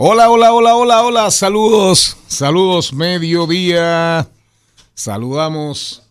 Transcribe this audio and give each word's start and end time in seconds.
Hola, 0.00 0.30
hola, 0.30 0.52
hola, 0.52 0.76
hola, 0.76 1.02
hola, 1.02 1.30
saludos, 1.32 2.16
saludos, 2.28 2.92
mediodía. 2.92 4.30
Saludamos 4.94 6.04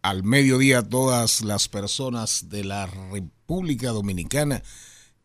al 0.00 0.22
mediodía 0.22 0.78
a 0.78 0.88
todas 0.88 1.42
las 1.42 1.68
personas 1.68 2.48
de 2.48 2.64
la 2.64 2.86
República 2.86 3.90
Dominicana 3.90 4.62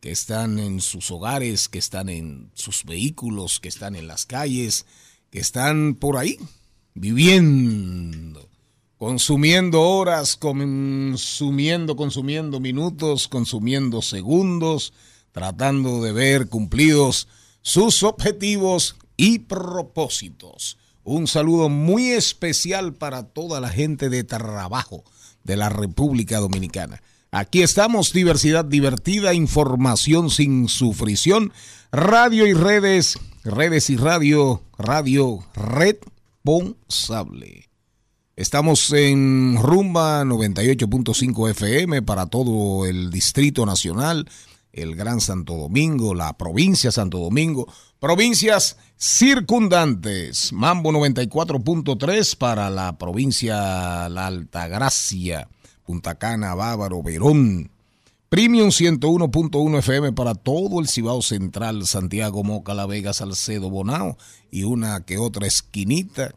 que 0.00 0.10
están 0.10 0.58
en 0.58 0.82
sus 0.82 1.10
hogares, 1.10 1.70
que 1.70 1.78
están 1.78 2.10
en 2.10 2.50
sus 2.52 2.84
vehículos, 2.84 3.58
que 3.58 3.68
están 3.68 3.94
en 3.94 4.06
las 4.06 4.26
calles, 4.26 4.84
que 5.30 5.40
están 5.40 5.94
por 5.94 6.18
ahí 6.18 6.36
viviendo, 6.92 8.50
consumiendo 8.98 9.80
horas, 9.80 10.36
consumiendo, 10.36 11.96
consumiendo 11.96 12.60
minutos, 12.60 13.28
consumiendo 13.28 14.02
segundos, 14.02 14.92
tratando 15.32 16.02
de 16.02 16.12
ver 16.12 16.50
cumplidos 16.50 17.28
sus 17.62 18.02
objetivos 18.02 18.96
y 19.16 19.40
propósitos. 19.40 20.78
Un 21.04 21.26
saludo 21.26 21.68
muy 21.68 22.10
especial 22.10 22.94
para 22.94 23.24
toda 23.24 23.60
la 23.60 23.70
gente 23.70 24.08
de 24.08 24.24
trabajo 24.24 25.04
de 25.42 25.56
la 25.56 25.68
República 25.68 26.38
Dominicana. 26.38 27.02
Aquí 27.30 27.62
estamos, 27.62 28.12
diversidad 28.12 28.64
divertida, 28.64 29.32
información 29.32 30.28
sin 30.28 30.68
sufrición, 30.68 31.52
radio 31.90 32.46
y 32.46 32.52
redes, 32.52 33.18
redes 33.42 33.88
y 33.90 33.96
radio, 33.96 34.62
radio 34.76 35.44
responsable. 35.54 37.70
Estamos 38.36 38.92
en 38.92 39.56
Rumba 39.60 40.24
98.5 40.24 41.50
FM 41.50 42.02
para 42.02 42.26
todo 42.26 42.86
el 42.86 43.10
Distrito 43.10 43.66
Nacional, 43.66 44.28
el 44.72 44.96
Gran 44.96 45.20
Santo 45.20 45.54
Domingo, 45.54 46.14
la 46.14 46.38
provincia 46.38 46.90
Santo 46.90 47.18
Domingo, 47.18 47.70
provincias 47.98 48.78
circundantes. 48.96 50.50
Mambo 50.52 50.90
94.3 50.92 52.36
para 52.36 52.70
la 52.70 52.96
provincia 52.96 54.08
La 54.08 54.26
Altagracia, 54.26 55.48
Punta 55.84 56.14
Cana, 56.16 56.54
Bávaro, 56.54 57.02
Verón. 57.02 57.70
Premium 58.28 58.68
101.1 58.70 59.78
FM 59.80 60.12
para 60.12 60.34
todo 60.34 60.80
el 60.80 60.88
Cibao 60.88 61.20
Central, 61.20 61.86
Santiago, 61.86 62.42
Moca, 62.42 62.72
La 62.72 62.86
Vega, 62.86 63.12
Salcedo, 63.12 63.68
Bonao 63.68 64.16
y 64.50 64.62
una 64.62 65.04
que 65.04 65.18
otra 65.18 65.46
esquinita 65.46 66.34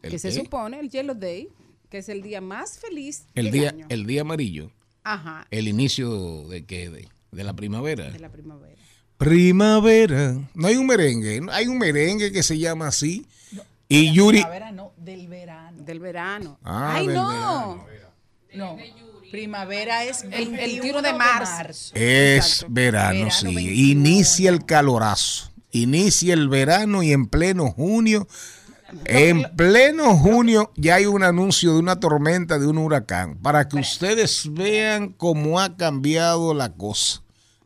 ¿El 0.02 0.12
que 0.12 0.20
se 0.20 0.32
supone 0.32 0.80
el 0.80 0.90
Yellow 0.90 1.16
Day, 1.16 1.50
que 1.90 2.00
es 2.00 2.10
el 2.10 2.22
día 2.22 2.42
más 2.42 2.80
feliz 2.80 3.26
El 3.36 3.46
del 3.46 3.54
día, 3.54 3.70
año. 3.70 3.86
el 3.90 4.06
día 4.06 4.22
amarillo. 4.22 4.72
Ajá, 5.04 5.48
El 5.52 5.68
inicio 5.68 6.48
de 6.50 6.66
qué? 6.66 6.90
De, 6.90 7.08
de 7.32 7.44
la 7.44 7.54
primavera. 7.54 8.10
de 8.12 8.20
la 8.20 8.30
primavera. 8.30 8.76
Primavera. 9.18 10.36
No 10.54 10.68
hay 10.68 10.76
un 10.76 10.86
merengue. 10.88 11.42
¿no? 11.42 11.52
Hay 11.52 11.68
un 11.68 11.78
merengue 11.78 12.32
que 12.32 12.44
se 12.44 12.58
llama 12.58 12.88
así. 12.88 13.26
y 13.90 14.12
Yuri. 14.14 14.40
Primavera 14.40 14.72
no, 14.72 14.92
del 14.98 15.28
verano. 15.28 15.84
Del 15.84 16.00
verano. 16.00 16.60
Ah, 16.64 16.96
¡Ay, 16.96 17.08
del 17.08 17.16
no! 17.16 17.86
No, 18.54 18.78
primavera 19.32 20.04
es 20.06 20.24
El- 20.24 20.34
el 20.34 20.50
21 20.52 20.58
21 20.58 21.02
de 21.02 21.14
marzo. 21.14 21.92
Es 21.96 22.66
verano, 22.70 23.14
Verano 23.26 23.32
sí. 23.32 23.46
21. 23.54 23.72
Inicia 23.92 24.50
el 24.50 24.66
calorazo. 24.66 25.52
Inicia 25.72 26.34
el 26.34 26.48
verano 26.50 27.04
y 27.04 27.12
en 27.12 27.28
pleno 27.28 27.70
junio. 27.72 28.28
En 29.06 29.44
pleno 29.56 30.16
junio 30.16 30.72
ya 30.76 30.96
hay 30.96 31.06
un 31.06 31.24
anuncio 31.24 31.74
de 31.74 31.80
una 31.80 32.00
tormenta, 32.00 32.60
de 32.60 32.68
un 32.68 32.78
huracán, 32.78 33.38
para 33.38 33.68
que 33.68 33.78
ustedes 33.78 34.52
vean 34.54 35.14
cómo 35.14 35.60
ha 35.60 35.76
cambiado 35.76 36.54
la 36.54 36.74
cosa, 36.74 37.22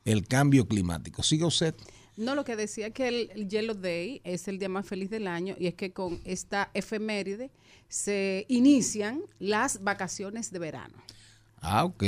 el 0.06 0.28
cambio 0.28 0.68
climático. 0.68 1.24
Siga 1.24 1.46
usted. 1.46 1.76
No, 2.18 2.36
lo 2.36 2.44
que 2.44 2.56
decía 2.56 2.92
que 2.92 3.08
el, 3.08 3.32
el 3.36 3.48
Yellow 3.48 3.76
Day 3.76 4.22
es 4.24 4.48
el 4.48 4.60
día 4.60 4.70
más 4.70 4.86
feliz 4.86 5.10
del 5.10 5.28
año 5.28 5.56
y 5.58 5.68
es 5.68 5.76
que 5.76 5.92
con 5.92 6.20
esta 6.26 6.70
efeméride 6.74 7.50
se 7.88 8.46
inician 8.48 9.22
las 9.40 9.84
vacaciones 9.84 10.52
de 10.52 10.60
verano. 10.60 10.96
Ah, 11.64 11.86
ok. 11.86 12.04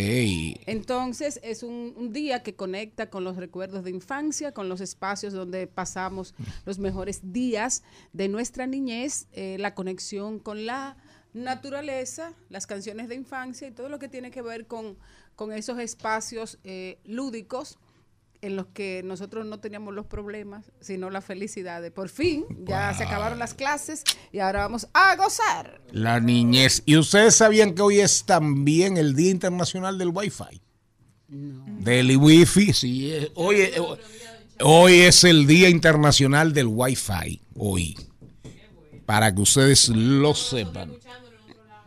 Entonces 0.66 1.40
es 1.44 1.62
un, 1.62 1.94
un 1.96 2.12
día 2.12 2.42
que 2.42 2.56
conecta 2.56 3.12
con 3.12 3.24
los 3.24 3.38
recuerdos 3.38 3.84
de 3.84 3.92
infancia, 3.92 4.52
con 4.52 4.68
los 4.68 4.82
espacios 4.82 5.32
donde 5.32 5.68
pasamos 5.68 6.34
los 6.66 6.80
mejores 6.80 7.22
días 7.32 7.84
de 8.14 8.30
nuestra 8.30 8.66
niñez, 8.66 9.28
eh, 9.32 9.58
la 9.60 9.76
conexión 9.76 10.40
con 10.40 10.66
la 10.66 10.98
naturaleza, 11.34 12.34
las 12.50 12.66
canciones 12.66 13.08
de 13.10 13.16
infancia 13.16 13.68
y 13.68 13.72
todo 13.72 13.90
lo 13.90 14.00
que 14.00 14.08
tiene 14.08 14.32
que 14.32 14.42
ver 14.42 14.66
con, 14.66 14.98
con 15.36 15.54
esos 15.54 15.80
espacios 15.80 16.58
eh, 16.64 16.98
lúdicos 17.06 17.78
en 18.44 18.58
los 18.58 18.68
que 18.68 19.02
nosotros 19.06 19.46
no 19.46 19.62
teníamos 19.62 19.94
los 19.94 20.06
problemas, 20.06 20.66
sino 20.82 21.10
la 21.10 21.22
felicidad 21.22 21.82
de 21.82 21.92
por 21.92 22.10
fin, 22.10 22.46
ya 22.68 22.94
se 22.94 23.06
acabaron 23.06 23.40
las 23.40 23.54
clases 23.54 24.04
y 24.34 24.40
ahora 24.40 24.60
vamos 24.60 24.88
a 24.94 25.16
gozar. 25.16 25.80
La 25.92 26.20
niñez. 26.20 26.84
¿Y 26.86 26.98
ustedes 26.98 27.36
sabían 27.36 27.74
que 27.74 27.82
hoy 27.82 28.02
es 28.02 28.26
también 28.26 28.98
el 28.98 29.16
Día 29.16 29.32
Internacional 29.32 29.98
del 29.98 30.10
Wi-Fi? 30.10 30.62
Del 31.30 32.18
Wi-Fi, 32.18 32.74
sí. 32.74 33.14
eh, 33.14 33.32
Hoy, 33.36 33.62
eh, 33.62 33.82
Hoy 34.60 34.94
es 34.94 35.24
el 35.24 35.48
Día 35.48 35.70
Internacional 35.70 36.52
del 36.52 36.68
Wi-Fi. 36.68 37.42
Hoy. 37.56 37.96
Para 39.06 39.34
que 39.34 39.42
ustedes 39.42 39.88
lo 39.88 40.36
sepan. 40.36 40.92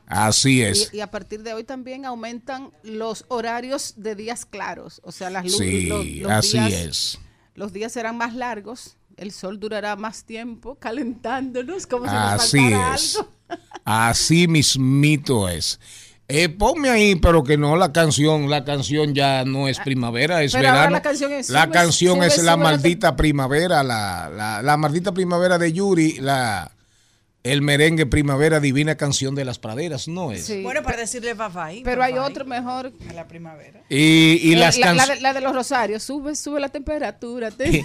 Así 0.06 0.62
es. 0.62 0.90
Y, 0.92 0.98
y 0.98 1.00
a 1.00 1.10
partir 1.10 1.42
de 1.42 1.52
hoy 1.52 1.64
también 1.64 2.04
aumentan 2.04 2.70
los 2.82 3.24
horarios 3.28 3.94
de 3.96 4.14
días 4.14 4.46
claros. 4.46 5.00
O 5.04 5.12
sea, 5.12 5.30
las 5.30 5.44
luces. 5.44 5.58
Sí, 5.58 5.86
los- 5.86 6.06
los 6.06 6.30
así 6.32 6.58
días- 6.58 6.72
es. 6.72 7.18
Los 7.54 7.72
días 7.72 7.92
serán 7.92 8.16
más 8.18 8.34
largos. 8.34 8.96
El 9.16 9.32
sol 9.32 9.58
durará 9.58 9.96
más 9.96 10.24
tiempo 10.24 10.74
calentándonos 10.76 11.86
como 11.86 12.04
si 12.06 12.12
nos 12.12 12.32
Así 12.32 12.58
faltara 12.58 12.94
es. 12.94 13.16
algo. 13.16 13.30
Así 13.84 14.46
mismito 14.48 15.48
es. 15.48 15.80
Eh, 16.28 16.48
ponme 16.48 16.90
ahí, 16.90 17.14
pero 17.14 17.44
que 17.44 17.56
no 17.56 17.76
la 17.76 17.92
canción, 17.92 18.50
la 18.50 18.64
canción 18.64 19.14
ya 19.14 19.44
no 19.44 19.68
es 19.68 19.78
primavera, 19.78 20.42
es 20.42 20.54
Ah, 20.54 20.58
Pero 20.58 20.68
ahora 20.68 20.80
verano. 20.80 20.96
la 20.96 21.02
canción 21.02 21.32
es 21.32 21.48
La 21.50 21.62
sube, 21.64 21.72
canción 21.72 22.16
sube, 22.16 22.26
es 22.26 22.34
sube 22.34 22.44
la 22.44 22.56
maldita 22.56 23.14
primavera, 23.16 23.82
la, 23.84 24.28
la, 24.34 24.60
la 24.60 24.76
maldita 24.76 25.12
primavera 25.12 25.56
de 25.56 25.72
Yuri, 25.72 26.18
la 26.18 26.72
el 27.52 27.62
merengue 27.62 28.06
primavera 28.06 28.60
divina 28.60 28.96
canción 28.96 29.34
de 29.34 29.44
las 29.44 29.58
praderas, 29.58 30.08
no 30.08 30.32
es. 30.32 30.46
Sí. 30.46 30.62
Bueno, 30.62 30.82
para 30.82 30.98
decirle 30.98 31.34
bye 31.34 31.82
Pero 31.84 32.02
hay 32.02 32.14
otro 32.18 32.44
mejor. 32.44 32.92
a 33.08 33.12
la 33.12 33.26
primavera. 33.28 33.80
Y, 33.88 34.40
y 34.42 34.52
Eh, 34.54 34.56
las 34.56 34.76
la, 34.78 34.86
la 34.86 34.96
canciones 34.96 35.16
de, 35.18 35.22
la 35.22 35.32
de 35.34 35.40
los 35.40 35.54
rosarios. 35.54 36.02
Sube, 36.02 36.34
sube 36.34 36.60
la 36.60 36.68
temperatura. 36.68 37.50
te- 37.50 37.84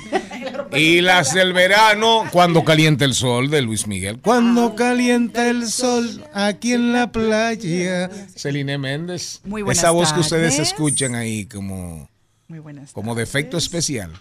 y 0.73 1.01
las 1.01 1.33
del 1.33 1.53
verano 1.53 2.25
cuando 2.31 2.63
calienta 2.63 3.05
el 3.05 3.13
sol 3.13 3.49
de 3.49 3.61
Luis 3.61 3.87
Miguel. 3.87 4.19
Cuando 4.21 4.75
calienta 4.75 5.47
el 5.49 5.67
sol 5.67 6.23
aquí 6.33 6.73
en 6.73 6.93
la 6.93 7.11
playa. 7.11 8.09
Celine 8.35 8.77
Méndez. 8.77 9.41
Muy 9.43 9.61
buenas 9.61 9.77
Esa 9.79 9.91
voz 9.91 10.11
que 10.13 10.19
ustedes 10.21 10.59
escuchan 10.59 11.15
ahí 11.15 11.45
como 11.45 12.09
Muy 12.47 12.59
buenas 12.59 12.91
como 12.93 13.15
de 13.15 13.23
efecto 13.23 13.57
especial. 13.57 14.11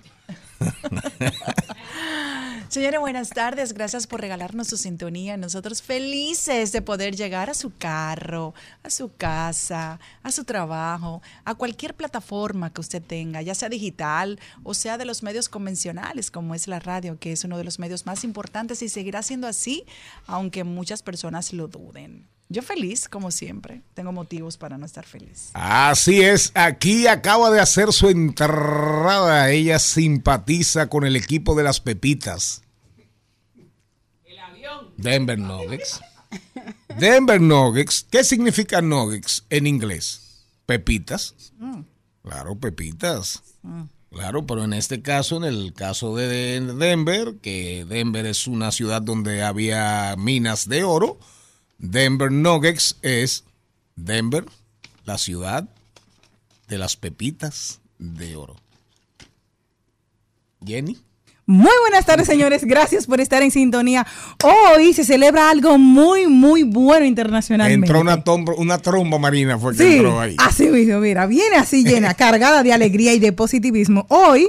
Señores, 2.70 3.00
buenas 3.00 3.31
tardes. 3.31 3.72
Gracias 3.72 4.06
por 4.06 4.20
regalarnos 4.20 4.69
su 4.69 4.76
sintonía. 4.76 5.37
Nosotros 5.37 5.82
felices 5.82 6.70
de 6.70 6.81
poder 6.81 7.17
llegar 7.17 7.50
a 7.50 7.55
su 7.55 7.76
carro, 7.76 8.55
a 8.84 8.90
su 8.90 9.12
casa, 9.17 9.99
a 10.22 10.31
su 10.31 10.44
trabajo, 10.44 11.20
a 11.44 11.56
cualquier 11.56 11.96
plataforma 11.96 12.72
que 12.72 12.81
usted 12.81 13.02
tenga, 13.02 13.43
ya 13.43 13.56
sea 13.56 13.69
digital 13.69 14.38
o 14.62 14.72
sea 14.72 14.99
de 14.99 15.05
los 15.05 15.25
medios 15.25 15.49
convencionales, 15.49 16.31
como 16.31 16.55
es 16.55 16.69
la 16.69 16.78
radio, 16.78 17.19
que 17.19 17.32
es 17.32 17.43
uno 17.43 17.58
de 17.58 17.64
los 17.64 17.81
medios 17.81 18.06
más 18.06 18.22
importantes 18.22 18.82
y 18.82 18.88
seguirá 18.88 19.25
siendo 19.25 19.49
así, 19.49 19.84
aunque 20.28 20.62
muchas 20.62 21.02
personas 21.02 21.52
lo 21.52 21.67
duden. 21.67 22.28
Yo 22.52 22.62
feliz, 22.62 23.08
como 23.08 23.31
siempre. 23.31 23.82
Tengo 23.94 24.11
motivos 24.11 24.56
para 24.56 24.76
no 24.76 24.85
estar 24.85 25.06
feliz. 25.06 25.50
Así 25.55 26.20
es, 26.20 26.50
aquí 26.55 27.06
acaba 27.06 27.49
de 27.52 27.61
hacer 27.61 27.93
su 27.93 28.08
entrada. 28.08 29.50
Ella 29.50 29.79
simpatiza 29.79 30.88
con 30.88 31.06
el 31.06 31.14
equipo 31.14 31.55
de 31.55 31.62
las 31.62 31.81
Pepitas. 31.81 32.62
Denver 34.97 35.38
Nuggets. 35.38 36.00
Denver 36.99 37.41
Nuggets. 37.41 38.06
¿Qué 38.11 38.25
significa 38.25 38.82
Nuggets 38.82 39.46
en 39.49 39.69
inglés? 39.69 40.44
Pepitas. 40.67 41.55
Claro, 42.23 42.58
pepitas. 42.58 43.43
Claro, 44.11 44.44
pero 44.44 44.64
en 44.64 44.73
este 44.73 45.03
caso, 45.03 45.37
en 45.37 45.44
el 45.44 45.73
caso 45.73 46.17
de 46.17 46.61
Denver, 46.61 47.37
que 47.41 47.87
Denver 47.88 48.26
es 48.26 48.49
una 48.49 48.73
ciudad 48.73 49.00
donde 49.03 49.44
había 49.44 50.17
minas 50.19 50.69
de 50.69 50.82
oro, 50.82 51.20
Denver 51.81 52.31
Nuggets 52.31 52.99
es 53.03 53.44
Denver, 53.97 54.44
la 55.05 55.19
ciudad 55.19 55.69
de 56.69 56.79
las 56.79 56.97
pepitas 56.97 57.81
de 57.99 58.37
oro. 58.37 58.56
Jenny. 60.65 60.99
Muy 61.47 61.73
buenas 61.81 62.06
tardes, 62.06 62.27
señores. 62.29 62.65
Gracias 62.65 63.06
por 63.06 63.21
estar 63.21 63.43
en 63.43 63.50
sintonía. 63.50 64.06
Hoy 64.44 64.93
se 64.93 65.05
celebra 65.05 65.50
algo 65.50 65.79
muy, 65.79 66.29
muy 66.29 66.62
bueno 66.62 67.05
internacionalmente. 67.06 67.87
Entró 67.87 68.00
una, 68.00 68.23
tomba- 68.23 68.55
una 68.56 68.79
tromba 68.79 69.19
marina, 69.19 69.59
fue 69.59 69.73
que 69.73 69.79
Sí, 69.79 69.94
entró 69.97 70.21
ahí. 70.21 70.37
así 70.38 70.69
mismo, 70.69 71.00
mira, 71.00 71.27
viene 71.27 71.56
así 71.56 71.82
llena, 71.82 72.15
cargada 72.17 72.62
de 72.62 72.73
alegría 72.73 73.15
y 73.15 73.19
de 73.19 73.32
positivismo. 73.32 74.06
Hoy, 74.11 74.49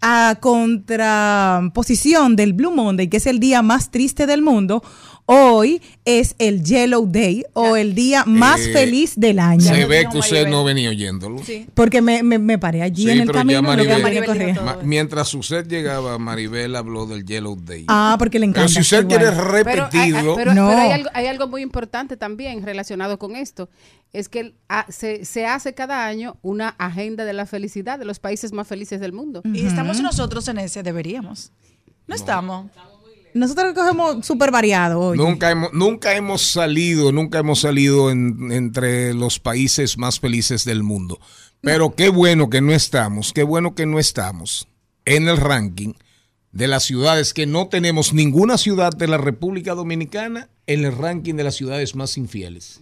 a 0.00 0.36
contraposición 0.40 2.36
del 2.36 2.52
Blue 2.52 2.70
Monday, 2.70 3.08
que 3.08 3.16
es 3.16 3.26
el 3.26 3.40
día 3.40 3.62
más 3.62 3.90
triste 3.90 4.26
del 4.26 4.42
mundo, 4.42 4.84
hoy 5.26 5.82
es 6.04 6.34
el 6.38 6.62
Yellow 6.62 7.06
Day 7.10 7.44
o 7.52 7.76
el 7.76 7.94
día 7.94 8.24
más 8.26 8.60
Eh, 8.60 8.72
feliz 8.72 9.14
del 9.16 9.38
año. 9.40 9.60
Se 9.60 9.84
ve 9.86 10.06
que 10.10 10.18
usted 10.18 10.32
Maribel. 10.44 10.50
no 10.52 10.64
venía 10.64 10.88
oyéndolo. 10.90 11.42
Porque 11.74 12.00
me, 12.00 12.22
me, 12.22 12.38
me 12.38 12.58
paré 12.58 12.82
allí 12.82 13.04
Sí, 13.04 13.10
en 13.10 13.20
el 13.20 13.30
camino. 13.32 13.60
Maribel- 13.62 14.02
Maribel 14.02 14.54
todo. 14.54 14.78
Mientras 14.84 15.34
usted 15.34 15.66
llegaba, 15.66 16.18
Maribel 16.18 16.74
habló 16.76 17.06
del 17.06 17.24
Yellow 17.24 17.56
Day. 17.56 17.84
Ah, 17.88 18.16
porque 18.18 18.38
le 18.38 18.46
encanta. 18.46 18.68
pero 18.68 18.74
si 18.74 18.80
usted 18.80 19.00
igual. 19.02 19.18
quiere 19.18 19.36
Pero, 19.36 19.42
hay- 19.42 19.98
hay- 19.98 20.12
repetirlo, 20.12 20.34
pero- 20.36 20.54
No. 20.54 20.68
pero 20.68 20.80
hay, 20.80 20.90
algo, 20.92 21.10
hay 21.12 21.26
algo 21.26 21.48
muy 21.48 21.62
importante 21.62 22.16
también 22.16 22.62
relacionado 22.64 23.18
con 23.18 23.34
esto. 23.36 23.68
Es 24.12 24.28
que 24.28 24.54
ah, 24.68 24.86
se, 24.88 25.24
se 25.24 25.44
hace 25.44 25.74
cada 25.74 26.06
año 26.06 26.36
una 26.42 26.68
agenda 26.78 27.24
de 27.24 27.32
la 27.32 27.44
felicidad 27.46 27.98
de 27.98 28.04
los 28.04 28.20
países 28.20 28.52
más 28.52 28.66
felices 28.68 29.00
del 29.00 29.12
mundo. 29.12 29.42
Y 29.44 29.66
estamos 29.66 30.00
nosotros 30.00 30.46
en 30.48 30.58
ese, 30.58 30.82
deberíamos. 30.82 31.50
No, 32.06 32.14
estamos. 32.14 32.70
Nosotros 33.36 33.74
cogemos 33.74 34.24
súper 34.26 34.50
variado 34.50 35.00
hoy. 35.00 35.18
Nunca 35.18 35.50
hemos, 35.50 35.72
nunca 35.72 36.14
hemos 36.16 36.42
salido, 36.42 37.12
nunca 37.12 37.38
hemos 37.38 37.60
salido 37.60 38.10
en- 38.10 38.50
entre 38.50 39.14
los 39.14 39.38
países 39.38 39.98
más 39.98 40.18
felices 40.20 40.64
del 40.64 40.82
mundo. 40.82 41.18
Pero 41.60 41.94
qué 41.94 42.08
bueno 42.08 42.48
que 42.50 42.60
no 42.60 42.72
estamos, 42.72 43.32
qué 43.32 43.42
bueno 43.42 43.74
que 43.74 43.86
no 43.86 43.98
estamos 43.98 44.68
en 45.04 45.28
el 45.28 45.36
ranking 45.36 45.92
de 46.52 46.66
las 46.68 46.84
ciudades 46.84 47.34
que 47.34 47.46
no 47.46 47.68
tenemos 47.68 48.12
ninguna 48.14 48.56
ciudad 48.56 48.92
de 48.92 49.08
la 49.08 49.18
República 49.18 49.74
Dominicana 49.74 50.48
en 50.66 50.84
el 50.84 50.96
ranking 50.96 51.34
de 51.34 51.44
las 51.44 51.54
ciudades 51.56 51.94
más 51.94 52.16
infieles. 52.16 52.80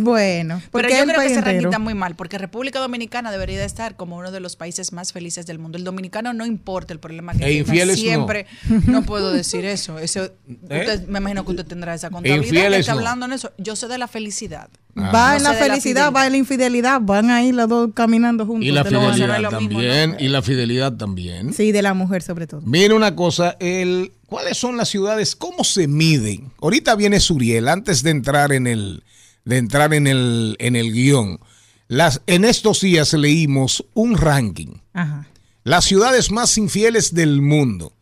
Bueno, 0.00 0.56
Pero 0.58 0.70
porque 0.70 0.96
yo 0.98 1.04
creo 1.04 1.20
que 1.20 1.34
entero. 1.34 1.68
está 1.70 1.78
muy 1.78 1.94
mal, 1.94 2.16
porque 2.16 2.38
República 2.38 2.78
Dominicana 2.80 3.30
debería 3.30 3.58
de 3.58 3.64
estar 3.66 3.96
como 3.96 4.16
uno 4.16 4.30
de 4.32 4.40
los 4.40 4.56
países 4.56 4.92
más 4.92 5.12
felices 5.12 5.46
del 5.46 5.58
mundo. 5.58 5.78
El 5.78 5.84
dominicano 5.84 6.32
no 6.32 6.46
importa 6.46 6.92
el 6.92 6.98
problema 7.00 7.34
que 7.34 7.44
E 7.60 7.64
tenga, 7.64 7.84
no. 7.86 7.94
siempre. 7.94 8.46
No. 8.86 9.02
puedo 9.02 9.32
decir 9.32 9.64
eso. 9.64 9.98
Eso- 9.98 10.30
usted- 10.62 11.06
me 11.08 11.18
imagino 11.18 11.44
que 11.44 11.50
usted 11.52 11.66
tendrá 11.66 11.94
esa 11.94 12.10
contabilidad. 12.10 12.42
infieles 12.44 12.72
que 12.76 12.80
está 12.80 12.92
no. 12.92 12.98
hablando 12.98 13.26
en 13.26 13.32
eso. 13.32 13.52
Yo 13.58 13.76
sé 13.76 13.86
de 13.88 13.98
la 13.98 14.08
felicidad. 14.08 14.68
Va 14.98 15.30
No 15.32 15.36
en 15.36 15.42
la 15.44 15.52
felicidad, 15.54 16.12
va 16.12 16.26
en 16.26 16.32
la 16.32 16.38
infidelidad, 16.38 17.00
van 17.00 17.30
ahí 17.30 17.52
los 17.52 17.68
dos 17.68 17.90
caminando 17.94 18.44
juntos. 18.46 18.66
Y 18.66 18.72
la 18.72 18.84
fidelidad 18.84 19.40
no 19.40 19.48
también, 19.50 20.16
y 20.18 20.28
la 20.28 20.42
fidelidad 20.42 20.92
también. 20.94 21.52
Sí, 21.54 21.70
de 21.70 21.82
la 21.82 21.94
mujer 21.94 22.22
sobre 22.22 22.46
todo. 22.48 22.60
Mira 22.62 22.94
una 22.96 23.14
cosa, 23.14 23.56
el, 23.60 24.12
¿cuáles 24.26 24.58
son 24.58 24.76
las 24.76 24.88
ciudades? 24.88 25.36
¿Cómo 25.36 25.62
se 25.62 25.86
miden? 25.86 26.50
Ahorita 26.60 26.96
viene 26.96 27.20
Suriel, 27.20 27.68
antes 27.68 28.02
de 28.02 28.10
entrar 28.10 28.52
en 28.52 28.66
el, 28.66 29.04
de 29.44 29.58
entrar 29.58 29.94
en 29.94 30.06
el, 30.06 30.56
en 30.58 30.76
el 30.76 30.92
guion. 30.92 31.40
Las, 31.88 32.22
en 32.26 32.44
estos 32.44 32.80
días 32.80 33.12
leímos 33.12 33.84
un 33.94 34.16
ranking. 34.16 34.78
Ajá. 34.92 35.26
Las 35.64 35.84
ciudades 35.84 36.30
más 36.30 36.56
infieles 36.56 37.14
del 37.14 37.42
mundo. 37.42 37.92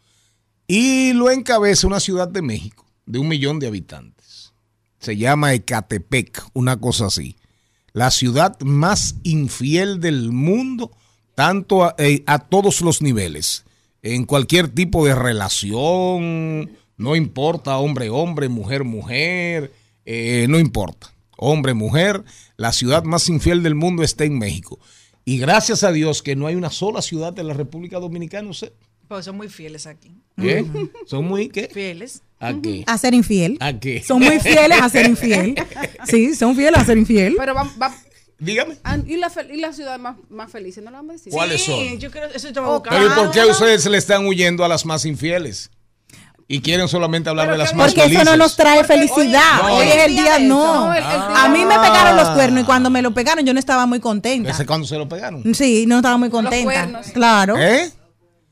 Y 0.67 1.13
lo 1.15 1.31
encabeza 1.31 1.87
una 1.87 1.99
ciudad 1.99 2.29
de 2.29 2.43
México, 2.43 2.87
de 3.07 3.19
un 3.19 3.29
millón 3.29 3.59
de 3.59 3.67
habitantes. 3.67 4.53
Se 5.01 5.17
llama 5.17 5.55
Ecatepec, 5.55 6.45
una 6.53 6.79
cosa 6.79 7.07
así. 7.07 7.37
La 7.93 8.11
ciudad 8.11 8.61
más 8.61 9.17
infiel 9.23 10.01
del 10.01 10.31
mundo, 10.31 10.93
tanto 11.35 11.85
a, 11.85 11.95
eh, 11.99 12.23
a 12.27 12.39
todos 12.39 12.81
los 12.83 13.01
niveles. 13.01 13.65
En 14.03 14.25
cualquier 14.25 14.69
tipo 14.69 15.07
de 15.07 15.15
relación, 15.15 16.71
no 16.97 17.17
importa 17.17 17.79
hombre, 17.79 18.11
hombre, 18.11 18.49
mujer, 18.49 18.85
mujer, 18.85 19.73
eh, 20.05 20.47
no 20.49 20.59
importa. 20.59 21.13
Hombre, 21.41 21.73
mujer, 21.73 22.25
la 22.57 22.73
ciudad 22.73 23.05
más 23.05 23.29
infiel 23.29 23.63
del 23.63 23.77
mundo 23.77 24.03
está 24.03 24.25
en 24.25 24.39
México. 24.39 24.79
Y 25.25 25.39
gracias 25.39 25.85
a 25.85 25.93
Dios 25.93 26.23
que 26.23 26.35
no 26.35 26.47
hay 26.49 26.57
una 26.57 26.71
sola 26.71 27.01
ciudad 27.01 27.33
de 27.33 27.45
la 27.45 27.55
República 27.55 27.99
Dominicana, 28.01 28.49
¿usted? 28.51 28.73
Pues 29.07 29.25
son 29.25 29.37
muy 29.37 29.49
fieles 29.49 29.87
aquí. 29.87 30.11
¿Qué? 30.37 30.67
¿Son 31.07 31.25
muy 31.25 31.49
qué? 31.49 31.69
Fieles. 31.73 32.23
¿A 32.41 32.53
qué? 32.61 32.83
A 32.87 32.99
ser 32.99 33.15
infiel. 33.15 33.57
¿A 33.61 33.73
qué? 33.79 34.03
Son 34.03 34.21
muy 34.21 34.39
fieles 34.41 34.81
a 34.83 34.89
ser 34.89 35.07
infiel. 35.09 35.55
Sí, 36.07 36.35
son 36.35 36.57
fieles 36.57 36.81
a 36.81 36.85
ser 36.85 36.99
infiel. 36.99 37.35
Pero 37.39 37.55
va, 37.55 37.65
va- 37.81 37.95
Dígame. 38.41 38.77
ah, 38.85 38.99
¿y, 39.07 39.17
la, 39.17 39.31
y 39.53 39.57
la 39.57 39.73
ciudad 39.73 39.99
más, 39.99 40.17
más 40.31 40.51
feliz? 40.51 40.77
¿No 40.79 40.91
lo 40.91 40.97
vamos 40.99 41.11
a 41.11 41.13
decir? 41.15 41.33
¿Cuáles 41.33 41.63
Sí, 41.63 41.71
son? 41.73 41.99
yo 41.99 42.11
creo 42.11 42.27
eso 42.35 42.49
estaba 42.49 42.69
Oh, 42.69 42.75
buscando. 42.81 42.99
Pero 43.01 43.13
¿y 43.13 43.17
por 43.25 43.31
qué 43.33 43.45
ustedes 43.51 43.87
le 43.87 43.99
están 43.99 44.27
huyendo 44.27 44.65
a 44.65 44.69
las 44.69 44.85
más 44.87 45.05
infieles? 45.05 45.71
Y 46.51 46.63
quieren 46.63 46.89
solamente 46.89 47.29
hablar 47.29 47.51
de 47.51 47.59
las 47.59 47.75
más 47.75 47.89
Porque 47.89 48.01
felices. 48.05 48.23
eso 48.23 48.31
no 48.33 48.37
nos 48.39 48.57
trae 48.57 48.83
felicidad. 48.83 49.63
no, 49.63 49.75
Hoy 49.77 49.85
no. 49.87 49.93
es 49.93 50.07
el 50.07 50.13
día, 50.17 50.39
no. 50.39 50.87
No, 50.87 50.93
el- 50.95 51.03
el 51.03 51.05
día- 51.05 51.45
A 51.45 51.49
mí 51.51 51.59
me 51.67 51.79
pegaron 51.79 52.17
los 52.17 52.31
cuernos 52.31 52.63
y 52.63 52.65
cuando 52.65 52.89
me 52.89 53.03
lo 53.03 53.13
pegaron 53.13 53.45
yo 53.45 53.53
no 53.53 53.61
estaba 53.61 53.85
muy 53.85 54.01
contenta. 54.01 54.51
¿Ese 54.51 54.65
cuándo 54.65 54.87
se 54.87 54.97
lo 54.97 55.07
pegaron? 55.09 55.43
Sí, 55.55 55.85
no 55.87 55.97
estaba 55.97 56.17
muy 56.17 56.31
contenta. 56.31 56.65
cuernos. 56.65 57.07
Claro. 57.09 57.59
¿Eh? 57.59 57.93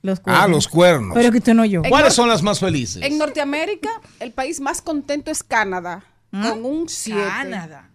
Los 0.03 0.21
cuernos. 0.21 0.45
Ah, 0.45 0.47
los 0.49 0.69
cuernos. 0.69 1.15
Pero 1.15 1.33
que 1.33 1.38
usted 1.38 1.55
no 1.55 1.65
yo. 1.65 1.81
En 1.85 1.91
¿Cuáles 1.91 2.12
son 2.12 2.29
las 2.29 2.43
más 2.43 2.61
felices? 2.61 3.03
En 3.03 3.17
Norteamérica, 3.17 3.88
el 4.21 4.31
país 4.31 4.61
más 4.61 4.83
contento 4.83 5.31
es 5.31 5.43
Canadá, 5.43 6.05
con 6.31 6.65
un 6.67 6.88
7. 6.91 7.19
Canadá. 7.26 7.91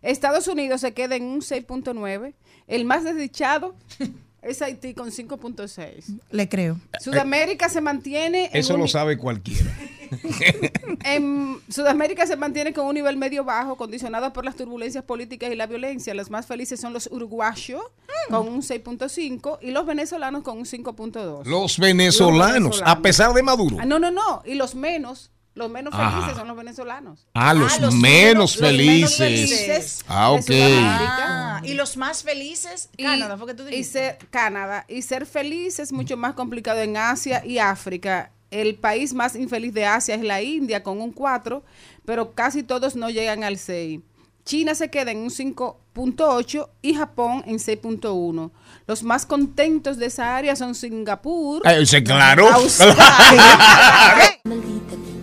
Estados 0.00 0.46
Unidos 0.46 0.80
se 0.80 0.94
queda 0.94 1.16
en 1.16 1.24
un 1.24 1.40
6.9. 1.42 2.34
El 2.68 2.84
más 2.84 3.02
desdichado, 3.02 3.74
es 4.42 4.62
Haití 4.62 4.94
con 4.94 5.10
5.6. 5.10 6.20
Le 6.30 6.48
creo. 6.48 6.78
Sudamérica 7.00 7.68
se 7.68 7.80
mantiene. 7.80 8.46
en 8.46 8.56
Eso 8.56 8.74
un 8.74 8.80
lo 8.80 8.88
sabe 8.88 9.18
cualquiera. 9.18 9.76
En 11.04 11.60
Sudamérica 11.68 12.26
se 12.26 12.36
mantiene 12.36 12.72
con 12.72 12.86
un 12.86 12.94
nivel 12.94 13.16
medio 13.16 13.44
bajo, 13.44 13.76
condicionado 13.76 14.32
por 14.32 14.44
las 14.44 14.56
turbulencias 14.56 15.04
políticas 15.04 15.52
y 15.52 15.54
la 15.56 15.66
violencia. 15.66 16.14
Los 16.14 16.30
más 16.30 16.46
felices 16.46 16.80
son 16.80 16.92
los 16.92 17.08
uruguayos, 17.12 17.80
con 18.28 18.48
un 18.48 18.60
6.5, 18.62 19.58
y 19.62 19.70
los 19.70 19.86
venezolanos 19.86 20.42
con 20.42 20.58
un 20.58 20.64
5.2. 20.64 21.44
Los 21.46 21.78
venezolanos, 21.78 22.52
venezolanos. 22.52 22.82
a 22.84 23.00
pesar 23.00 23.32
de 23.34 23.42
Maduro. 23.42 23.76
Ah, 23.78 23.86
no, 23.86 23.98
no, 23.98 24.10
no. 24.10 24.42
Y 24.44 24.54
los 24.54 24.74
menos, 24.74 25.30
los 25.60 25.70
menos 25.70 25.94
Ajá. 25.94 26.10
felices 26.10 26.36
son 26.36 26.48
los 26.48 26.56
venezolanos. 26.56 27.26
Ah, 27.34 27.54
los, 27.54 27.78
los 27.80 27.94
menos 27.94 28.00
menos- 28.00 28.56
los 28.56 28.68
felices. 28.68 29.18
menos 29.20 29.58
felices. 29.60 30.04
Ah, 30.08 30.32
de 30.32 30.38
ok. 30.40 30.72
Ah, 30.82 31.60
y 31.62 31.74
los 31.74 31.96
más 31.96 32.22
felices, 32.24 32.88
Y- 32.96 33.04
Canadá, 33.04 33.36
fue 33.38 33.46
que 33.46 33.54
tú 33.54 33.62
y 33.62 33.66
dijiste. 33.70 33.92
ser 34.00 34.18
Canadá 34.30 34.84
y 34.88 35.02
ser 35.02 35.24
feliz 35.26 35.78
es 35.78 35.92
mucho 35.92 36.16
más 36.16 36.34
complicado 36.34 36.80
en 36.80 36.96
Asia 36.96 37.44
y 37.46 37.58
África. 37.58 38.32
El 38.50 38.74
país 38.74 39.14
más 39.14 39.36
infeliz 39.36 39.72
de 39.72 39.86
Asia 39.86 40.16
es 40.16 40.22
la 40.22 40.42
India 40.42 40.82
con 40.82 41.00
un 41.00 41.12
4, 41.12 41.62
pero 42.04 42.32
casi 42.32 42.64
todos 42.64 42.96
no 42.96 43.08
llegan 43.08 43.44
al 43.44 43.58
6. 43.58 44.00
China 44.44 44.74
se 44.74 44.90
queda 44.90 45.12
en 45.12 45.18
un 45.18 45.30
5.8 45.30 46.70
y 46.82 46.94
Japón 46.94 47.44
en 47.46 47.58
6.1. 47.60 48.50
Los 48.88 49.02
más 49.04 49.24
contentos 49.26 49.98
de 49.98 50.06
esa 50.06 50.34
área 50.36 50.56
son 50.56 50.74
Singapur, 50.74 51.62
Eh, 51.68 51.86
sí, 51.86 52.02
claro. 52.02 52.48
Australia, 52.48 52.96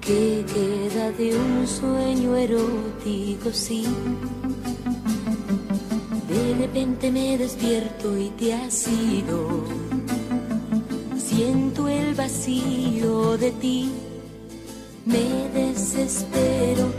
Que 0.00 0.44
queda 0.52 1.12
de 1.12 1.34
un 1.34 1.66
sueño 1.66 2.36
erótico, 2.36 3.50
sí. 3.52 3.86
De 6.28 6.54
repente 6.58 7.10
me 7.10 7.38
despierto 7.38 8.18
y 8.18 8.28
te 8.30 8.52
has 8.52 8.86
ido. 8.86 9.64
Siento 11.16 11.88
el 11.88 12.14
vacío 12.14 13.38
de 13.38 13.50
ti. 13.52 13.92
Me 15.06 15.48
desespero 15.54 16.92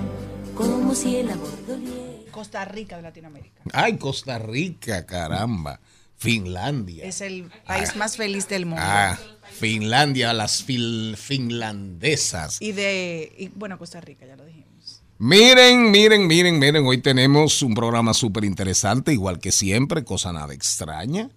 como 0.56 0.96
si 0.96 1.18
el 1.18 1.30
amor 1.30 1.66
doliera. 1.68 2.32
Costa 2.32 2.66
Rica 2.66 2.96
de 2.98 3.04
Latinoamérica. 3.04 3.62
Ay, 3.72 3.98
Costa 3.98 4.40
Rica, 4.40 5.06
caramba. 5.06 5.80
Finlandia. 6.18 7.06
Es 7.06 7.22
el 7.22 7.52
país 7.68 7.96
más 7.96 8.18
feliz 8.18 8.48
del 8.48 8.66
mundo. 8.66 8.82
Ah, 8.84 9.18
Finlandia, 9.60 10.34
las 10.34 10.66
fil- 10.66 11.16
finlandesas. 11.16 12.62
Y 12.62 12.72
de, 12.74 13.34
y, 13.38 13.48
bueno, 13.50 13.78
Costa 13.78 14.02
Rica, 14.02 14.26
ya 14.26 14.36
lo 14.36 14.46
dijimos. 14.46 15.02
Miren, 15.18 15.92
miren, 15.92 16.28
miren, 16.28 16.60
miren, 16.60 16.86
hoy 16.86 16.98
tenemos 16.98 17.62
un 17.62 17.74
programa 17.74 18.14
súper 18.14 18.44
interesante, 18.44 19.14
igual 19.14 19.40
que 19.40 19.52
siempre, 19.52 20.04
cosa 20.04 20.34
nada 20.34 20.54
extraña, 20.54 21.30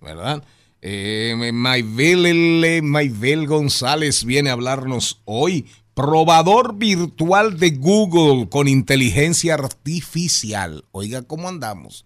¿verdad? 0.00 0.44
Eh, 0.82 1.50
Maybel, 1.52 2.82
Maybel 2.82 3.46
González 3.46 4.24
viene 4.24 4.50
a 4.50 4.52
hablarnos 4.52 5.20
hoy, 5.24 5.66
probador 5.94 6.76
virtual 6.76 7.58
de 7.58 7.70
Google 7.70 8.48
con 8.48 8.68
inteligencia 8.68 9.54
artificial. 9.54 10.84
Oiga, 10.92 11.22
¿cómo 11.22 11.48
andamos? 11.48 12.04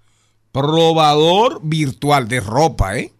Probador 0.52 1.60
virtual 1.62 2.26
de 2.28 2.40
ropa, 2.40 2.98
¿eh? 2.98 3.12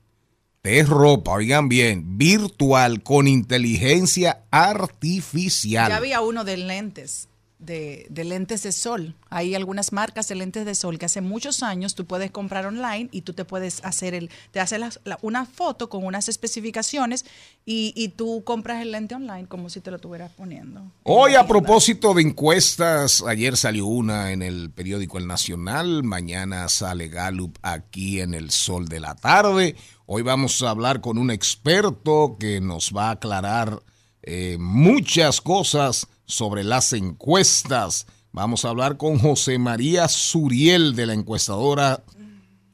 De 0.69 0.83
ropa, 0.83 1.31
oigan 1.33 1.71
bien, 1.71 2.19
virtual 2.19 3.03
con 3.03 3.27
inteligencia 3.27 4.43
artificial. 4.51 5.89
Ya 5.89 5.97
había 5.97 6.21
uno 6.21 6.45
de 6.45 6.59
lentes, 6.59 7.29
de, 7.59 8.07
de 8.11 8.25
lentes 8.25 8.65
de 8.65 8.73
sol. 8.73 9.15
Hay 9.31 9.55
algunas 9.55 9.93
marcas 9.95 10.29
de 10.29 10.35
lentes 10.35 10.67
de 10.67 10.75
sol 10.75 10.99
que 10.99 11.07
hace 11.07 11.23
muchos 11.23 11.63
años 11.63 11.95
tú 11.95 12.05
puedes 12.05 12.31
comprar 12.31 12.67
online 12.67 13.09
y 13.13 13.23
tú 13.23 13.33
te 13.33 13.47
puedes 13.47 13.83
hacer 13.83 14.13
el, 14.13 14.29
te 14.53 14.61
hace 14.61 14.79
la- 14.79 14.93
la- 15.05 15.19
una 15.23 15.47
foto 15.47 15.89
con 15.89 16.05
unas 16.05 16.29
especificaciones 16.29 17.25
y, 17.65 17.95
y 17.97 18.09
tú 18.11 18.43
compras 18.45 18.83
el 18.83 18.93
lente 18.93 19.15
online 19.15 19.47
como 19.49 19.71
si 19.71 19.81
te 19.81 19.91
lo 19.91 19.97
estuvieras 19.97 20.33
poniendo. 20.33 20.83
Hoy 21.03 21.35
a 21.35 21.47
propósito 21.47 22.13
de 22.13 22.21
encuestas, 22.23 23.23
ayer 23.27 23.57
salió 23.57 23.87
una 23.87 24.33
en 24.33 24.43
el 24.43 24.71
periódico 24.71 25.17
El 25.17 25.27
Nacional, 25.29 26.03
mañana 26.05 26.69
sale 26.69 27.09
Gallup 27.09 27.57
aquí 27.63 28.21
en 28.21 28.35
el 28.35 28.51
Sol 28.51 28.87
de 28.87 29.01
la 29.01 29.15
Tarde. 29.15 29.75
Hoy 30.11 30.23
vamos 30.23 30.63
a 30.63 30.71
hablar 30.71 31.03
con 31.03 31.19
un 31.19 31.31
experto 31.31 32.39
que 32.41 32.63
nos 32.63 32.95
va 32.97 33.09
a 33.09 33.11
aclarar 33.11 33.83
eh, 34.23 34.57
muchas 34.59 35.43
cosas 35.43 36.07
sobre 36.25 36.65
las 36.65 36.95
encuestas. 36.95 38.07
Vamos 38.33 38.65
a 38.65 38.71
hablar 38.71 38.97
con 38.97 39.19
José 39.19 39.59
María 39.59 40.09
Suriel 40.09 40.97
de 40.97 41.05
la 41.05 41.13
encuestadora 41.13 42.05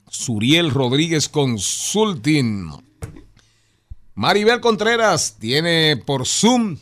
Suriel 0.08 0.70
Rodríguez 0.70 1.28
Consulting. 1.28 2.70
Maribel 4.14 4.60
Contreras 4.60 5.34
tiene 5.40 5.96
por 5.96 6.28
Zoom 6.28 6.76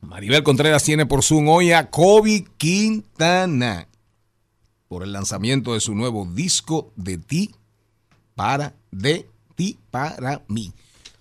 Maribel 0.00 0.42
Contreras 0.42 0.84
tiene 0.84 1.04
por 1.04 1.22
Zoom 1.22 1.48
hoy 1.48 1.72
a 1.72 1.90
Kobe 1.90 2.46
Quintana 2.56 3.88
por 4.88 5.02
el 5.02 5.12
lanzamiento 5.12 5.74
de 5.74 5.80
su 5.80 5.94
nuevo 5.94 6.26
disco 6.32 6.94
de 6.96 7.18
ti 7.18 7.54
para 8.34 8.74
de 8.90 9.28
ti 9.56 9.78
para 9.90 10.42
mí. 10.48 10.72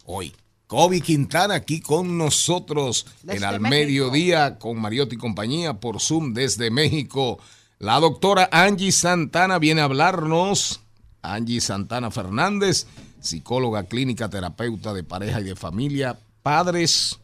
Hoy 0.05 0.33
Kobe 0.67 1.01
Quintana 1.01 1.55
aquí 1.55 1.79
con 1.79 2.17
nosotros 2.17 3.05
en 3.27 3.43
al 3.43 3.59
México. 3.59 3.69
mediodía 3.69 4.57
con 4.57 4.79
Mariotti 4.79 5.15
y 5.15 5.19
compañía 5.19 5.79
por 5.79 6.01
Zoom 6.01 6.33
desde 6.33 6.71
México. 6.71 7.39
La 7.79 7.99
doctora 7.99 8.49
Angie 8.51 8.91
Santana 8.91 9.59
viene 9.59 9.81
a 9.81 9.85
hablarnos. 9.85 10.81
Angie 11.21 11.61
Santana 11.61 12.11
Fernández, 12.11 12.87
psicóloga 13.19 13.83
clínica, 13.83 14.29
terapeuta 14.29 14.93
de 14.93 15.03
pareja 15.03 15.41
y 15.41 15.45
de 15.45 15.55
familia, 15.55 16.19
padres 16.43 17.19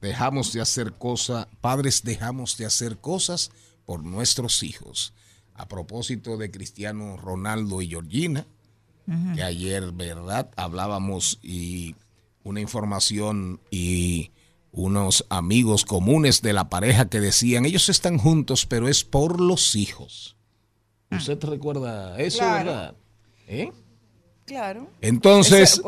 dejamos 0.00 0.52
de 0.52 0.60
hacer 0.60 0.92
cosas, 0.92 1.46
padres 1.60 2.04
dejamos 2.04 2.56
de 2.56 2.66
hacer 2.66 2.98
cosas 2.98 3.50
por 3.84 4.04
nuestros 4.04 4.62
hijos. 4.62 5.12
A 5.54 5.66
propósito 5.66 6.36
de 6.36 6.50
Cristiano 6.50 7.16
Ronaldo 7.16 7.82
y 7.82 7.88
Georgina, 7.88 8.46
que 9.34 9.42
ayer, 9.42 9.92
¿verdad? 9.92 10.50
Hablábamos 10.56 11.38
y 11.42 11.94
una 12.44 12.60
información 12.60 13.60
y 13.70 14.30
unos 14.72 15.24
amigos 15.30 15.84
comunes 15.84 16.42
de 16.42 16.52
la 16.52 16.68
pareja 16.68 17.08
que 17.08 17.20
decían, 17.20 17.64
ellos 17.64 17.88
están 17.88 18.18
juntos, 18.18 18.66
pero 18.66 18.88
es 18.88 19.04
por 19.04 19.40
los 19.40 19.74
hijos. 19.76 20.36
¿Usted 21.10 21.42
recuerda 21.44 22.18
eso, 22.20 22.38
Claro. 22.38 22.64
verdad? 22.70 22.94
¿Eh? 23.46 23.72
Claro. 24.44 24.88
Entonces, 25.00 25.80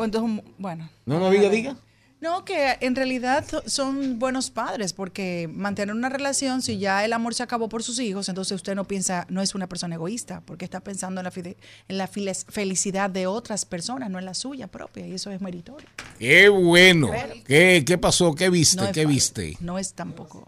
bueno. 0.57 0.89
no, 1.05 1.19
no, 1.19 1.29
diga, 1.29 1.49
diga. 1.49 1.77
No, 2.21 2.45
que 2.45 2.77
en 2.81 2.95
realidad 2.95 3.43
so- 3.49 3.63
son 3.65 4.19
buenos 4.19 4.51
padres, 4.51 4.93
porque 4.93 5.49
mantener 5.51 5.95
una 5.95 6.07
relación, 6.07 6.61
si 6.61 6.77
ya 6.77 7.03
el 7.03 7.13
amor 7.13 7.33
se 7.33 7.41
acabó 7.41 7.67
por 7.67 7.81
sus 7.81 7.99
hijos, 7.99 8.29
entonces 8.29 8.55
usted 8.55 8.75
no 8.75 8.85
piensa, 8.85 9.25
no 9.27 9.41
es 9.41 9.55
una 9.55 9.67
persona 9.67 9.95
egoísta, 9.95 10.41
porque 10.45 10.63
está 10.63 10.81
pensando 10.81 11.19
en 11.19 11.25
la, 11.25 11.31
fide- 11.31 11.57
en 11.87 11.97
la 11.97 12.07
felicidad 12.07 13.09
de 13.09 13.25
otras 13.25 13.65
personas, 13.65 14.11
no 14.11 14.19
en 14.19 14.25
la 14.25 14.35
suya 14.35 14.67
propia, 14.67 15.07
y 15.07 15.13
eso 15.13 15.31
es 15.31 15.41
meritorio. 15.41 15.87
Qué 16.19 16.47
bueno. 16.47 17.09
¿Qué, 17.45 17.83
qué 17.85 17.97
pasó? 17.97 18.35
¿Qué 18.35 18.51
viste? 18.51 18.77
No 18.83 18.91
¿Qué 18.91 19.05
viste? 19.07 19.57
No 19.59 19.79
es 19.79 19.93
tampoco. 19.93 20.47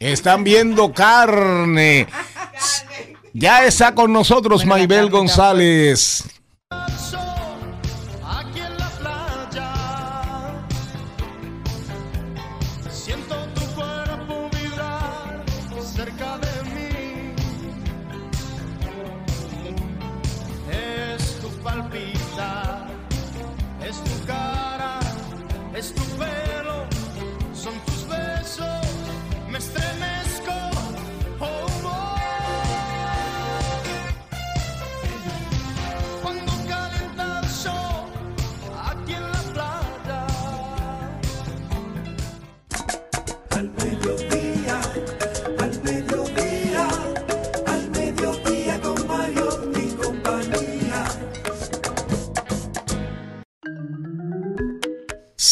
Están 0.00 0.42
viendo 0.44 0.92
carne. 0.92 2.06
Ya 3.38 3.66
está 3.66 3.94
con 3.94 4.14
nosotros 4.14 4.64
Maybel 4.64 5.10
González. 5.10 6.24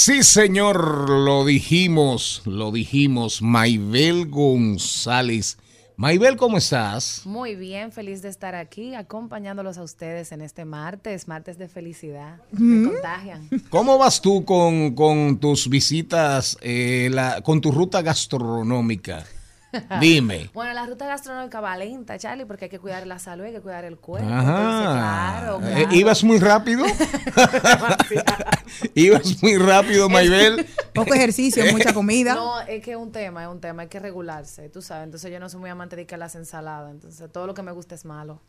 Sí, 0.04 0.22
señor, 0.22 1.08
lo 1.08 1.46
dijimos, 1.46 2.42
lo 2.44 2.70
dijimos. 2.72 3.40
Maybel 3.40 4.26
González 4.28 5.56
Maybel, 5.96 6.36
¿cómo 6.36 6.58
estás? 6.58 7.22
Muy 7.24 7.54
bien, 7.54 7.90
feliz 7.90 8.20
de 8.20 8.28
estar 8.28 8.54
aquí 8.54 8.94
acompañándolos 8.94 9.78
a 9.78 9.82
ustedes 9.82 10.30
en 10.32 10.42
este 10.42 10.66
martes, 10.66 11.26
martes 11.26 11.56
de 11.56 11.68
felicidad. 11.68 12.36
Me 12.52 12.90
contagian. 12.90 13.48
¿Cómo 13.70 13.96
vas 13.96 14.20
tú 14.20 14.44
con, 14.44 14.94
con 14.94 15.38
tus 15.38 15.70
visitas, 15.70 16.58
eh, 16.60 17.08
la- 17.10 17.40
con 17.40 17.62
tu 17.62 17.72
ruta 17.72 18.02
gastronómica? 18.02 19.24
Dime. 20.00 20.50
Bueno, 20.52 20.72
la 20.72 20.86
ruta 20.86 21.06
gastronómica 21.06 21.60
va 21.60 21.76
lenta, 21.76 22.18
Charlie, 22.18 22.44
porque 22.44 22.66
hay 22.66 22.70
que 22.70 22.78
cuidar 22.78 23.06
la 23.06 23.18
salud, 23.18 23.44
hay 23.44 23.52
que 23.52 23.60
cuidar 23.60 23.84
el 23.84 23.98
cuerpo. 23.98 24.28
Ajá. 24.28 24.40
Entonces, 24.40 24.92
claro, 24.92 25.56
Eh, 25.56 25.82
claro. 25.82 25.94
¿Ibas 25.96 26.24
muy 26.24 26.38
rápido? 26.38 26.84
¿Ibas 28.94 29.42
muy 29.42 29.56
rápido, 29.56 30.08
Maybel? 30.08 30.66
Poco 30.94 31.14
ejercicio, 31.14 31.64
mucha 31.72 31.92
comida. 31.92 32.34
No, 32.34 32.60
es 32.62 32.82
que 32.82 32.92
es 32.92 32.96
un 32.96 33.12
tema, 33.12 33.42
es 33.42 33.48
un 33.48 33.60
tema, 33.60 33.82
hay 33.82 33.88
que 33.88 34.00
regularse, 34.00 34.68
tú 34.68 34.82
sabes. 34.82 35.04
Entonces 35.04 35.32
yo 35.32 35.40
no 35.40 35.48
soy 35.48 35.60
muy 35.60 35.70
amante 35.70 35.96
de 35.96 36.06
que 36.06 36.16
las 36.16 36.34
ensaladas, 36.34 36.90
entonces 36.90 37.30
todo 37.32 37.46
lo 37.46 37.54
que 37.54 37.62
me 37.62 37.72
gusta 37.72 37.94
es 37.94 38.04
malo. 38.04 38.40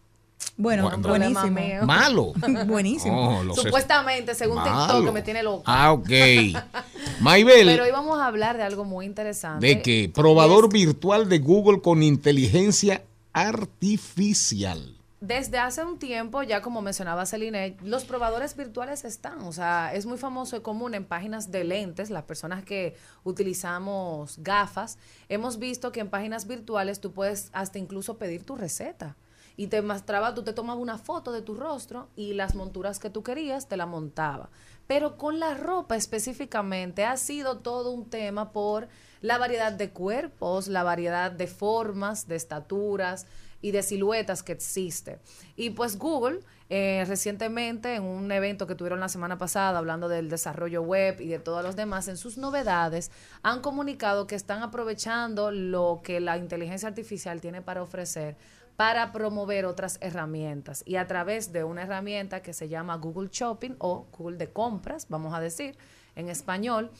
Bueno, 0.58 0.89
buenísimo. 1.00 1.86
Malo. 1.86 2.34
Buenísimo. 2.65 3.39
Oh, 3.39 3.56
Supuestamente, 3.56 4.36
según 4.36 4.56
Malo. 4.56 4.86
TikTok, 4.86 5.06
que 5.06 5.12
me 5.12 5.22
tiene 5.22 5.44
loca. 5.44 5.63
Ah, 5.65 5.92
ok. 5.92 6.10
Maybel, 7.20 7.68
Pero 7.68 7.84
hoy 7.84 7.92
vamos 7.92 8.20
a 8.20 8.27
hablar 8.27 8.56
de 8.56 8.63
algo 8.63 8.86
muy 8.86 9.06
interesante. 9.06 9.65
¿de 9.65 9.82
qué? 9.82 10.12
Probador 10.13 10.72
virtual 10.72 11.27
de 11.27 11.39
Google 11.39 11.82
con 11.82 12.04
inteligencia 12.04 13.04
artificial. 13.34 14.96
Desde 15.20 15.58
hace 15.58 15.84
un 15.84 15.98
tiempo, 15.98 16.44
ya 16.44 16.62
como 16.62 16.82
mencionaba 16.82 17.25
Celine, 17.25 17.77
los 17.84 18.06
probadores 18.06 18.56
virtuales 18.56 19.06
están, 19.06 19.42
o 19.42 19.51
sea, 19.51 19.94
es 19.94 20.06
muy 20.06 20.18
famoso 20.18 20.56
y 20.56 20.62
común 20.62 20.94
en 20.94 21.04
páginas 21.04 21.51
de 21.51 21.63
lentes, 21.63 22.12
las 22.12 22.24
personas 22.25 22.63
que 22.63 22.96
utilizamos 23.24 24.38
gafas, 24.38 25.00
hemos 25.27 25.58
visto 25.58 25.92
que 25.92 26.01
en 26.01 26.10
páginas 26.10 26.48
virtuales 26.48 27.00
tú 27.00 27.12
puedes 27.12 27.50
hasta 27.54 27.80
incluso 27.80 28.18
pedir 28.18 28.44
tu 28.46 28.56
receta. 28.56 29.15
Y 29.57 29.67
te 29.67 29.81
mostraba, 29.81 30.33
tú 30.33 30.43
te 30.43 30.53
tomabas 30.53 30.81
una 30.81 30.97
foto 30.97 31.31
de 31.31 31.41
tu 31.41 31.55
rostro 31.55 32.09
y 32.15 32.33
las 32.33 32.55
monturas 32.55 33.00
que 33.00 33.09
tú 33.09 33.24
querías 33.24 33.67
te 33.67 33.77
la 33.77 33.85
montaba. 33.85 34.50
Pero 34.88 35.17
con 35.17 35.39
la 35.39 35.55
ropa 35.55 35.95
específicamente 35.95 37.05
ha 37.05 37.17
sido 37.17 37.59
todo 37.59 37.91
un 37.91 38.09
tema 38.09 38.51
por 38.51 38.88
la 39.21 39.38
variedad 39.38 39.71
de 39.71 39.89
cuerpos, 39.89 40.67
la 40.67 40.83
variedad 40.83 41.31
de 41.31 41.47
formas, 41.47 42.27
de 42.27 42.35
estaturas 42.35 43.25
y 43.62 43.71
de 43.71 43.81
siluetas 43.81 44.43
que 44.43 44.51
existe. 44.51 45.19
Y 45.55 45.71
pues 45.71 45.97
Google 45.97 46.41
eh, 46.69 47.03
recientemente 47.07 47.95
en 47.95 48.03
un 48.03 48.31
evento 48.31 48.67
que 48.67 48.75
tuvieron 48.75 49.00
la 49.00 49.09
semana 49.09 49.38
pasada 49.38 49.77
hablando 49.77 50.07
del 50.07 50.29
desarrollo 50.29 50.81
web 50.81 51.19
y 51.21 51.27
de 51.27 51.39
todos 51.39 51.63
los 51.63 51.75
demás, 51.75 52.07
en 52.07 52.17
sus 52.17 52.38
novedades 52.38 53.12
han 53.43 53.62
comunicado 53.62 54.27
que 54.27 54.35
están 54.35 54.63
aprovechando 54.63 55.51
lo 55.51 56.01
que 56.03 56.19
la 56.19 56.38
inteligencia 56.38 56.88
artificial 56.88 57.41
tiene 57.41 57.62
para 57.62 57.81
ofrecer 57.81 58.35
para 58.75 59.12
promover 59.12 59.65
otras 59.65 59.98
herramientas 60.01 60.84
y 60.86 60.98
a 60.98 61.08
través 61.08 61.53
de 61.53 61.63
una 61.63 61.84
herramienta 61.84 62.41
que 62.41 62.53
se 62.53 62.67
llama 62.67 62.98
Google 62.98 63.29
Shopping 63.32 63.75
o 63.79 64.08
Google 64.12 64.38
de 64.38 64.51
compras, 64.51 65.08
vamos 65.10 65.34
a 65.34 65.39
decir 65.39 65.77
en 66.15 66.29
español, 66.29 66.91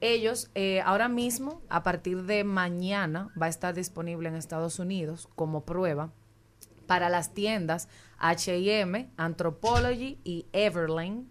ellos 0.00 0.50
eh, 0.54 0.80
ahora 0.80 1.08
mismo, 1.08 1.60
a 1.68 1.82
partir 1.82 2.22
de 2.24 2.42
mañana, 2.42 3.28
va 3.40 3.46
a 3.46 3.50
estar 3.50 3.74
disponible 3.74 4.28
en 4.28 4.34
Estados 4.34 4.78
Unidos 4.78 5.28
como 5.36 5.64
prueba 5.64 6.10
para 6.86 7.08
las 7.08 7.34
tiendas 7.34 7.88
HM, 8.18 9.10
Anthropology 9.16 10.18
y 10.24 10.46
Everlane. 10.52 11.26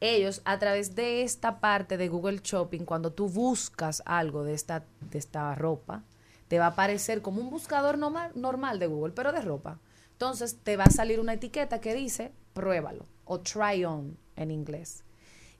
Ellos, 0.00 0.40
a 0.44 0.58
través 0.58 0.94
de 0.94 1.22
esta 1.22 1.58
parte 1.60 1.96
de 1.96 2.08
Google 2.08 2.40
Shopping, 2.42 2.84
cuando 2.84 3.12
tú 3.12 3.28
buscas 3.28 4.02
algo 4.06 4.44
de 4.44 4.54
esta, 4.54 4.84
de 5.10 5.18
esta 5.18 5.54
ropa, 5.54 6.04
te 6.48 6.58
va 6.58 6.66
a 6.66 6.70
aparecer 6.70 7.22
como 7.22 7.40
un 7.40 7.50
buscador 7.50 7.98
normal, 7.98 8.32
normal 8.34 8.78
de 8.78 8.86
Google, 8.86 9.12
pero 9.14 9.32
de 9.32 9.40
ropa. 9.40 9.78
Entonces 10.12 10.58
te 10.62 10.76
va 10.76 10.84
a 10.84 10.90
salir 10.90 11.20
una 11.20 11.34
etiqueta 11.34 11.80
que 11.80 11.94
dice 11.94 12.32
pruébalo 12.54 13.06
o 13.24 13.40
try 13.40 13.84
on 13.84 14.16
en 14.36 14.50
inglés. 14.50 15.04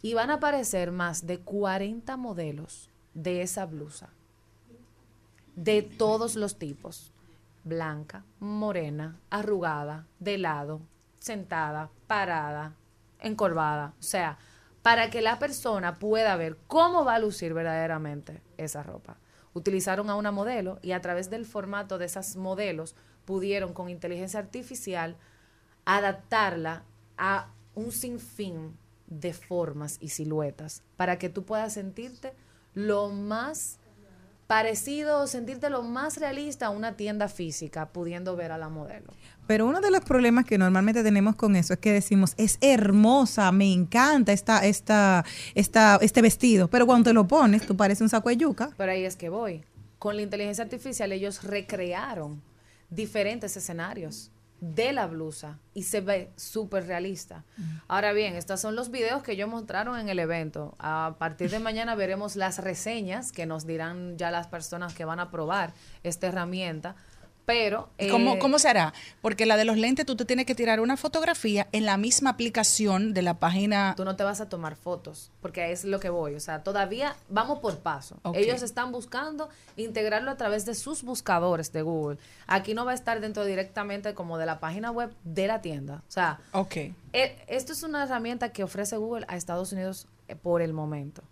Y 0.02 0.14
van 0.14 0.30
a 0.30 0.34
aparecer 0.34 0.92
más 0.92 1.26
de 1.26 1.40
40 1.40 2.16
modelos 2.16 2.90
de 3.12 3.42
esa 3.42 3.66
blusa. 3.66 4.10
De 5.56 5.82
todos 5.82 6.36
los 6.36 6.58
tipos. 6.58 7.12
Blanca, 7.64 8.24
morena, 8.38 9.18
arrugada, 9.30 10.06
de 10.20 10.38
lado, 10.38 10.80
sentada, 11.18 11.90
parada, 12.06 12.74
encorvada. 13.20 13.94
O 13.98 14.02
sea, 14.02 14.38
para 14.82 15.10
que 15.10 15.20
la 15.20 15.38
persona 15.38 15.96
pueda 15.96 16.36
ver 16.36 16.56
cómo 16.68 17.04
va 17.04 17.16
a 17.16 17.18
lucir 17.18 17.52
verdaderamente 17.54 18.40
esa 18.56 18.84
ropa. 18.84 19.16
Utilizaron 19.56 20.10
a 20.10 20.16
una 20.16 20.32
modelo 20.32 20.78
y 20.82 20.92
a 20.92 21.00
través 21.00 21.30
del 21.30 21.46
formato 21.46 21.96
de 21.96 22.04
esas 22.04 22.36
modelos 22.36 22.94
pudieron 23.24 23.72
con 23.72 23.88
inteligencia 23.88 24.38
artificial 24.38 25.16
adaptarla 25.86 26.84
a 27.16 27.48
un 27.74 27.90
sinfín 27.90 28.76
de 29.06 29.32
formas 29.32 29.96
y 29.98 30.10
siluetas 30.10 30.82
para 30.98 31.18
que 31.18 31.30
tú 31.30 31.46
puedas 31.46 31.72
sentirte 31.72 32.34
lo 32.74 33.08
más 33.08 33.78
parecido 34.46 35.26
sentirte 35.26 35.70
lo 35.70 35.82
más 35.82 36.18
realista 36.18 36.66
a 36.66 36.70
una 36.70 36.94
tienda 36.98 37.28
física 37.28 37.88
pudiendo 37.94 38.36
ver 38.36 38.52
a 38.52 38.58
la 38.58 38.68
modelo. 38.68 39.14
Pero 39.46 39.66
uno 39.66 39.80
de 39.80 39.90
los 39.90 40.00
problemas 40.00 40.44
que 40.44 40.58
normalmente 40.58 41.02
tenemos 41.02 41.36
con 41.36 41.56
eso 41.56 41.74
es 41.74 41.78
que 41.78 41.92
decimos, 41.92 42.34
es 42.36 42.58
hermosa, 42.60 43.52
me 43.52 43.72
encanta 43.72 44.32
esta, 44.32 44.64
esta, 44.64 45.24
esta, 45.54 45.98
este 46.00 46.22
vestido, 46.22 46.68
pero 46.68 46.86
cuando 46.86 47.10
te 47.10 47.14
lo 47.14 47.26
pones, 47.26 47.66
tú 47.66 47.76
pareces 47.76 48.02
un 48.02 48.08
saco 48.08 48.28
de 48.28 48.36
yuca. 48.36 48.70
Pero 48.76 48.92
ahí 48.92 49.04
es 49.04 49.16
que 49.16 49.28
voy. 49.28 49.62
Con 49.98 50.16
la 50.16 50.22
inteligencia 50.22 50.64
artificial 50.64 51.12
ellos 51.12 51.42
recrearon 51.42 52.42
diferentes 52.90 53.56
escenarios 53.56 54.30
de 54.60 54.92
la 54.92 55.06
blusa 55.06 55.58
y 55.74 55.82
se 55.82 56.00
ve 56.00 56.30
súper 56.36 56.86
realista. 56.86 57.44
Ahora 57.88 58.12
bien, 58.12 58.34
estos 58.34 58.60
son 58.60 58.74
los 58.74 58.90
videos 58.90 59.22
que 59.22 59.32
ellos 59.32 59.48
mostraron 59.48 59.98
en 59.98 60.08
el 60.08 60.18
evento. 60.18 60.74
A 60.78 61.16
partir 61.18 61.50
de 61.50 61.58
mañana 61.58 61.94
veremos 61.94 62.36
las 62.36 62.58
reseñas 62.58 63.32
que 63.32 63.46
nos 63.46 63.66
dirán 63.66 64.16
ya 64.16 64.30
las 64.30 64.46
personas 64.46 64.94
que 64.94 65.04
van 65.04 65.20
a 65.20 65.30
probar 65.30 65.72
esta 66.02 66.28
herramienta. 66.28 66.96
Pero... 67.46 67.88
¿Y 67.96 68.08
¿Cómo, 68.10 68.34
eh, 68.34 68.38
¿Cómo 68.40 68.58
se 68.58 68.68
hará? 68.68 68.92
Porque 69.22 69.46
la 69.46 69.56
de 69.56 69.64
los 69.64 69.76
lentes 69.76 70.04
tú 70.04 70.16
te 70.16 70.24
tienes 70.24 70.46
que 70.46 70.56
tirar 70.56 70.80
una 70.80 70.96
fotografía 70.96 71.68
en 71.70 71.86
la 71.86 71.96
misma 71.96 72.30
aplicación 72.30 73.14
de 73.14 73.22
la 73.22 73.34
página. 73.34 73.94
tú 73.96 74.04
no 74.04 74.16
te 74.16 74.24
vas 74.24 74.40
a 74.40 74.48
tomar 74.48 74.74
fotos, 74.74 75.30
porque 75.40 75.70
es 75.70 75.84
lo 75.84 76.00
que 76.00 76.10
voy. 76.10 76.34
O 76.34 76.40
sea, 76.40 76.64
todavía 76.64 77.16
vamos 77.28 77.60
por 77.60 77.78
paso. 77.78 78.20
Ellos 78.34 78.62
están 78.62 78.90
buscando 78.90 79.48
integrarlo 79.76 80.32
a 80.32 80.36
través 80.36 80.66
de 80.66 80.74
sus 80.74 81.04
buscadores 81.04 81.72
de 81.72 81.82
Google. 81.82 82.18
Aquí 82.48 82.74
no 82.74 82.84
va 82.84 82.90
a 82.90 82.94
estar 82.94 83.20
dentro 83.20 83.44
directamente 83.44 84.12
como 84.12 84.38
de 84.38 84.46
la 84.46 84.58
página 84.58 84.90
web 84.90 85.14
de 85.22 85.46
la 85.46 85.62
tienda. 85.62 86.02
O 86.08 86.10
sea, 86.10 86.40
eh, 87.12 87.38
esto 87.46 87.72
es 87.72 87.82
una 87.84 88.02
herramienta 88.02 88.50
que 88.50 88.64
ofrece 88.64 88.96
Google 88.96 89.24
a 89.28 89.36
Estados 89.36 89.70
Unidos 89.72 90.08
eh, 90.26 90.34
por 90.34 90.62
el 90.62 90.72
momento. 90.72 91.22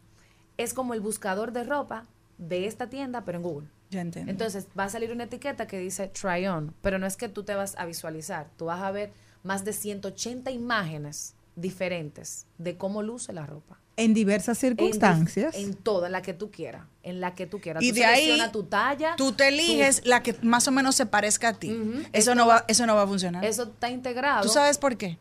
Es 0.58 0.74
como 0.74 0.94
el 0.94 1.00
buscador 1.00 1.50
de 1.50 1.64
ropa 1.64 2.04
de 2.38 2.66
esta 2.66 2.88
tienda, 2.88 3.24
pero 3.24 3.38
en 3.38 3.42
Google. 3.42 3.68
Ya 3.94 4.00
entiendo. 4.00 4.30
Entonces 4.30 4.66
va 4.76 4.84
a 4.84 4.88
salir 4.88 5.12
una 5.12 5.24
etiqueta 5.24 5.68
que 5.68 5.78
dice 5.78 6.08
try 6.08 6.46
on, 6.48 6.74
pero 6.82 6.98
no 6.98 7.06
es 7.06 7.16
que 7.16 7.28
tú 7.28 7.44
te 7.44 7.54
vas 7.54 7.76
a 7.78 7.86
visualizar, 7.86 8.48
tú 8.56 8.64
vas 8.64 8.82
a 8.82 8.90
ver 8.90 9.12
más 9.44 9.64
de 9.64 9.72
180 9.72 10.50
imágenes 10.50 11.34
diferentes 11.54 12.46
de 12.58 12.76
cómo 12.76 13.02
luce 13.02 13.32
la 13.32 13.46
ropa. 13.46 13.78
En 13.96 14.12
diversas 14.12 14.58
circunstancias. 14.58 15.54
En, 15.54 15.74
toda, 15.74 16.06
en 16.06 16.12
la 16.12 16.22
que 16.22 16.34
tú 16.34 16.50
quieras, 16.50 16.86
en 17.04 17.20
la 17.20 17.36
que 17.36 17.46
tú 17.46 17.60
quieras. 17.60 17.84
y 17.84 17.90
Tú 17.90 17.94
de 17.94 18.04
ahí 18.04 18.40
tu 18.50 18.64
talla. 18.64 19.14
tú 19.16 19.30
te 19.30 19.46
eliges 19.46 20.04
la 20.04 20.24
que 20.24 20.34
más 20.42 20.66
o 20.66 20.72
menos 20.72 20.96
se 20.96 21.06
parezca 21.06 21.50
a 21.50 21.52
ti. 21.52 21.70
Eso 21.70 22.08
Esto 22.12 22.34
no 22.34 22.48
va, 22.48 22.64
eso 22.66 22.84
no 22.86 22.96
va 22.96 23.02
a 23.02 23.06
funcionar. 23.06 23.44
Eso 23.44 23.62
está 23.62 23.90
integrado. 23.90 24.42
¿Tú 24.42 24.48
sabes 24.48 24.78
por 24.78 24.96
qué? 24.96 25.18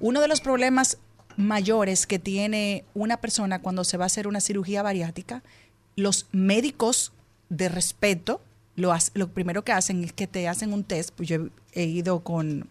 Uno 0.00 0.20
de 0.20 0.26
los 0.26 0.40
problemas 0.40 0.98
mayores 1.36 2.08
que 2.08 2.18
tiene 2.18 2.84
una 2.94 3.18
persona 3.18 3.60
cuando 3.60 3.84
se 3.84 3.96
va 3.96 4.04
a 4.04 4.06
hacer 4.06 4.26
una 4.26 4.40
cirugía 4.40 4.82
bariátrica, 4.82 5.44
los 5.94 6.26
médicos 6.32 7.12
de 7.56 7.68
respeto, 7.68 8.40
lo, 8.76 8.94
lo 9.14 9.28
primero 9.28 9.62
que 9.64 9.72
hacen 9.72 10.02
es 10.04 10.12
que 10.12 10.26
te 10.26 10.48
hacen 10.48 10.72
un 10.72 10.84
test, 10.84 11.10
pues 11.14 11.28
yo 11.28 11.36
he, 11.72 11.82
he 11.82 11.84
ido 11.84 12.20
con 12.20 12.68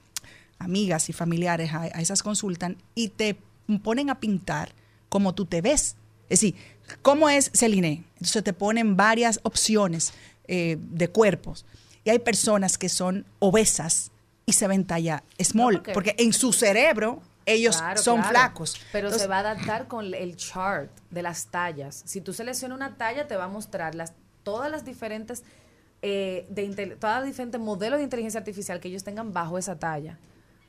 amigas 0.58 1.10
y 1.10 1.13
familiares 1.13 1.72
a, 1.74 1.82
a 1.84 1.88
esas 2.02 2.24
consultas 2.24 2.74
y 2.96 3.10
te 3.10 3.38
ponen 3.84 4.10
a 4.10 4.20
pintar 4.20 4.74
como 5.10 5.34
tú 5.34 5.46
te 5.46 5.62
ves. 5.62 5.96
Es 6.30 6.39
decir, 6.41 6.56
¿cómo 7.02 7.30
es 7.30 7.52
Celine? 7.54 8.04
Entonces 8.15 8.44
te 8.44 8.54
ponen 8.54 8.96
varias 8.98 9.39
opciones 9.44 10.13
eh, 10.48 10.78
de 10.80 11.08
cuerpos. 11.10 11.65
Y 12.04 12.10
hay 12.10 12.20
personas 12.20 12.78
que 12.78 12.89
son 12.89 13.26
obesas 13.39 14.12
y 14.46 14.54
se 14.54 14.67
ven 14.67 14.86
talla 14.86 15.24
small, 15.39 15.76
porque- 15.76 15.94
porque 15.94 16.15
en 16.17 16.34
su 16.34 16.52
cerebro 16.54 17.22
ellos 17.46 17.78
Claro, 17.78 18.02
son 18.02 18.15
claro. 18.17 18.30
flacos. 18.30 18.76
Pero 18.91 19.08
Entonces, 19.08 19.22
se 19.24 19.28
va 19.28 19.38
a 19.38 19.39
adaptar 19.39 19.88
con 19.88 20.13
el 20.13 20.36
chart 20.36 20.89
de 21.10 21.22
las 21.22 21.48
tallas. 21.48 22.02
Si 22.06 22.22
tú 22.22 22.34
seleccionas 22.34 22.76
una 22.76 22.98
talla, 22.98 23.28
te 23.28 23.36
va 23.36 23.46
a 23.46 23.48
mostrar 23.48 23.94
las, 23.96 24.13
todas 24.43 24.69
las 24.71 24.84
diferentes, 24.86 25.43
eh, 26.01 26.45
de 26.49 26.67
todas 26.99 27.17
las 27.19 27.25
diferentes 27.27 27.60
modelos 27.62 27.97
de 27.99 28.04
inteligencia 28.04 28.39
artificial 28.39 28.80
que 28.80 28.88
ellos 28.89 29.04
tengan 29.04 29.34
bajo 29.34 29.58
esa 29.58 29.77
talla. 29.77 30.17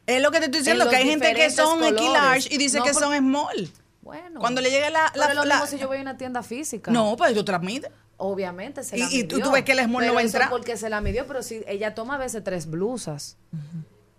Es 0.06 0.20
lo 0.20 0.30
que 0.30 0.38
te 0.40 0.46
estoy 0.46 0.61
diciendo, 0.61 0.85
en 0.85 0.90
que 0.90 0.96
hay 0.96 1.04
gente 1.08 1.35
que 1.35 1.50
son 1.50 1.78
colores. 1.78 2.50
y 2.50 2.58
dice 2.58 2.78
No, 2.78 2.85
que 2.85 2.92
por- 2.92 3.02
son 3.02 3.16
small. 3.16 3.70
Bueno. 4.02 4.40
Cuando 4.40 4.61
le 4.61 4.68
llegue 4.70 4.90
la... 4.90 5.11
Pero 5.12 5.24
la, 5.24 5.30
es 5.30 5.37
lo 5.37 5.44
la- 5.44 5.54
mismo 5.61 5.66
si 5.68 5.78
yo 5.78 5.87
voy 5.87 5.98
a 5.98 6.00
una 6.00 6.16
tienda 6.16 6.42
física. 6.42 6.90
no, 6.90 7.16
pues 7.16 7.32
tú 7.35 7.44
te 7.44 7.52
la 7.52 7.61
mides. 7.61 7.90
Obviamente 8.16 8.82
se 8.85 8.96
Y- 8.96 9.00
la 9.00 9.06
y 9.12 9.24
tú- 9.24 9.37
midió. 9.37 9.46
tú 9.48 9.52
ves 9.52 9.64
que 9.64 9.72
el 9.72 9.78
small 9.78 9.92
no 9.92 9.98
Pero 10.00 10.14
va 10.14 10.20
a 10.20 10.22
entrar. 10.24 10.50
porque 10.50 10.76
se 10.76 10.88
la 10.90 11.00
midió, 11.00 11.26
pero 11.26 11.42
sí, 11.42 11.62
ella 11.68 11.94
toma 11.94 12.16
a 12.16 12.18
veces 12.18 12.42
tres 12.42 12.66
blusas. 12.68 13.37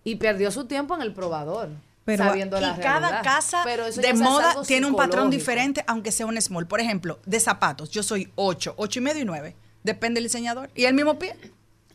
Y 0.06 0.16
perdió 0.16 0.52
su 0.52 0.66
tiempo 0.66 0.96
en 0.96 1.02
el 1.02 1.14
probador. 1.14 1.70
Pero- 2.06 2.26
sabiendo 2.26 2.60
la 2.60 2.76
y 2.78 2.82
cada 2.82 3.00
realidad. 3.10 3.24
casa 3.24 3.64
de 3.66 4.14
moda 4.14 4.56
tiene 4.68 4.88
un 4.88 4.96
patrón 4.96 5.30
diferente, 5.30 5.84
aunque 5.88 6.12
sea 6.12 6.26
un 6.26 6.40
small. 6.42 6.68
Por 6.68 6.80
ejemplo, 6.82 7.20
de 7.26 7.40
zapatos, 7.40 7.90
yo 7.90 8.04
soy 8.04 8.32
8, 8.36 8.74
8 8.78 9.00
y 9.00 9.02
medio 9.02 9.22
y 9.22 9.26
9. 9.26 9.56
Depende 9.84 10.20
del 10.20 10.26
diseñador. 10.26 10.70
Y 10.76 10.86
el 10.86 10.94
mismo 10.94 11.18
pie. 11.20 11.36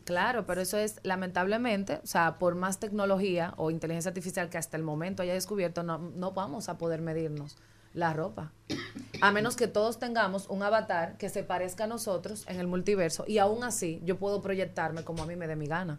Claro, 0.05 0.47
pero 0.47 0.63
eso 0.63 0.79
es 0.79 1.01
lamentablemente, 1.03 2.01
o 2.03 2.07
sea, 2.07 2.39
por 2.39 2.55
más 2.55 2.79
tecnología 2.81 3.53
o 3.59 3.71
inteligencia 3.71 4.09
artificial 4.09 4.49
que 4.49 4.57
hasta 4.57 4.79
el 4.79 4.83
momento 4.83 5.23
haya 5.23 5.35
descubierto, 5.35 5.83
no, 5.83 5.99
no 5.99 6.33
vamos 6.33 6.71
a 6.71 6.79
poder 6.79 7.03
medirnos 7.03 7.59
la 7.93 8.15
ropa. 8.15 8.53
A 9.21 9.33
menos 9.33 9.57
que 9.57 9.67
todos 9.67 9.99
tengamos 9.99 10.47
un 10.49 10.63
avatar 10.63 11.19
que 11.19 11.29
se 11.29 11.43
parezca 11.43 11.85
a 11.85 11.87
nosotros 11.89 12.45
en 12.49 12.59
el 12.59 12.67
multiverso 12.67 13.25
y 13.27 13.37
aún 13.37 13.65
así 13.65 14.01
yo 14.05 14.17
puedo 14.17 14.41
proyectarme 14.41 15.05
como 15.05 15.23
a 15.23 15.27
mí 15.27 15.37
me 15.37 15.47
dé 15.47 15.57
mi 15.57 15.67
gana. 15.67 15.99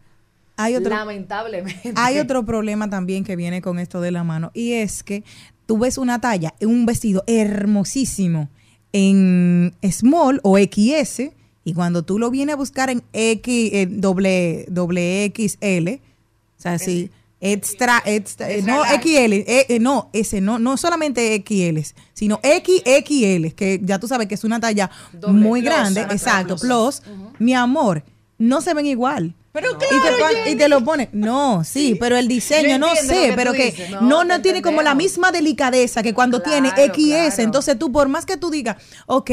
Hay 0.61 0.75
otro, 0.75 0.89
Lamentablemente. 0.89 1.93
hay 1.95 2.19
otro 2.19 2.43
problema 2.45 2.89
también 2.89 3.23
que 3.23 3.37
viene 3.37 3.61
con 3.61 3.79
esto 3.79 4.01
de 4.01 4.11
la 4.11 4.25
mano 4.25 4.51
y 4.53 4.73
es 4.73 5.03
que 5.03 5.23
tú 5.65 5.77
ves 5.77 5.97
una 5.97 6.19
talla, 6.19 6.53
un 6.59 6.85
vestido 6.85 7.23
hermosísimo 7.27 8.49
en 8.91 9.73
small 9.89 10.41
o 10.43 10.57
XS 10.57 11.31
y 11.63 11.73
cuando 11.73 12.03
tú 12.03 12.19
lo 12.19 12.29
vienes 12.29 12.53
a 12.53 12.57
buscar 12.57 12.89
en 12.89 13.03
X, 13.13 13.69
eh, 13.73 13.87
doble, 13.89 14.65
doble 14.67 15.31
XL, 15.33 16.01
o 16.57 16.61
sea, 16.61 16.77
sí, 16.77 17.09
extra, 17.39 18.01
extra, 18.05 18.51
eh, 18.51 18.61
no 18.61 18.83
XL, 18.83 19.33
eh, 19.33 19.65
eh, 19.69 19.79
no, 19.79 20.09
ese 20.11 20.41
no, 20.41 20.59
no 20.59 20.75
solamente 20.75 21.41
XL, 21.47 21.79
sino 22.13 22.41
XXL, 22.43 23.53
que 23.55 23.79
ya 23.81 23.97
tú 23.97 24.09
sabes 24.09 24.27
que 24.27 24.35
es 24.35 24.43
una 24.43 24.59
talla 24.59 24.91
Doble 25.13 25.39
muy 25.39 25.61
plus, 25.61 25.71
grande, 25.71 26.01
exacto, 26.01 26.57
plus. 26.57 26.99
plus, 26.99 27.01
mi 27.39 27.53
amor, 27.53 28.03
no 28.37 28.59
se 28.59 28.73
ven 28.73 28.87
igual. 28.87 29.35
Pero 29.51 29.71
y, 29.71 29.77
te 29.79 29.85
pon- 29.87 30.51
y 30.51 30.55
te 30.55 30.69
lo 30.69 30.83
pone. 30.83 31.09
No, 31.11 31.63
sí, 31.63 31.95
pero 31.99 32.15
el 32.17 32.27
diseño, 32.27 32.77
no 32.77 32.93
sé, 32.95 33.29
que 33.29 33.33
pero 33.35 33.51
que 33.51 33.71
dices. 33.71 33.89
no, 34.01 34.23
No, 34.23 34.41
tiene 34.41 34.61
como 34.61 34.81
la 34.83 34.93
misma 34.93 35.31
delicadeza 35.31 36.03
que 36.03 36.13
cuando 36.13 36.41
tiene 36.41 36.71
Claro, 36.71 36.93
XS. 36.93 37.03
claro. 37.07 37.33
Entonces 37.43 37.79
tú, 37.79 37.91
por 37.91 38.07
más 38.09 38.25
que 38.25 38.37
tú 38.37 38.51
digas, 38.51 38.77
ok, 39.07 39.31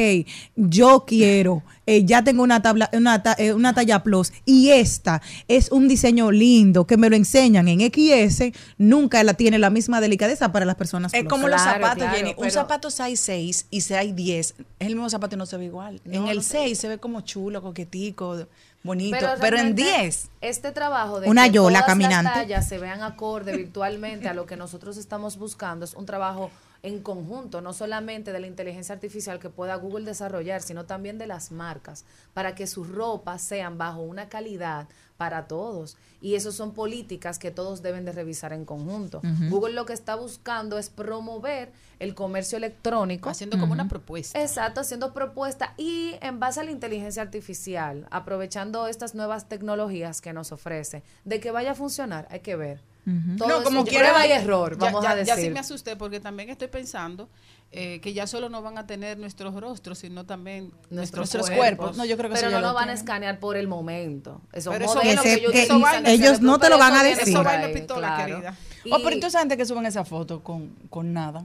yo 0.56 1.04
quiero, 1.06 1.62
eh, 1.86 2.04
ya 2.04 2.24
tengo 2.24 2.42
una, 2.42 2.62
tabla, 2.62 2.88
una, 2.94 3.22
ta- 3.22 3.36
eh, 3.38 3.52
una 3.52 3.74
talla 3.74 4.02
plus 4.02 4.32
y 4.44 4.70
esta 4.70 5.20
es 5.48 5.70
un 5.70 5.86
diseño 5.86 6.30
lindo 6.32 6.86
que 6.86 6.96
me 6.96 7.10
lo 7.10 7.16
enseñan 7.16 7.68
en 7.68 7.80
XS, 7.80 8.52
nunca 8.78 9.22
la 9.22 9.34
tiene 9.34 9.58
la 9.58 9.70
misma 9.70 10.00
delicadeza 10.00 10.50
para 10.50 10.64
las 10.64 10.76
personas 10.76 11.12
Es 11.14 11.20
plus. 11.20 11.30
como 11.30 11.48
los 11.48 11.60
Claro, 11.60 11.78
zapatos, 11.82 12.02
claro, 12.04 12.16
Jenny. 12.16 12.34
Un 12.38 12.50
zapato 12.50 12.90
size 12.90 13.16
6 13.16 13.66
y 13.70 13.80
size 13.82 14.12
10 14.14 14.46
es 14.50 14.54
el 14.78 14.94
mismo 14.94 15.10
zapato 15.10 15.36
y 15.36 15.38
no 15.38 15.46
se 15.46 15.56
ve 15.58 15.66
igual. 15.66 16.00
en 16.06 16.26
el 16.26 16.42
6 16.42 16.78
se 16.78 16.88
ve 16.88 16.98
como 16.98 17.20
chulo, 17.20 17.60
coquetico, 17.62 18.46
bonito. 18.86 19.18
Pero, 19.40 19.56
en 19.58 19.76
realmente, 19.76 19.82
10. 19.82 20.30
Este 20.40 20.72
trabajo 20.72 21.20
de 21.20 21.28
Una 21.28 21.44
que 21.44 21.52
yola 21.52 21.80
todas 21.80 21.86
caminante. 21.86 22.24
las 22.24 22.34
tallas 22.34 22.68
se 22.68 22.78
vean 22.78 23.02
acorde 23.02 23.56
virtualmente 23.56 24.28
a 24.28 24.34
lo 24.34 24.46
que 24.46 24.56
nosotros 24.56 24.96
estamos 24.96 25.36
buscando 25.36 25.84
es 25.84 25.94
un 25.94 26.06
trabajo 26.06 26.50
en 26.82 27.00
conjunto, 27.02 27.60
no 27.60 27.72
solamente 27.72 28.32
de 28.32 28.38
la 28.38 28.46
inteligencia 28.46 28.94
artificial 28.94 29.40
que 29.40 29.50
pueda 29.50 29.74
Google 29.74 30.04
desarrollar, 30.04 30.62
sino 30.62 30.84
también 30.84 31.18
de 31.18 31.26
las 31.26 31.50
marcas, 31.50 32.04
para 32.32 32.54
que 32.54 32.66
sus 32.66 32.88
ropas 32.88 33.42
sean 33.42 33.76
bajo 33.76 34.02
una 34.02 34.28
calidad 34.28 34.86
para 35.16 35.46
todos. 35.48 35.96
Y 36.20 36.34
eso 36.34 36.52
son 36.52 36.72
políticas 36.72 37.38
que 37.38 37.50
todos 37.50 37.82
deben 37.82 38.04
de 38.04 38.12
revisar 38.12 38.52
en 38.52 38.64
conjunto. 38.64 39.20
Google 39.48 39.74
lo 39.74 39.86
que 39.86 39.92
está 39.92 40.14
buscando 40.16 40.78
es 40.78 40.90
promover 40.90 41.70
el 41.98 42.14
comercio 42.14 42.58
electrónico. 42.58 43.28
Haciendo 43.30 43.58
como 43.58 43.72
una 43.72 43.88
propuesta. 43.88 44.40
Exacto, 44.40 44.80
haciendo 44.80 45.12
propuestas 45.12 45.70
y 45.76 46.14
en 46.20 46.40
base 46.40 46.60
a 46.60 46.64
la 46.64 46.70
inteligencia 46.70 47.22
artificial, 47.22 48.06
aprovechando 48.10 48.86
estas 48.86 49.14
nuevas 49.14 49.48
tecnologías 49.48 50.20
que 50.20 50.32
nos 50.32 50.52
ofrece, 50.52 51.02
de 51.24 51.40
que 51.40 51.50
vaya 51.50 51.72
a 51.72 51.74
funcionar, 51.74 52.26
hay 52.30 52.40
que 52.40 52.56
ver. 52.56 52.80
Todo 53.38 53.48
No, 53.48 53.62
como 53.62 53.84
quiera, 53.84 54.08
prueba 54.08 54.26
y 54.26 54.32
error, 54.32 54.76
vamos 54.78 55.04
ya, 55.04 55.12
a 55.12 55.22
ya 55.22 55.34
sí 55.36 55.42
decir. 55.42 55.52
me 55.52 55.60
asusté 55.60 55.94
porque 55.94 56.18
también 56.18 56.50
estoy 56.50 56.66
pensando 56.66 57.28
eh, 57.72 58.00
que 58.00 58.12
ya 58.14 58.26
solo 58.26 58.48
no 58.48 58.62
van 58.62 58.78
a 58.78 58.86
tener 58.86 59.18
nuestros 59.18 59.54
rostros, 59.60 59.98
sino 59.98 60.24
también 60.24 60.72
Nuestros, 60.88 61.20
Nuestros 61.34 61.46
cuerpos. 61.50 61.76
cuerpos. 61.78 61.96
No, 61.98 62.04
yo 62.04 62.16
creo 62.16 62.30
que 62.30 62.36
Pero 62.36 62.50
no 62.50 62.60
lo 62.60 62.68
lo 62.68 62.74
van 62.74 62.88
a 62.88 62.92
escanear 62.92 63.38
por 63.40 63.56
el 63.56 63.68
momento. 63.68 64.40
Esos 64.52 64.72
Pero 64.72 64.84
eso- 64.86 64.94
modelos 64.94 65.22
Que 65.24 65.28
que, 65.28 65.34
ellos 65.40 65.52
que 65.52 66.12
ellos 66.12 66.40
no 66.40 66.58
te 66.58 66.68
lo 66.70 66.78
van 66.78 66.94
a 66.94 67.02
decir. 67.02 67.22
por 67.24 67.28
Eso 67.28 67.42
va 67.44 67.54
en 67.56 67.60
la 67.62 67.66
ahí, 67.66 67.72
pistola, 67.74 68.16
querida. 68.16 68.56
Oh, 68.90 68.98
pero 68.98 69.10
entonces 69.10 69.38
gente 69.40 69.56
que 69.56 69.66
suben 69.66 69.84
esa 69.84 70.04
foto 70.04 70.42
con, 70.42 70.68
con 70.88 71.12
nada 71.12 71.44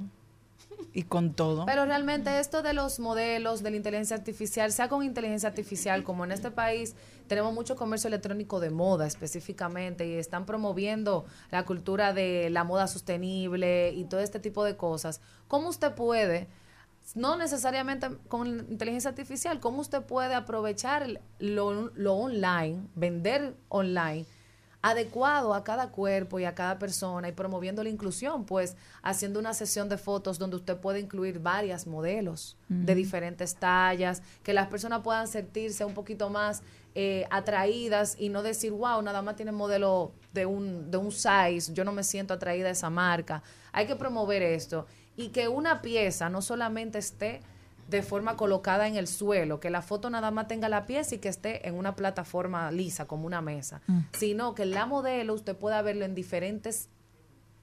y 0.94 1.04
con 1.04 1.34
todo. 1.34 1.66
Pero 1.66 1.86
realmente 1.86 2.40
esto 2.40 2.62
de 2.62 2.74
los 2.74 3.00
modelos, 3.00 3.64
de 3.64 3.72
la 3.72 3.78
inteligencia 3.78 4.16
artificial, 4.16 4.72
sea 4.72 4.90
con 4.90 5.04
inteligencia 5.04 5.50
artificial, 5.50 6.04
como 6.04 6.26
en 6.26 6.32
este 6.32 6.52
país 6.52 6.96
tenemos 7.28 7.54
mucho 7.54 7.76
comercio 7.76 8.10
electrónico 8.10 8.60
de 8.60 8.72
moda 8.72 9.08
específicamente 9.08 10.06
y 10.06 10.16
están 10.16 10.46
promoviendo 10.46 11.26
la 11.50 11.64
cultura 11.64 12.14
de 12.14 12.50
la 12.50 12.64
moda 12.64 12.88
sostenible 12.88 13.94
y 13.94 14.04
todo 14.06 14.20
este 14.20 14.40
tipo 14.40 14.66
de 14.66 14.76
cosas, 14.76 15.22
¿cómo 15.48 15.70
usted 15.70 15.94
puede, 15.94 16.48
no 17.16 17.38
necesariamente 17.38 18.10
con 18.28 18.48
inteligencia 18.48 19.10
artificial, 19.10 19.60
cómo 19.62 19.80
usted 19.80 20.02
puede 20.02 20.34
aprovechar 20.34 21.22
lo, 21.40 21.92
lo 21.96 22.16
online, 22.16 22.82
vender 22.96 23.56
online? 23.70 24.26
Adecuado 24.82 25.54
a 25.54 25.64
cada 25.64 25.90
cuerpo 25.90 26.40
y 26.40 26.46
a 26.46 26.56
cada 26.56 26.80
persona 26.80 27.30
y 27.30 27.32
promoviendo 27.32 27.84
la 27.84 27.90
inclusión, 27.90 28.46
pues 28.46 28.76
haciendo 29.04 29.40
una 29.40 29.54
sesión 29.54 29.90
de 29.90 29.98
fotos 29.98 30.40
donde 30.40 30.56
usted 30.56 30.78
puede 30.78 31.00
incluir 31.00 31.40
varias 31.40 31.86
modelos 31.86 32.58
de 32.68 32.96
diferentes 32.96 33.56
tallas, 33.56 34.24
que 34.44 34.54
las 34.54 34.68
personas 34.68 35.02
puedan 35.02 35.28
sentirse 35.28 35.86
un 35.86 35.94
poquito 35.94 36.30
más 36.30 36.64
eh, 36.96 37.26
atraídas 37.30 38.16
y 38.18 38.30
no 38.30 38.44
decir, 38.44 38.72
wow, 38.72 39.02
nada 39.02 39.22
más 39.22 39.36
tiene 39.36 39.52
modelo 39.52 40.14
de 40.34 40.46
un, 40.46 40.90
de 40.90 40.98
un 40.98 41.12
size, 41.12 41.74
yo 41.74 41.84
no 41.84 41.92
me 41.92 42.04
siento 42.04 42.34
atraída 42.34 42.70
a 42.70 42.72
esa 42.72 42.90
marca. 42.90 43.44
Hay 43.72 43.88
que 43.88 43.96
promover 43.96 44.42
esto 44.42 44.88
y 45.16 45.30
que 45.30 45.48
una 45.48 45.82
pieza 45.82 46.30
no 46.30 46.42
solamente 46.42 46.98
esté 46.98 47.42
de 47.92 48.02
forma 48.04 48.38
colocada 48.38 48.88
en 48.88 48.96
el 48.96 49.06
suelo, 49.06 49.60
que 49.60 49.70
la 49.70 49.82
foto 49.82 50.10
nada 50.10 50.32
más 50.32 50.48
tenga 50.48 50.70
la 50.70 50.86
pieza 50.86 51.16
y 51.16 51.18
que 51.18 51.28
esté 51.28 51.68
en 51.68 51.76
una 51.76 51.94
plataforma 51.96 52.72
lisa 52.72 53.06
como 53.06 53.28
una 53.28 53.42
mesa, 53.42 53.82
sino 54.14 54.56
que 54.56 54.66
la 54.66 54.86
modelo 54.86 55.34
usted 55.34 55.58
pueda 55.58 55.82
verlo 55.82 56.06
en 56.06 56.16
diferentes 56.16 56.88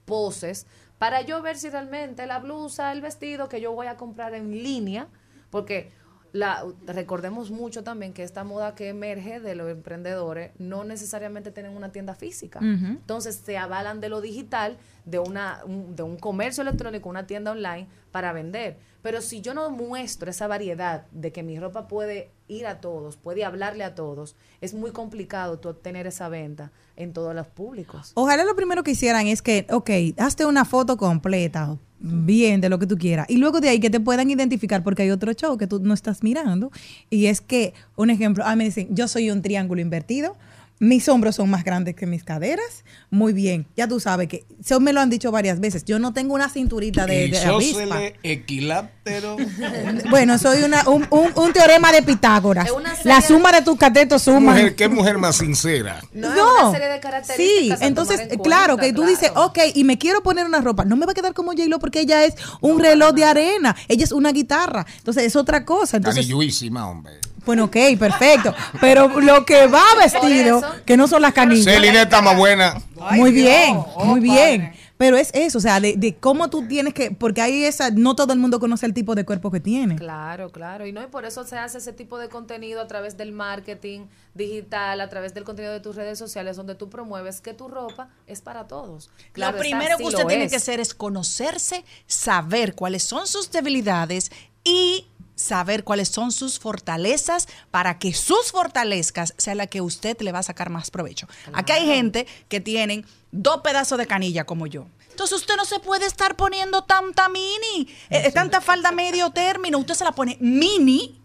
poses 0.05 0.67
para 0.99 1.21
yo 1.21 1.41
ver 1.41 1.57
si 1.57 1.69
realmente 1.69 2.27
la 2.27 2.37
blusa, 2.39 2.91
el 2.91 3.01
vestido 3.01 3.49
que 3.49 3.59
yo 3.59 3.73
voy 3.73 3.87
a 3.87 3.97
comprar 3.97 4.35
en 4.35 4.51
línea, 4.51 5.07
porque 5.49 5.91
la, 6.31 6.63
recordemos 6.85 7.49
mucho 7.49 7.83
también 7.83 8.13
que 8.13 8.21
esta 8.21 8.43
moda 8.43 8.75
que 8.75 8.89
emerge 8.89 9.39
de 9.39 9.55
los 9.55 9.67
emprendedores 9.71 10.51
no 10.59 10.83
necesariamente 10.83 11.51
tienen 11.51 11.75
una 11.75 11.91
tienda 11.91 12.13
física. 12.13 12.59
Entonces 12.61 13.41
se 13.43 13.57
avalan 13.57 13.99
de 13.99 14.09
lo 14.09 14.21
digital, 14.21 14.77
de, 15.05 15.17
una, 15.17 15.61
un, 15.65 15.95
de 15.95 16.03
un 16.03 16.17
comercio 16.17 16.61
electrónico, 16.61 17.09
una 17.09 17.25
tienda 17.25 17.51
online 17.51 17.87
para 18.11 18.31
vender. 18.31 18.77
Pero 19.01 19.21
si 19.21 19.41
yo 19.41 19.53
no 19.53 19.69
muestro 19.69 20.29
esa 20.29 20.47
variedad 20.47 21.05
de 21.11 21.31
que 21.31 21.43
mi 21.43 21.57
ropa 21.59 21.87
puede 21.87 22.31
ir 22.47 22.67
a 22.67 22.81
todos, 22.81 23.15
puede 23.15 23.45
hablarle 23.45 23.83
a 23.83 23.95
todos, 23.95 24.35
es 24.59 24.73
muy 24.73 24.91
complicado 24.91 25.59
tú 25.59 25.69
obtener 25.69 26.07
esa 26.07 26.27
venta 26.27 26.71
en 26.97 27.13
todos 27.13 27.33
los 27.33 27.47
públicos. 27.47 28.11
Ojalá 28.15 28.43
lo 28.43 28.55
primero 28.55 28.83
que 28.83 28.91
hicieran 28.91 29.27
es 29.27 29.41
que, 29.41 29.65
ok, 29.69 29.89
hazte 30.17 30.45
una 30.45 30.65
foto 30.65 30.97
completa, 30.97 31.77
bien, 31.99 32.59
de 32.59 32.69
lo 32.69 32.77
que 32.77 32.87
tú 32.87 32.97
quieras. 32.97 33.25
Y 33.29 33.37
luego 33.37 33.61
de 33.61 33.69
ahí 33.69 33.79
que 33.79 33.89
te 33.89 33.99
puedan 34.01 34.29
identificar 34.29 34.83
porque 34.83 35.03
hay 35.03 35.11
otro 35.11 35.31
show 35.33 35.57
que 35.57 35.67
tú 35.67 35.79
no 35.79 35.93
estás 35.93 36.23
mirando. 36.23 36.71
Y 37.09 37.27
es 37.27 37.39
que, 37.39 37.73
un 37.95 38.09
ejemplo, 38.09 38.43
ah, 38.45 38.55
me 38.55 38.65
dicen, 38.65 38.93
yo 38.93 39.07
soy 39.07 39.31
un 39.31 39.41
triángulo 39.41 39.79
invertido. 39.79 40.35
Mis 40.79 41.09
hombros 41.09 41.35
son 41.35 41.49
más 41.49 41.63
grandes 41.65 41.93
que 41.95 42.05
mis 42.05 42.23
caderas. 42.23 42.85
Muy 43.09 43.33
bien. 43.33 43.67
Ya 43.75 43.87
tú 43.87 43.99
sabes 43.99 44.29
que, 44.29 44.45
eso 44.61 44.79
me 44.79 44.93
lo 44.93 45.01
han 45.01 45.09
dicho 45.09 45.29
varias 45.31 45.59
veces. 45.59 45.83
Yo 45.83 45.99
no 45.99 46.13
tengo 46.13 46.33
una 46.33 46.49
cinturita 46.49 47.05
de, 47.05 47.27
de 47.27 47.39
avispa. 47.41 47.99
Equilátero. 48.23 49.35
Bueno, 50.09 50.37
soy 50.37 50.63
una, 50.63 50.87
un, 50.87 51.05
un- 51.09 51.31
un 51.35 51.53
teorema 51.53 51.91
de 51.91 52.01
Pitágoras. 52.03 52.67
La 53.03 53.21
suma 53.21 53.51
de 53.51 53.61
tus 53.61 53.77
catetos 53.77 54.23
¿Qué 54.23 54.31
suma. 54.31 54.51
mujer, 54.53 54.75
qué 54.75 54.87
mujer 54.87 55.17
más 55.17 55.35
sincera? 55.37 56.01
No, 56.13 56.29
No. 56.33 56.55
es 56.57 56.61
una 56.63 56.71
serie 56.71 56.87
de 56.89 56.99
características. 56.99 57.79
Sí, 57.79 57.85
entonces, 57.85 58.19
en 58.29 58.39
claro, 58.39 58.75
cuenta, 58.77 58.83
que 58.85 58.93
tú 58.93 59.05
dices, 59.07 59.31
claro. 59.31 59.47
ok, 59.47 59.57
y 59.75 59.83
me 59.83 59.97
quiero 59.97 60.21
poner 60.23 60.45
una 60.45 60.61
ropa. 60.61 60.85
No 60.85 60.95
me 60.95 61.05
va 61.05 61.11
a 61.11 61.15
quedar 61.15 61.33
como 61.33 61.51
J-Lo 61.51 61.79
porque 61.79 62.01
ella 62.01 62.23
es 62.23 62.35
un 62.61 62.79
reloj 62.79 63.13
de 63.13 63.25
arena. 63.25 63.75
Ella 63.87 64.03
es 64.03 64.11
una 64.11 64.31
guitarra. 64.31 64.85
Entonces, 64.97 65.23
es 65.23 65.35
otra 65.35 65.65
cosa. 65.65 65.97
Entonces, 65.97 66.21
Canilluísima, 66.21 66.87
hombre. 66.87 67.19
Bueno, 67.45 67.65
ok, 67.65 67.77
perfecto. 67.97 68.53
Pero 68.79 69.19
lo 69.19 69.45
que 69.45 69.67
va 69.67 69.83
vestido, 69.97 70.61
que 70.85 70.97
no 70.97 71.07
son 71.07 71.21
las 71.21 71.33
canillas. 71.33 71.65
Celine 71.73 72.01
está 72.01 72.21
más 72.21 72.37
buena. 72.37 72.81
muy 73.11 73.31
bien, 73.31 73.83
muy 74.03 74.19
bien. 74.19 74.73
Pero 74.99 75.15
es 75.15 75.31
eso, 75.33 75.59
o 75.59 75.61
sea, 75.61 75.79
de, 75.79 75.95
de 75.95 76.17
cómo 76.17 76.49
tú 76.49 76.67
tienes 76.67 76.93
que, 76.93 77.09
porque 77.09 77.39
hay 77.41 77.63
esa, 77.63 77.89
no 77.89 78.17
todo 78.17 78.33
el 78.33 78.39
mundo 78.39 78.59
conoce 78.59 78.85
el 78.85 78.93
tipo 78.93 79.15
de 79.15 79.23
cuerpo 79.23 79.49
que 79.49 79.61
tiene. 79.61 79.95
Claro, 79.95 80.51
claro. 80.51 80.85
Y 80.85 80.91
no, 80.91 81.01
y 81.01 81.07
por 81.07 81.23
eso 81.23 81.45
se 81.45 81.57
hace 81.57 81.77
ese 81.77 81.93
tipo 81.93 82.17
de 82.17 82.27
contenido 82.27 82.81
a 82.81 82.87
través 82.87 83.15
del 83.15 83.31
marketing 83.31 84.07
digital, 84.33 84.99
a 84.99 85.07
través 85.07 85.33
del 85.33 85.45
contenido 85.45 85.71
de 85.71 85.79
tus 85.79 85.95
redes 85.95 86.19
sociales, 86.19 86.57
donde 86.57 86.75
tú 86.75 86.89
promueves 86.89 87.39
que 87.39 87.53
tu 87.53 87.69
ropa 87.69 88.09
es 88.27 88.41
para 88.41 88.67
todos. 88.67 89.09
Claro 89.31 89.53
lo 89.53 89.63
está, 89.63 89.69
primero 89.69 89.95
sí 89.95 90.03
que 90.03 90.09
usted 90.09 90.25
tiene 90.27 90.43
es. 90.43 90.51
que 90.51 90.57
hacer 90.57 90.81
es 90.81 90.93
conocerse, 90.93 91.85
saber 92.05 92.75
cuáles 92.75 93.03
son 93.03 93.25
sus 93.25 93.49
debilidades 93.51 94.31
y 94.65 95.07
saber 95.39 95.83
cuáles 95.83 96.09
son 96.09 96.31
sus 96.31 96.59
fortalezas 96.59 97.47
para 97.71 97.97
que 97.97 98.13
sus 98.13 98.51
fortalezas 98.51 99.33
sea 99.37 99.55
la 99.55 99.67
que 99.67 99.81
usted 99.81 100.19
le 100.21 100.31
va 100.31 100.39
a 100.39 100.43
sacar 100.43 100.69
más 100.69 100.91
provecho. 100.91 101.27
Aquí 101.53 101.71
hay 101.71 101.85
gente 101.85 102.27
que 102.49 102.59
tienen 102.59 103.05
dos 103.31 103.61
pedazos 103.61 103.97
de 103.97 104.05
canilla 104.05 104.45
como 104.45 104.67
yo. 104.67 104.87
Entonces 105.09 105.37
usted 105.37 105.55
no 105.55 105.65
se 105.65 105.79
puede 105.79 106.05
estar 106.05 106.35
poniendo 106.35 106.83
tanta 106.83 107.29
mini, 107.29 107.87
eh, 108.09 108.31
tanta 108.31 108.61
falda 108.61 108.91
medio 108.91 109.31
término. 109.31 109.77
Usted 109.77 109.95
se 109.95 110.03
la 110.03 110.11
pone 110.11 110.37
mini 110.39 111.18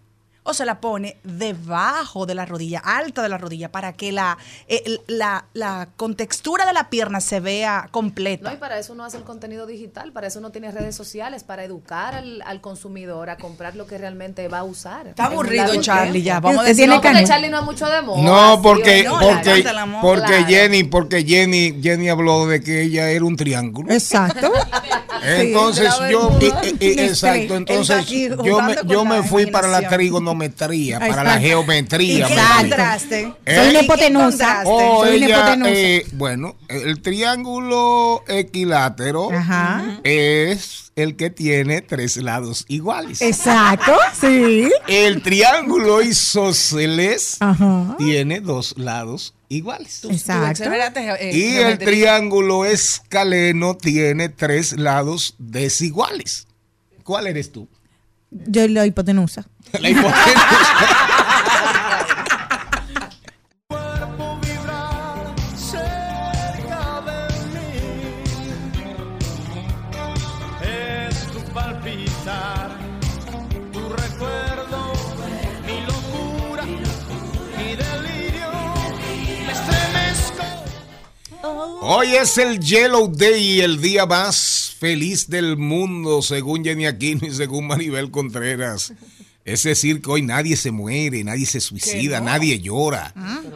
o 0.44 0.54
se 0.54 0.64
la 0.64 0.80
pone 0.80 1.16
debajo 1.24 2.26
de 2.26 2.34
la 2.34 2.44
rodilla, 2.46 2.78
alta 2.78 3.22
de 3.22 3.28
la 3.28 3.38
rodilla, 3.38 3.72
para 3.72 3.94
que 3.94 4.12
la, 4.12 4.36
eh, 4.68 4.98
la, 5.06 5.46
la 5.54 5.88
contextura 5.96 6.66
de 6.66 6.72
la 6.74 6.90
pierna 6.90 7.20
se 7.20 7.40
vea 7.40 7.88
completa. 7.90 8.50
No, 8.50 8.54
y 8.54 8.58
para 8.58 8.78
eso 8.78 8.92
uno 8.92 9.04
hace 9.04 9.16
el 9.16 9.24
contenido 9.24 9.66
digital, 9.66 10.12
para 10.12 10.26
eso 10.26 10.38
uno 10.38 10.50
tiene 10.50 10.70
redes 10.70 10.94
sociales, 10.94 11.44
para 11.44 11.64
educar 11.64 12.14
al, 12.14 12.42
al 12.42 12.60
consumidor 12.60 13.30
a 13.30 13.36
comprar 13.38 13.74
lo 13.74 13.86
que 13.86 13.96
realmente 13.98 14.46
va 14.48 14.58
a 14.58 14.64
usar. 14.64 15.08
Está 15.08 15.26
aburrido, 15.26 15.80
Charlie, 15.80 16.22
tiempo. 16.22 16.26
ya. 16.26 16.40
Vamos 16.40 16.64
a 16.64 16.68
decir 16.68 16.88
No, 16.88 17.00
porque. 17.00 17.24
Charlie 17.24 17.48
no 17.48 17.58
es 17.60 17.64
mucho 17.64 17.86
de 17.86 18.02
moda. 18.02 18.22
No, 18.22 18.56
sí, 18.56 18.60
porque, 18.62 19.08
porque, 19.08 19.62
Claro. 19.62 20.46
Jenny, 20.46 20.84
porque 20.84 21.24
Jenny, 21.24 21.80
Jenny 21.82 22.08
habló 22.08 22.46
de 22.46 22.60
que 22.62 22.82
ella 22.82 23.08
era 23.10 23.24
un 23.24 23.36
triángulo. 23.36 23.90
Exacto. 23.92 24.52
Entonces 25.24 25.92
Sí, 25.94 26.12
yo, 26.12 26.30
eh, 26.40 26.52
eh, 26.62 26.74
eh, 26.80 27.06
exacto, 27.06 27.56
entonces 27.56 28.06
yo 28.06 28.60
me, 28.62 28.76
yo 28.86 29.04
me 29.04 29.22
fui 29.22 29.46
para 29.46 29.68
la 29.68 29.88
trigonometría, 29.88 30.98
para 30.98 31.24
la 31.24 31.38
geometría. 31.38 32.26
¿Y 32.28 32.32
qué? 33.08 33.32
¿Eh? 33.46 33.56
Soy 33.56 33.68
una 33.68 33.68
¿Y 33.68 33.72
qué 33.72 33.84
hipotenusa. 33.84 34.62
Oh, 34.66 35.04
Soy 35.04 35.16
una 35.16 35.26
ella, 35.26 35.38
hipotenusa. 35.38 36.10
bueno, 36.16 36.56
el 36.68 37.00
triángulo 37.02 38.22
equilátero 38.28 39.30
Ajá. 39.32 40.00
es 40.04 40.92
el 40.96 41.16
que 41.16 41.30
tiene 41.30 41.82
tres 41.82 42.16
lados 42.18 42.64
iguales. 42.68 43.20
Exacto, 43.20 43.92
sí. 44.20 44.68
El 44.86 45.22
triángulo 45.22 46.02
isósceles 46.02 47.36
Ajá. 47.40 47.96
tiene 47.98 48.40
dos 48.40 48.74
lados 48.76 49.32
iguales. 49.32 49.43
Tu 50.00 50.10
Exacto. 50.10 50.64
eh, 50.64 51.30
Y 51.32 51.56
el 51.56 51.78
triángulo 51.78 52.64
escaleno 52.64 53.76
tiene 53.76 54.28
tres 54.28 54.72
lados 54.78 55.34
desiguales. 55.38 56.46
¿Cuál 57.02 57.26
eres 57.26 57.52
tú? 57.52 57.68
Yo 58.30 58.66
la 58.68 58.86
hipotenusa. 58.86 59.46
La 59.80 59.90
hipotenusa. 59.90 61.13
Hoy 81.86 82.14
es 82.14 82.38
el 82.38 82.60
Yellow 82.60 83.08
Day, 83.14 83.60
el 83.60 83.78
día 83.78 84.06
más 84.06 84.74
feliz 84.78 85.28
del 85.28 85.58
mundo, 85.58 86.22
según 86.22 86.64
Jenny 86.64 86.86
Aquino 86.86 87.26
y 87.26 87.30
según 87.30 87.66
Maribel 87.66 88.10
Contreras. 88.10 88.94
Es 89.44 89.64
decir, 89.64 90.00
que 90.00 90.10
hoy 90.10 90.22
nadie 90.22 90.56
se 90.56 90.70
muere, 90.70 91.22
nadie 91.22 91.44
se 91.44 91.60
suicida, 91.60 92.22
nadie 92.22 92.58
llora, 92.60 93.12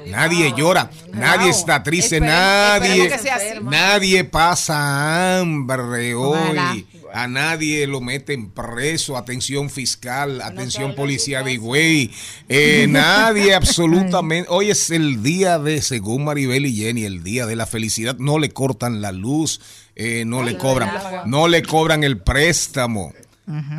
nadie 0.09 0.53
llora, 0.55 0.91
nadie 1.14 1.49
está 1.49 1.83
triste, 1.83 2.17
Esperemos- 2.19 2.29
nadie, 2.29 3.07
esperemos 3.07 3.73
nadie 3.73 4.25
pasa 4.25 5.38
hambre 5.38 6.14
Ojalá. 6.14 6.77
A 7.12 7.27
nadie 7.29 7.87
lo 7.87 8.01
meten 8.01 8.51
preso, 8.51 9.16
atención 9.16 9.71
fiscal, 9.71 10.40
atención 10.42 10.94
policía 10.94 11.42
de 11.42 11.53
Higüey. 11.53 12.11
Eh, 12.49 12.87
nadie 12.90 13.55
absolutamente. 13.55 14.49
Hoy 14.51 14.71
es 14.71 14.90
el 14.90 15.23
día 15.23 15.59
de, 15.59 15.83
según 15.83 16.25
Maribel 16.25 16.66
y 16.66 16.75
Jenny, 16.75 17.05
el 17.05 17.23
día 17.23 17.47
de 17.47 17.57
la 17.57 17.66
felicidad. 17.66 18.16
No 18.18 18.38
le 18.38 18.51
cortan 18.51 19.01
la 19.01 19.12
luz, 19.12 19.61
eh, 19.97 20.25
no 20.27 20.42
le 20.42 20.57
cobran, 20.57 20.90
no 21.27 21.49
le 21.49 21.62
cobran 21.62 22.05
el 22.05 22.18
préstamo. 22.18 23.12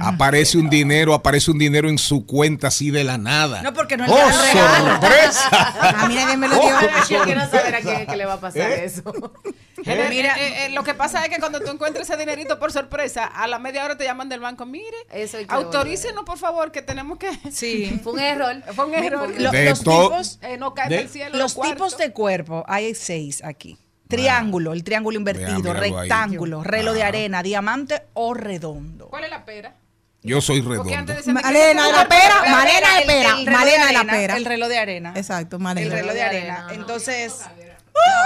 Aparece 0.01 0.57
un 0.57 0.69
dinero, 0.69 1.13
aparece 1.13 1.51
un 1.51 1.59
dinero 1.59 1.89
en 1.89 1.97
su 1.97 2.25
cuenta 2.25 2.67
así 2.67 2.89
de 2.91 3.03
la 3.03 3.17
nada. 3.17 3.61
No, 3.61 3.73
porque 3.73 3.97
no 3.97 4.05
¡Oh, 4.05 4.15
le 4.29 4.53
regalo. 4.53 4.91
sorpresa! 4.91 6.01
A 6.03 6.07
mí 6.07 6.15
nadie 6.15 6.37
me 6.37 6.47
lo 6.47 6.55
dio. 6.55 6.69
Oh, 6.79 7.07
Yo 7.09 7.23
quiero 7.23 7.41
saber 7.49 7.75
a 7.75 7.81
quién 7.81 7.95
es 8.01 8.07
que 8.07 8.17
le 8.17 8.25
va 8.25 8.33
a 8.33 8.39
pasar 8.39 8.71
eso. 8.71 9.03
Eh, 9.85 10.07
Mira. 10.09 10.35
eh, 10.37 10.65
eh, 10.65 10.69
lo 10.71 10.83
que 10.83 10.93
pasa 10.93 11.23
es 11.23 11.29
que 11.33 11.39
cuando 11.39 11.61
tú 11.61 11.71
encuentres 11.71 12.09
ese 12.09 12.17
dinerito 12.19 12.59
por 12.59 12.73
sorpresa, 12.73 13.23
a 13.23 13.47
la 13.47 13.59
media 13.59 13.85
hora 13.85 13.95
te 13.97 14.03
llaman 14.03 14.27
del 14.27 14.41
banco, 14.41 14.65
mire, 14.65 14.97
Eso 15.09 15.37
autorícenos 15.47 16.25
por 16.25 16.37
favor 16.37 16.73
que 16.73 16.81
tenemos 16.81 17.17
que... 17.17 17.29
Sí. 17.51 17.97
Fue 18.03 18.11
un 18.11 18.19
error. 18.19 18.61
Fue 18.75 18.85
un 18.85 18.93
error. 18.93 19.33
De 19.33 19.69
los 19.69 19.79
tipos, 19.79 20.37
Eh, 20.41 20.57
no 20.57 20.73
cae 20.73 20.89
De- 20.89 20.97
del 20.97 21.09
cielo. 21.09 21.37
los 21.37 21.57
tipos 21.59 21.97
de 21.97 22.11
cuerpo, 22.11 22.65
hay 22.67 22.93
seis 22.93 23.41
aquí. 23.41 23.77
Triángulo, 24.09 24.73
el 24.73 24.83
triángulo 24.83 25.17
invertido, 25.19 25.59
míralo 25.59 25.81
ahí. 25.83 25.91
rectángulo, 26.09 26.63
reloj 26.63 26.95
de 26.95 27.03
Ah. 27.03 27.07
arena, 27.07 27.43
diamante 27.43 28.01
o 28.15 28.33
redondo. 28.33 29.07
¿Cuál 29.09 29.25
es 29.25 29.29
la 29.29 29.45
pera? 29.45 29.75
Yo 30.23 30.41
soy 30.41 30.61
Porque 30.61 30.79
redondo. 30.79 30.95
antes 30.97 31.15
decían 31.17 31.37
que 31.37 31.43
Malena 31.43 31.85
de 31.85 31.91
la 31.93 32.09
pera, 32.09 32.41
La 32.43 32.51
Malena 32.51 32.93
de 32.95 33.01
el- 33.01 33.07
pera, 33.07 33.29
el 33.29 33.45
reloj 33.45 33.59
Malena 33.59 33.85
de 33.85 33.93
la 33.93 33.99
arena, 33.99 34.13
pera. 34.13 34.37
El 34.37 34.45
reloj 34.45 34.67
de 34.69 34.77
arena. 34.79 35.13
Exacto, 35.15 35.55
El 35.57 35.61
Malena. 35.61 35.95
reloj 35.95 36.13
de 36.13 36.21
arena. 36.23 36.65
arena. 36.65 36.73
Entonces, 36.81 37.33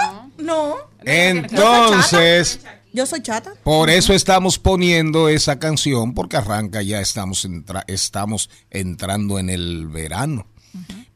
No. 0.08 0.30
no. 0.38 0.76
Entonces, 1.04 2.60
Yo 2.92 3.04
soy 3.06 3.22
chata. 3.22 3.52
por 3.62 3.90
eso 3.90 4.12
estamos 4.14 4.58
poniendo 4.58 5.28
esa 5.28 5.58
canción, 5.58 6.14
porque 6.14 6.36
arranca 6.38 6.80
ya, 6.82 7.00
estamos, 7.00 7.44
entra- 7.44 7.84
estamos 7.88 8.48
entrando 8.70 9.38
en 9.38 9.50
el 9.50 9.86
verano. 9.88 10.46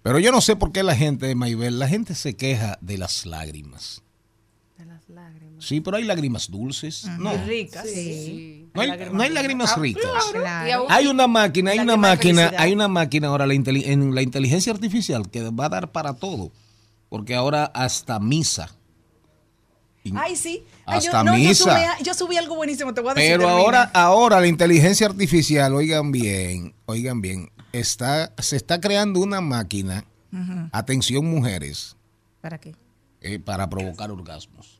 Pero 0.02 0.18
yo 0.18 0.30
no 0.30 0.40
sé 0.40 0.56
por 0.56 0.72
qué 0.72 0.82
la 0.82 0.94
gente, 0.94 1.34
Maybel, 1.34 1.78
la 1.78 1.88
gente 1.88 2.14
se 2.14 2.36
queja 2.36 2.78
de 2.80 2.98
las 2.98 3.26
lágrimas. 3.26 4.02
Lágrimas. 5.58 5.66
Sí, 5.66 5.80
pero 5.80 5.96
hay 5.96 6.04
lágrimas 6.04 6.50
dulces. 6.50 7.04
No, 7.18 7.32
Ricas. 7.46 7.84
no 8.74 8.80
hay, 8.80 8.90
no 9.12 9.22
hay 9.22 9.30
lágrimas 9.30 9.76
ricas. 9.78 10.02
Y 10.66 10.70
aún- 10.70 10.86
Hay 10.90 11.06
una 11.06 11.26
máquina, 11.26 11.70
hay 11.72 11.80
una 11.80 11.96
máquina, 11.96 12.42
felicidad. 12.42 12.62
hay 12.62 12.72
una 12.72 12.88
máquina 12.88 13.28
ahora 13.28 13.46
la 13.46 13.54
en 13.54 14.14
la 14.14 14.22
inteligencia 14.22 14.72
artificial 14.72 15.28
que 15.30 15.50
va 15.50 15.66
a 15.66 15.68
dar 15.68 15.90
para 15.92 16.14
todo. 16.14 16.52
Porque 17.08 17.34
ahora 17.34 17.64
hasta 17.74 18.18
misa. 18.20 18.74
Ay, 20.14 20.36
sí. 20.36 20.64
Ay, 20.86 20.98
Hasta 20.98 21.10
yo, 21.18 21.24
no, 21.24 21.32
yo 21.36 21.48
misa. 21.48 21.64
subí, 21.64 22.04
yo 22.04 22.14
subí 22.14 22.36
algo 22.38 22.54
buenísimo, 22.56 22.94
te 22.94 23.00
voy 23.02 23.10
a 23.10 23.14
decir. 23.14 23.30
Pero 23.30 23.42
termina. 23.44 23.60
ahora, 23.62 23.82
ahora 23.92 24.40
la 24.40 24.46
inteligencia 24.46 25.06
artificial, 25.06 25.74
oigan 25.74 26.12
bien, 26.12 26.74
oigan 26.86 27.20
bien, 27.20 27.50
está, 27.72 28.32
se 28.38 28.56
está 28.56 28.80
creando 28.80 29.20
una 29.20 29.40
máquina, 29.42 30.04
atención 30.72 31.26
mujeres, 31.26 31.96
¿Para 32.40 32.58
qué? 32.58 32.74
eh, 33.20 33.38
para 33.38 33.68
provocar 33.68 34.10
orgasmos. 34.10 34.77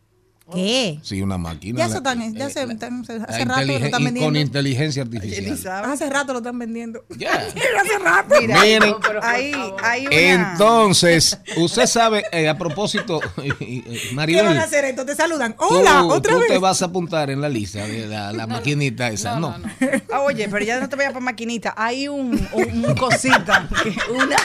¿Qué? 0.52 0.98
Sí, 1.02 1.20
una 1.20 1.36
máquina. 1.38 1.78
Ya 1.78 1.84
la- 1.84 1.88
eso 1.88 1.96
están, 1.98 2.34
ya 2.34 2.46
eh, 2.46 2.50
se, 2.50 2.66
la- 2.66 2.72
están- 2.72 3.02
hace 3.28 3.44
rato 3.44 3.66
lo 3.66 3.72
están 3.76 4.04
vendiendo. 4.04 4.20
con 4.28 4.36
inteligencia 4.36 5.02
artificial. 5.02 5.58
sabe. 5.58 5.92
Hace 5.92 6.08
rato 6.10 6.32
lo 6.32 6.38
están 6.38 6.58
vendiendo. 6.58 7.04
Ya. 7.18 7.34
hace 7.80 7.98
rato. 8.02 8.34
Mira, 8.40 8.60
Miren, 8.62 8.90
No, 8.90 9.00
pero 9.00 9.20
hay, 9.22 9.52
hay 9.82 10.06
una... 10.06 10.52
entonces, 10.52 11.38
usted 11.56 11.86
sabe, 11.86 12.24
eh, 12.32 12.48
a 12.48 12.56
propósito, 12.56 13.20
eh, 13.42 13.48
eh, 13.60 13.82
¿Qué 13.84 14.06
van 14.06 14.14
Maribel, 14.14 14.58
a 14.58 14.62
hacer 14.62 14.84
esto? 14.84 15.04
Te 15.04 15.14
saludan. 15.14 15.54
tú, 15.56 15.64
Hola, 15.68 16.04
otra 16.04 16.32
tú 16.34 16.40
vez. 16.40 16.48
te 16.48 16.58
vas 16.58 16.80
a 16.82 16.86
apuntar 16.86 17.30
en 17.30 17.40
la 17.40 17.48
lista 17.48 17.86
de 17.86 18.06
la, 18.06 18.32
la 18.32 18.46
maquinita 18.46 19.08
esa, 19.08 19.38
no. 19.38 19.54
Ah, 20.12 20.20
oye, 20.20 20.48
pero 20.48 20.64
ya 20.64 20.80
no 20.80 20.88
te 20.88 20.96
vayas 20.96 21.12
para 21.12 21.24
maquinita. 21.24 21.74
Hay 21.76 22.08
un, 22.08 22.48
un, 22.52 22.84
un 22.84 22.94
cosita, 22.94 23.68
que- 23.82 24.12
una, 24.12 24.36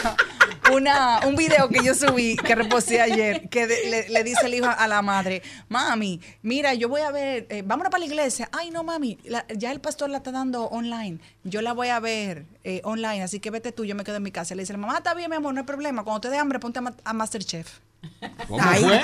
una, 0.71 1.19
un 1.27 1.35
video 1.35 1.67
que 1.69 1.83
yo 1.83 1.93
subí, 1.95 2.35
que 2.37 2.55
reposé 2.55 3.01
ayer, 3.01 3.49
que 3.49 3.67
le, 4.09 4.23
dice 4.23 4.45
el 4.45 4.53
hijo 4.53 4.67
a 4.67 4.87
la 4.87 5.01
madre, 5.01 5.41
mami, 5.69 6.21
mira, 6.41 6.73
yo 6.73 6.89
voy 6.89 7.01
a 7.01 7.11
ver, 7.11 7.47
eh, 7.49 7.63
vámonos 7.65 7.91
para 7.91 7.99
la 7.99 8.05
iglesia. 8.05 8.49
Ay, 8.51 8.69
no, 8.71 8.83
mami, 8.83 9.17
la- 9.25 9.45
ya 9.55 9.71
el 9.71 9.81
pastor 9.81 10.09
la 10.09 10.17
está 10.17 10.31
dando 10.31 10.65
online. 10.65 11.19
Yo 11.43 11.61
la 11.61 11.73
voy 11.73 11.89
a 11.89 11.99
ver 11.99 12.45
eh, 12.63 12.81
online, 12.83 13.23
así 13.23 13.39
que 13.39 13.51
vete 13.51 13.71
tú, 13.71 13.85
yo 13.85 13.95
me 13.95 14.03
quedo 14.03 14.17
en 14.17 14.23
mi 14.23 14.31
casa. 14.31 14.55
Le 14.55 14.63
dice, 14.63 14.75
mamá, 14.77 14.97
está 14.97 15.13
bien, 15.13 15.29
mi 15.29 15.35
amor, 15.35 15.53
no 15.53 15.59
hay 15.61 15.65
problema. 15.65 16.03
Cuando 16.03 16.21
te 16.21 16.29
dé 16.29 16.37
hambre, 16.37 16.59
ponte 16.59 16.79
a, 16.79 16.93
a 17.03 17.13
Masterchef. 17.13 17.79
¿Cómo 18.47 18.63
fue? 18.63 19.01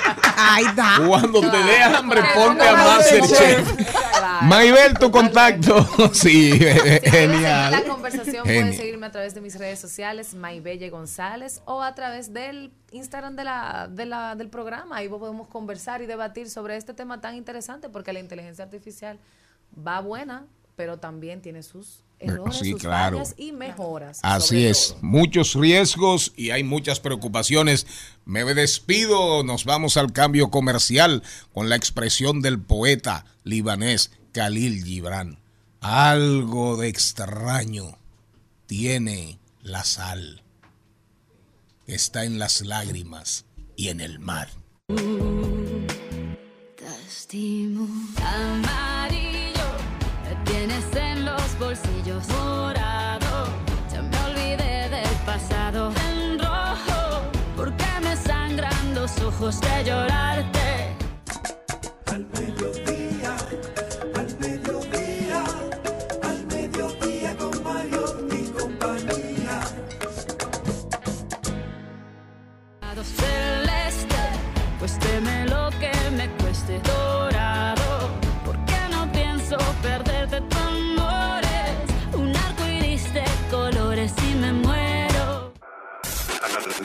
Cuando 1.06 1.40
te 1.40 1.56
dé 1.56 1.82
hambre, 1.82 2.22
ponte 2.34 2.66
a 2.66 2.72
Masterchef. 2.72 3.90
Maybel, 4.42 4.94
tu 4.98 5.10
contacto. 5.10 5.86
Sí, 6.12 6.58
genial. 7.04 7.70
la 7.70 7.84
conversación 7.84 8.44
pueden 8.44 8.74
seguirme 8.74 9.06
a 9.06 9.10
través 9.10 9.34
de 9.34 9.40
mis 9.40 9.58
redes 9.58 9.78
sociales, 9.78 10.34
Maybelle 10.34 10.90
González, 10.90 11.62
o 11.66 11.82
a 11.82 11.94
través 11.94 12.32
del 12.32 12.72
Instagram 12.90 13.36
de 13.36 13.44
la, 13.44 13.88
de 13.90 14.06
la, 14.06 14.34
del 14.34 14.48
programa. 14.48 14.96
Ahí 14.96 15.08
podemos 15.08 15.48
conversar 15.48 16.02
y 16.02 16.06
debatir 16.06 16.50
sobre 16.50 16.76
este 16.76 16.94
tema 16.94 17.20
tan 17.20 17.34
interesante, 17.36 17.88
porque 17.88 18.12
la 18.12 18.20
inteligencia 18.20 18.64
artificial 18.64 19.18
va 19.86 20.00
buena, 20.00 20.46
pero 20.76 20.98
también 20.98 21.42
tiene 21.42 21.62
sus 21.62 22.02
errores, 22.20 22.56
Sí, 22.56 22.72
sus 22.72 22.80
claro. 22.80 23.18
fallas 23.18 23.34
y 23.36 23.52
mejoras. 23.52 24.20
Así 24.22 24.66
es, 24.66 24.90
todo. 24.90 24.98
muchos 25.02 25.54
riesgos 25.54 26.32
y 26.36 26.50
hay 26.50 26.62
muchas 26.62 27.00
preocupaciones. 27.00 27.86
Me 28.24 28.44
despido, 28.44 29.42
nos 29.42 29.64
vamos 29.64 29.96
al 29.96 30.12
cambio 30.12 30.50
comercial 30.50 31.22
con 31.52 31.68
la 31.68 31.76
expresión 31.76 32.42
del 32.42 32.60
poeta 32.60 33.24
libanés 33.44 34.12
Khalil 34.32 34.84
Gibran. 34.84 35.38
Algo 35.80 36.76
de 36.76 36.88
extraño 36.88 37.98
tiene 38.66 39.38
la 39.62 39.84
sal. 39.84 40.42
Está 41.86 42.24
en 42.24 42.38
las 42.38 42.60
lágrimas 42.60 43.46
y 43.76 43.88
en 43.88 44.00
el 44.00 44.18
mar. 44.20 44.48
Bolsillos. 51.70 52.26
Morado, 52.28 53.46
ya 53.92 54.02
me 54.02 54.16
olvidé 54.26 54.88
del 54.88 55.16
pasado. 55.24 55.92
En 56.08 56.38
rojo, 56.38 57.22
porque 57.56 57.86
me 58.02 58.16
sangran 58.16 58.94
los 58.94 59.20
ojos 59.20 59.60
de 59.60 59.84
llorarte. 59.84 60.59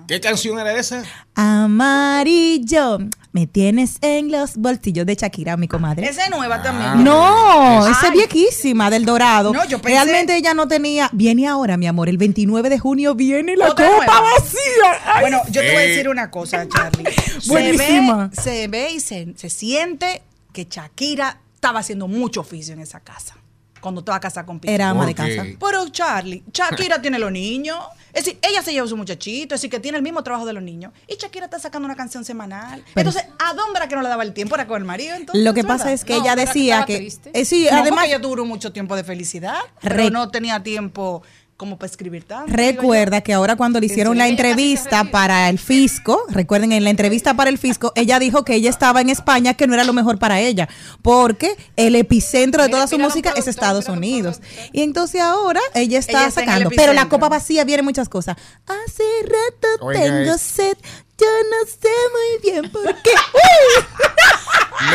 Lo. 0.00 0.06
¿Qué 0.06 0.20
canción 0.20 0.58
era 0.58 0.72
esa? 0.74 1.02
Amarillo, 1.34 2.98
me 3.32 3.46
tienes 3.46 3.96
en 4.00 4.30
los 4.32 4.56
bolsillos 4.56 5.06
de 5.06 5.14
Shakira, 5.14 5.56
mi 5.56 5.68
comadre. 5.68 6.08
Esa 6.08 6.24
es 6.24 6.30
nueva 6.30 6.56
Ah. 6.56 6.62
también. 6.62 7.04
No, 7.04 7.84
Ay. 7.86 7.92
esa 7.92 8.06
es 8.08 8.12
viequísima 8.12 8.90
del 8.90 9.04
Dorado. 9.04 9.52
No, 9.52 9.64
yo 9.66 9.78
pensé- 9.80 9.94
Realmente 9.94 10.36
ella 10.36 10.52
no 10.54 10.66
tenía. 10.68 11.08
Viene 11.12 11.46
ahora, 11.46 11.76
mi 11.76 11.86
amor. 11.86 12.08
El 12.08 12.18
29 12.18 12.68
de 12.68 12.78
junio 12.78 13.14
viene 13.14 13.56
la 13.56 13.68
copa 13.68 13.82
nueva. 13.86 14.20
vacía. 14.20 14.60
Ay, 15.06 15.20
Bueno, 15.22 15.42
yo 15.50 15.60
te 15.60 15.68
voy 15.72 15.76
a 15.76 15.84
Eh. 15.84 15.88
decir 15.88 16.08
una 16.08 16.30
cosa, 16.30 16.66
Charlie. 16.68 17.04
Buenísima. 17.46 18.30
Se 18.32 18.40
ve, 18.42 18.52
se 18.60 18.68
ve 18.68 18.90
y 18.92 19.00
se, 19.00 19.34
se 19.36 19.50
siente 19.50 20.22
que 20.52 20.66
Shakira 20.68 21.40
estaba 21.54 21.80
haciendo 21.80 22.08
mucho 22.08 22.40
oficio 22.40 22.74
en 22.74 22.80
esa 22.80 23.00
casa. 23.00 23.36
Cuando 23.80 24.00
estaba 24.00 24.20
casada 24.20 24.44
con 24.44 24.60
Piqué. 24.60 24.74
Era 24.74 24.90
ama 24.90 25.06
de 25.06 25.14
casa. 25.14 25.44
Pero 25.58 25.88
Charlie, 25.88 26.42
Shakira 26.52 27.00
tiene 27.02 27.18
los 27.18 27.32
niños. 27.32 27.78
Es 28.12 28.24
decir, 28.24 28.38
ella 28.42 28.62
se 28.62 28.72
lleva 28.72 28.86
a 28.86 28.88
su 28.88 28.96
muchachito, 28.96 29.54
es 29.54 29.60
decir, 29.60 29.70
que 29.70 29.80
tiene 29.80 29.96
el 29.98 30.02
mismo 30.02 30.22
trabajo 30.22 30.46
de 30.46 30.52
los 30.52 30.62
niños. 30.62 30.92
Y 31.06 31.14
Shakira 31.16 31.44
está 31.46 31.58
sacando 31.58 31.86
una 31.86 31.96
canción 31.96 32.24
semanal. 32.24 32.84
Pero- 32.94 33.08
entonces, 33.10 33.30
¿a 33.38 33.54
dónde 33.54 33.78
era 33.78 33.88
que 33.88 33.94
no 33.96 34.02
le 34.02 34.08
daba 34.08 34.22
el 34.22 34.32
tiempo? 34.34 34.54
¿Era 34.54 34.66
con 34.66 34.78
el 34.78 34.84
marido? 34.84 35.14
Entonces, 35.16 35.44
Lo 35.44 35.54
que 35.54 35.62
¿verdad? 35.62 35.78
pasa 35.78 35.92
es 35.92 36.04
que 36.04 36.14
No, 36.14 36.22
ella 36.22 36.36
decía 36.36 36.84
que. 36.86 36.96
triste. 36.96 37.30
eh, 37.32 37.44
sí, 37.44 37.68
No, 37.70 37.78
además. 37.78 38.06
ella 38.06 38.20
tuvo 38.20 38.44
mucho 38.44 38.72
tiempo 38.72 38.96
de 38.96 39.04
felicidad, 39.04 39.58
pero 39.80 40.10
no 40.10 40.30
tenía 40.30 40.62
tiempo 40.62 41.22
como 41.60 41.76
para 41.76 41.90
escribir 41.90 42.24
tanto. 42.24 42.50
Recuerda 42.50 43.20
que 43.20 43.34
ahora 43.34 43.54
cuando 43.54 43.80
le 43.80 43.84
hicieron 43.84 44.16
la 44.16 44.28
entrevista 44.28 45.04
para 45.04 45.50
el 45.50 45.58
fisco, 45.58 46.24
recuerden 46.30 46.72
en 46.72 46.84
la 46.84 46.88
entrevista 46.88 47.34
para 47.34 47.50
el 47.50 47.58
fisco, 47.58 47.92
ella 47.96 48.18
dijo 48.18 48.46
que 48.46 48.54
ella 48.54 48.70
estaba 48.70 49.02
en 49.02 49.10
España, 49.10 49.52
que 49.52 49.66
no 49.66 49.74
era 49.74 49.84
lo 49.84 49.92
mejor 49.92 50.18
para 50.18 50.40
ella, 50.40 50.70
porque 51.02 51.54
el 51.76 51.96
epicentro 51.96 52.62
de 52.62 52.70
toda 52.70 52.86
su 52.86 52.98
música 52.98 53.34
es 53.36 53.46
Estados 53.46 53.90
Unidos. 53.90 54.40
Y 54.72 54.80
entonces 54.80 55.20
ahora 55.20 55.60
ella 55.74 55.98
está 55.98 56.22
Ella 56.22 56.30
sacando, 56.30 56.70
pero 56.74 56.94
la 56.94 57.10
copa 57.10 57.28
vacía 57.28 57.62
viene 57.64 57.82
muchas 57.82 58.08
cosas. 58.08 58.38
Hace 58.64 59.04
rato 59.24 59.84
Oiga, 59.84 60.00
tengo 60.00 60.38
sed, 60.38 60.78
yo 61.18 61.26
no 61.50 61.68
sé 61.68 61.88
muy 62.14 62.50
bien 62.50 62.72
por 62.72 62.86
qué. 63.02 63.10
¡Uy! 63.34 63.84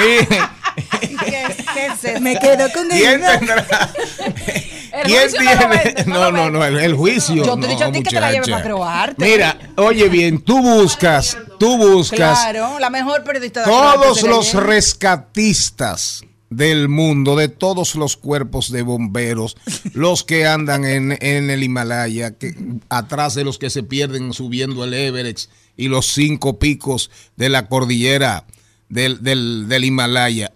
Mire, 0.02 0.40
¿Qué, 1.00 1.56
qué 1.74 2.12
es? 2.14 2.22
Me 2.22 2.38
quedo 2.40 2.72
con. 2.74 2.92
El 2.92 3.22
¿Quién 5.04 5.32
tiene? 5.32 6.06
no 6.08 6.32
No, 6.32 6.50
no, 6.50 6.64
el, 6.66 6.78
el 6.78 6.94
juicio. 6.96 7.44
Yo 7.44 7.58
te 7.58 7.66
he 7.66 7.70
dicho 7.70 7.86
a 7.86 7.92
ti 7.92 8.04
que 8.04 8.10
te 8.10 8.20
la 8.20 8.32
lleve 8.32 8.42
muchacha. 8.42 8.58
para 8.64 8.76
Croarte. 8.76 9.26
Mira, 9.26 9.60
oye 9.78 10.10
bien, 10.10 10.40
tú 10.42 10.62
buscas, 10.62 11.38
tú 11.60 11.78
buscas 11.78 12.40
Claro, 12.40 12.80
la 12.80 12.90
mejor 12.90 13.24
periodista 13.24 13.62
de 13.62 13.66
todos 13.66 14.24
los 14.24 14.54
rescatistas 14.54 16.24
del 16.50 16.88
mundo, 16.90 17.36
de 17.36 17.50
todos 17.50 17.96
los 17.96 18.16
cuerpos 18.18 18.72
de 18.72 18.82
bomberos, 18.82 19.58
los 19.94 20.24
que 20.24 20.46
andan 20.48 20.86
en, 20.86 21.18
en 21.22 21.50
el 21.50 21.64
Himalaya, 21.64 22.32
que, 22.32 22.56
atrás 22.90 23.36
de 23.36 23.44
los 23.44 23.58
que 23.58 23.70
se 23.70 23.84
pierden 23.84 24.32
subiendo 24.34 24.84
el 24.84 24.94
Everest 24.94 25.52
y 25.76 25.88
los 25.90 26.14
cinco 26.14 26.60
picos 26.60 27.12
de 27.36 27.50
la 27.50 27.68
cordillera 27.68 28.46
del, 28.90 29.22
del, 29.24 29.68
del 29.68 29.84
Himalaya, 29.84 30.52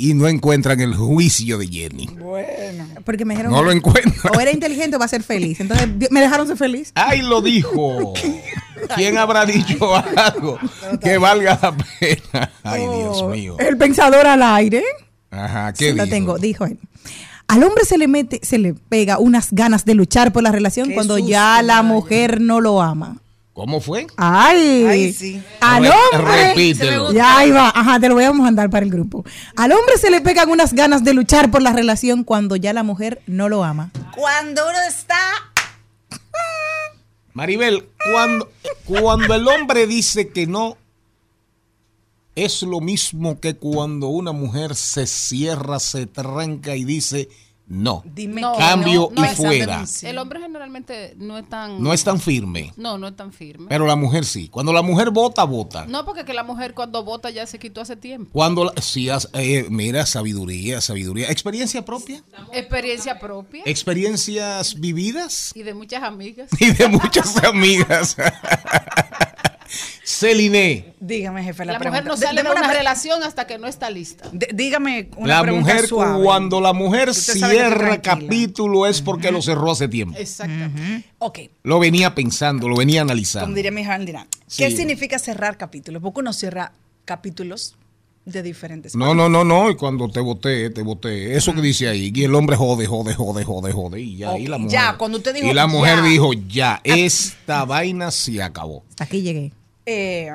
y 0.00 0.14
no 0.14 0.28
encuentran 0.28 0.80
el 0.80 0.94
juicio 0.94 1.58
de 1.58 1.66
Jenny. 1.66 2.08
Porque 3.04 3.24
me 3.24 3.34
dijeron, 3.34 3.52
No 3.52 3.62
lo 3.64 3.72
encuentran. 3.72 4.32
o 4.34 4.40
era 4.40 4.52
inteligente 4.52 4.94
o 4.96 4.98
va 4.98 5.04
a 5.06 5.08
ser 5.08 5.22
feliz. 5.24 5.58
Entonces 5.60 5.88
me 6.10 6.20
dejaron 6.20 6.46
ser 6.46 6.56
feliz. 6.56 6.92
¡Ay, 6.94 7.20
lo 7.22 7.42
dijo! 7.42 8.14
¿Quién 8.94 9.18
habrá 9.18 9.44
dicho 9.44 9.94
algo 10.16 10.56
que 11.02 11.18
valga 11.18 11.58
la 11.60 11.76
pena? 11.76 12.52
Ay, 12.62 12.82
Dios 12.82 13.20
Oh, 13.22 13.28
mío. 13.30 13.56
El 13.58 13.76
pensador 13.76 14.26
al 14.26 14.42
aire. 14.42 14.84
Ajá, 15.30 15.72
¿qué 15.72 15.90
Sí, 15.90 15.96
lo 15.96 16.04
dijo? 16.04 16.14
tengo, 16.14 16.38
dijo 16.38 16.64
él. 16.64 16.78
Al 17.48 17.62
hombre 17.64 17.84
se 17.84 17.98
le 17.98 18.06
mete, 18.08 18.40
se 18.42 18.58
le 18.58 18.74
pega 18.74 19.18
unas 19.18 19.48
ganas 19.52 19.84
de 19.84 19.94
luchar 19.94 20.32
por 20.32 20.42
la 20.42 20.52
relación 20.52 20.88
Qué 20.88 20.94
cuando 20.94 21.16
susto, 21.16 21.28
ya 21.28 21.60
la 21.62 21.82
mujer 21.82 22.40
no 22.40 22.60
lo 22.60 22.80
ama. 22.82 23.16
¿Cómo 23.58 23.80
fue? 23.80 24.06
Ay, 24.16 24.86
Ay, 24.86 25.12
sí. 25.12 25.42
al 25.60 25.82
Re- 25.82 25.90
hombre. 25.90 26.48
repítelo. 26.50 27.12
Ya 27.12 27.38
ahí 27.38 27.50
va, 27.50 27.70
ajá, 27.74 27.98
te 27.98 28.08
lo 28.08 28.14
voy 28.14 28.22
a 28.22 28.32
mandar 28.32 28.70
para 28.70 28.86
el 28.86 28.92
grupo. 28.92 29.24
Al 29.56 29.72
hombre 29.72 29.98
se 29.98 30.10
le 30.12 30.20
pegan 30.20 30.48
unas 30.48 30.74
ganas 30.74 31.02
de 31.02 31.12
luchar 31.12 31.50
por 31.50 31.60
la 31.60 31.72
relación 31.72 32.22
cuando 32.22 32.54
ya 32.54 32.72
la 32.72 32.84
mujer 32.84 33.20
no 33.26 33.48
lo 33.48 33.64
ama. 33.64 33.90
Cuando 34.14 34.62
uno 34.64 34.78
está 34.88 35.18
Maribel, 37.32 37.88
cuando, 38.12 38.48
cuando 38.84 39.34
el 39.34 39.48
hombre 39.48 39.88
dice 39.88 40.28
que 40.28 40.46
no, 40.46 40.76
es 42.36 42.62
lo 42.62 42.80
mismo 42.80 43.40
que 43.40 43.56
cuando 43.56 44.06
una 44.06 44.30
mujer 44.30 44.76
se 44.76 45.04
cierra, 45.08 45.80
se 45.80 46.06
tranca 46.06 46.76
y 46.76 46.84
dice 46.84 47.28
no. 47.68 48.02
Dime 48.06 48.40
No, 48.40 48.56
Cambio 48.56 49.10
no, 49.14 49.24
y 49.24 49.28
fuera. 49.34 49.84
El 50.02 50.18
hombre 50.18 50.40
generalmente 50.40 51.14
no 51.18 51.36
es 51.38 51.48
tan... 51.48 51.82
No 51.82 51.92
es 51.92 52.02
tan 52.02 52.18
firme, 52.20 52.72
No, 52.76 52.98
no 52.98 53.08
es 53.08 53.16
tan 53.16 53.32
firme. 53.32 53.66
pero 53.68 53.86
la 53.86 53.94
mujer 53.96 54.24
sí. 54.24 54.48
Cuando 54.48 54.72
la 54.72 54.82
mujer 54.82 55.10
vota, 55.10 55.44
vota. 55.44 55.86
no, 55.86 56.04
porque 56.04 56.24
que 56.24 56.32
la 56.34 56.42
mujer 56.44 56.74
cuando 56.74 57.04
vota 57.04 57.30
ya 57.30 57.46
se 57.46 57.58
quitó 57.58 57.80
hace 57.80 57.96
tiempo. 57.96 58.30
Cuando 58.32 58.64
la- 58.64 58.72
sí, 58.80 59.08
eh, 59.34 59.66
mira, 59.70 60.06
sabiduría, 60.06 60.80
sabiduría. 60.80 61.30
¿Experiencia 61.30 61.84
propia? 61.84 62.22
Experiencia 62.52 63.18
propia 63.18 63.62
¿Experiencias 63.66 64.74
vividas? 64.80 65.52
y 65.54 65.62
de 65.62 65.74
muchas 65.74 66.02
amigas. 66.02 66.48
Y 66.60 66.70
de 66.72 66.88
muchas 66.88 67.36
amigas. 67.44 68.16
Celine, 70.18 70.94
Dígame, 70.98 71.44
jefe, 71.44 71.64
la, 71.64 71.74
La 71.74 71.78
mujer 71.78 72.04
no 72.04 72.16
De- 72.16 72.26
sale 72.26 72.42
de 72.42 72.50
una 72.50 72.60
pre- 72.62 72.74
relación 72.78 73.22
hasta 73.22 73.46
que 73.46 73.56
no 73.56 73.66
está 73.68 73.88
lista. 73.88 74.28
de- 74.32 74.48
dígame 74.52 75.10
una 75.16 75.36
la 75.36 75.42
pregunta 75.42 75.72
mujer, 75.74 75.86
suave. 75.88 76.24
cuando 76.24 76.60
la 76.60 76.72
mujer 76.72 77.14
cierra 77.14 78.02
capítulo 78.02 78.86
es 78.86 79.00
porque 79.00 79.30
lo 79.30 79.40
cerró 79.42 79.70
hace 79.70 79.86
tiempo. 79.86 80.18
Exactamente. 80.18 81.04
Ok, 81.18 81.38
Lo 81.62 81.78
venía 81.78 82.14
pensando, 82.16 82.68
lo 82.68 82.76
venía 82.76 83.02
como 83.02 83.12
analizando. 83.12 83.54
diría 83.54 83.70
mi 83.70 83.82
hija 83.82 83.94
Andina, 83.94 84.26
¿qué 84.56 84.70
Sí. 84.70 84.76
significa 84.76 85.18
cerrar 85.20 85.56
capítulos? 85.56 86.02
Porque 86.02 86.20
uno 86.20 86.32
cierra 86.32 86.72
capítulos 87.04 87.76
de 88.24 88.42
diferentes 88.42 88.94
No, 88.94 89.14
no, 89.14 89.28
no, 89.28 89.44
no, 89.44 89.70
y 89.70 89.76
cuando 89.76 90.10
te 90.10 90.20
voté, 90.20 90.68
te 90.70 90.82
voté. 90.82 91.34
Eso 91.36 91.54
que 91.54 91.62
dice 91.62 91.88
ahí, 91.88 92.12
y 92.14 92.24
el 92.24 92.34
hombre 92.34 92.56
jode, 92.56 92.84
jode, 92.86 93.14
jode, 93.14 93.44
jode, 93.44 93.72
jode, 93.72 94.00
y 94.00 94.16
ya, 94.18 94.36
y 94.36 94.46
la 94.48 94.58
mujer. 94.58 94.72
ya, 94.78 94.96
cuando 94.98 95.16
usted 95.18 95.34
dijo 95.34 95.46
Y 95.46 95.54
la 95.54 95.66
mujer 95.66 95.96
ya. 95.98 96.02
dijo, 96.02 96.32
ya, 96.34 96.80
esta 96.84 97.64
vaina 97.64 98.10
se 98.10 98.42
acabó. 98.42 98.84
Hasta 98.90 99.04
aquí 99.04 99.22
llegué. 99.22 99.52
Eh, 99.90 100.30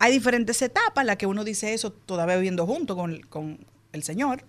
hay 0.00 0.12
diferentes 0.12 0.60
etapas, 0.60 1.04
la 1.04 1.16
que 1.16 1.26
uno 1.26 1.44
dice 1.44 1.72
eso 1.72 1.92
todavía 1.92 2.34
viviendo 2.36 2.66
junto 2.66 2.96
con, 2.96 3.20
con 3.28 3.64
el 3.92 4.02
Señor, 4.02 4.44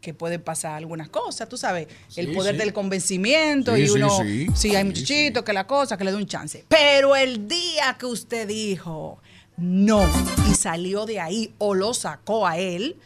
que 0.00 0.14
pueden 0.14 0.40
pasar 0.40 0.74
algunas 0.74 1.08
cosas, 1.10 1.48
tú 1.48 1.58
sabes, 1.58 1.88
el 2.16 2.32
poder 2.32 2.54
sí. 2.54 2.60
del 2.60 2.72
convencimiento 2.72 3.76
Sí, 3.76 3.82
y 3.82 3.88
uno, 3.90 4.08
sí. 4.08 4.24
hay 4.24 4.48
Sí, 4.54 4.84
muchachito, 4.84 5.44
que 5.44 5.52
la 5.52 5.66
cosa, 5.66 5.98
que 5.98 6.04
le 6.04 6.12
dé 6.12 6.16
un 6.16 6.26
chance. 6.26 6.64
Pero 6.68 7.16
el 7.16 7.48
día 7.48 7.96
que 7.98 8.06
usted 8.06 8.48
dijo 8.48 9.20
no 9.58 10.08
y 10.50 10.54
salió 10.54 11.04
de 11.04 11.20
ahí 11.20 11.52
o 11.58 11.74
lo 11.74 11.92
sacó 11.92 12.46
a 12.46 12.56
él, 12.56 12.96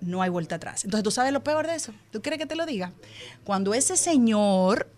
no 0.00 0.20
hay 0.20 0.28
vuelta 0.30 0.56
atrás. 0.56 0.84
Entonces, 0.84 1.04
¿tú 1.04 1.10
sabes 1.12 1.32
lo 1.32 1.42
peor 1.42 1.66
de 1.66 1.76
eso? 1.76 1.94
¿Tú 2.10 2.20
quieres 2.20 2.38
que 2.38 2.46
te 2.46 2.56
lo 2.56 2.66
diga? 2.66 2.92
Cuando 3.44 3.72
ese 3.72 3.96
señor, 3.96 4.88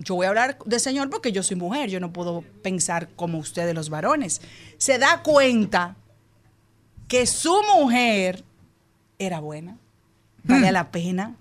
yo 0.00 0.14
voy 0.14 0.26
a 0.26 0.30
hablar 0.30 0.58
de 0.64 0.78
señor 0.80 1.10
porque 1.10 1.30
yo 1.30 1.42
soy 1.42 1.56
mujer, 1.56 1.90
yo 1.90 2.00
no 2.00 2.12
puedo 2.12 2.42
pensar 2.62 3.08
como 3.16 3.38
ustedes 3.38 3.74
los 3.74 3.90
varones, 3.90 4.40
se 4.78 4.98
da 4.98 5.22
cuenta 5.22 5.96
que 7.06 7.26
su 7.26 7.54
mujer 7.74 8.44
era 9.18 9.40
buena, 9.40 9.76
valía 10.42 10.72
la 10.72 10.90
pena, 10.90 11.36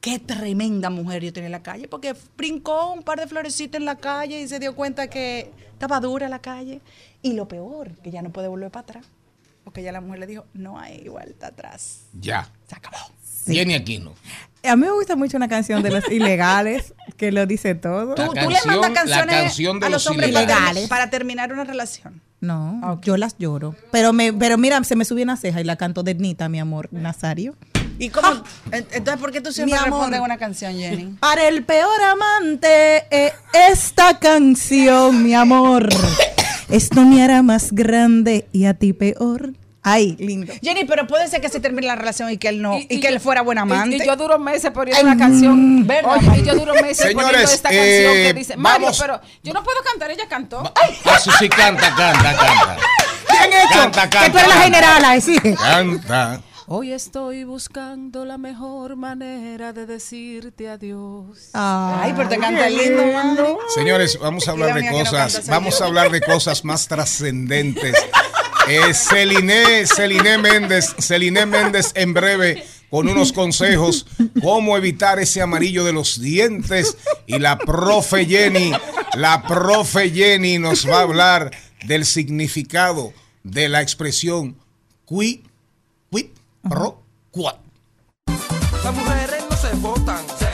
qué 0.00 0.18
tremenda 0.18 0.90
mujer 0.90 1.22
yo 1.22 1.32
tenía 1.32 1.46
en 1.46 1.52
la 1.52 1.62
calle, 1.62 1.86
porque 1.86 2.16
brincó 2.36 2.92
un 2.92 3.02
par 3.02 3.20
de 3.20 3.28
florecitas 3.28 3.78
en 3.78 3.84
la 3.84 3.96
calle 3.96 4.40
y 4.40 4.48
se 4.48 4.58
dio 4.58 4.74
cuenta 4.74 5.08
que 5.08 5.52
estaba 5.72 6.00
dura 6.00 6.28
la 6.28 6.40
calle. 6.40 6.80
Y 7.22 7.34
lo 7.34 7.46
peor, 7.46 7.92
que 8.02 8.10
ya 8.10 8.22
no 8.22 8.30
puede 8.30 8.48
volver 8.48 8.70
para 8.70 8.82
atrás, 8.82 9.06
porque 9.62 9.82
ya 9.82 9.92
la 9.92 10.00
mujer 10.00 10.20
le 10.20 10.26
dijo, 10.26 10.46
no 10.54 10.78
hay 10.78 11.06
vuelta 11.08 11.48
atrás. 11.48 12.06
Ya. 12.18 12.50
Se 12.66 12.74
acabó. 12.74 12.96
Jenny 13.46 13.74
Aquino. 13.74 14.14
A 14.62 14.76
mí 14.76 14.82
me 14.82 14.90
gusta 14.90 15.16
mucho 15.16 15.36
una 15.36 15.48
canción 15.48 15.82
de 15.82 15.90
los 15.90 16.08
ilegales 16.10 16.94
que 17.20 17.30
lo 17.32 17.44
dice 17.44 17.74
todo. 17.74 18.14
Tú, 18.14 18.22
tú 18.32 18.48
le 18.48 18.56
mandas 18.64 18.92
canciones 18.92 19.42
canción 19.42 19.76
a 19.84 19.90
los 19.90 19.92
los 19.92 20.06
hombres 20.06 20.30
ilegales. 20.30 20.88
para 20.88 21.10
terminar 21.10 21.52
una 21.52 21.64
relación. 21.64 22.22
No, 22.40 22.98
yo 23.02 23.18
las 23.18 23.36
lloro. 23.36 23.76
Pero 23.92 24.14
me, 24.14 24.32
pero 24.32 24.56
mira, 24.56 24.82
se 24.84 24.96
me 24.96 25.04
subió 25.04 25.22
una 25.24 25.36
ceja 25.36 25.60
y 25.60 25.64
la 25.64 25.76
canto 25.76 26.02
de 26.02 26.14
Nita, 26.14 26.48
mi 26.48 26.58
amor, 26.58 26.88
Nazario. 26.90 27.54
¿Y 27.98 28.08
cómo? 28.08 28.42
En- 28.72 28.86
Entonces, 28.92 29.20
¿por 29.20 29.30
qué 29.32 29.42
tú 29.42 29.52
siempre 29.52 29.78
respondes 29.78 30.18
una 30.20 30.38
canción, 30.38 30.72
Jenny? 30.72 31.16
Para 31.20 31.46
el 31.46 31.62
peor 31.64 32.00
amante, 32.10 33.04
eh, 33.10 33.32
esta 33.70 34.18
canción, 34.18 35.22
mi 35.22 35.34
amor. 35.34 35.90
Esto 36.70 37.02
me 37.04 37.22
hará 37.22 37.42
más 37.42 37.72
grande 37.72 38.48
y 38.52 38.64
a 38.64 38.72
ti 38.72 38.94
peor. 38.94 39.52
Ay, 39.82 40.14
lindo. 40.18 40.52
Jenny, 40.62 40.84
pero 40.84 41.06
puede 41.06 41.26
ser 41.28 41.40
que 41.40 41.48
se 41.48 41.58
termine 41.58 41.86
la 41.86 41.96
relación 41.96 42.30
y 42.30 42.36
que 42.36 42.48
él 42.48 42.60
no, 42.60 42.76
y, 42.78 42.86
y 42.90 43.00
que 43.00 43.08
él 43.08 43.18
fuera 43.18 43.40
buen 43.40 43.56
amante. 43.56 43.96
Y, 43.96 44.02
y 44.02 44.04
yo 44.06 44.14
duro 44.16 44.38
meses 44.38 44.70
poniendo 44.72 44.98
Ay, 44.98 45.04
una 45.06 45.16
canción. 45.16 45.80
mm, 45.80 45.86
¿verdad, 45.86 46.16
Oye, 46.18 46.40
y 46.40 46.44
yo 46.44 46.54
duro 46.54 46.74
meses 46.74 46.98
Señores, 46.98 47.14
poniendo 47.24 47.50
esta 47.52 47.68
eh, 47.72 47.74
canción 48.04 48.12
que 48.26 48.34
dice, 48.34 48.56
Mario, 48.58 48.86
vamos- 48.86 48.98
pero 49.00 49.20
yo 49.42 49.52
no 49.54 49.62
puedo 49.64 49.78
cantar, 49.82 50.10
ella 50.10 50.28
cantó. 50.28 50.70
Eso 51.16 51.30
sí, 51.38 51.48
canta, 51.48 51.94
canta, 51.94 52.36
canta. 52.36 52.76
Bien 53.30 53.52
hecho. 53.54 53.78
Canta, 53.78 54.00
canta, 54.10 54.24
que 54.26 54.30
tú 54.32 54.36
eres 54.38 54.48
la 54.48 54.54
canta. 54.54 54.64
general, 54.64 55.04
ahí 55.06 55.20
sí. 55.22 55.38
Canta. 55.56 56.40
Hoy 56.72 56.92
estoy 56.92 57.42
buscando 57.44 58.24
la 58.24 58.38
mejor 58.38 58.94
manera 58.96 59.72
de 59.72 59.86
decirte 59.86 60.68
adiós. 60.68 61.48
Ay, 61.54 62.12
pero 62.14 62.28
te 62.28 62.38
canta 62.38 62.68
lindo, 62.68 63.02
mano. 63.06 63.58
Señores, 63.74 64.18
vamos 64.20 64.46
a 64.46 64.50
hablar 64.52 64.68
la 64.68 64.74
de 64.76 64.82
no 64.84 64.92
cosas, 64.92 65.48
vamos 65.48 65.80
a 65.80 65.86
hablar 65.86 66.10
de 66.10 66.20
cosas 66.20 66.64
más 66.64 66.86
trascendentes. 66.86 67.94
Eh, 68.68 68.94
Celine, 68.94 69.86
Celine 69.86 70.38
Méndez, 70.38 70.94
Celine 70.98 71.46
Méndez 71.46 71.92
en 71.94 72.14
breve 72.14 72.64
con 72.90 73.08
unos 73.08 73.32
consejos 73.32 74.06
cómo 74.42 74.76
evitar 74.76 75.18
ese 75.18 75.40
amarillo 75.40 75.84
de 75.84 75.92
los 75.92 76.20
dientes. 76.20 76.96
Y 77.26 77.38
la 77.38 77.58
profe 77.58 78.26
Jenny, 78.26 78.72
la 79.14 79.42
profe 79.42 80.10
Jenny 80.10 80.58
nos 80.58 80.88
va 80.88 80.98
a 80.98 81.02
hablar 81.02 81.50
del 81.84 82.04
significado 82.04 83.12
de 83.42 83.68
la 83.68 83.80
expresión 83.80 84.56
qui, 85.06 85.42
quid 86.10 86.26
pro 86.62 87.02
se 90.38 90.49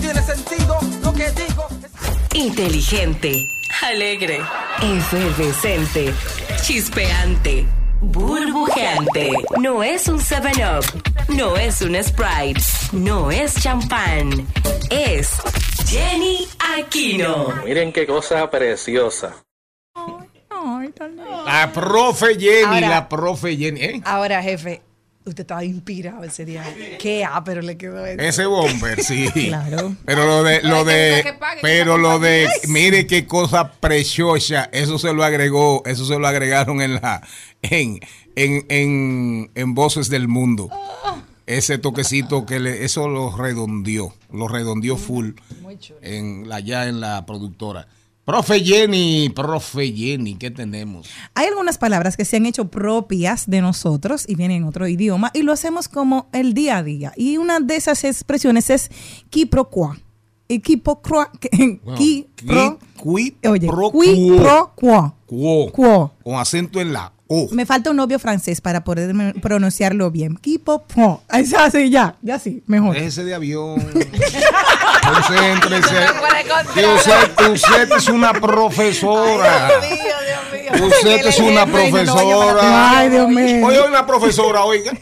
Tiene 0.00 0.22
sentido 0.22 0.76
lo 1.02 1.12
que 1.12 1.30
digo. 1.30 1.66
Inteligente, 2.34 3.46
alegre, 3.82 4.40
efervescente, 4.82 6.12
chispeante, 6.62 7.64
burbujeante. 8.00 9.30
No 9.60 9.82
es 9.84 10.08
un 10.08 10.18
7-Up, 10.18 10.84
no 11.28 11.56
es 11.56 11.80
un 11.82 11.94
Sprite, 12.02 12.60
no 12.92 13.30
es 13.30 13.54
champán. 13.62 14.46
Es 14.90 15.30
Jenny 15.86 16.48
Aquino. 16.76 17.54
Miren 17.64 17.92
qué 17.92 18.06
cosa 18.06 18.50
preciosa. 18.50 19.36
Ay, 19.94 20.88
tan 20.90 21.16
lindo. 21.16 21.44
La 21.46 21.72
profe 21.72 22.34
Jenny, 22.38 22.64
Ahora- 22.64 22.88
la 22.88 23.08
profe 23.08 23.56
Jenny. 23.56 23.80
¿eh? 23.80 24.00
Ahora, 24.04 24.42
jefe, 24.42 24.82
usted 25.28 25.42
estaba 25.42 25.64
inspirado 25.64 26.24
ese 26.24 26.44
día. 26.44 26.64
Qué 26.98 27.24
ah, 27.24 27.42
pero 27.44 27.62
le 27.62 27.76
quedó 27.76 28.04
eso. 28.04 28.20
Ese 28.20 28.46
bomber, 28.46 29.02
sí. 29.02 29.28
Claro. 29.32 29.94
Pero 30.04 30.26
lo 30.26 30.42
de, 30.42 30.62
lo 30.62 30.84
de, 30.84 31.20
que 31.22 31.32
pague, 31.34 31.60
pero 31.62 31.98
lo 31.98 32.18
de, 32.18 32.48
mire 32.68 33.06
qué 33.06 33.26
cosa 33.26 33.72
preciosa, 33.72 34.68
eso 34.72 34.98
se 34.98 35.12
lo 35.12 35.24
agregó, 35.24 35.82
eso 35.86 36.04
se 36.04 36.18
lo 36.18 36.26
agregaron 36.26 36.80
en 36.80 36.94
la, 36.94 37.26
en, 37.62 38.00
en, 38.36 38.66
en, 38.68 39.50
en 39.54 39.74
Voces 39.74 40.08
del 40.08 40.28
Mundo. 40.28 40.70
Ese 41.46 41.78
toquecito 41.78 42.44
que 42.44 42.60
le, 42.60 42.84
eso 42.84 43.08
lo 43.08 43.34
redondeó, 43.34 44.14
lo 44.30 44.48
redondeó 44.48 44.98
full 44.98 45.30
en 46.02 46.48
la, 46.48 46.60
ya 46.60 46.86
en 46.86 47.00
la 47.00 47.24
productora. 47.24 47.88
Profe 48.28 48.60
Jenny, 48.62 49.30
profe 49.30 49.90
Jenny, 49.90 50.34
¿qué 50.34 50.50
tenemos? 50.50 51.08
Hay 51.34 51.46
algunas 51.46 51.78
palabras 51.78 52.14
que 52.14 52.26
se 52.26 52.36
han 52.36 52.44
hecho 52.44 52.68
propias 52.68 53.48
de 53.48 53.62
nosotros 53.62 54.26
y 54.28 54.34
vienen 54.34 54.58
en 54.58 54.64
otro 54.64 54.86
idioma 54.86 55.30
y 55.32 55.40
lo 55.40 55.50
hacemos 55.52 55.88
como 55.88 56.28
el 56.34 56.52
día 56.52 56.76
a 56.76 56.82
día. 56.82 57.14
Y 57.16 57.38
una 57.38 57.58
de 57.58 57.76
esas 57.76 58.04
expresiones 58.04 58.68
es 58.68 58.90
quiproquo. 59.30 59.96
Y 60.46 60.58
quiproquo. 60.60 61.26
Bueno, 61.82 61.96
Quipro. 61.96 62.78
qui- 63.02 63.34
Oye, 63.48 63.66
pro 63.66 63.90
quiproquo. 63.92 65.14
Quo. 65.24 65.72
Quo. 65.72 66.12
Con 66.22 66.34
acento 66.34 66.82
en 66.82 66.92
la 66.92 67.10
Me 67.50 67.66
falta 67.66 67.90
un 67.90 67.96
novio 67.96 68.18
francés 68.18 68.60
para 68.60 68.84
poder 68.84 69.34
pronunciarlo 69.40 70.10
bien. 70.10 70.36
Quiproquo. 70.36 71.22
Es 71.32 71.52
así, 71.52 71.90
ya, 71.90 72.14
ya 72.22 72.38
sí, 72.38 72.62
mejor. 72.66 72.94
Déjese 72.94 73.24
de 73.24 73.34
avión. 73.34 73.76
Concéntrese. 75.02 75.96
Usted, 76.94 77.50
usted 77.52 77.92
es 77.96 78.08
una 78.08 78.32
profesora. 78.32 79.70
Usted 80.72 81.26
es 81.26 81.38
una 81.38 81.66
profesora. 81.66 82.98
Ay, 82.98 83.10
Dios 83.10 83.28
mío. 83.28 83.66
Oye, 83.66 83.80
una 83.82 84.06
profesora, 84.06 84.64
oiga. 84.64 84.92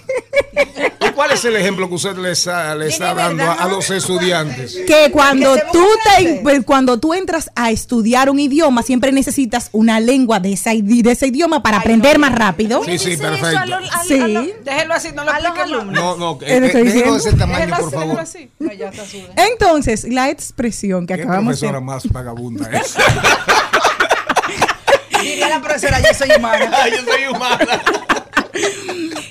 ¿Y 1.00 1.10
cuál 1.10 1.32
es 1.32 1.44
el 1.44 1.56
ejemplo 1.56 1.88
que 1.88 1.94
usted 1.94 2.16
le 2.16 2.32
está, 2.32 2.74
le 2.74 2.88
está 2.88 3.14
dando 3.14 3.44
a, 3.44 3.54
a 3.54 3.68
los 3.68 3.88
estudiantes? 3.90 4.76
que 4.86 5.10
cuando 5.12 5.54
Que 5.54 5.62
tú 5.72 5.84
te, 6.16 6.40
pues, 6.42 6.64
cuando 6.64 6.98
tú 6.98 7.14
entras 7.14 7.50
a 7.54 7.70
estudiar 7.70 8.30
un 8.30 8.38
idioma 8.38 8.82
siempre 8.82 9.12
necesitas 9.12 9.68
una 9.72 10.00
lengua 10.00 10.40
de 10.40 10.54
ese, 10.54 10.80
de 10.82 11.10
ese 11.10 11.28
idioma 11.28 11.62
para 11.62 11.78
aprender 11.78 12.15
más 12.18 12.34
rápido. 12.34 12.82
Sí, 12.84 12.98
sí, 12.98 13.16
perfecto. 13.16 13.48
Sí. 14.06 14.20
a 14.20 14.28
lo- 14.28 14.42
Déjenlo 14.64 14.94
así, 14.94 15.08
no 15.14 15.24
lo 15.24 15.30
A 15.32 15.40
los 15.40 15.58
alumnos. 15.58 15.94
No, 15.94 16.16
no, 16.16 16.32
eh, 16.34 16.38
que 16.38 16.46
eh, 16.56 16.66
estoy 16.66 16.82
déjelo 16.84 17.12
de 17.14 17.18
ese 17.18 17.32
tamaño, 17.34 17.66
por 17.76 17.84
así, 17.86 17.94
favor. 17.96 18.20
así. 18.20 18.50
No, 18.58 18.72
ya 18.72 18.88
está 18.88 19.04
sube. 19.06 19.28
Entonces, 19.36 20.04
la 20.04 20.30
expresión 20.30 21.06
que 21.06 21.14
¿Qué 21.16 21.22
acabamos 21.22 21.56
de... 21.60 21.66
profesora 21.66 21.80
más 21.80 22.08
vagabunda 22.10 22.70
es? 22.78 22.94
Diría 25.22 25.48
la 25.48 25.60
profesora, 25.60 25.98
yo 26.00 26.14
soy 26.16 26.30
humana. 26.36 26.70
Yo 26.90 27.12
soy 27.12 27.26
humana. 27.34 27.82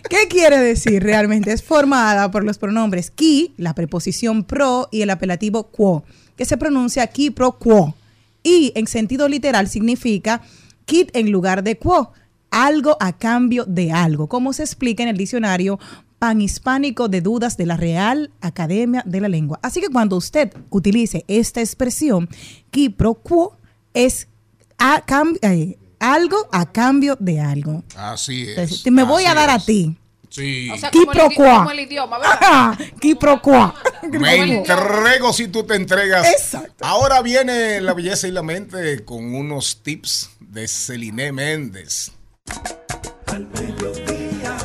¿Qué 0.10 0.28
quiere 0.30 0.60
decir 0.60 1.02
realmente? 1.04 1.52
Es 1.52 1.64
formada 1.64 2.30
por 2.32 2.44
los 2.44 2.58
pronombres 2.58 3.12
qui, 3.12 3.54
la 3.58 3.74
preposición 3.74 4.44
pro 4.44 4.88
y 4.92 5.02
el 5.02 5.10
apelativo 5.10 5.68
quo, 5.72 6.04
que 6.38 6.46
se 6.46 6.58
pronuncia 6.58 7.08
qui 7.08 7.30
pro 7.32 7.54
quo. 7.54 7.96
Y 8.44 8.72
en 8.76 8.88
sentido 8.88 9.28
literal 9.28 9.68
significa 9.70 10.42
quid 10.86 11.10
en 11.14 11.32
lugar 11.32 11.64
de 11.64 11.78
quo, 11.78 12.12
algo 12.56 12.96
a 13.02 13.12
cambio 13.12 13.66
de 13.66 13.92
algo, 13.92 14.28
como 14.28 14.54
se 14.54 14.64
explica 14.64 15.04
en 15.04 15.10
el 15.10 15.18
diccionario 15.18 15.78
panhispánico 16.20 17.10
de 17.10 17.20
dudas 17.20 17.58
de 17.58 17.66
la 17.66 17.76
Real 17.76 18.32
Academia 18.40 19.04
de 19.06 19.20
la 19.20 19.28
Lengua. 19.28 19.60
Así 19.62 19.82
que 19.82 19.90
cuando 19.90 20.16
usted 20.16 20.54
utilice 20.70 21.26
esta 21.28 21.60
expresión, 21.60 22.30
qui 22.72 22.88
pro 22.88 23.16
quo, 23.16 23.58
es 23.94 24.30
a 24.78 25.04
eh, 25.42 25.78
algo 26.00 26.48
a 26.54 26.72
cambio 26.72 27.18
de 27.20 27.42
algo. 27.42 27.84
Así 27.98 28.44
es. 28.44 28.50
Entonces, 28.58 28.92
me 28.92 29.04
voy 29.04 29.26
a 29.26 29.34
dar 29.34 29.50
a 29.50 29.60
ti. 29.60 29.98
Sí. 30.30 30.70
O 30.70 30.78
sea, 30.78 30.92
como 30.92 31.12
el, 31.12 31.18
idi- 31.18 31.30
Quiproquo. 31.30 31.58
como 31.58 31.72
el 31.72 31.80
idioma, 31.82 32.20
¿verdad? 32.20 32.38
Ajá, 32.42 32.78
quiproquo. 33.02 33.74
Me 34.12 34.36
entrego 34.60 35.34
si 35.34 35.50
tú 35.50 35.64
te 35.64 35.76
entregas. 35.76 36.26
Exacto. 36.28 36.86
Ahora 36.86 37.22
viene 37.22 37.82
la 37.82 37.94
belleza 37.94 38.28
y 38.28 38.32
la 38.32 38.44
mente 38.44 39.04
con 39.04 39.36
unos 39.36 39.82
tips 39.84 40.30
de 40.40 40.68
Celine 40.68 41.32
Méndez. 41.34 42.12
Al 42.46 43.48
mediodía, 43.48 44.58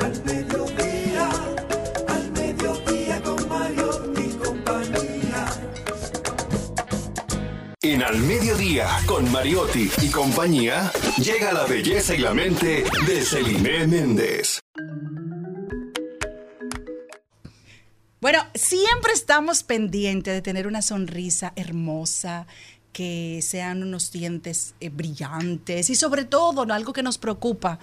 al 0.00 0.24
mediodía, 0.24 1.30
al 2.08 2.32
mediodía 2.32 3.22
con 3.22 3.42
y 4.16 4.28
compañía. 4.36 5.46
En 7.82 8.02
Al 8.02 8.18
Mediodía, 8.18 8.88
con 9.06 9.30
Mariotti 9.32 9.90
y 10.02 10.10
compañía, 10.10 10.92
llega 11.18 11.52
la 11.52 11.64
belleza 11.64 12.14
y 12.14 12.18
la 12.18 12.32
mente 12.32 12.84
de 13.06 13.22
Celine 13.22 13.86
Méndez. 13.86 14.60
Bueno, 18.20 18.46
siempre 18.54 19.14
estamos 19.14 19.62
pendientes 19.62 20.34
de 20.34 20.42
tener 20.42 20.66
una 20.66 20.82
sonrisa 20.82 21.54
hermosa, 21.56 22.46
que 22.92 23.40
sean 23.42 23.82
unos 23.82 24.12
dientes 24.12 24.74
eh, 24.80 24.88
brillantes 24.88 25.90
y 25.90 25.94
sobre 25.94 26.24
todo, 26.24 26.66
¿no? 26.66 26.74
algo 26.74 26.92
que 26.92 27.02
nos 27.02 27.18
preocupa, 27.18 27.78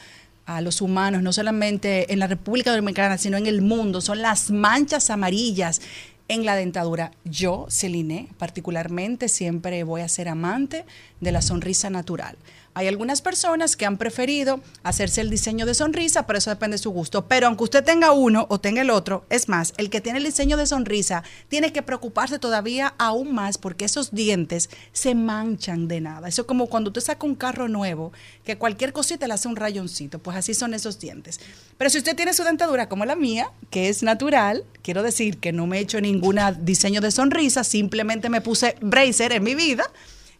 a 0.47 0.61
los 0.61 0.79
humanos, 0.81 1.21
no 1.21 1.33
solamente 1.33 2.11
en 2.11 2.19
la 2.19 2.27
República 2.27 2.73
Dominicana, 2.73 3.17
sino 3.17 3.35
en 3.37 3.47
el 3.47 3.61
mundo, 3.61 3.99
son 3.99 4.21
las 4.21 4.49
manchas 4.49 5.09
amarillas 5.09 5.81
en 6.29 6.45
la 6.45 6.55
dentadura. 6.55 7.11
Yo, 7.25 7.67
Celine, 7.69 8.29
particularmente, 8.37 9.27
siempre 9.27 9.83
voy 9.83 10.01
a 10.01 10.07
ser 10.07 10.29
amante 10.29 10.85
de 11.19 11.31
la 11.33 11.41
sonrisa 11.41 11.89
natural. 11.89 12.37
Hay 12.77 12.87
algunas 12.87 13.23
personas 13.23 13.75
que 13.75 13.87
han 13.87 13.97
preferido 13.97 14.61
hacerse 14.83 15.21
el 15.21 15.31
diseño 15.31 15.65
de 15.65 15.73
sonrisa, 15.73 16.27
pero 16.27 16.37
eso 16.37 16.51
depende 16.51 16.75
de 16.75 16.83
su 16.83 16.91
gusto. 16.91 17.25
Pero 17.25 17.47
aunque 17.47 17.63
usted 17.63 17.83
tenga 17.83 18.11
uno 18.11 18.45
o 18.51 18.59
tenga 18.59 18.83
el 18.83 18.91
otro, 18.91 19.25
es 19.31 19.49
más, 19.49 19.73
el 19.77 19.89
que 19.89 19.99
tiene 19.99 20.19
el 20.19 20.25
diseño 20.25 20.57
de 20.57 20.67
sonrisa 20.67 21.23
tiene 21.47 21.73
que 21.73 21.81
preocuparse 21.81 22.37
todavía 22.37 22.93
aún 22.99 23.33
más 23.33 23.57
porque 23.57 23.85
esos 23.85 24.11
dientes 24.11 24.69
se 24.91 25.15
manchan 25.15 25.87
de 25.87 26.01
nada. 26.01 26.27
Eso 26.27 26.43
es 26.43 26.47
como 26.47 26.67
cuando 26.67 26.91
usted 26.91 27.01
saca 27.01 27.25
un 27.25 27.33
carro 27.33 27.67
nuevo, 27.67 28.11
que 28.45 28.59
cualquier 28.59 28.93
cosita 28.93 29.27
le 29.27 29.33
hace 29.33 29.47
un 29.47 29.55
rayoncito, 29.55 30.19
pues 30.19 30.37
así 30.37 30.53
son 30.53 30.75
esos 30.75 30.99
dientes. 30.99 31.39
Pero 31.79 31.89
si 31.89 31.97
usted 31.97 32.15
tiene 32.15 32.33
su 32.33 32.43
dentadura 32.43 32.87
como 32.87 33.05
la 33.05 33.15
mía, 33.15 33.49
que 33.71 33.89
es 33.89 34.03
natural, 34.03 34.65
quiero 34.83 35.01
decir 35.01 35.39
que 35.39 35.51
no 35.51 35.65
me 35.65 35.79
he 35.79 35.81
hecho 35.81 35.99
ningún 35.99 36.37
diseño 36.61 37.01
de 37.01 37.09
sonrisa, 37.09 37.63
simplemente 37.63 38.29
me 38.29 38.41
puse 38.41 38.75
bracer 38.81 39.31
en 39.31 39.41
mi 39.41 39.55
vida 39.55 39.91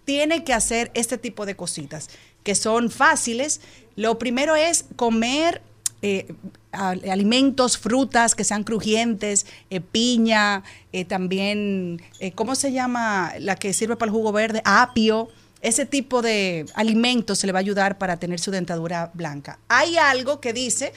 tiene 0.08 0.46
que 0.46 0.54
hacer 0.54 0.90
este 0.94 1.18
tipo 1.18 1.46
de 1.46 1.58
cositas 1.58 2.10
que 2.42 2.56
son 2.56 2.90
fáciles. 2.90 3.60
Lo 3.98 4.18
primero 4.18 4.56
es 4.56 4.86
comer 4.96 5.62
eh, 6.02 6.34
alimentos, 6.72 7.78
frutas 7.78 8.34
que 8.34 8.46
sean 8.46 8.64
crujientes, 8.64 9.46
eh, 9.70 9.82
piña, 9.82 10.64
eh, 10.94 11.04
también, 11.04 12.02
¿cómo 12.36 12.56
se 12.56 12.72
llama 12.72 13.34
la 13.40 13.58
que 13.58 13.74
sirve 13.74 13.98
para 13.98 14.08
el 14.08 14.14
jugo 14.14 14.32
verde? 14.32 14.62
Apio. 14.64 15.28
Ese 15.62 15.86
tipo 15.86 16.22
de 16.22 16.66
alimentos 16.76 17.40
se 17.40 17.48
le 17.48 17.52
va 17.52 17.60
a 17.60 17.68
ayudar 17.68 17.98
para 17.98 18.18
tener 18.18 18.40
su 18.40 18.50
dentadura 18.50 19.12
blanca. 19.14 19.60
Hay 19.68 19.98
algo 19.98 20.40
que 20.40 20.54
dice 20.54 20.94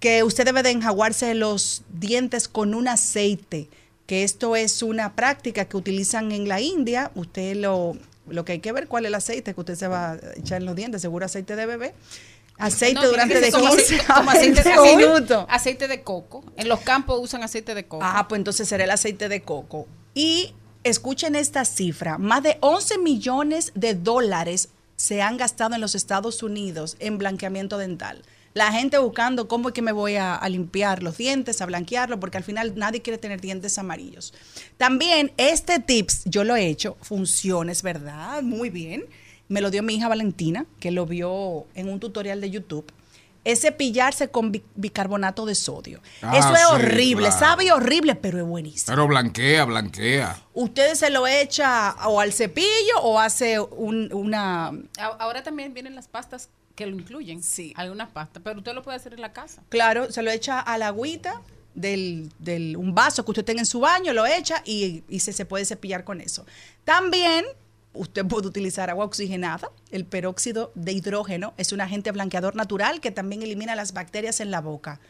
que 0.00 0.24
usted 0.24 0.44
debe 0.44 0.64
de 0.64 0.72
enjaguarse 0.72 1.32
los 1.34 1.82
dientes 1.92 2.48
con 2.48 2.74
un 2.74 2.88
aceite, 2.88 3.68
que 4.06 4.24
esto 4.24 4.56
es 4.56 4.82
una 4.82 5.14
práctica 5.14 5.66
que 5.66 5.76
utilizan 5.76 6.32
en 6.32 6.48
la 6.48 6.60
India. 6.60 7.12
Usted 7.14 7.54
lo, 7.54 7.96
lo 8.30 8.44
que 8.44 8.52
hay 8.52 8.58
que 8.60 8.72
ver 8.72 8.88
cuál 8.88 9.04
es 9.04 9.08
el 9.08 9.14
aceite 9.14 9.54
que 9.54 9.60
usted 9.60 9.74
se 9.74 9.88
va 9.88 10.12
a 10.12 10.16
echar 10.36 10.60
en 10.60 10.66
los 10.66 10.76
dientes, 10.76 11.00
seguro 11.02 11.26
aceite 11.26 11.56
de 11.56 11.66
bebé. 11.66 11.94
Aceite 12.58 12.94
No, 13.00 13.08
durante 13.08 13.34
que 13.34 13.40
de 13.40 13.50
ser 13.52 13.60
como 13.60 13.70
15 13.76 13.96
aceite- 14.00 14.06
como 14.14 14.30
a 14.30 14.32
aceite 14.32 14.62
de 14.62 14.68
20 14.70 14.76
coco. 14.76 14.96
minutos. 14.96 15.46
Aceite 15.48 15.88
de 15.88 16.02
coco. 16.02 16.44
En 16.56 16.68
los 16.68 16.80
campos 16.80 17.20
usan 17.22 17.42
aceite 17.44 17.74
de 17.74 17.86
coco. 17.86 18.04
Ah, 18.04 18.26
pues 18.28 18.38
entonces 18.40 18.68
será 18.68 18.82
el 18.84 18.90
aceite 18.90 19.28
de 19.28 19.42
coco. 19.42 19.86
Y 20.14 20.54
escuchen 20.82 21.36
esta 21.36 21.64
cifra, 21.64 22.18
más 22.18 22.42
de 22.42 22.58
11 22.60 22.98
millones 22.98 23.70
de 23.76 23.94
dólares 23.94 24.70
se 24.96 25.22
han 25.22 25.36
gastado 25.36 25.76
en 25.76 25.80
los 25.80 25.94
Estados 25.94 26.42
Unidos 26.42 26.96
en 26.98 27.18
blanqueamiento 27.18 27.78
dental. 27.78 28.22
La 28.54 28.72
gente 28.72 28.98
buscando 28.98 29.46
cómo 29.46 29.68
es 29.68 29.74
que 29.74 29.82
me 29.82 29.92
voy 29.92 30.16
a, 30.16 30.34
a 30.34 30.48
limpiar 30.48 31.02
los 31.02 31.16
dientes, 31.16 31.60
a 31.60 31.66
blanquearlo, 31.66 32.18
porque 32.18 32.38
al 32.38 32.44
final 32.44 32.72
nadie 32.76 33.02
quiere 33.02 33.18
tener 33.18 33.40
dientes 33.40 33.78
amarillos. 33.78 34.34
También 34.76 35.32
este 35.36 35.78
tips, 35.78 36.22
yo 36.24 36.44
lo 36.44 36.56
he 36.56 36.66
hecho, 36.66 36.96
funciona, 37.02 37.70
es 37.72 37.82
verdad, 37.82 38.42
muy 38.42 38.70
bien. 38.70 39.04
Me 39.48 39.60
lo 39.60 39.70
dio 39.70 39.82
mi 39.82 39.94
hija 39.94 40.08
Valentina, 40.08 40.66
que 40.80 40.90
lo 40.90 41.06
vio 41.06 41.66
en 41.74 41.88
un 41.88 42.00
tutorial 42.00 42.40
de 42.40 42.50
YouTube. 42.50 42.90
Es 43.44 43.60
cepillarse 43.62 44.28
con 44.28 44.52
bi- 44.52 44.64
bicarbonato 44.74 45.46
de 45.46 45.54
sodio. 45.54 46.00
Ah, 46.20 46.36
Eso 46.36 46.52
es 46.52 46.58
sí, 46.60 46.66
horrible, 46.70 47.28
claro. 47.28 47.38
sabe 47.38 47.72
horrible, 47.72 48.14
pero 48.14 48.38
es 48.38 48.44
buenísimo. 48.44 48.86
Pero 48.94 49.06
blanquea, 49.06 49.64
blanquea. 49.64 50.42
Usted 50.52 50.94
se 50.96 51.08
lo 51.08 51.26
echa 51.26 51.94
o 52.06 52.20
al 52.20 52.32
cepillo 52.34 53.00
o 53.02 53.18
hace 53.18 53.58
un- 53.60 54.12
una... 54.12 54.72
Ahora 54.98 55.42
también 55.42 55.72
vienen 55.72 55.94
las 55.94 56.08
pastas 56.08 56.50
que 56.78 56.86
lo 56.86 56.94
incluyen. 56.96 57.42
Sí. 57.42 57.72
Algunas 57.76 58.08
pastas, 58.10 58.40
pero 58.44 58.58
usted 58.58 58.72
lo 58.72 58.82
puede 58.84 58.96
hacer 58.96 59.12
en 59.14 59.20
la 59.20 59.32
casa. 59.32 59.62
Claro, 59.68 60.10
se 60.12 60.22
lo 60.22 60.30
echa 60.30 60.60
a 60.60 60.78
la 60.78 60.86
agüita 60.88 61.42
del, 61.74 62.30
del- 62.38 62.76
un 62.76 62.94
vaso 62.94 63.24
que 63.24 63.32
usted 63.32 63.44
tenga 63.44 63.60
en 63.60 63.66
su 63.66 63.80
baño, 63.80 64.12
lo 64.12 64.24
echa 64.26 64.62
y, 64.64 65.02
y 65.08 65.18
se, 65.20 65.32
se 65.32 65.44
puede 65.44 65.64
cepillar 65.64 66.04
con 66.04 66.20
eso. 66.20 66.46
También 66.84 67.44
usted 67.94 68.24
puede 68.26 68.46
utilizar 68.46 68.90
agua 68.90 69.04
oxigenada. 69.06 69.68
El 69.90 70.04
peróxido 70.04 70.70
de 70.76 70.92
hidrógeno 70.92 71.52
es 71.56 71.72
un 71.72 71.80
agente 71.80 72.12
blanqueador 72.12 72.54
natural 72.54 73.00
que 73.00 73.10
también 73.10 73.42
elimina 73.42 73.74
las 73.74 73.92
bacterias 73.92 74.38
en 74.40 74.52
la 74.52 74.60
boca. 74.60 75.00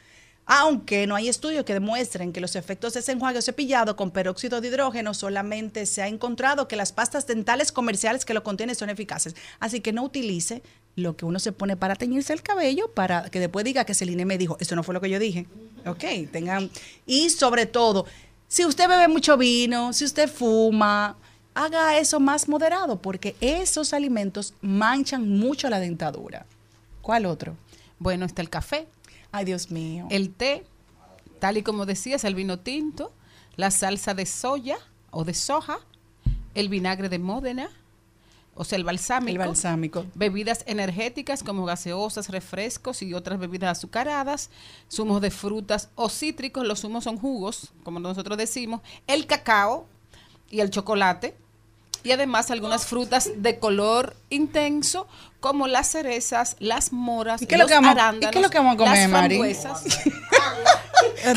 Aunque 0.50 1.06
no 1.06 1.14
hay 1.14 1.28
estudios 1.28 1.66
que 1.66 1.74
demuestren 1.74 2.32
que 2.32 2.40
los 2.40 2.56
efectos 2.56 2.94
de 2.94 3.00
ese 3.00 3.12
enjuague 3.12 3.38
o 3.38 3.42
cepillado 3.42 3.96
con 3.96 4.10
peróxido 4.10 4.62
de 4.62 4.68
hidrógeno 4.68 5.12
solamente 5.12 5.84
se 5.84 6.00
ha 6.00 6.08
encontrado 6.08 6.68
que 6.68 6.76
las 6.76 6.92
pastas 6.92 7.26
dentales 7.26 7.70
comerciales 7.70 8.24
que 8.24 8.32
lo 8.32 8.42
contienen 8.42 8.74
son 8.74 8.88
eficaces. 8.88 9.36
Así 9.60 9.80
que 9.80 9.92
no 9.92 10.02
utilice 10.04 10.62
lo 10.98 11.16
que 11.16 11.24
uno 11.24 11.38
se 11.38 11.52
pone 11.52 11.76
para 11.76 11.96
teñirse 11.96 12.32
el 12.32 12.42
cabello 12.42 12.90
para 12.92 13.30
que 13.30 13.40
después 13.40 13.64
diga 13.64 13.84
que 13.84 13.94
Celine 13.94 14.24
me 14.24 14.36
dijo, 14.36 14.56
eso 14.60 14.76
no 14.76 14.82
fue 14.82 14.94
lo 14.94 15.00
que 15.00 15.10
yo 15.10 15.18
dije. 15.18 15.46
Ok, 15.86 16.04
tengan. 16.32 16.70
Y 17.06 17.30
sobre 17.30 17.66
todo, 17.66 18.04
si 18.48 18.64
usted 18.64 18.88
bebe 18.88 19.08
mucho 19.08 19.36
vino, 19.36 19.92
si 19.92 20.04
usted 20.04 20.28
fuma, 20.28 21.16
haga 21.54 21.98
eso 21.98 22.20
más 22.20 22.48
moderado 22.48 23.00
porque 23.00 23.36
esos 23.40 23.92
alimentos 23.92 24.54
manchan 24.60 25.28
mucho 25.28 25.70
la 25.70 25.80
dentadura. 25.80 26.46
¿Cuál 27.00 27.26
otro? 27.26 27.56
Bueno, 27.98 28.26
está 28.26 28.42
el 28.42 28.50
café. 28.50 28.86
Ay, 29.30 29.44
Dios 29.44 29.70
mío. 29.70 30.06
El 30.10 30.30
té, 30.30 30.64
tal 31.38 31.56
y 31.56 31.62
como 31.62 31.86
decías, 31.86 32.24
el 32.24 32.34
vino 32.34 32.58
tinto, 32.58 33.12
la 33.56 33.70
salsa 33.70 34.14
de 34.14 34.26
soya 34.26 34.78
o 35.10 35.24
de 35.24 35.34
soja, 35.34 35.78
el 36.54 36.68
vinagre 36.68 37.08
de 37.08 37.18
Módena, 37.18 37.70
o 38.60 38.64
sea, 38.64 38.76
el 38.76 38.82
balsámico. 38.84 39.30
El 39.30 39.38
balsámico. 39.38 40.04
Bebidas 40.14 40.64
energéticas 40.66 41.44
como 41.44 41.64
gaseosas, 41.64 42.28
refrescos 42.28 43.02
y 43.02 43.14
otras 43.14 43.38
bebidas 43.38 43.78
azucaradas, 43.78 44.50
zumos 44.92 45.20
de 45.20 45.30
frutas 45.30 45.90
o 45.94 46.08
cítricos, 46.10 46.66
los 46.66 46.80
zumos 46.80 47.04
son 47.04 47.18
jugos, 47.18 47.72
como 47.84 48.00
nosotros 48.00 48.36
decimos, 48.36 48.80
el 49.06 49.26
cacao 49.26 49.86
y 50.50 50.58
el 50.60 50.70
chocolate. 50.70 51.36
Y 52.04 52.12
además 52.12 52.50
algunas 52.50 52.86
frutas 52.86 53.30
de 53.36 53.58
color 53.58 54.16
intenso, 54.30 55.06
como 55.40 55.66
las 55.66 55.88
cerezas, 55.90 56.56
las 56.58 56.92
moras, 56.92 57.42
¿Y 57.42 57.46
qué 57.46 57.54
es 57.54 57.58
lo 57.58 57.64
los 57.64 57.68
que 57.70 57.74
vamos- 57.74 57.88
y 57.88 57.92
arándanos, 57.92 58.30
qué 58.32 58.38
es 58.38 58.42
lo 58.42 58.50
que 58.50 58.58
vamos 58.58 58.74
a 58.74 58.76
comer, 58.76 59.08
las 59.10 59.10
frambuesas. 59.10 59.84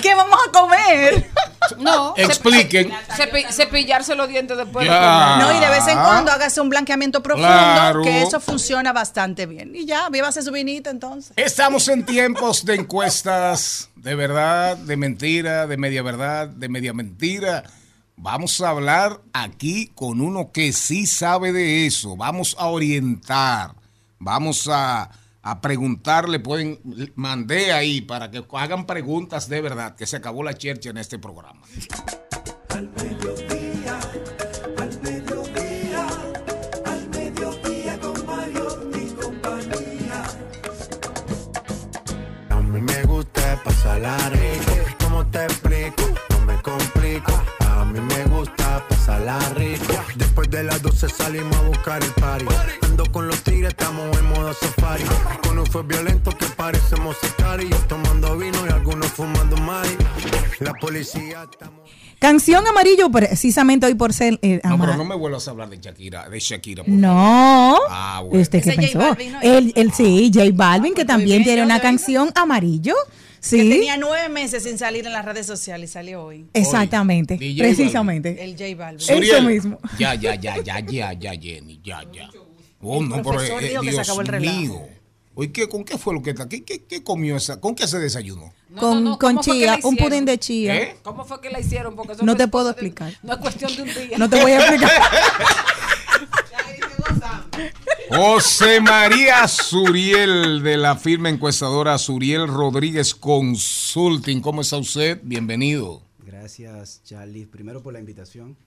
¿Qué 0.02 0.16
vamos 0.16 0.40
a 0.48 0.52
comer? 0.52 1.30
No. 1.78 2.14
Expliquen. 2.18 2.92
cepi- 3.16 3.48
cepillarse 3.52 4.16
los 4.16 4.28
dientes 4.28 4.58
después 4.58 4.86
de 4.86 4.92
Ya. 4.92 5.00
comer. 5.00 5.48
No, 5.48 5.58
y 5.58 5.60
de 5.60 5.70
vez 5.70 5.88
en 5.88 5.98
cuando 5.98 6.32
hágase 6.32 6.60
un 6.62 6.70
blanqueamiento 6.70 7.22
profundo, 7.24 7.48
Claro. 7.48 8.02
que 8.02 8.22
eso 8.22 8.40
funciona 8.40 8.92
bastante 8.94 9.46
bien. 9.46 9.76
Y 9.76 9.86
ya, 9.86 10.10
vívase 10.10 10.42
su 10.42 10.52
vinito 10.52 10.90
entonces. 10.90 11.34
Estamos 11.38 11.88
en 11.88 12.06
tiempos 12.06 12.66
de 12.66 12.76
encuestas 12.76 13.90
de 13.96 14.16
verdad, 14.16 14.76
de 14.78 14.98
mentira, 14.98 15.68
de 15.68 15.78
media 15.78 16.02
verdad, 16.04 16.48
de 16.48 16.68
media 16.70 16.94
mentira. 16.94 17.64
Vamos 18.18 18.60
a 18.62 18.70
hablar 18.70 19.20
aquí 19.34 19.92
con 19.96 20.22
uno 20.22 20.52
que 20.52 20.74
sí 20.74 21.08
sabe 21.08 21.52
de 21.52 21.86
eso. 21.88 22.16
Vamos 22.18 22.56
a 22.60 22.68
orientar. 22.68 23.72
Vamos 24.20 24.68
a, 24.72 25.10
a 25.44 25.62
preguntarle. 25.62 26.40
Pueden, 26.40 26.80
mandé 27.16 27.74
ahí 27.74 28.02
para 28.02 28.30
que 28.32 28.44
hagan 28.54 28.86
preguntas 28.86 29.50
de 29.50 29.62
verdad, 29.62 29.96
que 29.96 30.06
se 30.06 30.18
acabó 30.18 30.44
la 30.44 30.54
chercha 30.54 30.90
en 30.90 30.98
este 30.98 31.20
programa. 31.20 31.62
Al 32.70 32.90
mediodía, 32.90 34.00
al 34.78 35.02
mediodía, 35.02 36.08
al 36.86 37.10
mediodía 37.10 38.00
con 38.00 38.26
Mario 38.26 38.92
y 38.96 39.10
compañía. 39.14 40.24
A 42.50 42.62
mí 42.62 42.82
me 42.82 43.04
gusta 43.04 43.62
pasarla 43.64 44.18
rico. 44.30 44.72
¿Cómo 45.04 45.26
te 45.28 45.44
explico? 45.44 46.04
No 46.30 46.46
me 46.46 46.62
complico. 46.62 47.51
A 47.92 47.94
mí 47.94 48.00
me 48.00 48.24
gusta 48.24 48.88
pasarla 48.88 49.38
rico. 49.50 49.94
Después 50.16 50.50
de 50.50 50.64
las 50.64 50.82
12 50.82 51.10
salimos 51.10 51.54
a 51.58 51.62
buscar 51.64 52.02
el 52.02 52.10
party. 52.12 52.46
Ando 52.84 53.04
con 53.12 53.28
los 53.28 53.44
tigres, 53.44 53.72
estamos 53.72 54.18
en 54.18 54.30
modo 54.30 54.54
safari. 54.54 55.04
Con 55.46 55.60
un 55.60 55.66
fue 55.66 55.84
violento 55.84 56.32
que 56.32 56.46
parecemos 56.56 57.18
sicarios. 57.22 57.86
Tomando 57.90 58.38
vino 58.38 58.66
y 58.66 58.72
algunos 58.72 59.08
fumando 59.08 59.58
mari. 59.58 59.90
La 60.62 60.74
policía 60.74 61.46
estamos... 61.52 61.82
Canción 62.18 62.66
amarillo, 62.66 63.12
precisamente 63.12 63.88
hoy 63.88 63.96
por 63.96 64.14
ser 64.14 64.40
eh, 64.42 64.62
No, 64.64 64.80
pero 64.80 64.96
no 64.96 65.04
me 65.04 65.16
vuelvas 65.16 65.46
a 65.50 65.52
hablar 65.52 65.68
de 65.68 65.80
Shakira, 65.82 66.30
de 66.30 66.40
Shakira. 66.40 66.84
por 66.86 66.94
No. 66.94 67.78
Ah, 67.90 68.22
bueno. 68.24 68.42
¿Usted 68.42 68.64
qué 68.64 68.70
Ese 68.70 68.76
J 68.76 68.82
pensó? 68.84 69.00
Balvin, 69.00 69.32
¿no? 69.34 69.42
El, 69.42 69.74
el, 69.76 69.92
sí, 69.92 70.32
J 70.34 70.50
Balvin, 70.54 70.94
que 70.94 71.04
también 71.04 71.40
bien, 71.40 71.44
tiene 71.44 71.64
una 71.64 71.82
canción 71.82 72.32
amarillo. 72.36 72.96
Que 73.42 73.48
Sí, 73.48 73.58
tenía 73.70 73.98
nueve 73.98 74.30
meses 74.30 74.62
sin 74.64 74.78
salir 74.78 75.06
en 75.08 75.14
las 75.14 75.26
redes 75.26 75.48
sociales 75.48 75.90
y 75.90 75.94
salió 75.94 76.24
hoy. 76.24 76.46
exactamente. 76.54 77.38
Precisamente. 77.38 78.44
El 78.44 78.52
J 78.52 78.76
Balvin. 78.78 79.24
Eso 79.24 79.42
mismo. 79.42 79.80
Ya, 79.98 80.14
ya, 80.16 80.36
ya, 80.36 80.58
ya, 80.62 80.80
ya, 80.80 81.14
ya, 81.14 81.32
Jenny, 81.34 81.82
ya, 81.84 82.04
ya. 82.14 82.30
Oh, 82.82 83.02
El 83.02 83.10
no, 83.10 83.16
pero 83.18 83.30
profesor 83.32 83.64
eh, 83.64 83.70
dijo 83.70 83.82
que 83.82 83.92
se 83.94 84.02
acabó 84.02 84.22
el 84.22 84.28
relajo. 84.28 84.58
mío. 84.60 84.82
Oye, 85.34 85.52
¿qué, 85.52 85.68
¿con 85.70 85.84
qué 85.84 85.98
fue 85.98 86.14
lo 86.14 86.22
que 86.22 86.32
está? 86.32 86.48
¿Qué, 86.48 86.64
qué, 86.64 86.84
qué 86.84 87.04
comió 87.04 87.36
esa? 87.38 87.60
¿Con 87.60 87.74
qué 87.74 87.88
se 87.88 87.98
desayunó? 88.00 88.54
No, 88.70 88.80
con 88.80 89.04
no, 89.04 89.10
no, 89.12 89.18
con 89.20 89.32
¿cómo 89.36 89.44
fue 89.44 89.54
que 89.54 89.60
chía, 89.62 89.80
un 89.84 89.96
pudín 89.96 90.26
de 90.26 90.38
chía. 90.38 90.76
¿Eh? 90.76 90.96
¿Cómo 91.04 91.26
fue 91.26 91.42
que 91.42 91.50
la 91.50 91.60
hicieron? 91.60 91.96
Porque 91.96 92.14
eso 92.14 92.24
No 92.26 92.36
te 92.36 92.48
puedo 92.48 92.66
de- 92.66 92.72
explicar. 92.72 93.14
no 93.24 93.34
es 93.34 93.40
cuestión 93.40 93.76
de 93.76 93.82
un 93.84 93.88
día. 94.08 94.18
No 94.18 94.30
te 94.30 94.40
voy 94.42 94.52
a 94.52 94.60
explicar. 94.60 94.92
José 98.14 98.82
María 98.82 99.48
Suriel 99.48 100.62
de 100.64 100.76
la 100.76 100.98
firma 100.98 101.30
encuestadora 101.30 101.98
Suriel 101.98 102.46
Rodríguez 102.46 103.16
Consulting. 103.16 104.42
¿Cómo 104.42 104.60
está 104.60 104.76
usted? 104.76 105.22
Bienvenido. 105.24 106.02
Gracias, 106.20 107.02
Charlie. 107.06 107.46
Primero 107.46 107.82
por 107.82 107.94
la 107.94 108.00
invitación. 108.00 108.58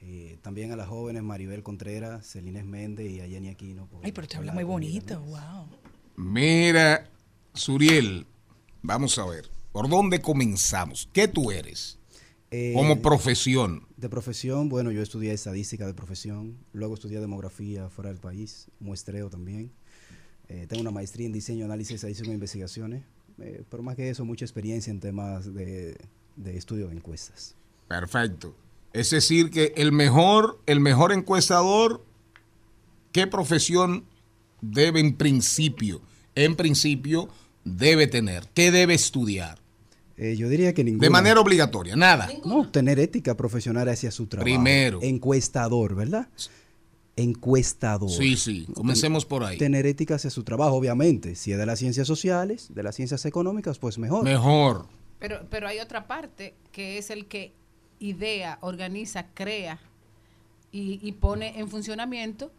Eh, 0.00 0.38
también 0.42 0.70
a 0.70 0.76
las 0.76 0.86
jóvenes 0.86 1.24
Maribel 1.24 1.64
Contreras, 1.64 2.24
Celines 2.24 2.64
Méndez 2.64 3.10
y 3.10 3.20
a 3.20 3.26
Jenny 3.26 3.48
Aquino. 3.48 3.86
por 3.86 4.04
Ay, 4.04 4.12
pero 4.12 4.28
te 4.28 4.36
habla 4.36 4.52
muy 4.52 4.62
bonito, 4.62 5.18
wow. 5.22 5.66
Mira, 6.14 7.10
Suriel, 7.52 8.28
vamos 8.80 9.18
a 9.18 9.26
ver. 9.26 9.50
¿Por 9.72 9.88
dónde 9.88 10.20
comenzamos? 10.20 11.08
¿Qué 11.12 11.26
tú 11.26 11.50
eres? 11.50 11.98
Eh, 12.56 12.72
Como 12.72 13.02
profesión. 13.02 13.84
De 13.96 14.08
profesión, 14.08 14.68
bueno, 14.68 14.92
yo 14.92 15.02
estudié 15.02 15.32
estadística 15.32 15.88
de 15.88 15.92
profesión, 15.92 16.56
luego 16.72 16.94
estudié 16.94 17.18
demografía 17.18 17.88
fuera 17.88 18.10
del 18.10 18.20
país, 18.20 18.68
muestreo 18.78 19.28
también. 19.28 19.72
Eh, 20.48 20.66
tengo 20.68 20.80
una 20.80 20.92
maestría 20.92 21.26
en 21.26 21.32
diseño, 21.32 21.64
análisis 21.64 21.96
estadístico 21.96 22.30
e 22.30 22.34
investigaciones, 22.34 23.02
eh, 23.40 23.64
pero 23.68 23.82
más 23.82 23.96
que 23.96 24.08
eso, 24.08 24.24
mucha 24.24 24.44
experiencia 24.44 24.92
en 24.92 25.00
temas 25.00 25.52
de, 25.52 25.98
de 26.36 26.56
estudio 26.56 26.86
de 26.86 26.94
encuestas. 26.94 27.56
Perfecto. 27.88 28.54
Es 28.92 29.10
decir, 29.10 29.50
que 29.50 29.72
el 29.76 29.90
mejor, 29.90 30.60
el 30.66 30.78
mejor 30.78 31.10
encuestador, 31.10 32.04
¿qué 33.10 33.26
profesión 33.26 34.04
debe 34.60 35.00
en 35.00 35.16
principio, 35.16 36.02
en 36.36 36.54
principio, 36.54 37.28
debe 37.64 38.06
tener? 38.06 38.48
¿Qué 38.54 38.70
debe 38.70 38.94
estudiar? 38.94 39.63
Eh, 40.16 40.36
yo 40.36 40.48
diría 40.48 40.72
que 40.74 40.84
ninguna. 40.84 41.04
De 41.04 41.10
manera 41.10 41.40
obligatoria, 41.40 41.96
nada. 41.96 42.28
No, 42.44 42.70
tener 42.70 42.98
ética 43.00 43.36
profesional 43.36 43.88
hacia 43.88 44.10
su 44.10 44.26
trabajo. 44.26 44.44
Primero. 44.44 45.00
Encuestador, 45.02 45.94
¿verdad? 45.94 46.28
Encuestador. 47.16 48.10
Sí, 48.10 48.36
sí, 48.36 48.66
comencemos 48.74 49.24
por 49.24 49.44
ahí. 49.44 49.58
Tener 49.58 49.86
ética 49.86 50.16
hacia 50.16 50.30
su 50.30 50.44
trabajo, 50.44 50.74
obviamente. 50.74 51.34
Si 51.34 51.52
es 51.52 51.58
de 51.58 51.66
las 51.66 51.78
ciencias 51.78 52.06
sociales, 52.06 52.68
de 52.74 52.82
las 52.82 52.94
ciencias 52.94 53.24
económicas, 53.24 53.78
pues 53.78 53.98
mejor. 53.98 54.24
Mejor. 54.24 54.86
Pero, 55.18 55.46
pero 55.50 55.68
hay 55.68 55.78
otra 55.78 56.06
parte 56.06 56.54
que 56.72 56.98
es 56.98 57.10
el 57.10 57.26
que 57.26 57.52
idea, 57.98 58.58
organiza, 58.60 59.26
crea 59.32 59.80
y, 60.70 60.98
y 61.02 61.12
pone 61.12 61.58
en 61.58 61.68
funcionamiento 61.68 62.52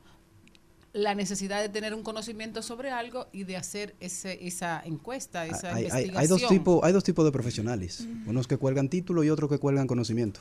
la 0.96 1.14
necesidad 1.14 1.62
de 1.62 1.68
tener 1.68 1.94
un 1.94 2.04
conocimiento 2.04 2.62
sobre 2.62 2.90
algo 2.90 3.28
y 3.34 3.44
de 3.44 3.58
hacer 3.58 3.96
ese, 4.00 4.48
esa 4.48 4.82
encuesta, 4.86 5.46
esa 5.46 5.76
Hay, 5.76 5.84
investigación. 5.84 6.18
hay 6.18 6.28
dos 6.28 6.48
tipos, 6.48 6.80
hay 6.84 6.94
dos 6.94 7.04
tipos 7.04 7.26
de 7.26 7.34
profesionales. 7.34 8.08
Unos 8.26 8.48
que 8.48 8.56
cuelgan 8.56 8.88
título 8.88 9.22
y 9.26 9.30
otros 9.30 9.50
que 9.50 9.58
cuelgan 9.60 9.88
conocimiento. 9.88 10.40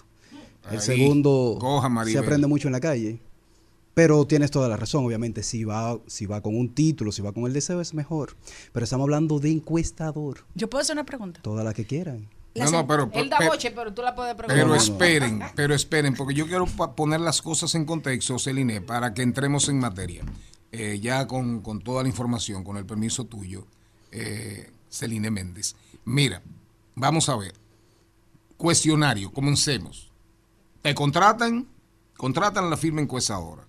El 0.70 0.78
Ahí, 0.78 0.80
segundo 0.80 1.58
coja, 1.60 1.90
se 2.04 2.18
aprende 2.18 2.46
mucho 2.46 2.68
en 2.68 2.72
la 2.72 2.80
calle. 2.80 3.18
Pero 3.94 4.26
tienes 4.26 4.52
toda 4.52 4.68
la 4.68 4.76
razón, 4.76 5.04
obviamente. 5.04 5.42
Si 5.42 5.64
va, 5.64 5.98
si 6.06 6.26
va 6.26 6.40
con 6.40 6.56
un 6.56 6.72
título, 6.72 7.10
si 7.10 7.20
va 7.20 7.32
con 7.32 7.46
el 7.46 7.52
deseo, 7.52 7.80
es 7.80 7.92
mejor. 7.92 8.36
Pero 8.72 8.84
estamos 8.84 9.04
hablando 9.04 9.40
de 9.40 9.50
encuestador. 9.50 10.38
Yo 10.54 10.70
puedo 10.70 10.82
hacer 10.82 10.94
una 10.94 11.04
pregunta. 11.04 11.40
Todas 11.42 11.64
las 11.64 11.74
que 11.74 11.84
quieran. 11.84 12.28
No, 12.54 12.70
no, 12.70 12.86
pero, 12.86 13.10
Él 13.14 13.28
da 13.28 13.38
pero- 13.38 13.50
boche, 13.50 13.70
pero 13.72 13.92
tú 13.92 14.02
la 14.02 14.14
puedes 14.14 14.34
preguntar. 14.34 14.62
Pero 14.62 14.74
esperen, 14.76 15.42
pero 15.56 15.74
esperen, 15.74 16.14
porque 16.14 16.34
yo 16.34 16.46
quiero 16.46 16.66
poner 16.66 17.20
las 17.20 17.42
cosas 17.42 17.74
en 17.74 17.84
contexto, 17.84 18.38
Celine, 18.38 18.80
para 18.80 19.12
que 19.12 19.22
entremos 19.22 19.68
en 19.68 19.80
materia. 19.80 20.22
Eh, 20.70 20.98
ya 21.00 21.26
con, 21.26 21.60
con 21.62 21.80
toda 21.80 22.02
la 22.02 22.08
información, 22.08 22.62
con 22.64 22.76
el 22.76 22.86
permiso 22.86 23.24
tuyo, 23.24 23.66
eh, 24.12 24.70
Celine 24.88 25.30
Méndez. 25.30 25.74
Mira, 26.04 26.42
vamos 26.94 27.28
a 27.28 27.36
ver. 27.36 27.54
Cuestionario, 28.56 29.32
comencemos. 29.32 30.10
Te 30.82 30.94
contratan, 30.94 31.66
contratan 32.16 32.64
a 32.66 32.68
la 32.70 32.76
firma 32.76 33.00
encuestadora. 33.00 33.64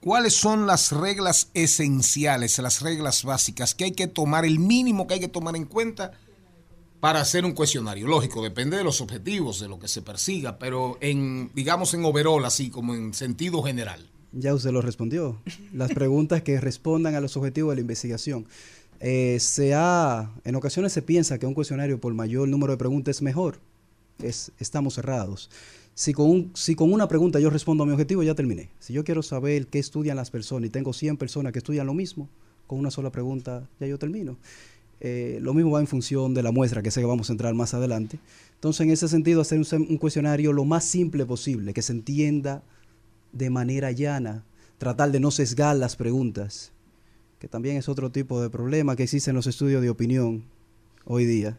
¿Cuáles 0.00 0.34
son 0.36 0.66
las 0.66 0.92
reglas 0.92 1.50
esenciales, 1.54 2.58
las 2.58 2.80
reglas 2.82 3.24
básicas 3.24 3.74
que 3.74 3.84
hay 3.84 3.92
que 3.92 4.06
tomar, 4.06 4.44
el 4.44 4.58
mínimo 4.60 5.06
que 5.06 5.14
hay 5.14 5.20
que 5.20 5.28
tomar 5.28 5.56
en 5.56 5.64
cuenta 5.64 6.12
para 7.00 7.20
hacer 7.20 7.44
un 7.44 7.52
cuestionario. 7.52 8.06
Lógico, 8.08 8.42
depende 8.42 8.76
de 8.76 8.84
los 8.84 9.00
objetivos, 9.00 9.60
de 9.60 9.68
lo 9.68 9.78
que 9.78 9.88
se 9.88 10.02
persiga, 10.02 10.58
pero 10.58 10.98
en, 11.00 11.50
digamos, 11.54 11.94
en 11.94 12.04
overall, 12.04 12.44
así 12.44 12.70
como 12.70 12.94
en 12.94 13.14
sentido 13.14 13.62
general. 13.62 14.08
Ya 14.32 14.52
usted 14.54 14.70
lo 14.72 14.82
respondió. 14.82 15.40
Las 15.72 15.92
preguntas 15.92 16.42
que 16.42 16.60
respondan 16.60 17.14
a 17.14 17.20
los 17.20 17.36
objetivos 17.36 17.70
de 17.72 17.76
la 17.76 17.80
investigación. 17.82 18.46
Eh, 19.00 19.38
se 19.40 19.74
ha, 19.74 20.32
en 20.44 20.54
ocasiones 20.56 20.92
se 20.92 21.02
piensa 21.02 21.38
que 21.38 21.46
un 21.46 21.54
cuestionario 21.54 22.00
por 22.00 22.12
mayor 22.14 22.48
número 22.48 22.72
de 22.72 22.76
preguntas 22.78 23.16
es 23.16 23.22
mejor. 23.22 23.60
Es, 24.22 24.50
estamos 24.58 24.94
cerrados. 24.94 25.50
Si 25.94 26.12
con, 26.12 26.28
un- 26.30 26.50
si 26.54 26.74
con 26.74 26.92
una 26.92 27.08
pregunta 27.08 27.40
yo 27.40 27.48
respondo 27.50 27.84
a 27.84 27.86
mi 27.86 27.92
objetivo, 27.92 28.22
ya 28.22 28.34
terminé. 28.34 28.70
Si 28.80 28.92
yo 28.92 29.04
quiero 29.04 29.22
saber 29.22 29.68
qué 29.68 29.78
estudian 29.78 30.16
las 30.16 30.30
personas 30.30 30.66
y 30.66 30.70
tengo 30.70 30.92
100 30.92 31.16
personas 31.16 31.52
que 31.52 31.58
estudian 31.60 31.86
lo 31.86 31.94
mismo, 31.94 32.28
con 32.66 32.78
una 32.78 32.90
sola 32.90 33.10
pregunta 33.10 33.68
ya 33.80 33.86
yo 33.86 33.98
termino. 33.98 34.36
Eh, 35.00 35.38
lo 35.40 35.54
mismo 35.54 35.70
va 35.72 35.80
en 35.80 35.86
función 35.86 36.34
de 36.34 36.42
la 36.42 36.50
muestra, 36.50 36.82
que 36.82 36.90
sé 36.90 37.00
que 37.00 37.06
vamos 37.06 37.30
a 37.30 37.32
entrar 37.32 37.54
más 37.54 37.74
adelante. 37.74 38.18
Entonces, 38.54 38.80
en 38.80 38.90
ese 38.90 39.06
sentido, 39.08 39.40
hacer 39.40 39.60
un, 39.60 39.96
cuestionario 39.98 40.52
lo 40.52 40.64
más 40.64 40.84
simple 40.84 41.24
posible, 41.24 41.72
que 41.72 41.82
se 41.82 41.92
entienda 41.92 42.62
de 43.32 43.50
manera 43.50 43.92
llana, 43.92 44.44
tratar 44.78 45.12
de 45.12 45.20
no 45.20 45.30
sesgar 45.30 45.76
las 45.76 45.94
preguntas, 45.94 46.72
que 47.38 47.46
también 47.46 47.76
es 47.76 47.88
otro 47.88 48.10
tipo 48.10 48.40
de 48.42 48.50
problema 48.50 48.96
que 48.96 49.04
existe 49.04 49.30
en 49.30 49.36
los 49.36 49.46
estudios 49.46 49.82
de 49.82 49.90
opinión 49.90 50.42
hoy 51.04 51.24
día, 51.24 51.58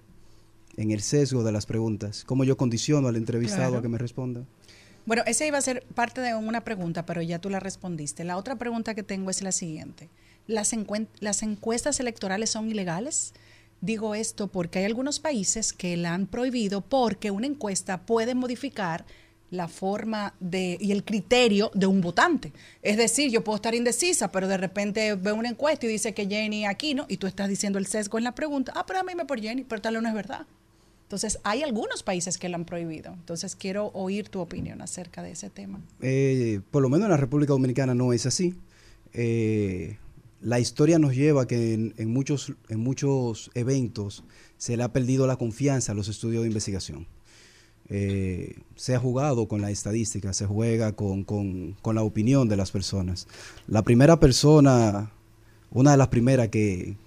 en 0.76 0.92
el 0.92 1.02
sesgo 1.02 1.44
de 1.44 1.52
las 1.54 1.66
preguntas, 1.66 2.24
cómo 2.26 2.44
yo 2.44 2.58
condiciono 2.58 3.08
al 3.08 3.16
entrevistado 3.16 3.70
Claro. 3.70 3.78
a 3.80 3.82
que 3.82 3.90
me 3.90 3.98
responda. 3.98 4.44
Bueno, 5.10 5.24
esa 5.26 5.43
iba 5.43 5.57
a 5.57 5.62
ser 5.62 5.84
parte 5.95 6.22
de 6.22 6.36
una 6.36 6.64
pregunta, 6.64 7.03
pero 7.03 7.24
ya 7.24 7.39
tú 7.39 7.49
la 7.49 7.60
respondiste. 7.60 8.24
La 8.24 8.38
otra 8.38 8.57
pregunta 8.57 8.93
que 8.93 9.01
tengo 9.01 9.32
es 9.32 9.41
la 9.41 9.51
siguiente. 9.51 10.07
¿Las, 10.45 10.72
encuestas 10.72 11.99
electorales 11.99 12.51
son 12.51 12.70
ilegales? 12.70 13.34
Digo 13.82 14.14
esto 14.14 14.49
porque 14.49 14.78
hay 14.78 14.86
algunos 14.86 15.20
países 15.20 15.74
que 15.74 15.97
la 15.97 16.14
han 16.14 16.28
prohibido 16.28 16.82
porque 16.82 17.32
una 17.32 17.47
encuesta 17.47 18.05
puede 18.05 18.36
modificar 18.36 19.03
la 19.49 19.68
forma 19.68 20.36
de 20.39 20.78
y 20.80 20.91
el 20.91 21.03
criterio 21.03 21.72
de 21.74 21.88
un 21.88 22.01
votante. 22.01 22.53
Es 22.84 22.95
decir, 22.95 23.32
yo 23.32 23.43
puedo 23.43 23.55
estar 23.55 23.74
indecisa, 23.74 24.32
pero 24.32 24.47
de 24.47 24.57
repente 24.57 25.16
veo 25.16 25.34
una 25.34 25.49
encuesta 25.49 25.88
y 25.88 25.89
dice 25.89 26.14
que 26.14 26.28
Jenny 26.28 26.68
Aquino 26.68 27.07
y 27.10 27.18
tú 27.18 27.26
estás 27.26 27.49
diciendo 27.49 27.80
el 27.80 27.88
sesgo 27.88 28.20
en 28.20 28.26
la 28.26 28.36
pregunta. 28.36 28.74
Ah, 28.76 28.86
pero 28.86 28.99
a 28.99 29.03
mí 29.03 29.16
me 29.16 29.26
por 29.26 29.41
Jenny, 29.41 29.64
pero 29.64 29.82
tal 29.82 29.95
vez 29.95 30.03
no 30.03 30.10
es 30.10 30.14
verdad. 30.14 30.45
Entonces, 31.10 31.39
hay 31.43 31.64
algunos 31.64 32.03
países 32.03 32.38
que 32.38 32.49
la 32.49 32.57
han 32.57 32.66
prohibido. 32.66 33.12
Entonces, 33.14 33.55
quiero 33.55 33.88
oír 33.95 34.30
tu 34.30 34.41
opinión 34.41 34.80
acerca 34.84 35.24
de 35.24 35.32
ese 35.32 35.49
tema. 35.49 35.82
Eh, 36.01 36.62
por 36.70 36.84
lo 36.84 36.89
menos 36.89 37.05
en 37.05 37.10
la 37.10 37.18
República 37.18 37.51
Dominicana 37.53 37.95
no 37.95 38.14
es 38.14 38.28
así. 38.28 38.53
Eh, 39.14 39.97
la 40.41 40.60
historia 40.60 40.99
nos 40.99 41.16
lleva 41.16 41.41
a 41.41 41.47
que 41.47 41.74
en, 41.74 42.10
muchos, 42.14 42.53
en 42.70 42.80
muchos 42.80 43.49
eventos 43.55 44.24
se 44.60 44.78
le 44.78 44.84
ha 44.84 44.93
perdido 44.93 45.26
la 45.26 45.36
confianza 45.38 45.93
a 45.93 45.95
los 45.95 46.10
estudios 46.10 46.43
de 46.43 46.49
investigación. 46.49 47.07
Eh, 47.89 48.57
se 48.76 48.93
ha 48.93 48.99
jugado 48.99 49.47
con 49.47 49.62
la 49.62 49.72
estadística, 49.72 50.32
se 50.34 50.45
juega 50.45 50.91
con, 50.91 51.24
con- 51.24 51.76
con 51.82 51.95
la 51.95 52.03
opinión 52.03 52.47
de 52.49 52.55
las 52.55 52.70
personas. 52.70 53.28
La 53.68 53.82
primera 53.82 54.20
persona, 54.20 55.12
una 55.72 55.89
de 55.91 55.97
las 55.97 56.10
primeras 56.10 56.49
que, 56.49 56.97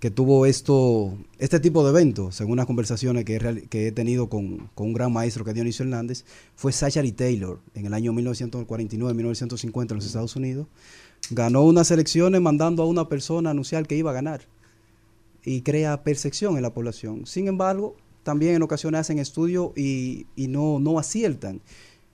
que 0.00 0.10
tuvo 0.10 0.46
esto, 0.46 1.16
este 1.38 1.60
tipo 1.60 1.84
de 1.84 1.90
eventos, 1.90 2.34
según 2.34 2.56
las 2.56 2.64
conversaciones 2.64 3.26
que 3.26 3.36
he, 3.36 3.68
que 3.68 3.88
he 3.88 3.92
tenido 3.92 4.30
con, 4.30 4.70
con 4.74 4.88
un 4.88 4.92
gran 4.94 5.12
maestro 5.12 5.44
que 5.44 5.50
es 5.50 5.54
Dionisio 5.54 5.84
Hernández, 5.84 6.24
fue 6.56 6.72
Zachary 6.72 7.12
Taylor 7.12 7.60
en 7.74 7.84
el 7.84 7.92
año 7.92 8.12
1949-1950 8.14 9.90
en 9.90 9.96
los 9.96 10.06
Estados 10.06 10.34
Unidos. 10.36 10.66
Ganó 11.30 11.64
unas 11.64 11.90
elecciones 11.90 12.40
mandando 12.40 12.82
a 12.82 12.86
una 12.86 13.10
persona 13.10 13.50
a 13.50 13.52
anunciar 13.52 13.86
que 13.86 13.94
iba 13.94 14.10
a 14.10 14.14
ganar 14.14 14.40
y 15.44 15.60
crea 15.60 16.02
percepción 16.02 16.56
en 16.56 16.62
la 16.62 16.72
población. 16.72 17.26
Sin 17.26 17.46
embargo, 17.46 17.94
también 18.22 18.54
en 18.54 18.62
ocasiones 18.62 19.02
hacen 19.02 19.18
estudios 19.18 19.76
y, 19.76 20.26
y 20.34 20.48
no, 20.48 20.80
no 20.80 20.98
aciertan. 20.98 21.60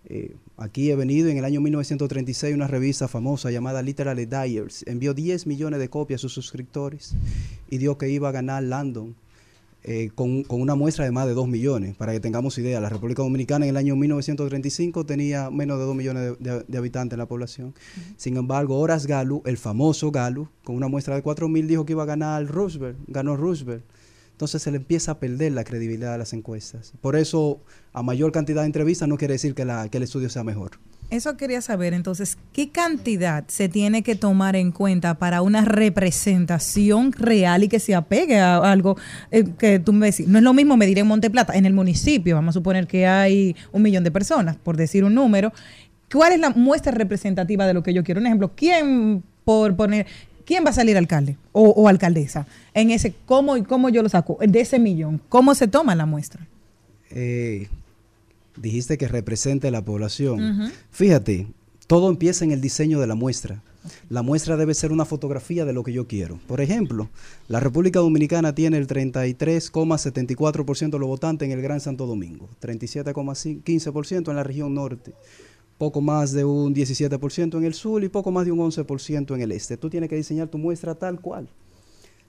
Eh, 0.07 0.35
aquí 0.57 0.91
he 0.91 0.97
venido 0.97 1.29
en 1.29 1.37
el 1.39 1.45
año 1.45 1.61
1936 1.61 2.55
una 2.55 2.67
revista 2.67 3.09
famosa 3.09 3.51
llamada 3.51 3.83
Literary 3.83 4.27
Dyers. 4.27 4.85
Envió 4.87 5.15
10 5.15 5.47
millones 5.47 5.81
de 5.81 5.89
copias 5.89 6.21
a 6.21 6.23
sus 6.23 6.33
suscriptores 6.33 7.15
y 7.71 7.79
dio 7.79 7.99
que 7.99 8.09
iba 8.09 8.29
a 8.29 8.33
ganar 8.33 8.63
Landon 8.63 9.15
eh, 9.89 10.11
con, 10.17 10.43
con 10.43 10.61
una 10.61 10.75
muestra 10.75 11.05
de 11.05 11.13
más 11.13 11.27
de 11.29 11.35
2 11.35 11.47
millones. 11.47 11.95
Para 11.97 12.13
que 12.13 12.19
tengamos 12.19 12.59
idea, 12.59 12.81
la 12.81 12.89
República 12.89 13.23
Dominicana 13.23 13.67
en 13.67 13.71
el 13.71 13.77
año 13.77 13.95
1935 13.95 15.07
tenía 15.07 15.49
menos 15.51 15.79
de 15.79 15.85
2 15.85 15.95
millones 15.95 16.23
de, 16.41 16.51
de- 16.53 16.65
de 16.67 16.79
habitantes 16.79 17.13
en 17.15 17.19
la 17.21 17.27
población. 17.27 17.73
Sin 18.17 18.37
embargo, 18.37 18.79
Horace 18.81 19.07
Galu, 19.07 19.43
el 19.47 19.57
famoso 19.59 20.11
Galu, 20.11 20.49
con 20.65 20.75
una 20.75 20.89
muestra 20.89 21.15
de 21.15 21.23
4 21.23 21.49
mil 21.49 21.69
dijo 21.69 21.87
que 21.87 21.93
iba 21.93 22.03
a 22.03 22.07
ganar 22.07 22.45
Roosevelt, 22.47 22.99
ganó 23.07 23.37
Roosevelt. 23.37 23.85
Entonces 24.37 24.61
se 24.61 24.71
le 24.71 24.77
empieza 24.77 25.13
a 25.13 25.19
perder 25.19 25.53
la 25.53 25.65
credibilidad 25.65 26.13
de 26.13 26.19
las 26.19 26.35
encuestas. 26.35 26.93
Por 27.01 27.17
eso, 27.17 27.63
a 27.95 28.03
mayor 28.03 28.33
cantidad 28.33 28.61
de 28.61 28.67
entrevistas 28.67 29.09
no 29.09 29.17
quiere 29.17 29.33
decir 29.33 29.55
que, 29.55 29.63
el 29.63 30.03
estudio 30.03 30.29
sea 30.29 30.45
mejor. 30.45 30.73
Eso 31.09 31.39
quería 31.39 31.63
saber, 31.63 31.95
entonces, 31.95 32.37
¿qué 32.53 32.71
cantidad 32.71 33.45
se 33.49 33.71
tiene 33.71 34.03
que 34.03 34.15
tomar 34.15 34.55
en 34.55 34.73
cuenta 34.73 35.15
para 35.15 35.41
una 35.41 35.65
representación 35.65 37.13
real 37.13 37.65
y 37.65 37.69
que 37.69 37.81
se 37.81 37.95
apegue 37.95 38.39
a 38.39 38.59
algo 38.59 38.99
eh, 39.31 39.45
que 39.57 39.79
tú 39.79 39.95
me 39.95 40.07
decís? 40.07 40.29
No 40.29 40.37
es 40.37 40.45
lo 40.45 40.53
mismo 40.53 40.77
medir 40.77 40.99
en 40.99 41.07
Monteplata, 41.07 41.55
en 41.55 41.65
el 41.65 41.73
municipio, 41.73 42.35
vamos 42.35 42.53
a 42.53 42.59
suponer 42.59 42.87
que 42.87 43.07
hay 43.07 43.57
un 43.73 43.81
millón 43.81 44.05
de 44.05 44.11
personas, 44.11 44.57
por 44.57 44.77
decir 44.77 45.03
un 45.03 45.15
número, 45.15 45.51
¿Cuál 46.13 46.33
es 46.33 46.41
la 46.41 46.51
muestra 46.51 46.93
representativa 46.93 47.67
de 47.67 47.75
lo 47.75 47.83
que 47.83 47.93
yo 47.93 48.05
quiero? 48.05 48.21
Un 48.21 48.27
ejemplo, 48.27 48.53
¿quién, 48.55 49.25
por 49.45 49.75
poner, 49.75 50.07
quién 50.47 50.65
va 50.65 50.71
a 50.71 50.73
salir 50.73 50.97
alcalde 50.97 51.37
o, 51.53 51.69
o 51.71 51.89
alcaldesa? 51.89 52.47
En 52.73 52.91
ese, 52.91 53.15
¿cómo, 53.27 53.63
¿cómo 53.65 53.91
yo 53.91 54.03
lo 54.03 54.09
saco? 54.09 54.39
De 54.41 54.61
ese 54.61 54.79
millón, 54.79 55.21
¿cómo 55.29 55.55
se 55.55 55.69
toma 55.69 55.95
la 55.95 56.07
muestra? 56.07 56.47
Eh, 57.11 57.69
dijiste 58.57 58.97
que 58.97 59.09
represente 59.09 59.71
la 59.71 59.85
población. 59.85 60.73
Fíjate, 60.91 61.47
todo 61.87 62.11
empieza 62.11 62.45
en 62.45 62.53
el 62.53 62.61
diseño 62.61 63.01
de 63.01 63.07
la 63.07 63.15
muestra. 63.15 63.63
La 64.09 64.23
muestra 64.23 64.57
debe 64.57 64.75
ser 64.75 64.91
una 64.91 65.05
fotografía 65.05 65.65
de 65.65 65.73
lo 65.73 65.85
que 65.85 65.93
yo 65.93 66.09
quiero. 66.09 66.41
Por 66.49 66.61
ejemplo, 66.61 67.09
la 67.47 67.61
República 67.61 68.01
Dominicana 68.01 68.53
tiene 68.55 68.79
el 68.79 68.89
33,74% 68.89 70.91
de 70.91 70.99
los 70.99 71.09
votantes 71.09 71.47
en 71.47 71.53
el 71.53 71.63
Gran 71.63 71.81
Santo 71.81 72.07
Domingo, 72.07 72.49
37,15% 72.61 74.31
en 74.31 74.37
la 74.37 74.43
región 74.43 74.75
norte, 74.75 75.15
poco 75.79 76.01
más 76.01 76.33
de 76.33 76.45
un 76.45 76.75
17% 76.75 77.59
en 77.59 77.65
el 77.65 77.75
sur 77.75 78.03
y 78.03 78.09
poco 78.09 78.31
más 78.31 78.47
de 78.47 78.53
un 78.53 78.59
11% 78.59 79.35
en 79.35 79.41
el 79.41 79.53
este. 79.53 79.77
Tú 79.77 79.91
tienes 79.91 80.09
que 80.09 80.17
diseñar 80.17 80.49
tu 80.49 80.59
muestra 80.59 80.95
tal 80.95 81.21
cual 81.21 81.49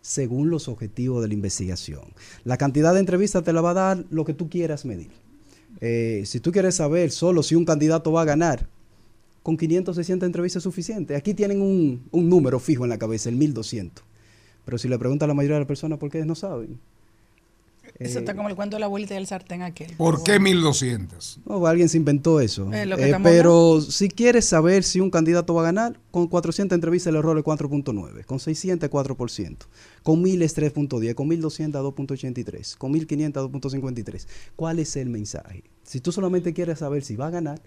según 0.02 0.50
los 0.50 0.70
objetivos 0.70 1.22
de 1.22 1.28
la 1.28 1.34
investigación. 1.34 2.14
La 2.46 2.58
cantidad 2.58 2.94
de 2.94 3.02
entrevistas 3.02 3.44
te 3.44 3.52
la 3.52 3.60
va 3.62 3.72
a 3.72 3.74
dar 3.74 4.06
lo 4.10 4.24
que 4.24 4.34
tú 4.34 4.50
quieras 4.50 4.86
medir. 4.86 5.12
Eh, 5.82 6.24
si 6.26 6.40
tú 6.40 6.52
quieres 6.52 6.76
saber 6.76 7.12
solo 7.12 7.44
si 7.44 7.56
un 7.56 7.66
candidato 7.66 8.12
va 8.12 8.22
a 8.22 8.26
ganar, 8.26 8.70
con 9.44 9.58
500, 9.58 9.96
600 9.96 10.26
entrevistas 10.28 10.62
es 10.62 10.64
suficiente. 10.64 11.16
Aquí 11.16 11.34
tienen 11.34 11.62
un, 11.62 12.08
un 12.12 12.30
número 12.30 12.60
fijo 12.60 12.86
en 12.86 12.90
la 12.90 12.98
cabeza, 12.98 13.30
el 13.30 13.36
1200. 13.36 14.04
Pero 14.66 14.78
si 14.78 14.88
le 14.88 14.98
pregunta 14.98 15.26
a 15.26 15.28
la 15.28 15.34
mayoría 15.34 15.56
de 15.56 15.62
las 15.62 15.68
personas 15.68 16.00
por 16.00 16.10
qué, 16.10 16.26
no 16.26 16.36
saben. 16.36 16.80
Eso 18.00 18.20
Eh, 18.20 18.22
está 18.22 18.36
como 18.36 18.48
el 18.48 18.56
cuento 18.56 18.76
de 18.76 18.80
la 18.82 18.86
abuelita 18.86 19.16
del 19.16 19.26
sartén 19.26 19.64
aquel. 19.64 19.94
¿Por 19.98 20.24
qué 20.24 20.40
1200? 20.40 21.40
No, 21.46 21.66
alguien 21.66 21.90
se 21.90 21.98
inventó 21.98 22.40
eso. 22.40 22.72
Eh, 22.74 22.84
Eh, 22.84 23.16
pero 23.24 23.82
si 23.82 24.10
quieres 24.10 24.46
saber 24.46 24.84
si 24.84 25.00
un 25.00 25.10
candidato 25.10 25.54
va 25.54 25.62
a 25.62 25.66
ganar, 25.66 26.00
con 26.12 26.28
400 26.28 26.76
entrevistas 26.76 27.10
el 27.12 27.16
error 27.18 27.38
es 27.38 27.44
4.9, 27.44 28.24
con 28.26 28.40
600 28.40 28.90
4%, 28.90 29.58
con 30.04 30.22
1000 30.22 30.42
es 30.44 30.56
3.10, 30.58 31.16
con 31.16 31.28
1200 31.28 31.84
2.83, 31.84 32.78
con 32.78 32.92
1500 32.92 33.50
2.53. 33.52 34.28
¿Cuál 34.56 34.80
es 34.80 34.96
el 34.96 35.10
mensaje? 35.10 35.64
Si 35.84 36.00
tú 36.00 36.12
solamente 36.12 36.54
quieres 36.54 36.80
saber 36.80 37.04
si 37.04 37.16
va 37.16 37.28
a 37.28 37.32
ganar, 37.32 37.62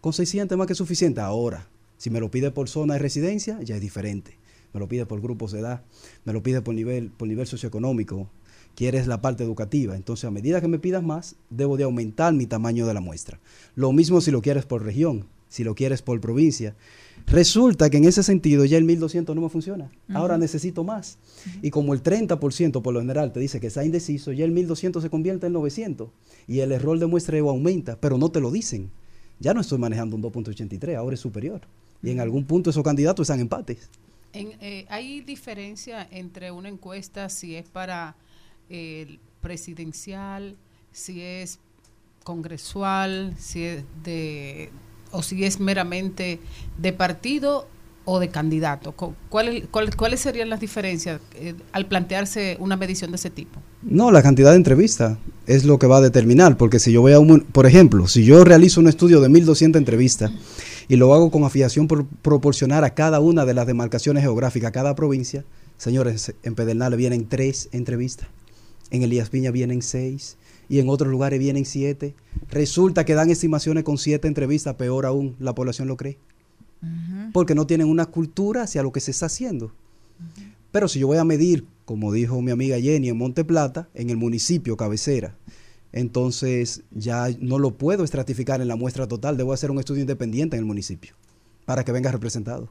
con 0.00 0.12
600 0.12 0.54
es 0.54 0.58
más 0.58 0.66
que 0.66 0.74
suficiente. 0.74 1.20
Ahora, 1.20 1.68
si 1.96 2.10
me 2.10 2.20
lo 2.20 2.30
pide 2.30 2.50
por 2.50 2.68
zona 2.68 2.94
de 2.94 3.00
residencia, 3.00 3.60
ya 3.62 3.74
es 3.76 3.80
diferente. 3.80 4.38
Me 4.72 4.80
lo 4.80 4.88
pide 4.88 5.06
por 5.06 5.20
grupos 5.20 5.52
de 5.52 5.60
edad, 5.60 5.82
me 6.24 6.32
lo 6.32 6.42
pide 6.42 6.62
por 6.62 6.74
nivel, 6.74 7.10
por 7.10 7.28
nivel 7.28 7.46
socioeconómico, 7.46 8.30
quieres 8.74 9.06
la 9.06 9.20
parte 9.20 9.44
educativa. 9.44 9.96
Entonces, 9.96 10.24
a 10.24 10.30
medida 10.30 10.60
que 10.60 10.68
me 10.68 10.78
pidas 10.78 11.02
más, 11.02 11.36
debo 11.50 11.76
de 11.76 11.84
aumentar 11.84 12.32
mi 12.32 12.46
tamaño 12.46 12.86
de 12.86 12.94
la 12.94 13.00
muestra. 13.00 13.40
Lo 13.74 13.92
mismo 13.92 14.20
si 14.20 14.30
lo 14.30 14.42
quieres 14.42 14.64
por 14.64 14.84
región, 14.84 15.26
si 15.48 15.64
lo 15.64 15.74
quieres 15.74 16.02
por 16.02 16.20
provincia. 16.20 16.74
Resulta 17.26 17.90
que 17.90 17.98
en 17.98 18.04
ese 18.04 18.22
sentido 18.22 18.64
ya 18.64 18.78
el 18.78 18.84
1200 18.84 19.36
no 19.36 19.42
me 19.42 19.48
funciona. 19.48 19.90
Ahora 20.12 20.38
necesito 20.38 20.82
más. 20.82 21.18
Y 21.60 21.70
como 21.70 21.94
el 21.94 22.02
30% 22.02 22.82
por 22.82 22.94
lo 22.94 23.00
general 23.00 23.32
te 23.32 23.40
dice 23.40 23.60
que 23.60 23.68
está 23.68 23.84
indeciso, 23.84 24.32
ya 24.32 24.44
el 24.44 24.50
1200 24.50 25.02
se 25.02 25.10
convierte 25.10 25.46
en 25.46 25.52
900. 25.52 26.08
Y 26.48 26.60
el 26.60 26.72
error 26.72 26.98
de 26.98 27.06
muestreo 27.06 27.50
aumenta, 27.50 27.98
pero 28.00 28.18
no 28.18 28.30
te 28.30 28.40
lo 28.40 28.50
dicen. 28.50 28.90
Ya 29.38 29.54
no 29.54 29.60
estoy 29.60 29.78
manejando 29.78 30.16
un 30.16 30.22
2.83, 30.22 30.96
ahora 30.96 31.14
es 31.14 31.20
superior. 31.20 31.60
Y 32.02 32.10
en 32.10 32.20
algún 32.20 32.44
punto 32.44 32.70
esos 32.70 32.82
candidatos 32.82 33.24
están 33.24 33.40
empates. 33.40 33.90
En, 34.32 34.52
eh, 34.60 34.86
¿Hay 34.88 35.20
diferencia 35.20 36.08
entre 36.10 36.50
una 36.50 36.68
encuesta 36.68 37.28
si 37.28 37.56
es 37.56 37.68
para 37.68 38.16
presidencial, 39.40 40.56
si 40.92 41.20
es 41.20 41.58
congresual, 42.24 43.34
si 43.38 43.62
es 43.64 43.84
de 44.04 44.70
o 45.10 45.22
si 45.22 45.44
es 45.44 45.60
meramente 45.60 46.40
de 46.78 46.92
partido 46.92 47.66
o 48.04 48.18
de 48.18 48.28
candidato? 48.30 48.92
¿Cuáles 49.28 49.64
cuál- 49.70 49.94
cuáles 49.94 50.20
serían 50.20 50.48
las 50.48 50.60
diferencias 50.60 51.20
eh, 51.34 51.54
al 51.72 51.86
plantearse 51.86 52.56
una 52.60 52.76
medición 52.76 53.10
de 53.10 53.16
ese 53.16 53.30
tipo? 53.30 53.60
No, 53.82 54.10
la 54.10 54.22
cantidad 54.22 54.50
de 54.50 54.56
entrevistas 54.56 55.18
es 55.46 55.64
lo 55.64 55.78
que 55.78 55.86
va 55.86 55.98
a 55.98 56.00
determinar, 56.00 56.56
porque 56.56 56.78
si 56.78 56.92
yo 56.92 57.00
voy 57.02 57.12
a 57.12 57.18
un, 57.20 57.40
por 57.42 57.66
ejemplo, 57.66 58.08
si 58.08 58.24
yo 58.24 58.42
realizo 58.44 58.80
un 58.80 58.88
estudio 58.88 59.20
de 59.20 59.28
1200 59.28 59.78
entrevistas 59.78 60.30
y 60.88 60.96
lo 60.96 61.12
hago 61.14 61.30
con 61.30 61.44
afiliación 61.44 61.86
por, 61.88 62.06
proporcionar 62.06 62.84
a 62.84 62.94
cada 62.94 63.20
una 63.20 63.44
de 63.44 63.54
las 63.54 63.66
demarcaciones 63.66 64.22
geográficas, 64.22 64.68
a 64.68 64.72
cada 64.72 64.94
provincia, 64.94 65.44
señores, 65.78 66.34
en 66.42 66.54
Pedernales 66.54 66.96
vienen 66.98 67.28
tres 67.28 67.68
entrevistas, 67.72 68.28
en 68.92 69.02
Elías 69.02 69.30
Piña 69.30 69.50
vienen 69.50 69.80
seis 69.82 70.36
y 70.68 70.78
en 70.78 70.88
otros 70.88 71.10
lugares 71.10 71.40
vienen 71.40 71.64
siete. 71.64 72.14
Resulta 72.50 73.04
que 73.04 73.14
dan 73.14 73.30
estimaciones 73.30 73.84
con 73.84 73.96
siete 73.98 74.28
entrevistas, 74.28 74.74
peor 74.74 75.06
aún, 75.06 75.34
la 75.40 75.54
población 75.54 75.88
lo 75.88 75.96
cree, 75.96 76.18
porque 77.32 77.54
no 77.54 77.66
tienen 77.66 77.88
una 77.88 78.06
cultura 78.06 78.62
hacia 78.62 78.82
lo 78.82 78.92
que 78.92 79.00
se 79.00 79.10
está 79.10 79.26
haciendo. 79.26 79.72
Pero 80.70 80.88
si 80.88 81.00
yo 81.00 81.06
voy 81.06 81.16
a 81.16 81.24
medir, 81.24 81.66
como 81.86 82.12
dijo 82.12 82.40
mi 82.42 82.50
amiga 82.50 82.78
Jenny, 82.78 83.08
en 83.08 83.16
Monte 83.16 83.44
Plata, 83.44 83.88
en 83.94 84.10
el 84.10 84.18
municipio 84.18 84.76
cabecera, 84.76 85.36
entonces 85.92 86.82
ya 86.90 87.28
no 87.40 87.58
lo 87.58 87.76
puedo 87.78 88.04
estratificar 88.04 88.60
en 88.60 88.68
la 88.68 88.76
muestra 88.76 89.08
total, 89.08 89.38
debo 89.38 89.54
hacer 89.54 89.70
un 89.70 89.78
estudio 89.78 90.02
independiente 90.02 90.56
en 90.56 90.60
el 90.60 90.66
municipio 90.66 91.14
para 91.64 91.82
que 91.82 91.92
venga 91.92 92.12
representado. 92.12 92.70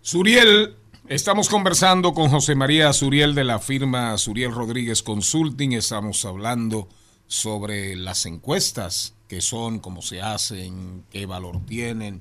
Suriel, 0.00 0.76
estamos 1.08 1.48
conversando 1.48 2.12
con 2.14 2.30
José 2.30 2.54
María 2.54 2.92
Suriel 2.92 3.34
de 3.34 3.44
la 3.44 3.58
firma 3.58 4.16
Suriel 4.18 4.52
Rodríguez 4.52 5.02
Consulting. 5.02 5.72
Estamos 5.72 6.24
hablando 6.24 6.88
sobre 7.26 7.96
las 7.96 8.26
encuestas, 8.26 9.14
qué 9.28 9.40
son, 9.40 9.78
cómo 9.78 10.02
se 10.02 10.20
hacen, 10.20 11.04
qué 11.10 11.26
valor 11.26 11.64
tienen. 11.66 12.20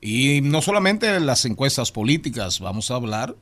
Y 0.00 0.40
no 0.42 0.62
solamente 0.62 1.18
las 1.20 1.44
encuestas 1.44 1.92
políticas, 1.92 2.60
vamos 2.60 2.90
a 2.90 2.94
hablar 2.94 3.36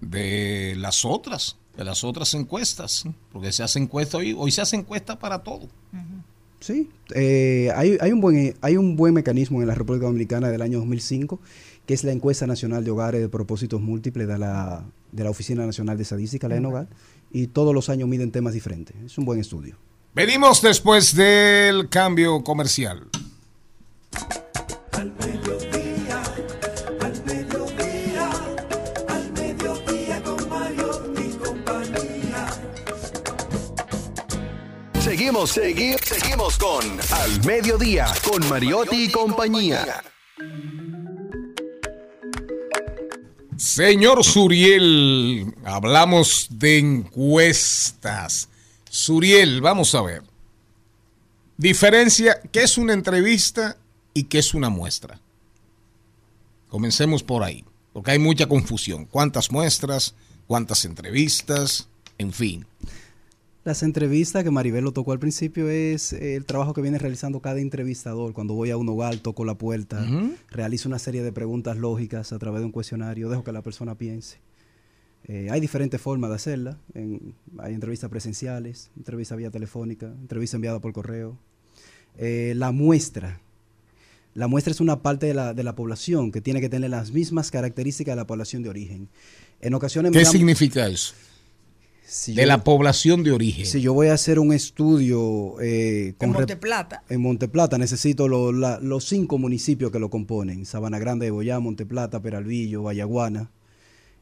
de 0.00 0.74
las 0.76 1.04
otras, 1.04 1.56
de 1.76 1.84
las 1.84 2.04
otras 2.04 2.34
encuestas, 2.34 3.04
porque 3.32 3.52
se 3.52 3.62
hace 3.62 3.78
encuesta 3.78 4.18
hoy, 4.18 4.34
hoy 4.36 4.50
se 4.50 4.60
hace 4.60 4.76
encuesta 4.76 5.18
para 5.18 5.42
todo. 5.42 5.68
Sí, 6.60 6.88
eh, 7.14 7.70
hay, 7.76 7.98
hay, 8.00 8.12
un 8.12 8.20
buen, 8.22 8.56
hay 8.62 8.76
un 8.78 8.96
buen 8.96 9.12
mecanismo 9.12 9.60
en 9.60 9.68
la 9.68 9.74
República 9.74 10.06
Dominicana 10.06 10.48
del 10.48 10.62
año 10.62 10.78
2005, 10.78 11.38
que 11.86 11.94
es 11.94 12.04
la 12.04 12.12
encuesta 12.12 12.46
nacional 12.46 12.84
de 12.84 12.90
hogares 12.90 13.20
de 13.20 13.28
propósitos 13.28 13.80
múltiples 13.80 14.26
de 14.26 14.38
la, 14.38 14.84
de 15.12 15.24
la 15.24 15.30
Oficina 15.30 15.66
Nacional 15.66 15.96
de 15.96 16.02
Estadística, 16.02 16.48
la 16.48 16.56
ENOGAR, 16.56 16.88
y 17.30 17.48
todos 17.48 17.74
los 17.74 17.88
años 17.88 18.08
miden 18.08 18.30
temas 18.30 18.54
diferentes. 18.54 18.96
Es 19.04 19.18
un 19.18 19.24
buen 19.24 19.40
estudio. 19.40 19.76
Venimos 20.14 20.62
después 20.62 21.14
del 21.14 21.88
cambio 21.88 22.42
comercial. 22.44 23.08
Al 24.92 25.12
mediodía, 25.18 26.22
al 27.00 27.24
mediodía, 27.26 28.30
al 29.08 29.32
mediodía 29.32 30.22
con 30.22 30.48
Mario 30.48 31.14
y 31.18 31.32
compañía. 31.36 32.46
Seguimos, 35.00 35.50
seguimos, 35.50 36.00
seguimos 36.02 36.58
con 36.58 36.84
Al 37.12 37.44
Mediodía, 37.44 38.06
con 38.24 38.48
Mariotti 38.48 39.06
y 39.06 39.10
compañía. 39.10 40.02
Señor 43.56 44.24
Suriel, 44.24 45.54
hablamos 45.64 46.48
de 46.50 46.78
encuestas. 46.78 48.48
Suriel, 48.90 49.60
vamos 49.60 49.94
a 49.94 50.02
ver. 50.02 50.22
Diferencia, 51.56 52.40
¿qué 52.50 52.62
es 52.64 52.78
una 52.78 52.94
entrevista 52.94 53.76
y 54.12 54.24
qué 54.24 54.38
es 54.38 54.54
una 54.54 54.70
muestra? 54.70 55.20
Comencemos 56.68 57.22
por 57.22 57.44
ahí, 57.44 57.64
porque 57.92 58.10
hay 58.10 58.18
mucha 58.18 58.46
confusión. 58.46 59.04
¿Cuántas 59.04 59.52
muestras? 59.52 60.14
¿Cuántas 60.48 60.84
entrevistas? 60.84 61.88
En 62.18 62.32
fin. 62.32 62.66
Las 63.64 63.82
entrevistas 63.82 64.44
que 64.44 64.50
Maribel 64.50 64.84
lo 64.84 64.92
tocó 64.92 65.12
al 65.12 65.18
principio 65.18 65.70
es 65.70 66.12
eh, 66.12 66.34
el 66.36 66.44
trabajo 66.44 66.74
que 66.74 66.82
viene 66.82 66.98
realizando 66.98 67.40
cada 67.40 67.60
entrevistador. 67.60 68.34
Cuando 68.34 68.52
voy 68.52 68.70
a 68.70 68.76
un 68.76 68.86
hogar, 68.90 69.16
toco 69.16 69.44
la 69.46 69.54
puerta, 69.56 70.02
Ujú. 70.04 70.34
realizo 70.50 70.86
una 70.88 70.98
serie 70.98 71.22
de 71.22 71.32
preguntas 71.32 71.78
lógicas 71.78 72.32
a 72.34 72.38
través 72.38 72.60
de 72.60 72.66
un 72.66 72.72
cuestionario, 72.72 73.30
dejo 73.30 73.42
que 73.42 73.52
la 73.52 73.62
persona 73.62 73.94
piense. 73.94 74.36
Eh, 75.26 75.48
hay 75.50 75.60
diferentes 75.62 75.98
formas 75.98 76.28
de 76.28 76.36
hacerla. 76.36 76.78
En- 76.92 77.34
hay 77.58 77.72
entrevistas 77.72 78.10
presenciales, 78.10 78.90
entrevistas 78.98 79.38
vía 79.38 79.50
telefónica, 79.50 80.08
entrevista 80.08 80.58
enviada 80.58 80.80
por 80.80 80.92
correo. 80.92 81.38
Eh, 82.18 82.52
la 82.56 82.70
muestra. 82.70 83.40
La 84.34 84.46
muestra 84.46 84.72
es 84.72 84.80
una 84.82 85.00
parte 85.00 85.24
de 85.26 85.32
la, 85.32 85.54
de 85.54 85.62
la 85.62 85.74
población 85.74 86.32
que 86.32 86.42
tiene 86.42 86.60
que 86.60 86.68
tener 86.68 86.90
las 86.90 87.12
mismas 87.12 87.50
características 87.50 88.12
de 88.12 88.16
la 88.16 88.26
población 88.26 88.62
de 88.62 88.68
origen. 88.68 89.08
En 89.62 89.72
ocasiones 89.72 90.12
¿Qué 90.12 90.18
miramos- 90.18 90.32
significa 90.32 90.86
eso? 90.86 91.14
Si 92.06 92.34
de 92.34 92.42
yo- 92.42 92.48
la 92.48 92.62
población 92.64 93.22
de 93.24 93.32
origen. 93.32 93.66
Si 93.66 93.80
yo 93.80 93.94
voy 93.94 94.08
a 94.08 94.14
hacer 94.14 94.38
un 94.38 94.52
estudio 94.52 95.60
eh, 95.60 96.14
con 96.18 96.28
En 96.30 96.34
Monteplata. 96.34 97.02
en 97.08 97.20
Monteplata 97.20 97.78
necesito 97.78 98.28
lo- 98.28 98.52
la- 98.52 98.78
los 98.80 99.04
cinco 99.06 99.38
municipios 99.38 99.90
que 99.90 99.98
lo 99.98 100.10
componen: 100.10 100.66
Sabana 100.66 100.98
Grande 100.98 101.26
de 101.26 101.30
Boyá, 101.30 101.58
Monteplata, 101.60 102.20
Peralvillo, 102.20 102.82
Vallaguana. 102.82 103.50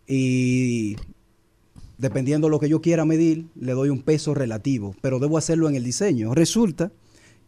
Y 0.07 0.97
dependiendo 1.99 2.47
de 2.47 2.51
lo 2.53 2.61
que 2.61 2.69
yo 2.69 2.81
quiera 2.81 3.05
medir, 3.05 3.47
le 3.55 3.73
doy 3.73 3.89
un 3.89 4.03
peso 4.03 4.35
relativo, 4.35 4.95
pero 5.01 5.19
debo 5.19 5.39
hacerlo 5.39 5.69
en 5.69 5.75
el 5.77 5.85
diseño. 5.85 6.35
Resulta 6.35 6.91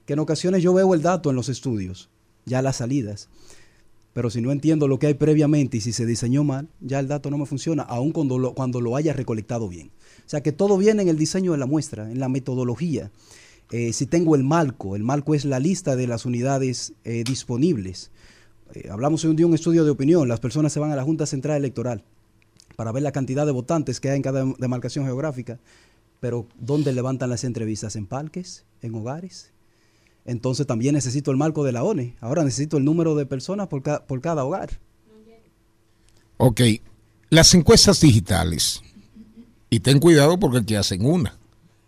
que 0.06 0.12
en 0.12 0.18
ocasiones 0.18 0.62
yo 0.62 0.72
veo 0.74 0.94
el 0.94 1.02
dato 1.02 1.30
en 1.30 1.36
los 1.36 1.48
estudios, 1.48 2.08
ya 2.44 2.62
las 2.62 2.76
salidas. 2.76 3.28
Pero 4.14 4.30
si 4.30 4.40
no 4.40 4.52
entiendo 4.52 4.88
lo 4.88 4.98
que 4.98 5.08
hay 5.08 5.14
previamente 5.14 5.76
y 5.76 5.80
si 5.80 5.92
se 5.92 6.06
diseñó 6.06 6.44
mal, 6.44 6.68
ya 6.80 7.00
el 7.00 7.08
dato 7.08 7.30
no 7.30 7.36
me 7.36 7.46
funciona, 7.46 7.82
aun 7.82 8.12
cuando 8.12 8.38
lo, 8.38 8.54
cuando 8.54 8.80
lo 8.80 8.96
haya 8.96 9.12
recolectado 9.12 9.68
bien. 9.68 9.90
O 10.24 10.28
sea 10.28 10.42
que 10.42 10.52
todo 10.52 10.78
viene 10.78 11.02
en 11.02 11.08
el 11.08 11.18
diseño 11.18 11.52
de 11.52 11.58
la 11.58 11.66
muestra, 11.66 12.10
en 12.10 12.20
la 12.20 12.28
metodología. 12.28 13.10
Eh, 13.70 13.92
si 13.92 14.06
tengo 14.06 14.36
el 14.36 14.44
marco, 14.44 14.94
el 14.94 15.02
marco 15.02 15.34
es 15.34 15.44
la 15.44 15.58
lista 15.58 15.96
de 15.96 16.06
las 16.06 16.26
unidades 16.26 16.92
eh, 17.02 17.24
disponibles. 17.26 18.12
Eh, 18.74 18.88
hablamos 18.90 19.22
de 19.22 19.44
un, 19.44 19.54
estudio 19.54 19.84
de 19.84 19.90
opinión, 19.90 20.28
las 20.28 20.40
personas 20.40 20.72
se 20.72 20.80
van 20.80 20.92
a 20.92 20.96
la 20.96 21.02
Junta 21.02 21.26
Central 21.26 21.56
Electoral 21.56 22.04
para 22.76 22.92
ver 22.92 23.02
la 23.02 23.12
cantidad 23.12 23.46
de 23.46 23.52
votantes 23.52 24.00
que 24.00 24.10
hay 24.10 24.16
en 24.16 24.22
cada 24.22 24.44
demarcación 24.58 25.06
geográfica, 25.06 25.58
pero 26.20 26.46
¿dónde 26.58 26.92
levantan 26.92 27.30
las 27.30 27.44
entrevistas? 27.44 27.96
¿En 27.96 28.06
parques? 28.06 28.64
¿En 28.80 28.94
hogares? 28.94 29.53
Entonces 30.24 30.66
también 30.66 30.94
necesito 30.94 31.30
el 31.30 31.36
marco 31.36 31.64
de 31.64 31.72
la 31.72 31.82
ONE. 31.84 32.16
Ahora 32.20 32.44
necesito 32.44 32.76
el 32.78 32.84
número 32.84 33.14
de 33.14 33.26
personas 33.26 33.68
por, 33.68 33.82
ca- 33.82 34.06
por 34.06 34.20
cada 34.20 34.44
hogar. 34.44 34.80
Ok, 36.36 36.60
las 37.30 37.54
encuestas 37.54 38.00
digitales. 38.00 38.82
Y 39.70 39.80
ten 39.80 39.98
cuidado 39.98 40.38
porque 40.38 40.58
aquí 40.58 40.74
hacen 40.76 41.04
una. 41.04 41.36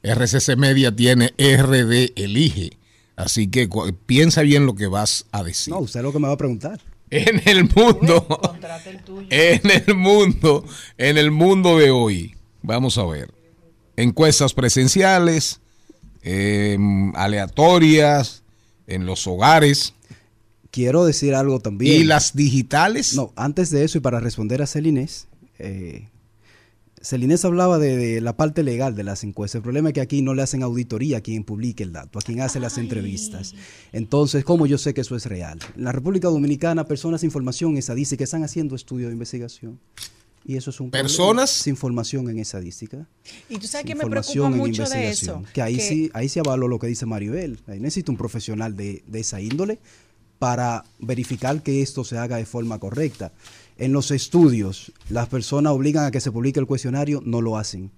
RCC 0.03 0.57
Media 0.57 0.95
tiene 0.95 1.33
RD 1.39 2.13
Elige. 2.17 2.79
Así 3.17 3.49
que 3.49 3.69
piensa 4.07 4.43
bien 4.43 4.67
lo 4.67 4.75
que 4.75 4.87
vas 4.87 5.27
a 5.33 5.43
decir. 5.43 5.73
No, 5.73 5.81
usted 5.81 6.01
es 6.01 6.05
lo 6.05 6.13
que 6.13 6.19
me 6.19 6.27
va 6.29 6.35
a 6.35 6.39
preguntar. 6.39 6.81
En 7.11 7.41
el 7.49 7.65
mundo, 7.65 8.27
en 9.31 9.61
el 9.71 9.95
mundo, 9.95 10.65
en 10.99 11.17
el 11.19 11.31
mundo 11.31 11.79
de 11.79 11.91
hoy, 11.91 12.35
vamos 12.63 12.99
a 12.99 13.05
ver, 13.07 13.33
encuestas 13.97 14.53
presenciales, 14.55 15.61
em, 16.27 17.15
aleatorias, 17.15 18.43
en 18.87 19.07
los 19.07 19.27
hogares. 19.27 19.95
Quiero 20.71 21.05
decir 21.05 21.35
algo 21.35 21.61
también. 21.61 22.03
¿Y 22.03 22.05
las 22.05 22.35
digitales? 22.35 23.15
No, 23.15 23.33
antes 23.37 23.71
de 23.71 23.85
eso 23.85 23.99
y 23.99 24.01
para 24.01 24.21
responder 24.21 24.61
a 24.61 24.67
Celinés, 24.67 25.29
eh, 25.59 26.09
Celinés 27.01 27.45
hablaba 27.45 27.79
de, 27.79 27.97
de 27.97 28.21
la 28.21 28.37
parte 28.37 28.65
legal 28.65 28.97
de 28.97 29.05
las 29.05 29.23
encuestas. 29.23 29.61
El 29.61 29.63
problema 29.63 29.91
es 29.91 29.95
que 29.95 30.01
aquí 30.01 30.23
no 30.23 30.35
le 30.35 30.43
hacen 30.43 30.63
auditoría 30.63 31.19
a 31.19 31.21
quien 31.21 31.45
publique 31.45 31.85
el 31.85 31.93
dato, 31.93 32.19
a 32.19 32.23
quien 32.23 32.41
hace 32.41 32.59
las 32.59 32.77
entrevistas. 32.77 33.55
Entonces, 33.93 34.45
¿cómo 34.45 34.67
yo 34.67 34.79
sé 34.79 34.93
que 34.93 35.03
eso 35.03 35.15
es 35.15 35.27
real? 35.27 35.61
En 35.77 35.85
la 35.85 35.93
República 35.93 36.29
Dominicana, 36.29 36.85
personas 36.85 37.21
sin 37.21 37.29
información 37.29 37.77
estadística 37.77 38.25
están 38.25 38.43
haciendo 38.43 38.75
estudios 38.75 39.09
de 39.09 39.15
investigación. 39.15 39.79
Y 40.49 40.57
eso 40.57 40.71
es 40.71 40.79
un 40.81 40.91
problema. 40.91 41.09
¿Personas? 41.09 41.51
sin 41.51 41.77
formación 41.77 42.31
en 42.31 42.39
estadística. 42.39 43.09
Y 43.49 43.59
tú 43.59 43.67
sabes 43.67 43.85
que 43.87 43.95
me 43.97 44.07
preocupa 44.07 44.49
mucho 44.51 44.85
de 44.85 45.09
eso. 45.11 45.43
Que 45.53 45.61
ahí 45.61 45.77
que- 45.77 45.83
sí, 45.83 46.11
ahí 46.15 46.29
sí 46.29 46.39
avalo 46.39 46.69
lo 46.69 46.79
que 46.79 46.87
dice 46.87 47.05
Maribel. 47.05 47.59
Ahí 47.67 47.81
necesito 47.81 48.13
un 48.13 48.19
profesional 48.19 48.77
de, 48.77 49.03
de 49.09 49.21
esa 49.21 49.41
índole 49.41 49.81
para 50.39 50.85
verificar 51.01 51.63
que 51.63 51.83
esto 51.83 52.05
se 52.05 52.17
haga 52.19 52.37
de 52.37 52.47
forma 52.47 52.79
correcta. 52.79 53.33
En 53.77 53.93
los 53.93 54.11
estudios, 54.13 54.93
las 55.11 55.29
personas 55.29 55.73
obligan 55.73 56.05
a 56.05 56.11
que 56.13 56.21
se 56.21 56.31
publique 56.31 56.61
el 56.61 56.67
cuestionario, 56.67 57.21
no 57.25 57.41
lo 57.43 57.59
hacen. 57.59 57.91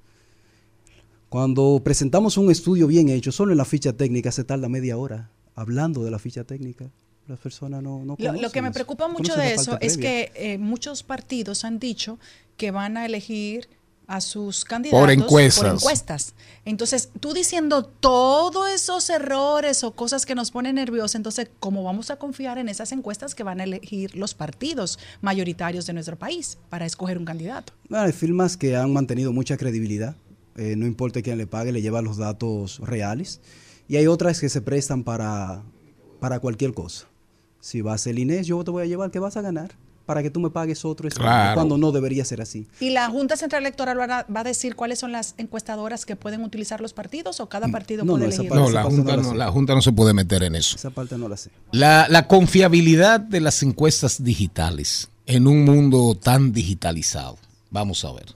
Cuando 1.28 1.82
presentamos 1.84 2.38
un 2.38 2.50
estudio 2.50 2.86
bien 2.86 3.10
hecho, 3.10 3.30
solo 3.32 3.52
en 3.52 3.58
la 3.58 3.64
ficha 3.66 3.92
técnica 3.92 4.32
se 4.32 4.44
tarda 4.44 4.68
media 4.68 4.96
hora 4.96 5.30
hablando 5.54 6.02
de 6.04 6.10
la 6.10 6.18
ficha 6.18 6.44
técnica. 6.44 6.90
Las 7.28 7.38
personas 7.38 7.82
no, 7.82 8.04
no 8.04 8.16
Lo, 8.18 8.32
lo 8.32 8.50
que 8.50 8.62
me 8.62 8.68
eso. 8.68 8.74
preocupa 8.74 9.06
mucho 9.08 9.36
de 9.36 9.54
eso 9.54 9.78
es 9.80 9.94
previa. 9.98 10.26
que 10.32 10.52
eh, 10.54 10.58
muchos 10.58 11.02
partidos 11.02 11.64
han 11.64 11.78
dicho 11.78 12.18
que 12.56 12.70
van 12.70 12.96
a 12.96 13.04
elegir 13.06 13.68
a 14.06 14.22
sus 14.22 14.64
candidatos 14.64 14.98
Por 15.00 15.10
encuestas. 15.10 15.62
por 15.62 15.74
encuestas. 15.74 16.34
Entonces, 16.64 17.10
tú 17.20 17.34
diciendo 17.34 17.84
todos 17.84 18.70
esos 18.70 19.10
errores 19.10 19.84
o 19.84 19.90
cosas 19.94 20.24
que 20.24 20.34
nos 20.34 20.50
ponen 20.50 20.76
nerviosos, 20.76 21.14
entonces, 21.14 21.50
¿cómo 21.60 21.82
vamos 21.84 22.10
a 22.10 22.16
confiar 22.16 22.56
en 22.56 22.70
esas 22.70 22.90
encuestas 22.92 23.34
que 23.34 23.42
van 23.42 23.60
a 23.60 23.64
elegir 23.64 24.16
los 24.16 24.32
partidos 24.32 24.98
mayoritarios 25.20 25.84
de 25.84 25.92
nuestro 25.92 26.16
país 26.16 26.56
para 26.70 26.86
escoger 26.86 27.18
un 27.18 27.26
candidato? 27.26 27.74
Bueno, 27.90 28.06
hay 28.06 28.12
firmas 28.12 28.56
que 28.56 28.76
han 28.76 28.94
mantenido 28.94 29.34
mucha 29.34 29.58
credibilidad. 29.58 30.16
eh, 30.56 30.74
no 30.76 30.86
importa 30.86 31.20
quién 31.20 31.36
le 31.36 31.46
pague, 31.46 31.70
le 31.72 31.82
lleva 31.82 32.00
los 32.00 32.16
datos 32.16 32.78
reales. 32.80 33.40
Y 33.88 33.96
hay 33.96 34.06
otras 34.06 34.40
que 34.40 34.48
se 34.48 34.62
prestan 34.62 35.04
para, 35.04 35.62
para 36.18 36.40
cualquier 36.40 36.72
cosa. 36.72 37.06
Si 37.60 37.80
vas 37.80 38.06
el 38.06 38.18
Inés, 38.18 38.46
yo 38.46 38.62
te 38.64 38.70
voy 38.70 38.82
a 38.82 38.86
llevar 38.86 39.10
que 39.10 39.18
vas 39.18 39.36
a 39.36 39.40
ganar 39.42 39.70
para 40.06 40.22
que 40.22 40.30
tú 40.30 40.40
me 40.40 40.48
pagues 40.48 40.86
otro 40.86 41.06
Claro. 41.10 41.54
cuando 41.54 41.76
no 41.76 41.92
debería 41.92 42.24
ser 42.24 42.40
así. 42.40 42.66
¿Y 42.80 42.90
la 42.90 43.10
Junta 43.10 43.36
Central 43.36 43.62
Electoral 43.62 43.98
va 44.00 44.20
a, 44.20 44.26
va 44.32 44.40
a 44.40 44.44
decir 44.44 44.74
cuáles 44.74 44.98
son 44.98 45.12
las 45.12 45.34
encuestadoras 45.36 46.06
que 46.06 46.16
pueden 46.16 46.42
utilizar 46.42 46.80
los 46.80 46.94
partidos 46.94 47.40
o 47.40 47.48
cada 47.50 47.68
partido 47.68 48.04
no, 48.06 48.12
puede 48.14 48.24
no, 48.28 48.32
elegir? 48.32 48.48
parte- 48.48 48.62
No, 48.64 48.70
la 48.70 48.84
junta 48.84 49.16
no 49.18 49.34
la 49.34 49.50
Junta 49.52 49.74
no 49.74 49.82
se 49.82 49.92
puede 49.92 50.14
meter 50.14 50.42
en 50.44 50.54
eso. 50.54 50.76
Esa 50.76 50.88
parte 50.88 51.18
no 51.18 51.28
la 51.28 51.36
sé. 51.36 51.50
La, 51.72 52.06
la 52.08 52.26
confiabilidad 52.26 53.20
de 53.20 53.40
las 53.40 53.62
encuestas 53.62 54.24
digitales 54.24 55.10
en 55.26 55.46
un 55.46 55.64
mundo 55.66 56.14
tan 56.14 56.52
digitalizado. 56.52 57.36
Vamos 57.70 58.02
a 58.06 58.12
ver. 58.12 58.26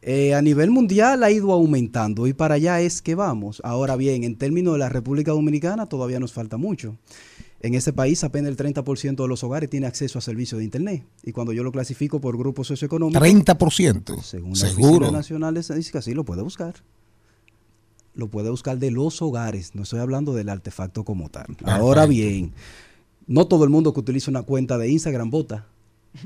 Eh, 0.00 0.32
a 0.34 0.40
nivel 0.40 0.70
mundial 0.70 1.22
ha 1.22 1.30
ido 1.30 1.52
aumentando 1.52 2.26
y 2.26 2.32
para 2.32 2.54
allá 2.54 2.80
es 2.80 3.02
que 3.02 3.14
vamos. 3.14 3.60
Ahora 3.62 3.96
bien, 3.96 4.24
en 4.24 4.36
términos 4.36 4.72
de 4.72 4.78
la 4.78 4.88
República 4.88 5.32
Dominicana 5.32 5.84
todavía 5.84 6.18
nos 6.18 6.32
falta 6.32 6.56
mucho. 6.56 6.96
En 7.62 7.74
ese 7.74 7.92
país 7.92 8.24
apenas 8.24 8.50
el 8.50 8.56
30% 8.56 9.16
de 9.16 9.28
los 9.28 9.44
hogares 9.44 9.68
tiene 9.68 9.86
acceso 9.86 10.18
a 10.18 10.22
servicios 10.22 10.58
de 10.58 10.64
Internet. 10.64 11.04
Y 11.22 11.32
cuando 11.32 11.52
yo 11.52 11.62
lo 11.62 11.70
clasifico 11.72 12.20
por 12.20 12.38
grupos 12.38 12.68
socioeconómicos... 12.68 13.22
30%. 13.22 14.22
Según 14.22 14.52
la 14.52 14.56
Seguro. 14.56 14.96
Oficina 14.96 15.10
Nacional 15.10 15.54
de 15.54 15.60
Estadística, 15.60 16.00
sí 16.00 16.14
lo 16.14 16.24
puede 16.24 16.42
buscar. 16.42 16.74
Lo 18.14 18.28
puede 18.28 18.48
buscar 18.48 18.78
de 18.78 18.90
los 18.90 19.20
hogares. 19.20 19.74
No 19.74 19.82
estoy 19.82 20.00
hablando 20.00 20.34
del 20.34 20.48
artefacto 20.48 21.04
como 21.04 21.28
tal. 21.28 21.56
Ahora 21.64 22.06
bien, 22.06 22.52
no 23.26 23.46
todo 23.46 23.64
el 23.64 23.70
mundo 23.70 23.92
que 23.92 24.00
utiliza 24.00 24.30
una 24.30 24.42
cuenta 24.42 24.78
de 24.78 24.88
Instagram 24.88 25.30
vota. 25.30 25.66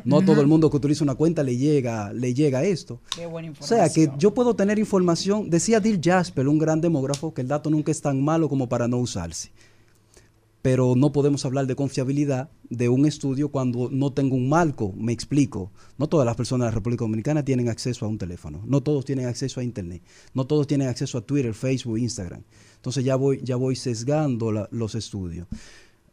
No 0.05 0.23
todo 0.23 0.41
el 0.41 0.47
mundo 0.47 0.71
que 0.71 0.77
utiliza 0.79 1.05
una 1.05 1.15
cuenta 1.15 1.43
le 1.43 1.59
llega, 1.59 2.13
le 2.13 2.33
llega 2.33 2.63
esto. 2.65 3.01
Qué 3.15 3.27
buena 3.27 3.53
O 3.59 3.63
sea 3.63 3.91
que 3.91 4.11
yo 4.19 4.33
puedo 4.33 4.57
tener 4.57 4.79
información, 4.79 5.51
decía 5.51 5.81
Dil 5.81 6.01
Jasper, 6.03 6.49
un 6.49 6.59
gran 6.59 6.81
demógrafo, 6.81 7.35
que 7.35 7.43
el 7.43 7.49
dato 7.49 7.69
nunca 7.69 7.93
es 7.93 8.01
tan 8.01 8.23
malo 8.25 8.49
como 8.49 8.69
para 8.69 8.89
no 8.89 8.97
usarse. 8.97 9.51
Pero 10.65 10.95
no 10.97 11.13
podemos 11.13 11.45
hablar 11.45 11.67
de 11.67 11.77
confiabilidad 11.77 12.49
de 12.71 12.89
un 12.89 13.05
estudio 13.05 13.51
cuando 13.51 13.91
no 13.91 14.15
tengo 14.15 14.35
un 14.35 14.49
marco, 14.49 14.95
me 14.97 15.13
explico. 15.13 15.71
No 15.99 16.09
todas 16.09 16.25
las 16.25 16.37
personas 16.37 16.65
de 16.65 16.71
la 16.71 16.75
República 16.77 17.05
Dominicana 17.05 17.45
tienen 17.45 17.69
acceso 17.69 18.07
a 18.07 18.09
un 18.09 18.17
teléfono, 18.17 18.63
no 18.67 18.83
todos 18.83 19.05
tienen 19.05 19.27
acceso 19.27 19.61
a 19.61 19.63
Internet, 19.63 20.03
no 20.33 20.47
todos 20.47 20.67
tienen 20.67 20.89
acceso 20.89 21.19
a 21.19 21.21
Twitter, 21.21 21.53
Facebook, 21.53 21.99
Instagram. 21.99 22.45
Entonces 22.77 23.05
ya 23.05 23.15
voy, 23.17 23.43
ya 23.43 23.57
voy 23.57 23.77
sesgando 23.77 24.69
los 24.71 24.95
estudios. 24.95 25.49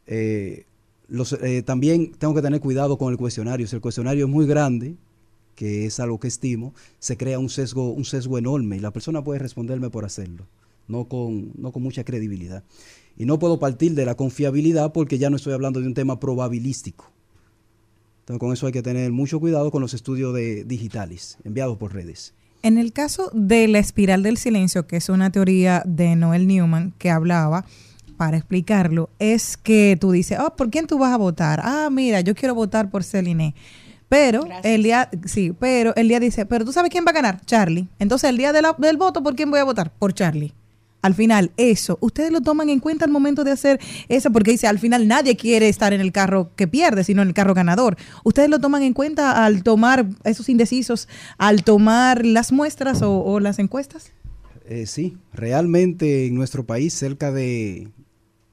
Eh, 0.06 0.66
eh, 1.43 1.62
también 1.62 2.12
tengo 2.12 2.34
que 2.34 2.41
tener 2.41 2.60
cuidado 2.60 2.97
con 2.97 3.14
el 3.14 3.18
cuestionario. 3.18 3.68
Si 3.68 3.78
el 3.78 3.82
cuestionario 3.82 4.26
es 4.26 4.32
muy 4.32 4.45
grande, 4.45 4.97
que 5.56 5.86
es 5.86 5.97
algo 6.02 6.20
que 6.20 6.28
estimo, 6.28 6.74
se 6.99 7.16
crea 7.16 7.39
un 7.39 7.47
sesgo, 7.47 7.93
un 7.93 8.04
sesgo 8.04 8.38
enorme 8.38 8.76
y 8.76 8.80
la 8.82 8.91
persona 8.91 9.24
puede 9.24 9.39
responderme 9.39 9.89
por 9.89 10.04
hacerlo, 10.04 10.45
no 10.89 11.06
con, 11.06 11.54
no 11.56 11.72
con 11.72 11.84
mucha 11.84 12.04
credibilidad. 12.04 12.66
Y 13.22 13.26
no 13.26 13.38
puedo 13.38 13.59
partir 13.59 13.93
de 13.93 14.03
la 14.03 14.15
confiabilidad 14.15 14.93
porque 14.93 15.19
ya 15.19 15.30
no 15.30 15.36
estoy 15.36 15.53
hablando 15.53 15.80
de 15.80 15.86
un 15.86 15.93
tema 15.93 16.19
probabilístico. 16.19 17.11
Entonces 18.22 18.39
con 18.39 18.51
eso 18.51 18.65
hay 18.65 18.72
que 18.74 18.82
tener 18.82 19.11
mucho 19.11 19.39
cuidado 19.39 19.69
con 19.69 19.80
los 19.80 19.93
estudios 19.93 20.34
de, 20.34 20.63
digitales 20.63 21.38
enviados 21.43 21.78
por 21.78 21.93
redes. 21.93 22.34
En 22.63 22.80
el 22.80 22.93
caso 22.93 23.30
de 23.32 23.67
la 23.67 23.78
espiral 23.78 24.24
del 24.24 24.38
silencio, 24.38 24.88
que 24.88 24.97
es 24.97 25.07
una 25.07 25.32
teoría 25.32 25.84
de 25.86 26.15
Noel 26.15 26.47
Newman 26.47 26.95
que 26.97 27.11
hablaba, 27.11 27.63
para 28.17 28.38
explicarlo, 28.38 29.11
es 29.19 29.55
que 29.55 29.99
tú 30.01 30.09
dices, 30.11 30.39
oh, 30.43 30.55
¿por 30.55 30.72
quién 30.72 30.88
tú 30.88 30.97
vas 30.97 31.13
a 31.13 31.17
votar? 31.17 31.61
Ah, 31.63 31.89
mira, 31.91 32.22
yo 32.22 32.34
quiero 32.34 32.55
votar 32.55 32.89
por 32.89 33.03
Celine. 33.03 33.53
Pero 34.09 34.45
el 34.63 34.82
día, 34.82 35.11
sí, 35.26 35.53
pero 35.59 35.95
el 35.95 36.07
día 36.07 36.19
dice, 36.19 36.47
pero 36.47 36.65
tú 36.65 36.74
sabes 36.74 36.89
quién 36.89 37.05
va 37.05 37.11
a 37.11 37.13
ganar, 37.13 37.45
Charlie. 37.45 37.88
Entonces 37.99 38.32
el 38.32 38.38
día 38.38 38.51
de 38.51 38.63
la- 38.63 38.76
del 38.80 38.97
voto, 38.97 39.22
¿por 39.22 39.36
quién 39.36 39.51
voy 39.51 39.59
a 39.59 39.63
votar? 39.63 39.93
Por 39.93 40.11
Charlie. 40.15 40.53
Al 41.02 41.14
final, 41.14 41.52
eso, 41.58 41.97
ustedes 42.02 42.32
lo 42.32 42.41
toman 42.41 42.70
en 42.70 42.80
cuenta 42.80 43.06
al 43.06 43.12
momento 43.12 43.43
de 43.43 43.52
hacer 43.52 43.80
eso, 44.08 44.32
porque 44.32 44.52
dice, 44.52 44.68
al 44.68 44.80
final 44.80 45.08
nadie 45.08 45.36
quiere 45.36 45.68
estar 45.68 45.93
en 45.93 46.02
el 46.02 46.12
carro 46.12 46.52
que 46.56 46.68
pierde, 46.68 47.04
sino 47.04 47.22
en 47.22 47.30
el 47.30 47.34
carro 47.34 47.54
ganador. 47.54 47.97
Ustedes 48.24 48.49
lo 48.49 48.60
toman 48.60 48.84
en 48.84 48.93
cuenta 48.93 49.45
al 49.45 49.64
tomar 49.64 50.06
esos 50.24 50.49
indecisos, 50.49 51.08
al 51.38 51.64
tomar 51.64 52.26
las 52.26 52.52
muestras 52.52 53.02
o, 53.02 53.24
o 53.24 53.39
las 53.39 53.60
encuestas. 53.60 54.14
Eh, 54.66 54.86
sí, 54.86 55.18
realmente 55.34 56.28
en 56.28 56.36
nuestro 56.36 56.66
país 56.66 56.93
cerca 56.93 57.32
de 57.32 57.89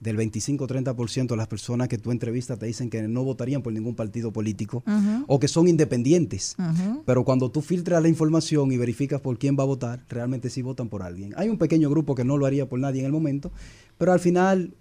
del 0.01 0.17
25-30% 0.17 1.29
de 1.29 1.37
las 1.37 1.49
personas 1.49 1.89
que 1.89 1.99
tú 1.99 2.13
entrevistas 2.13 2.59
te 2.59 2.67
dicen 2.67 2.89
que 2.89 3.03
no 3.03 3.25
votarían 3.25 3.63
por 3.63 3.73
ningún 3.73 3.95
partido 3.95 4.33
político 4.33 4.85
o 5.27 5.39
que 5.41 5.49
son 5.49 5.69
independientes. 5.69 6.57
Pero 7.05 7.25
cuando 7.25 7.51
tú 7.51 7.63
filtras 7.63 8.03
la 8.03 8.09
información 8.09 8.71
y 8.73 8.77
verificas 8.77 9.21
por 9.21 9.39
quién 9.39 9.57
va 9.59 9.65
a 9.65 9.67
votar, 9.67 10.05
realmente 10.09 10.51
sí 10.51 10.63
votan 10.63 10.89
por 10.89 11.03
alguien. 11.03 11.35
Hay 11.37 11.49
un 11.49 11.59
pequeño 11.59 11.91
grupo 11.91 12.15
que 12.15 12.25
no 12.25 12.37
lo 12.37 12.47
haría 12.47 12.69
por 12.69 12.79
nadie 12.79 13.01
en 13.01 13.07
el 13.07 13.13
momento, 13.13 13.51
pero 13.97 14.13
al 14.13 14.21
final 14.21 14.75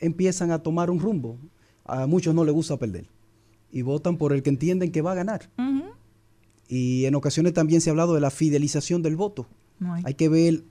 empiezan 0.00 0.50
a 0.50 0.60
tomar 0.60 0.90
un 0.90 1.00
rumbo. 1.00 1.38
A 1.84 2.06
muchos 2.06 2.34
no 2.34 2.44
les 2.44 2.54
gusta 2.54 2.78
perder 2.78 3.06
y 3.70 3.82
votan 3.82 4.16
por 4.16 4.32
el 4.32 4.42
que 4.42 4.50
entienden 4.50 4.90
que 4.92 5.02
va 5.02 5.12
a 5.12 5.14
ganar. 5.14 5.50
Y 6.66 7.04
en 7.04 7.14
ocasiones 7.14 7.52
también 7.52 7.82
se 7.82 7.90
ha 7.90 7.92
hablado 7.92 8.14
de 8.14 8.20
la 8.20 8.30
fidelización 8.30 9.02
del 9.02 9.16
voto. 9.16 9.46
No 9.78 9.92
hay. 9.92 10.02
Hay 10.06 10.14
que 10.14 10.30
ver 10.30 10.64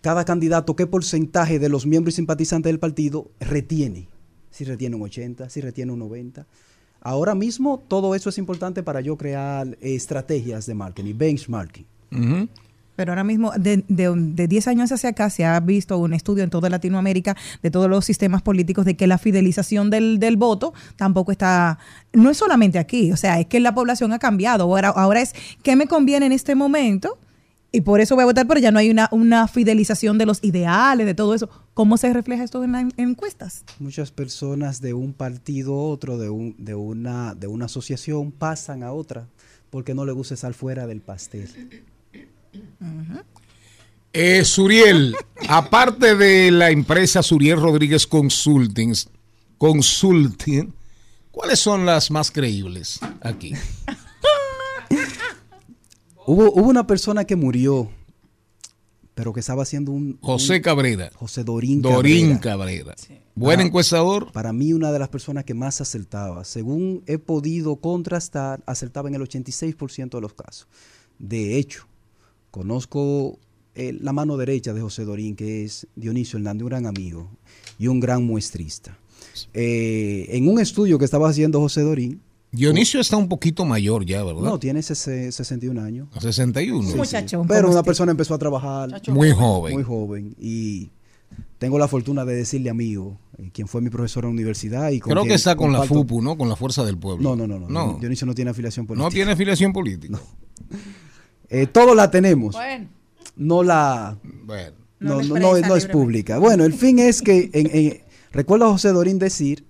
cada 0.00 0.24
candidato 0.24 0.76
qué 0.76 0.86
porcentaje 0.86 1.58
de 1.58 1.68
los 1.68 1.86
miembros 1.86 2.14
y 2.14 2.16
simpatizantes 2.16 2.70
del 2.70 2.78
partido 2.78 3.30
retiene. 3.40 4.08
Si 4.50 4.64
retiene 4.64 4.96
un 4.96 5.02
80, 5.02 5.48
si 5.48 5.60
retiene 5.60 5.92
un 5.92 6.00
90. 6.00 6.46
Ahora 7.02 7.34
mismo 7.34 7.82
todo 7.86 8.14
eso 8.14 8.28
es 8.28 8.38
importante 8.38 8.82
para 8.82 9.00
yo 9.00 9.16
crear 9.16 9.66
eh, 9.68 9.94
estrategias 9.94 10.66
de 10.66 10.74
marketing, 10.74 11.14
benchmarking. 11.16 11.86
Pero 12.96 13.12
ahora 13.12 13.24
mismo, 13.24 13.52
de, 13.52 13.84
de, 13.88 14.12
de 14.14 14.48
10 14.48 14.68
años 14.68 14.92
hacia 14.92 15.10
acá, 15.10 15.30
se 15.30 15.44
ha 15.46 15.58
visto 15.60 15.96
un 15.96 16.12
estudio 16.12 16.44
en 16.44 16.50
toda 16.50 16.68
Latinoamérica 16.68 17.34
de 17.62 17.70
todos 17.70 17.88
los 17.88 18.04
sistemas 18.04 18.42
políticos 18.42 18.84
de 18.84 18.96
que 18.96 19.06
la 19.06 19.16
fidelización 19.16 19.88
del, 19.88 20.18
del 20.18 20.36
voto 20.36 20.74
tampoco 20.96 21.32
está, 21.32 21.78
no 22.12 22.28
es 22.28 22.36
solamente 22.36 22.78
aquí, 22.78 23.10
o 23.12 23.16
sea, 23.16 23.40
es 23.40 23.46
que 23.46 23.60
la 23.60 23.74
población 23.74 24.12
ha 24.12 24.18
cambiado. 24.18 24.64
Ahora, 24.64 24.88
ahora 24.88 25.22
es 25.22 25.34
qué 25.62 25.76
me 25.76 25.86
conviene 25.86 26.26
en 26.26 26.32
este 26.32 26.54
momento 26.54 27.16
y 27.72 27.82
por 27.82 28.00
eso 28.00 28.14
voy 28.16 28.22
a 28.22 28.26
votar, 28.26 28.46
pero 28.48 28.58
ya 28.60 28.70
no 28.72 28.78
hay 28.78 28.90
una, 28.90 29.08
una 29.12 29.46
fidelización 29.48 30.18
de 30.18 30.26
los 30.26 30.42
ideales, 30.42 31.06
de 31.06 31.14
todo 31.14 31.34
eso. 31.34 31.48
¿Cómo 31.74 31.96
se 31.96 32.12
refleja 32.12 32.42
esto 32.44 32.62
en 32.64 32.72
las 32.72 32.82
en- 32.82 32.92
encuestas? 32.96 33.64
Muchas 33.78 34.10
personas 34.10 34.80
de 34.80 34.92
un 34.94 35.12
partido 35.12 35.74
a 35.74 35.84
otro, 35.84 36.18
de, 36.18 36.30
un, 36.30 36.54
de, 36.58 36.74
una, 36.74 37.34
de 37.34 37.46
una 37.46 37.66
asociación, 37.66 38.32
pasan 38.32 38.82
a 38.82 38.92
otra 38.92 39.28
porque 39.70 39.94
no 39.94 40.04
le 40.04 40.12
gusta 40.12 40.34
estar 40.34 40.52
fuera 40.52 40.86
del 40.88 41.00
pastel. 41.00 41.48
Eh, 44.12 44.44
Suriel, 44.44 45.14
aparte 45.48 46.16
de 46.16 46.50
la 46.50 46.70
empresa 46.70 47.22
Suriel 47.22 47.60
Rodríguez 47.60 48.06
Consulting, 48.06 48.92
Consulting, 49.58 50.72
¿cuáles 51.30 51.60
son 51.60 51.86
las 51.86 52.10
más 52.10 52.30
creíbles 52.32 52.98
aquí? 53.20 53.52
Hubo, 56.26 56.52
hubo 56.52 56.68
una 56.68 56.86
persona 56.86 57.24
que 57.24 57.36
murió, 57.36 57.90
pero 59.14 59.32
que 59.32 59.40
estaba 59.40 59.62
haciendo 59.62 59.92
un... 59.92 60.18
José 60.20 60.56
un- 60.56 60.60
Cabrera. 60.62 61.10
José 61.14 61.44
Dorín, 61.44 61.82
Dorín 61.82 62.38
Cabrera. 62.38 62.94
Cabrera. 62.94 63.20
Buen 63.34 63.56
Para- 63.56 63.66
encuestador. 63.66 64.32
Para 64.32 64.52
mí, 64.52 64.72
una 64.72 64.92
de 64.92 64.98
las 64.98 65.08
personas 65.08 65.44
que 65.44 65.54
más 65.54 65.80
acertaba. 65.80 66.44
Según 66.44 67.02
he 67.06 67.18
podido 67.18 67.76
contrastar, 67.76 68.62
acertaba 68.66 69.08
en 69.08 69.14
el 69.16 69.22
86% 69.22 70.10
de 70.10 70.20
los 70.20 70.34
casos. 70.34 70.68
De 71.18 71.58
hecho, 71.58 71.86
conozco 72.50 73.38
eh, 73.74 73.96
la 74.00 74.12
mano 74.12 74.36
derecha 74.36 74.72
de 74.72 74.80
José 74.80 75.04
Dorín, 75.04 75.36
que 75.36 75.64
es 75.64 75.86
Dionisio 75.96 76.38
Hernández, 76.38 76.62
un 76.64 76.68
gran 76.70 76.86
amigo 76.86 77.30
y 77.78 77.86
un 77.88 78.00
gran 78.00 78.24
muestrista. 78.24 78.96
Eh, 79.54 80.26
en 80.30 80.48
un 80.48 80.60
estudio 80.60 80.98
que 80.98 81.04
estaba 81.04 81.28
haciendo 81.28 81.60
José 81.60 81.82
Dorín, 81.82 82.20
Dionisio 82.52 83.00
está 83.00 83.16
un 83.16 83.28
poquito 83.28 83.64
mayor 83.64 84.04
ya, 84.04 84.24
¿verdad? 84.24 84.42
no, 84.42 84.58
tiene 84.58 84.80
sese- 84.82 85.30
61 85.30 85.78
años. 85.82 86.08
61. 86.18 86.82
Sí, 86.82 86.92
sí. 86.92 86.96
Muchachón, 86.98 87.46
Pero 87.46 87.68
una 87.68 87.78
usted. 87.78 87.86
persona 87.86 88.10
empezó 88.10 88.34
a 88.34 88.38
trabajar 88.38 88.90
Muy 89.08 89.30
joven. 89.30 89.74
Muy 89.74 89.82
joven. 89.84 90.34
Y 90.40 90.90
tengo 91.58 91.78
la 91.78 91.86
fortuna 91.86 92.24
de 92.24 92.34
decirle 92.34 92.70
amigo, 92.70 93.18
eh, 93.38 93.50
quien 93.52 93.68
fue 93.68 93.80
mi 93.80 93.88
profesor 93.90 94.24
en 94.24 94.30
la 94.30 94.34
universidad. 94.34 94.90
Y 94.90 94.98
con 94.98 95.12
Creo 95.12 95.24
que 95.24 95.34
está 95.34 95.54
con 95.54 95.72
la 95.72 95.84
FUPU, 95.84 96.22
¿no? 96.22 96.36
Con 96.36 96.48
la 96.48 96.56
Fuerza 96.56 96.84
del 96.84 96.98
Pueblo. 96.98 97.22
No, 97.22 97.36
no, 97.36 97.46
no, 97.46 97.60
no. 97.60 97.68
No, 97.68 97.98
Dionisio 98.00 98.26
no 98.26 98.34
tiene 98.34 98.50
afiliación 98.50 98.86
política. 98.86 99.04
no 99.04 99.10
tiene 99.12 99.32
afiliación 99.32 99.72
política. 99.72 100.18
Eh, 101.52 101.66
todos 101.66 101.96
la 101.96 102.10
tenemos. 102.12 102.54
Bueno. 102.54 102.88
No 103.36 103.62
la. 103.64 104.16
Bueno. 104.44 104.76
No, 105.00 105.20
No 105.20 105.56
es 105.76 105.86
pública. 105.86 106.38
Bueno, 106.38 106.64
el 106.64 106.72
fin 106.74 106.98
es 107.00 107.22
que. 107.22 107.50
En, 107.52 107.70
en- 107.76 108.00
recuerdo 108.30 108.66
a 108.66 108.70
José 108.70 108.90
Dorín 108.90 109.18
decir, 109.18 109.64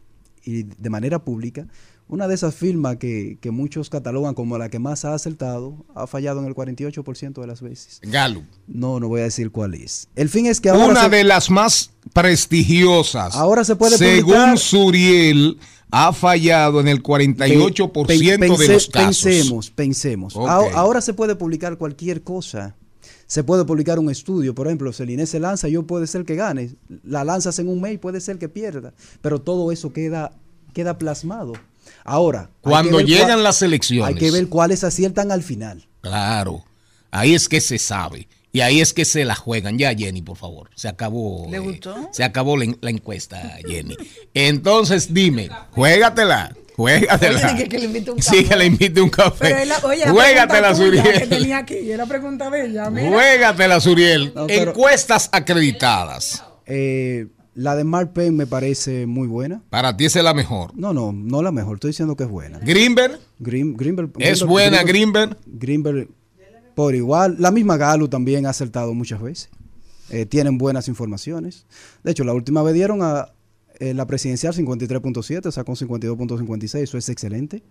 y 0.44 0.64
de 0.64 0.90
manera 0.90 1.20
pública, 1.24 1.66
una 2.10 2.28
de 2.28 2.34
esas 2.34 2.54
firmas 2.54 2.96
que, 2.96 3.38
que 3.40 3.50
muchos 3.50 3.88
catalogan 3.88 4.34
como 4.34 4.58
la 4.58 4.68
que 4.68 4.78
más 4.78 5.04
ha 5.04 5.14
acertado, 5.14 5.86
ha 5.94 6.06
fallado 6.06 6.40
en 6.40 6.46
el 6.46 6.54
48% 6.54 7.40
de 7.40 7.46
las 7.46 7.62
veces. 7.62 8.00
Gallup. 8.02 8.44
No, 8.66 9.00
no 9.00 9.08
voy 9.08 9.20
a 9.20 9.24
decir 9.24 9.50
cuál 9.50 9.74
es. 9.74 10.08
El 10.16 10.28
fin 10.28 10.46
es 10.46 10.60
que 10.60 10.68
ahora. 10.70 10.86
Una 10.86 11.04
se- 11.04 11.08
de 11.10 11.24
las 11.24 11.50
más 11.50 11.92
prestigiosas. 12.12 13.34
Ahora 13.36 13.64
se 13.64 13.76
puede 13.76 13.96
Según 13.96 14.32
publicar- 14.34 14.58
Suriel, 14.58 15.58
ha 15.90 16.12
fallado 16.12 16.80
en 16.80 16.88
el 16.88 17.02
48% 17.02 18.06
Pe- 18.06 18.18
de 18.18 18.38
pense- 18.38 18.72
los 18.72 18.86
casos. 18.88 19.22
Pensemos, 19.24 19.70
pensemos. 19.70 20.36
Ahora, 20.36 20.74
ahora 20.76 21.00
se 21.00 21.14
puede 21.14 21.36
publicar 21.36 21.78
cualquier 21.78 22.22
cosa. 22.22 22.74
Se 23.26 23.44
puede 23.44 23.64
publicar 23.64 24.00
un 24.00 24.10
estudio, 24.10 24.54
por 24.56 24.66
ejemplo, 24.66 24.92
si 24.92 25.04
el 25.04 25.10
INE 25.10 25.24
se 25.26 25.38
lanza, 25.38 25.68
yo 25.68 25.84
puede 25.86 26.08
ser 26.08 26.24
que 26.24 26.34
gane. 26.34 26.74
La 27.04 27.22
lanzas 27.22 27.58
en 27.60 27.68
un 27.68 27.80
mail, 27.80 28.00
puede 28.00 28.20
ser 28.20 28.38
que 28.38 28.48
pierda. 28.48 28.92
Pero 29.22 29.40
todo 29.40 29.70
eso 29.70 29.92
queda, 29.92 30.32
queda 30.74 30.98
plasmado. 30.98 31.52
Ahora, 32.04 32.46
que 32.62 32.70
Cuando 32.70 33.00
llegan 33.00 33.28
cuál- 33.28 33.42
las 33.44 33.62
elecciones. 33.62 34.08
Hay 34.08 34.14
que 34.20 34.30
ver 34.30 34.48
cuáles 34.48 34.84
aciertan 34.84 35.30
al 35.32 35.42
final. 35.42 35.86
Claro. 36.00 36.64
Ahí 37.10 37.34
es 37.34 37.48
que 37.48 37.60
se 37.60 37.78
sabe. 37.78 38.28
Y 38.52 38.62
ahí 38.62 38.80
es 38.80 38.92
que 38.92 39.04
se 39.04 39.24
la 39.24 39.34
juegan. 39.36 39.78
Ya, 39.78 39.94
Jenny, 39.94 40.22
por 40.22 40.36
favor. 40.36 40.70
Se 40.74 40.88
acabó. 40.88 41.46
¿Le 41.50 41.58
eh, 41.58 41.60
gustó? 41.60 42.08
se 42.12 42.24
acabó 42.24 42.56
la, 42.56 42.64
en- 42.64 42.78
la 42.80 42.90
encuesta, 42.90 43.40
Jenny. 43.66 43.96
Entonces, 44.34 45.12
dime, 45.14 45.48
juégatela. 45.72 46.54
Juégatela. 46.76 47.52
Oye, 47.54 47.68
que 47.68 47.78
le 47.78 47.84
invite 47.84 48.10
un 48.10 48.22
Sí, 48.22 48.36
café. 48.38 48.44
que 48.48 48.56
le 48.56 48.64
invite 48.66 49.00
un 49.02 49.10
café. 49.10 49.66
La- 49.66 49.78
oye, 49.82 50.08
Juégatela, 50.08 50.70
que 50.70 50.74
Suriel. 50.76 51.28
tenía 51.28 51.58
aquí, 51.58 51.74
y 51.74 51.94
la 51.96 52.06
pregunta 52.06 52.48
de 52.50 52.66
ella, 52.66 52.88
mira. 52.90 53.08
Juégatela, 53.10 53.80
Suriel. 53.80 54.32
No, 54.34 54.46
pero- 54.46 54.70
Encuestas 54.70 55.28
acreditadas. 55.30 56.42
Eh, 56.66 57.26
la 57.54 57.76
de 57.76 57.84
Mark 57.84 58.12
Penn 58.12 58.36
me 58.36 58.46
parece 58.46 59.06
muy 59.06 59.26
buena. 59.28 59.62
Para 59.70 59.96
ti 59.96 60.04
esa 60.06 60.20
es 60.20 60.24
la 60.24 60.34
mejor. 60.34 60.70
No, 60.76 60.92
no, 60.92 61.12
no 61.12 61.42
la 61.42 61.52
mejor. 61.52 61.76
Estoy 61.76 61.90
diciendo 61.90 62.16
que 62.16 62.24
es 62.24 62.30
buena. 62.30 62.58
Greenberg. 62.60 63.18
Green- 63.38 63.76
Greenberg- 63.76 64.12
Es 64.18 64.42
Greenberg- 64.42 64.46
buena, 64.48 64.82
Greenberg- 64.82 65.36
Greenberg. 65.46 66.08
Por 66.74 66.94
igual. 66.94 67.36
La 67.38 67.50
misma 67.50 67.76
Galo 67.76 68.08
también 68.08 68.46
ha 68.46 68.50
acertado 68.50 68.94
muchas 68.94 69.20
veces. 69.20 69.50
Eh, 70.10 70.26
tienen 70.26 70.58
buenas 70.58 70.88
informaciones. 70.88 71.66
De 72.02 72.10
hecho, 72.12 72.24
la 72.24 72.32
última 72.32 72.62
vez 72.62 72.74
dieron 72.74 73.00
a 73.02 73.28
eh, 73.78 73.94
la 73.94 74.06
presidencial 74.06 74.52
53.7, 74.54 75.50
sacó 75.52 75.72
52.56, 75.72 76.78
eso 76.82 76.98
es 76.98 77.08
excelente. 77.08 77.62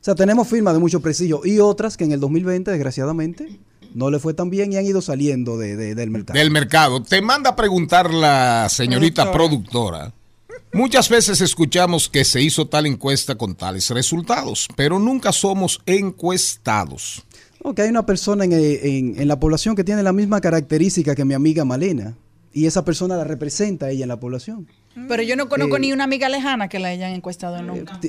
O 0.00 0.04
sea, 0.04 0.14
tenemos 0.14 0.48
firmas 0.48 0.72
de 0.74 0.80
mucho 0.80 1.00
prestigio 1.00 1.42
y 1.44 1.58
otras 1.58 1.96
que 1.96 2.04
en 2.04 2.12
el 2.12 2.20
2020, 2.20 2.70
desgraciadamente, 2.70 3.58
no 3.94 4.10
le 4.10 4.18
fue 4.18 4.34
tan 4.34 4.50
bien 4.50 4.72
y 4.72 4.76
han 4.76 4.84
ido 4.86 5.00
saliendo 5.02 5.58
de- 5.58 5.76
de- 5.76 5.94
del 5.94 6.10
mercado. 6.10 6.38
del 6.38 6.50
mercado. 6.50 7.02
Te 7.02 7.20
manda 7.22 7.50
a 7.50 7.56
preguntar 7.56 8.12
la 8.12 8.68
señorita 8.70 9.30
productora. 9.32 10.12
Muchas 10.72 11.08
veces 11.08 11.40
escuchamos 11.40 12.08
que 12.08 12.24
se 12.24 12.40
hizo 12.42 12.68
tal 12.68 12.86
encuesta 12.86 13.34
con 13.34 13.54
tales 13.56 13.90
resultados, 13.90 14.68
pero 14.76 14.98
nunca 15.00 15.32
somos 15.32 15.80
encuestados. 15.86 17.24
No, 17.64 17.74
que 17.74 17.82
hay 17.82 17.90
una 17.90 18.06
persona 18.06 18.44
en, 18.44 18.52
en- 18.52 19.20
en 19.20 19.28
la 19.28 19.38
población 19.38 19.74
que 19.76 19.84
tiene 19.84 20.02
la 20.02 20.12
misma 20.12 20.40
característica 20.40 21.14
que 21.14 21.24
mi 21.24 21.34
amiga 21.34 21.64
Malena 21.64 22.14
y 22.52 22.66
esa 22.66 22.84
persona 22.84 23.16
la 23.16 23.24
representa 23.24 23.86
a 23.86 23.90
ella 23.90 24.04
en 24.04 24.08
la 24.08 24.18
población. 24.20 24.66
Pero 25.08 25.22
yo 25.22 25.36
no 25.36 25.48
conozco 25.48 25.76
Eh, 25.76 25.80
ni 25.80 25.92
una 25.92 26.04
amiga 26.04 26.28
lejana 26.28 26.68
que 26.68 26.78
la 26.78 26.88
hayan 26.88 27.12
encuestado 27.12 27.62
nunca. 27.62 28.00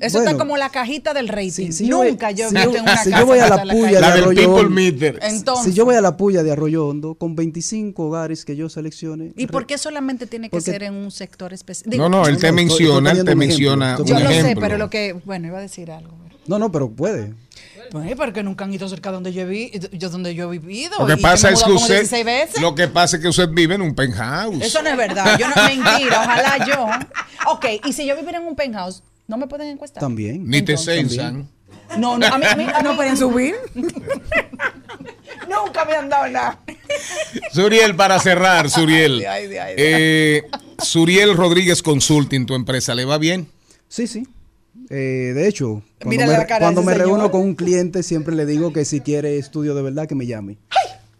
Eso 0.00 0.18
bueno. 0.18 0.30
está 0.30 0.38
como 0.42 0.56
la 0.56 0.70
cajita 0.70 1.12
del 1.14 1.28
rating. 1.28 1.70
si 1.72 1.86
yo 1.86 1.98
voy- 1.98 2.10
nunca 2.10 2.30
yo 2.30 2.46
he 2.46 2.48
si 2.48 2.54
visto 2.54 2.70
yo- 2.70 2.76
en 2.78 2.82
una 2.82 2.96
si 2.96 3.10
yo 3.10 3.12
casa 3.16 3.24
voy 3.24 3.38
a 3.38 3.44
que 3.44 3.50
la 3.50 3.62
puya 3.62 3.82
cajita. 3.82 4.00
La 4.00 4.12
Arroyo 4.14 4.54
Hondo. 4.54 4.70
Meter. 4.70 5.18
Entonces, 5.22 5.64
si 5.66 5.72
yo 5.74 5.84
voy 5.84 5.94
a 5.94 6.00
la 6.00 6.16
puya 6.16 6.42
de 6.42 6.52
Arroyo 6.52 6.86
Hondo 6.86 7.14
con 7.14 7.36
25 7.36 8.06
hogares 8.06 8.44
que 8.44 8.56
yo 8.56 8.68
seleccione. 8.68 9.32
¿y 9.36 9.46
por 9.46 9.66
qué 9.66 9.78
solamente 9.78 10.26
tiene 10.26 10.48
que 10.48 10.56
Porque- 10.56 10.70
ser 10.70 10.82
en 10.84 10.94
un 10.94 11.10
sector 11.10 11.52
específico? 11.52 11.96
No, 11.96 12.08
no, 12.08 12.26
él 12.26 12.38
te 12.38 12.50
menciona, 12.52 13.10
él 13.12 13.24
te 13.24 13.32
un 13.32 13.38
menciona 13.38 13.92
ejemplo, 13.94 14.14
un 14.16 14.20
Yo 14.22 14.28
lo 14.28 14.34
sé, 14.34 14.56
pero 14.58 14.78
lo 14.78 14.88
que, 14.90 15.12
bueno, 15.24 15.46
iba 15.48 15.58
a 15.58 15.62
decir 15.62 15.90
algo. 15.90 16.14
No, 16.46 16.58
no, 16.58 16.72
pero 16.72 16.90
puede. 16.90 17.34
Pues 17.92 18.14
porque 18.16 18.42
nunca 18.44 18.64
han 18.64 18.72
ido 18.72 18.88
cerca 18.88 19.10
donde 19.10 19.32
yo, 19.32 19.46
vi, 19.46 19.72
yo, 19.92 20.10
donde 20.10 20.34
yo 20.34 20.52
he 20.52 20.58
vivido. 20.58 20.96
Lo 21.00 21.06
que 21.06 21.16
pasa 21.16 21.50
es 21.50 21.62
que 21.62 21.72
usted, 21.72 21.94
16 22.00 22.24
veces. 22.24 22.62
lo 22.62 22.74
que 22.74 22.86
pasa 22.86 23.16
es 23.16 23.22
que 23.22 23.28
usted 23.28 23.48
vive 23.50 23.74
en 23.74 23.82
un 23.82 23.94
penthouse. 23.96 24.62
Eso 24.62 24.80
no 24.80 24.90
es 24.90 24.96
verdad. 24.96 25.36
Yo 25.38 25.48
no, 25.48 25.54
mentira, 25.56 26.20
ojalá 26.22 26.66
yo. 26.66 26.86
Ok, 27.52 27.66
y 27.84 27.92
si 27.92 28.06
yo 28.06 28.14
viviera 28.16 28.38
en 28.38 28.46
un 28.46 28.54
penthouse, 28.54 29.02
¿no 29.30 29.36
me 29.38 29.46
pueden 29.46 29.68
encuestar? 29.68 30.00
También. 30.02 30.44
Ni 30.44 30.60
te 30.62 30.72
Entonces, 30.72 30.96
censan. 31.08 31.48
No, 31.98 32.18
no, 32.18 32.26
a 32.26 32.36
mí, 32.38 32.44
a 32.46 32.56
mí- 32.56 32.64
a 32.74 32.82
No 32.82 32.90
mí- 32.90 32.96
pueden 32.96 33.16
subir. 33.16 33.54
Nunca 35.48 35.84
me 35.84 35.94
han 35.94 36.08
dado 36.08 36.28
nada. 36.28 36.58
Suriel, 37.52 37.94
para 37.96 38.18
cerrar, 38.18 38.68
Suriel. 38.70 39.24
Ay, 39.26 39.46
ay, 39.46 39.56
ay. 39.56 39.74
Eh, 39.76 40.42
Suriel 40.78 41.36
Rodríguez 41.36 41.82
Consulting, 41.82 42.46
tu 42.46 42.54
empresa, 42.54 42.94
¿le 42.94 43.04
va 43.04 43.18
bien? 43.18 43.48
Sí, 43.88 44.06
sí. 44.06 44.26
Eh, 44.88 45.32
de 45.34 45.48
hecho, 45.48 45.82
cuando 46.00 46.10
Mírale 46.10 46.32
me, 46.32 46.38
la 46.38 46.46
cara 46.46 46.58
de 46.60 46.64
cuando 46.74 46.80
ese 46.82 46.86
me 46.90 46.92
señor. 46.96 47.08
reúno 47.08 47.30
con 47.30 47.40
un 47.42 47.54
cliente, 47.54 48.02
siempre 48.02 48.34
le 48.34 48.46
digo 48.46 48.72
que 48.72 48.84
si 48.84 49.00
quiere 49.00 49.38
estudio 49.38 49.74
de 49.74 49.82
verdad, 49.82 50.06
que 50.08 50.14
me 50.14 50.26
llame. 50.26 50.58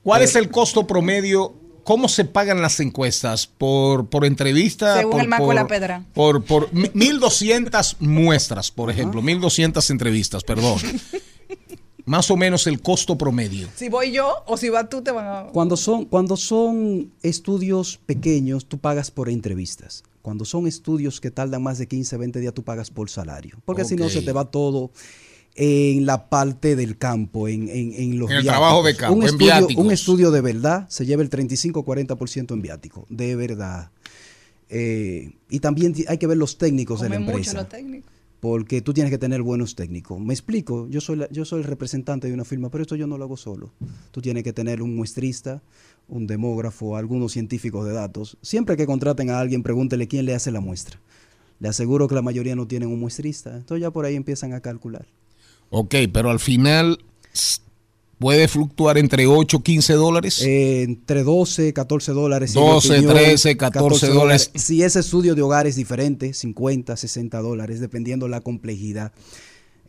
¿Cuál 0.02 0.22
es 0.22 0.34
el 0.34 0.50
costo 0.50 0.86
promedio? 0.86 1.54
¿Cómo 1.84 2.08
se 2.08 2.24
pagan 2.24 2.60
las 2.62 2.80
encuestas? 2.80 3.46
¿Por, 3.46 4.08
por 4.08 4.24
entrevista? 4.24 4.96
Según 4.98 5.12
por, 5.12 5.20
el 5.22 5.28
Maco 5.28 5.44
por- 5.44 5.54
de 5.54 5.60
la 5.62 5.66
Pedra. 5.66 6.04
Por, 6.14 6.44
por 6.44 6.72
mi- 6.72 6.90
1200 6.94 7.96
muestras, 8.00 8.70
por 8.70 8.90
ejemplo, 8.90 9.22
1200 9.22 9.90
entrevistas, 9.90 10.44
perdón. 10.44 10.78
Más 12.06 12.30
o 12.30 12.36
menos 12.36 12.66
el 12.66 12.80
costo 12.80 13.16
promedio. 13.16 13.68
Si 13.76 13.88
voy 13.88 14.10
yo 14.10 14.42
o 14.46 14.56
si 14.56 14.68
vas 14.68 14.88
tú, 14.88 15.02
te 15.02 15.10
van 15.12 15.26
a. 15.26 15.42
Cuando 15.52 15.76
son, 15.76 16.06
cuando 16.06 16.36
son 16.36 17.12
estudios 17.22 18.00
pequeños, 18.06 18.66
tú 18.66 18.78
pagas 18.78 19.10
por 19.10 19.28
entrevistas. 19.28 20.02
Cuando 20.22 20.44
son 20.44 20.66
estudios 20.66 21.20
que 21.20 21.30
tardan 21.30 21.62
más 21.62 21.78
de 21.78 21.86
15, 21.86 22.16
20 22.16 22.40
días, 22.40 22.52
tú 22.54 22.64
pagas 22.64 22.90
por 22.90 23.08
salario. 23.10 23.58
Porque 23.64 23.84
si 23.84 23.96
no, 23.96 24.08
se 24.08 24.22
te 24.22 24.32
va 24.32 24.44
todo 24.50 24.90
en 25.62 26.06
la 26.06 26.30
parte 26.30 26.74
del 26.74 26.96
campo, 26.96 27.46
en, 27.48 27.68
en, 27.68 27.92
en 27.92 28.18
los 28.18 28.30
En 28.30 28.38
el 28.38 28.44
trabajo 28.44 28.82
de 28.82 28.96
campo, 28.96 29.16
un 29.16 29.22
en 29.22 29.28
estudio, 29.28 29.46
viáticos. 29.46 29.84
un 29.84 29.90
estudio 29.92 30.30
de 30.30 30.40
verdad 30.40 30.86
se 30.88 31.04
lleva 31.04 31.22
el 31.22 31.28
35-40% 31.30 32.52
en 32.54 32.62
viático. 32.62 33.06
De 33.10 33.36
verdad. 33.36 33.90
Eh, 34.68 35.32
y 35.50 35.60
también 35.60 35.94
hay 36.08 36.18
que 36.18 36.26
ver 36.26 36.36
los 36.38 36.56
técnicos 36.58 37.00
de 37.00 37.08
la 37.08 37.16
Come 37.16 37.26
mucho 37.26 37.36
empresa. 37.38 37.58
los 37.58 37.68
técnicos. 37.68 38.10
porque 38.40 38.80
tú 38.80 38.94
tienes 38.94 39.10
que 39.10 39.18
tener 39.18 39.42
buenos 39.42 39.74
técnicos. 39.74 40.18
Me 40.18 40.32
explico, 40.32 40.88
yo 40.88 41.00
soy, 41.02 41.16
la- 41.16 41.28
yo 41.30 41.44
soy 41.44 41.60
el 41.60 41.66
representante 41.66 42.26
de 42.28 42.32
una 42.32 42.44
firma, 42.46 42.70
pero 42.70 42.80
esto 42.82 42.96
yo 42.96 43.06
no 43.06 43.18
lo 43.18 43.24
hago 43.24 43.36
solo. 43.36 43.72
Tú 44.12 44.22
tienes 44.22 44.44
que 44.44 44.54
tener 44.54 44.80
un 44.80 44.96
muestrista, 44.96 45.60
un 46.08 46.26
demógrafo, 46.26 46.96
algunos 46.96 47.32
científicos 47.32 47.84
de 47.86 47.92
datos. 47.92 48.38
Siempre 48.40 48.78
que 48.78 48.86
contraten 48.86 49.28
a 49.28 49.40
alguien, 49.40 49.62
pregúntele 49.62 50.08
quién 50.08 50.24
le 50.24 50.34
hace 50.34 50.50
la 50.52 50.60
muestra. 50.60 50.98
Le 51.58 51.68
aseguro 51.68 52.08
que 52.08 52.14
la 52.14 52.22
mayoría 52.22 52.56
no 52.56 52.66
tienen 52.66 52.88
un 52.88 52.98
muestrista, 52.98 53.54
entonces 53.58 53.82
ya 53.82 53.90
por 53.90 54.06
ahí 54.06 54.14
empiezan 54.16 54.54
a 54.54 54.60
calcular. 54.60 55.04
Ok, 55.70 55.94
pero 56.12 56.30
al 56.30 56.40
final 56.40 56.98
puede 58.18 58.48
fluctuar 58.48 58.98
entre 58.98 59.26
8 59.26 59.56
y 59.56 59.62
15 59.62 59.92
dólares. 59.94 60.42
Eh, 60.42 60.82
entre 60.82 61.22
12, 61.22 61.72
14 61.72 62.12
dólares. 62.12 62.54
en 62.54 62.62
mi 62.62 62.68
12, 62.68 63.02
13, 63.02 63.56
14 63.56 64.08
dólares. 64.08 64.50
Si 64.54 64.82
ese 64.82 65.00
estudio 65.00 65.34
de 65.34 65.42
hogar 65.42 65.66
es 65.66 65.76
diferente, 65.76 66.34
50, 66.34 66.96
60 66.96 67.40
dólares, 67.40 67.80
dependiendo 67.80 68.28
la 68.28 68.42
complejidad. 68.42 69.12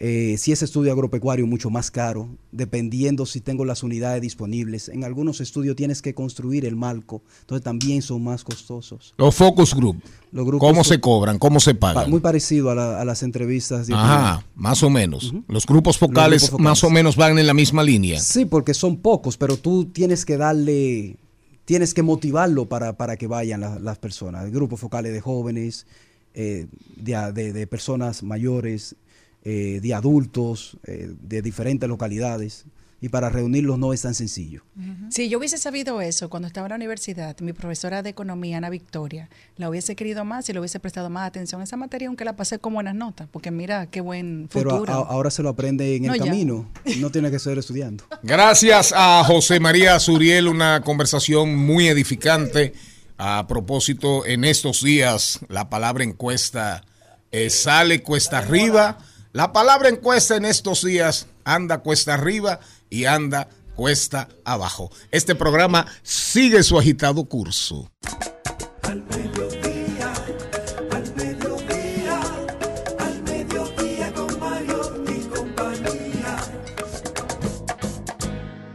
Eh, 0.04 0.36
si 0.40 0.52
ese 0.52 0.66
estudio 0.66 0.92
agropecuario, 0.92 1.46
mucho 1.46 1.70
más 1.70 1.92
caro, 1.92 2.28
dependiendo 2.52 3.28
si 3.28 3.40
tengo 3.40 3.66
las 3.66 3.84
unidades 3.84 4.20
disponibles. 4.20 4.90
En 4.90 5.04
algunos 5.04 5.42
estudios 5.42 5.76
tienes 5.76 6.02
que 6.02 6.16
construir 6.16 6.66
el 6.66 6.76
marco, 6.76 7.22
entonces 7.42 7.64
también 7.64 8.02
son 8.02 8.24
más 8.24 8.44
costosos. 8.44 9.14
Los 9.20 9.36
focus 9.36 9.76
group, 9.76 10.02
Los 10.32 10.44
grupos 10.48 10.68
¿cómo 10.68 10.84
se 10.84 11.00
cobran? 11.00 11.38
¿Cómo 11.38 11.60
se 11.60 11.76
Pa- 11.76 11.94
pagan? 11.94 12.10
Muy 12.10 12.20
parecido 12.20 12.72
a, 12.72 12.76
la- 12.76 13.00
a 13.00 13.06
las 13.06 13.22
entrevistas 13.22 13.86
de 13.86 13.94
Ajá, 13.94 14.44
más 14.56 14.82
o 14.82 14.90
menos. 14.90 15.34
Los 15.48 15.68
grupos 15.68 16.00
focales 16.00 16.44
grupos 16.48 16.60
más 16.62 16.84
o 16.84 16.90
menos 16.90 17.16
van 17.16 17.38
en 17.38 17.46
la 17.46 17.54
misma 17.54 17.84
línea. 17.84 18.20
Sí, 18.20 18.46
porque 18.46 18.74
son 18.74 18.98
pocos, 18.98 19.38
pero 19.38 19.56
tú 19.58 19.86
tienes 19.86 20.26
que 20.26 20.36
darle, 20.38 21.18
tienes 21.66 21.94
que 21.94 22.02
motivarlo 22.02 22.66
para, 22.68 22.94
para 22.98 23.18
que 23.18 23.28
vayan 23.28 23.62
la- 23.62 23.78
las 23.78 24.00
personas. 24.00 24.50
Grupos 24.52 24.80
focales 24.80 25.14
de 25.14 25.22
jóvenes, 25.22 25.86
eh, 26.34 26.66
de, 26.98 27.16
a- 27.16 27.32
de- 27.32 27.54
de 27.54 27.68
personas 27.68 28.24
mayores, 28.24 28.96
eh, 29.44 29.80
de 29.82 29.94
adultos, 29.94 30.78
eh, 30.86 31.12
de 31.22 31.42
diferentes 31.42 31.88
localidades. 31.90 32.66
Y 33.04 33.10
para 33.10 33.30
reunirlos 33.30 33.80
no 33.80 33.94
es 33.94 34.04
tan 34.04 34.14
sencillo. 34.14 34.62
Si 35.10 35.28
yo 35.28 35.40
hubiese 35.40 35.58
sabido 35.58 36.02
eso 36.02 36.30
cuando 36.30 36.46
estaba 36.46 36.68
en 36.68 36.70
la 36.70 36.76
universidad, 36.76 37.36
mi 37.40 37.52
profesora 37.52 38.04
de 38.04 38.12
economía, 38.12 38.58
Ana 38.58 38.70
Victoria, 38.70 39.28
la 39.58 39.70
hubiese 39.72 39.96
querido 39.96 40.24
más 40.24 40.48
y 40.48 40.54
le 40.54 40.60
hubiese 40.60 40.80
prestado 40.80 41.10
más 41.10 41.28
atención 41.28 41.62
a 41.62 41.64
esa 41.64 41.78
materia, 41.78 42.10
aunque 42.10 42.26
la 42.26 42.36
pasé 42.36 42.60
con 42.60 42.76
buenas 42.76 42.94
notas, 42.94 43.28
porque 43.32 43.50
mira 43.50 43.88
qué 43.88 44.02
buen 44.02 44.48
Pero 44.54 44.70
a- 44.70 44.74
futuro. 44.76 44.94
a- 44.94 44.98
ahora 45.08 45.32
se 45.32 45.42
lo 45.42 45.50
aprende 45.50 45.96
en 45.96 46.04
No, 46.04 46.14
el 46.14 46.20
ya. 46.20 46.26
camino. 46.28 46.70
No 47.00 47.10
tiene 47.10 47.32
que 47.32 47.40
ser 47.40 47.58
estudiando. 47.58 48.04
Gracias 48.22 48.94
a 48.96 49.24
José 49.26 49.60
María 49.60 50.00
Suriel, 50.00 50.48
una 50.48 50.82
conversación 50.82 51.56
muy 51.56 51.88
edificante. 51.88 52.74
A 53.18 53.48
propósito, 53.48 54.28
en 54.28 54.44
estos 54.44 54.84
días 54.84 55.40
la 55.50 55.72
palabra 55.72 56.04
encuesta 56.04 56.84
eh, 57.32 57.50
sale 57.50 58.04
cuesta 58.04 58.38
arriba. 58.38 59.00
La 59.34 59.54
palabra 59.54 59.88
encuesta 59.88 60.36
en 60.36 60.44
estos 60.44 60.84
días 60.84 61.28
anda 61.46 61.78
cuesta 61.78 62.16
arriba 62.16 62.60
y 62.90 63.06
anda 63.06 63.48
cuesta 63.76 64.28
abajo. 64.44 64.92
Este 65.10 65.36
programa 65.36 65.86
sigue 66.04 66.64
su 66.64 66.78
agitado 66.78 67.24
curso. 67.24 67.90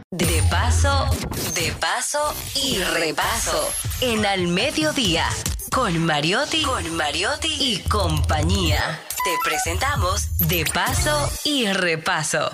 De 0.09 0.43
paso, 0.49 1.05
de 1.53 1.71
paso 1.79 2.33
y 2.55 2.79
repaso. 2.79 3.69
En 4.01 4.25
Al 4.25 4.47
Mediodía, 4.47 5.27
con 5.71 6.05
Mariotti, 6.05 6.61
con 6.63 6.95
Mariotti 6.95 7.47
y 7.59 7.79
compañía. 7.89 8.99
Te 9.23 9.31
presentamos 9.43 10.27
De 10.47 10.65
paso 10.65 11.29
y 11.43 11.67
repaso. 11.67 12.51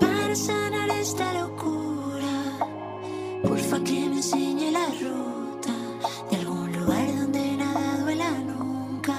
Para 0.00 0.34
sanar 0.34 0.90
esta 0.90 1.32
locura, 1.32 2.58
porfa 3.42 3.78
que 3.84 3.92
me 3.92 4.16
enseñe 4.16 4.70
la 4.70 4.86
ruta 4.86 5.72
de 6.30 6.36
algún 6.36 6.72
lugar 6.72 7.06
donde 7.16 7.56
nada 7.56 7.98
duela 7.98 8.30
nunca. 8.30 9.14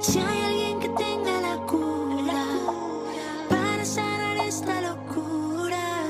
Si 0.00 0.18
hay 0.18 0.42
alguien 0.42 0.80
que 0.80 0.88
tenga 0.90 1.40
la 1.40 1.56
cura 1.66 2.44
para 3.48 3.84
sanar 3.84 4.36
esta 4.38 4.80
locura, 4.80 6.06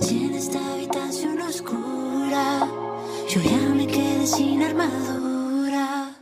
si 0.00 0.24
en 0.24 0.34
esta 0.34 0.58
habitación 0.72 1.40
oscura 1.40 2.68
yo 3.28 3.40
ya 3.40 3.71
sin 4.26 4.62
armadura. 4.62 6.16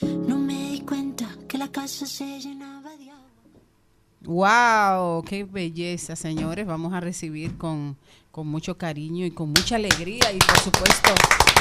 No 0.00 0.36
me 0.36 0.70
di 0.70 0.80
cuenta 0.80 1.28
que 1.48 1.58
la 1.58 1.70
casa 1.70 2.06
se 2.06 2.40
llenaba 2.40 2.96
de 2.96 3.10
agua. 3.10 3.22
Wow, 4.22 5.22
qué 5.24 5.44
belleza, 5.44 6.16
señores. 6.16 6.66
Vamos 6.66 6.92
a 6.92 7.00
recibir 7.00 7.56
con, 7.58 7.96
con 8.30 8.46
mucho 8.46 8.76
cariño 8.76 9.24
y 9.24 9.30
con 9.30 9.50
mucha 9.50 9.76
alegría 9.76 10.32
y 10.32 10.38
por 10.38 10.58
supuesto 10.58 11.10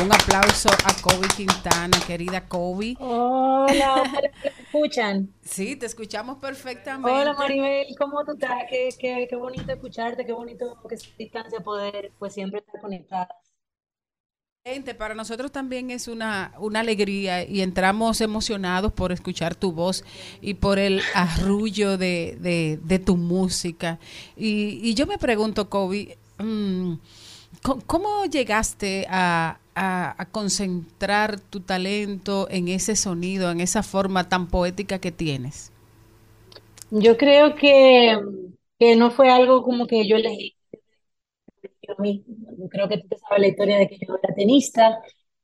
un 0.04 0.12
aplauso 0.12 0.70
a 0.70 0.94
Kobe 1.02 1.28
Quintana, 1.36 2.00
querida 2.08 2.48
Kobe. 2.48 2.96
Hola, 3.00 4.04
¿me 4.44 4.50
escuchan? 4.64 5.32
Sí, 5.44 5.76
te 5.76 5.86
escuchamos 5.86 6.38
perfectamente. 6.38 7.12
Hola 7.12 7.34
Maribel, 7.34 7.88
¿cómo 8.00 8.24
tú 8.26 8.32
estás? 8.34 8.64
Qué, 8.70 8.90
qué, 9.00 9.28
qué 9.30 9.36
bonito 9.36 9.72
escucharte, 9.72 10.26
qué 10.26 10.34
bonito 10.34 10.78
que 10.88 10.96
esa 10.96 11.08
distancia 11.18 11.60
poder 11.60 12.12
pues 12.18 12.34
siempre 12.34 12.62
estar 12.62 12.82
conectadas. 12.82 13.51
Para 14.98 15.16
nosotros 15.16 15.52
también 15.52 15.90
es 15.90 16.08
una, 16.08 16.54
una 16.60 16.82
alegría 16.82 17.44
y 17.44 17.62
entramos 17.62 18.22
emocionados 18.22 18.94
por 18.94 19.12
escuchar 19.12 19.56
tu 19.56 19.72
voz 19.72 20.04
y 20.40 20.54
por 20.54 20.78
el 20.78 21.02
arrullo 21.16 21.98
de, 21.98 22.38
de- 22.40 23.00
tu 23.00 23.18
música. 23.18 23.98
Y, 24.38 24.94
yo 24.94 25.08
me 25.08 25.18
pregunto, 25.18 25.68
Kobe, 25.68 26.16
mm, 26.38 26.94
¿cómo, 27.64 27.82
cómo 27.88 28.26
llegaste 28.26 29.08
a, 29.10 29.58
a- 29.74 30.16
a 30.22 30.26
concentrar 30.28 31.40
tu 31.40 31.62
talento 31.62 32.48
en 32.52 32.68
ese 32.68 32.96
sonido, 32.96 33.50
en 33.50 33.62
esa 33.62 33.82
forma 33.82 34.30
tan 34.30 34.46
poética 34.48 35.00
que 35.00 35.12
tienes? 35.12 35.72
Yo 36.92 37.18
creo 37.18 37.56
que, 37.56 38.20
que 38.80 38.96
no 38.96 39.12
fue 39.12 39.30
algo 39.32 39.64
como 39.64 39.88
que 39.88 40.08
yo 40.08 40.18
elegí 40.18 40.56
a 41.98 42.02
mí. 42.02 42.24
Yo 42.28 42.68
creo 42.70 42.88
que 42.88 42.98
tú 42.98 43.08
te 43.08 43.18
sabes 43.18 43.42
la 43.42 43.48
historia 43.48 43.78
de 43.78 43.88
que 43.88 43.98
yo 43.98 44.16
era 44.22 44.34
tenista 44.36 45.00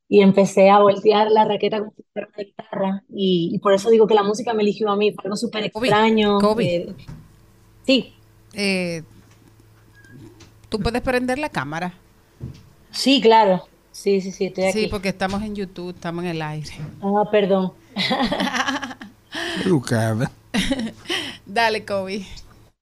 y 0.10 0.22
empecé 0.22 0.70
a 0.70 0.80
voltear 0.80 1.30
la 1.32 1.46
raqueta 1.46 1.80
como 1.80 1.92
si 1.96 2.04
fuera 2.14 2.30
una 2.34 2.44
guitarra 2.44 3.04
y, 3.10 3.52
y 3.54 3.60
por 3.60 3.74
eso 3.74 3.90
digo 3.90 4.08
que 4.08 4.14
la 4.14 4.24
música 4.24 4.54
me 4.54 4.64
eligió 4.64 4.90
a 4.90 4.96
mí, 4.96 5.12
fue 5.12 5.24
algo 5.26 5.36
súper 5.36 5.66
extraño. 5.66 6.38
Eh, 6.60 6.94
sí. 7.86 8.14
Eh, 8.54 9.04
¿Tú 10.70 10.80
puedes 10.80 11.02
prender 11.02 11.40
la 11.40 11.50
cámara? 11.50 11.94
Sí, 12.92 13.22
claro. 13.22 13.64
Sí, 13.92 14.22
sí, 14.22 14.32
sí, 14.32 14.46
estoy 14.46 14.66
aquí. 14.66 14.82
Sí, 14.82 14.88
porque 14.88 15.10
estamos 15.10 15.42
en 15.42 15.56
YouTube, 15.56 15.96
estamos 15.96 16.24
en 16.24 16.32
el 16.32 16.42
aire. 16.42 16.70
Ah, 17.02 17.24
perdón. 17.32 17.74
Dale, 21.46 21.86
Kobe. 21.86 22.26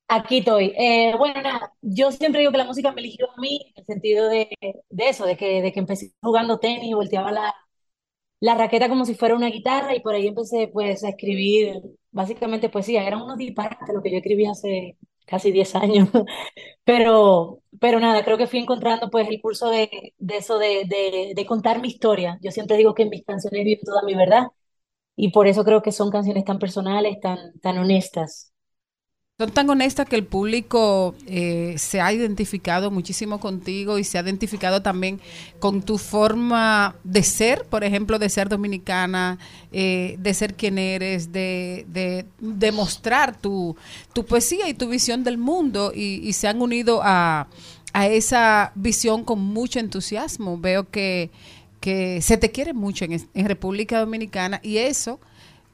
Aquí 0.07 0.39
estoy. 0.39 0.71
Eh, 0.77 1.15
bueno, 1.17 1.49
yo 1.81 2.11
siempre 2.11 2.39
digo 2.39 2.51
que 2.51 2.59
la 2.59 2.65
música 2.65 2.91
me 2.91 3.01
eligió 3.01 3.27
a 3.31 3.41
mí, 3.41 3.59
en 3.69 3.73
el 3.81 3.85
sentido 3.85 4.29
de, 4.29 4.49
eso, 4.97 5.25
de 5.25 5.35
que, 5.35 5.61
de 5.63 5.71
que 5.73 5.79
empecé 5.79 6.13
jugando 6.21 6.59
tenis 6.59 6.93
volteaba 6.95 7.31
la, 7.31 7.55
la 8.41 8.55
raqueta 8.55 8.89
como 8.89 9.05
si 9.05 9.15
fuera 9.15 9.35
una 9.35 9.49
guitarra 9.49 9.95
y 9.95 10.01
por 10.01 10.15
ahí 10.15 10.27
empecé 10.27 10.69
pues 10.69 11.03
a 11.03 11.09
escribir 11.09 11.81
básicamente 12.11 12.69
poesía. 12.69 13.05
Eran 13.07 13.21
unos 13.23 13.37
disparates 13.37 13.89
lo 13.95 14.01
que 14.03 14.11
yo 14.11 14.17
escribí 14.17 14.45
hace 14.47 14.97
casi 15.27 15.51
10 15.51 15.75
años. 15.75 16.09
Pero, 16.85 17.61
pero 17.81 17.99
nada, 18.01 18.23
creo 18.25 18.37
que 18.37 18.47
fui 18.47 18.59
encontrando 18.59 19.09
pues 19.11 19.27
el 19.29 19.41
curso 19.41 19.69
de, 19.71 20.13
de 20.19 20.37
eso 20.37 20.59
de, 20.59 20.85
de, 20.87 21.33
de 21.35 21.45
contar 21.47 21.81
mi 21.81 21.89
historia. 21.89 22.39
Yo 22.41 22.51
siempre 22.51 22.77
digo 22.77 22.93
que 22.95 23.03
en 23.03 23.09
mis 23.11 23.25
canciones 23.25 23.63
vive 23.65 23.81
toda 23.85 24.03
mi 24.03 24.15
verdad 24.15 24.47
y 25.17 25.31
por 25.31 25.47
eso 25.47 25.65
creo 25.65 25.81
que 25.83 25.91
son 25.93 26.11
canciones 26.11 26.45
tan 26.45 26.59
personales, 26.59 27.19
tan, 27.21 27.59
tan 27.61 27.77
honestas. 27.79 28.53
Son 29.37 29.51
tan 29.51 29.69
honestas 29.69 30.07
que 30.07 30.15
el 30.15 30.23
público 30.23 31.13
eh, 31.27 31.75
se 31.77 31.99
ha 31.99 32.13
identificado 32.13 32.89
muchísimo 32.89 33.41
contigo 33.41 33.99
y 33.99 34.05
se 34.05 34.17
ha 34.17 34.21
identificado 34.21 34.81
también 34.81 35.19
con 35.59 35.81
tu 35.81 35.97
forma 35.97 36.95
de 37.03 37.21
ser, 37.21 37.65
por 37.65 37.83
ejemplo, 37.83 38.17
de 38.17 38.29
ser 38.29 38.47
dominicana, 38.47 39.37
eh, 39.73 40.15
de 40.19 40.33
ser 40.33 40.53
quien 40.53 40.77
eres, 40.77 41.33
de, 41.33 41.85
de, 41.89 42.25
de 42.39 42.71
mostrar 42.71 43.37
tu, 43.37 43.75
tu 44.13 44.25
poesía 44.25 44.69
y 44.69 44.73
tu 44.73 44.87
visión 44.87 45.25
del 45.25 45.37
mundo 45.37 45.91
y, 45.93 46.31
se 46.31 46.47
han 46.47 46.61
unido 46.61 47.01
a, 47.03 47.49
a 47.91 48.07
esa 48.07 48.71
visión 48.75 49.25
con 49.25 49.41
mucho 49.41 49.79
entusiasmo. 49.79 50.57
Veo 50.57 50.89
que, 50.89 51.29
que 51.81 52.21
se 52.21 52.37
te 52.37 52.53
quiere 52.53 52.71
mucho 52.71 53.03
en 53.03 53.45
República 53.45 53.99
Dominicana 53.99 54.61
y 54.63 54.77
eso 54.77 55.19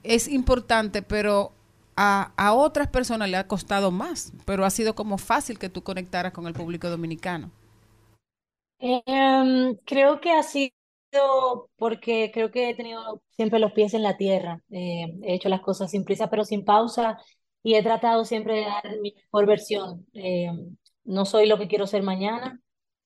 es 0.01 0.27
importante, 0.27 1.03
pero 1.03 1.51
a, 1.95 2.33
a 2.37 2.53
otras 2.53 2.87
personas 2.89 3.29
le 3.29 3.37
ha 3.37 3.47
costado 3.47 3.91
más, 3.91 4.33
pero 4.45 4.65
ha 4.65 4.69
sido 4.69 4.95
como 4.95 5.17
fácil 5.17 5.59
que 5.59 5.69
tú 5.69 5.83
conectaras 5.83 6.33
con 6.33 6.47
el 6.47 6.53
público 6.53 6.89
dominicano. 6.89 7.51
Em, 8.79 9.75
creo 9.85 10.19
que 10.21 10.31
ha 10.31 10.43
sido 10.43 10.71
porque 11.77 12.31
creo 12.33 12.51
que 12.51 12.69
he 12.69 12.75
tenido 12.75 13.21
siempre 13.31 13.59
los 13.59 13.73
pies 13.73 13.93
en 13.93 14.03
la 14.03 14.17
tierra. 14.17 14.63
Eh, 14.71 15.05
he 15.23 15.35
hecho 15.35 15.49
las 15.49 15.61
cosas 15.61 15.91
sin 15.91 16.03
prisa, 16.05 16.29
pero 16.29 16.45
sin 16.45 16.65
pausa, 16.65 17.17
y 17.63 17.75
he 17.75 17.83
tratado 17.83 18.25
siempre 18.25 18.55
de 18.57 18.61
dar 18.65 18.99
mi 19.01 19.13
mejor 19.13 19.45
versión. 19.45 20.07
Eh, 20.13 20.49
no 21.03 21.25
soy 21.25 21.47
lo 21.47 21.57
que 21.59 21.67
quiero 21.67 21.85
ser 21.87 22.01
mañana, 22.03 22.59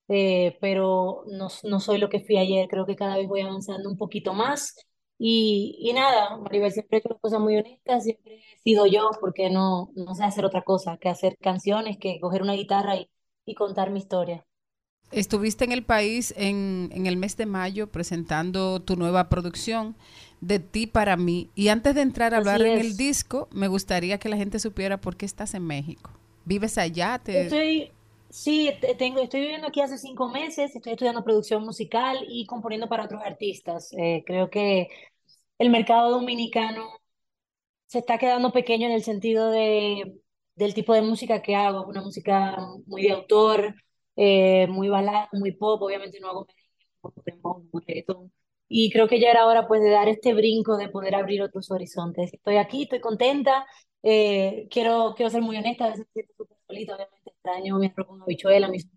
eh, 0.10 0.58
pero 0.62 1.24
no, 1.28 1.50
no 1.64 1.80
soy 1.80 1.98
lo 2.00 2.10
que 2.10 2.22
fui 2.22 2.38
ayer. 2.38 2.68
Creo 2.70 2.86
que 2.86 2.96
cada 2.96 3.18
vez 3.18 3.28
voy 3.28 3.42
avanzando 3.42 3.90
un 3.90 3.98
poquito 3.98 4.34
más. 4.34 4.76
Y, 5.18 5.78
y 5.80 5.94
nada, 5.94 6.38
Maribel, 6.38 6.72
siempre 6.72 6.98
he 6.98 7.00
hecho 7.00 7.10
las 7.10 7.20
cosas 7.22 7.40
muy 7.40 7.58
honestas, 7.58 8.04
siempre 8.04 8.36
he 8.36 8.60
sido 8.64 8.86
yo, 8.86 9.12
porque 9.22 9.50
no, 9.50 9.90
no 9.96 10.14
sé 10.16 10.24
hacer 10.26 10.46
otra 10.46 10.64
cosa 10.64 10.98
que 10.98 11.10
hacer 11.10 11.38
canciones, 11.40 11.98
que 11.98 12.20
coger 12.20 12.42
una 12.42 12.54
guitarra 12.54 12.98
y, 12.98 13.10
y 13.46 13.56
contar 13.56 13.92
mi 13.92 14.00
historia. 14.00 14.46
Estuviste 15.12 15.64
en 15.64 15.72
el 15.72 15.84
país 15.84 16.34
en, 16.36 16.90
en 16.94 17.06
el 17.06 17.16
mes 17.16 17.38
de 17.38 17.46
mayo 17.46 17.88
presentando 17.88 18.82
tu 18.82 18.96
nueva 18.98 19.30
producción 19.30 19.96
de 20.42 20.60
ti 20.60 20.88
para 20.88 21.16
mí. 21.16 21.50
Y 21.56 21.70
antes 21.70 21.96
de 21.96 22.02
entrar 22.02 22.34
a 22.34 22.38
Así 22.38 22.62
hablar 22.62 22.66
en 22.66 22.78
es. 22.78 22.78
el 22.78 22.98
disco, 22.98 23.48
me 23.52 23.68
gustaría 23.68 24.18
que 24.18 24.30
la 24.30 24.36
gente 24.38 24.60
supiera 24.60 25.00
por 25.00 25.16
qué 25.16 25.26
estás 25.26 25.54
en 25.54 25.64
México. 25.66 26.12
¿Vives 26.44 26.78
allá? 26.78 27.20
Te... 27.20 27.54
Estoy, 27.54 27.94
sí, 28.44 28.72
te- 28.82 28.96
tengo, 28.96 29.22
estoy 29.22 29.42
viviendo 29.42 29.68
aquí 29.68 29.82
hace 29.82 29.98
cinco 29.98 30.30
meses, 30.30 30.76
estoy 30.76 30.94
estudiando 30.94 31.24
producción 31.24 31.64
musical 31.64 32.18
y 32.28 32.46
componiendo 32.46 32.88
para 32.90 33.06
otros 33.06 33.22
artistas. 33.24 33.92
Eh, 33.94 34.24
creo 34.26 34.50
que 34.50 34.88
el 35.60 35.70
mercado 35.72 36.12
dominicano 36.12 36.88
se 37.88 38.00
está 38.00 38.18
quedando 38.18 38.52
pequeño 38.52 38.88
en 38.88 38.94
el 38.94 39.04
sentido 39.04 39.52
de, 39.52 40.20
del 40.56 40.74
tipo 40.74 40.94
de 40.94 41.02
música 41.02 41.42
que 41.42 41.56
hago, 41.56 41.86
una 41.88 42.02
música 42.02 42.58
muy 42.88 43.04
de 43.04 43.12
autor, 43.12 43.76
eh, 44.16 44.68
muy 44.68 44.90
balada, 44.90 45.30
muy 45.34 45.52
pop, 45.54 45.82
obviamente 45.82 46.20
no 46.20 46.30
hago 46.30 46.48
reggaetón. 47.88 48.32
Y 48.68 48.92
creo 48.92 49.08
que 49.08 49.20
ya 49.20 49.30
era 49.32 49.46
hora 49.46 49.68
pues 49.68 49.82
de 49.82 49.90
dar 49.92 50.08
este 50.10 50.34
brinco, 50.34 50.78
de 50.78 50.90
poder 50.90 51.16
abrir 51.16 51.42
otros 51.44 51.70
horizontes. 51.72 52.34
Estoy 52.34 52.58
aquí, 52.58 52.84
estoy 52.84 53.00
contenta, 53.00 53.66
eh, 54.04 54.68
quiero, 54.72 55.14
quiero 55.16 55.30
ser 55.30 55.42
muy 55.42 55.58
honesta, 55.58 55.86
a 55.86 55.90
veces 55.90 56.08
siento 56.14 56.34
obviamente 56.68 57.25
extraño 57.46 57.78
mi 57.78 57.88
arroz 57.88 58.08
con 58.08 58.22
habichuela, 58.22 58.68
mis 58.68 58.88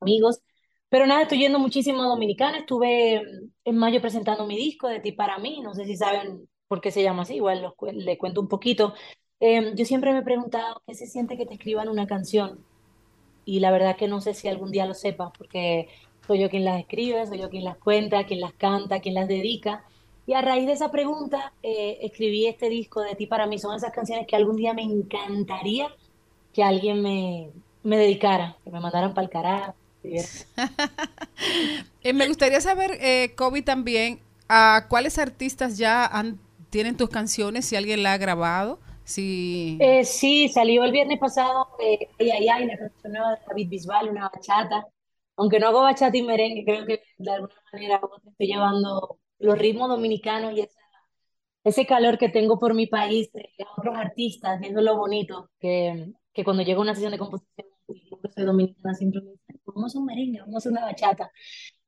amigos, 0.00 0.40
pero 0.88 1.06
nada, 1.06 1.22
estoy 1.22 1.38
yendo 1.38 1.58
muchísimo 1.58 2.02
a 2.02 2.06
Dominicana, 2.06 2.58
estuve 2.58 3.22
en 3.64 3.76
mayo 3.76 4.00
presentando 4.00 4.46
mi 4.46 4.56
disco 4.56 4.88
de 4.88 5.00
Ti 5.00 5.12
para 5.12 5.38
mí, 5.38 5.60
no 5.62 5.74
sé 5.74 5.84
si 5.84 5.96
saben 5.96 6.48
por 6.68 6.80
qué 6.80 6.90
se 6.90 7.02
llama 7.02 7.22
así, 7.22 7.36
igual 7.36 7.62
los 7.62 7.74
le 7.94 8.18
cuento 8.18 8.40
un 8.40 8.48
poquito. 8.48 8.94
Eh, 9.40 9.72
yo 9.74 9.84
siempre 9.84 10.12
me 10.12 10.20
he 10.20 10.22
preguntado 10.22 10.82
qué 10.86 10.94
se 10.94 11.06
siente 11.06 11.36
que 11.36 11.46
te 11.46 11.54
escriban 11.54 11.88
una 11.88 12.06
canción 12.06 12.64
y 13.44 13.60
la 13.60 13.70
verdad 13.70 13.96
que 13.96 14.08
no 14.08 14.20
sé 14.20 14.34
si 14.34 14.48
algún 14.48 14.70
día 14.70 14.86
lo 14.86 14.94
sepa, 14.94 15.32
porque 15.36 15.88
soy 16.26 16.40
yo 16.40 16.50
quien 16.50 16.64
las 16.64 16.80
escribe, 16.80 17.26
soy 17.26 17.38
yo 17.40 17.50
quien 17.50 17.64
las 17.64 17.78
cuenta, 17.78 18.26
quien 18.26 18.40
las 18.40 18.52
canta, 18.54 19.00
quien 19.00 19.14
las 19.14 19.28
dedica. 19.28 19.84
Y 20.26 20.34
a 20.34 20.42
raíz 20.42 20.66
de 20.66 20.72
esa 20.72 20.90
pregunta, 20.90 21.52
eh, 21.62 21.98
escribí 22.02 22.46
este 22.46 22.68
disco 22.68 23.00
de 23.00 23.16
Ti 23.16 23.26
para 23.26 23.46
mí. 23.46 23.58
Son 23.58 23.74
esas 23.74 23.92
canciones 23.92 24.26
que 24.26 24.36
algún 24.36 24.56
día 24.56 24.74
me 24.74 24.82
encantaría 24.82 25.88
que 26.52 26.62
alguien 26.62 27.02
me, 27.02 27.50
me 27.82 27.96
dedicara, 27.98 28.58
que 28.64 28.70
me 28.70 28.80
mandaran 28.80 29.14
para 29.14 29.24
el 29.26 29.30
carajo. 29.30 29.74
Eh, 32.02 32.12
me 32.12 32.26
gustaría 32.28 32.60
saber, 32.60 32.98
eh, 33.00 33.32
Kobe, 33.36 33.62
también, 33.62 34.20
a 34.48 34.86
cuáles 34.88 35.18
artistas 35.18 35.78
ya 35.78 36.04
han- 36.06 36.38
tienen 36.70 36.96
tus 36.96 37.08
canciones, 37.10 37.66
si 37.66 37.76
alguien 37.76 38.02
la 38.02 38.14
ha 38.14 38.18
grabado, 38.18 38.80
si... 39.04 39.78
Eh, 39.78 40.04
sí, 40.04 40.48
salió 40.48 40.84
el 40.84 40.92
viernes 40.92 41.18
pasado 41.18 41.68
eh, 41.80 42.08
Ay, 42.18 42.30
ay, 42.30 42.48
ay, 42.48 42.68
canción 42.68 43.12
nueva 43.12 43.30
de 43.32 43.38
David 43.48 43.68
Bisbal, 43.68 44.08
una 44.10 44.28
bachata. 44.28 44.86
Aunque 45.36 45.58
no 45.58 45.68
hago 45.68 45.82
bachata 45.82 46.16
y 46.16 46.22
merengue, 46.22 46.64
creo 46.64 46.86
que 46.86 47.02
de 47.18 47.30
alguna 47.32 47.54
manera 47.72 48.00
estoy 48.28 48.46
llevando 48.46 49.18
los 49.38 49.58
ritmos 49.58 49.88
dominicanos 49.88 50.52
y 50.54 50.60
esa- 50.60 50.78
ese 51.64 51.86
calor 51.86 52.18
que 52.18 52.28
tengo 52.30 52.58
por 52.60 52.74
mi 52.74 52.86
país 52.88 53.30
eh, 53.34 53.50
a 53.66 53.80
otros 53.80 53.96
artistas, 53.96 54.60
viendo 54.60 54.82
lo 54.82 54.96
bonito, 54.98 55.50
que, 55.60 56.12
que 56.34 56.44
cuando 56.44 56.62
llego 56.64 56.80
a 56.82 56.84
una 56.84 56.94
sesión 56.94 57.12
de 57.12 57.18
composición, 57.18 57.68
soy 58.34 58.44
dominicana, 58.44 58.94
siempre 58.94 59.20
me 59.22 59.32
dicen, 59.32 59.60
vamos 59.66 59.94
a 59.94 59.98
un 59.98 60.06
merengue, 60.06 60.40
vamos 60.40 60.66
a 60.66 60.70
una 60.70 60.84
bachata. 60.84 61.30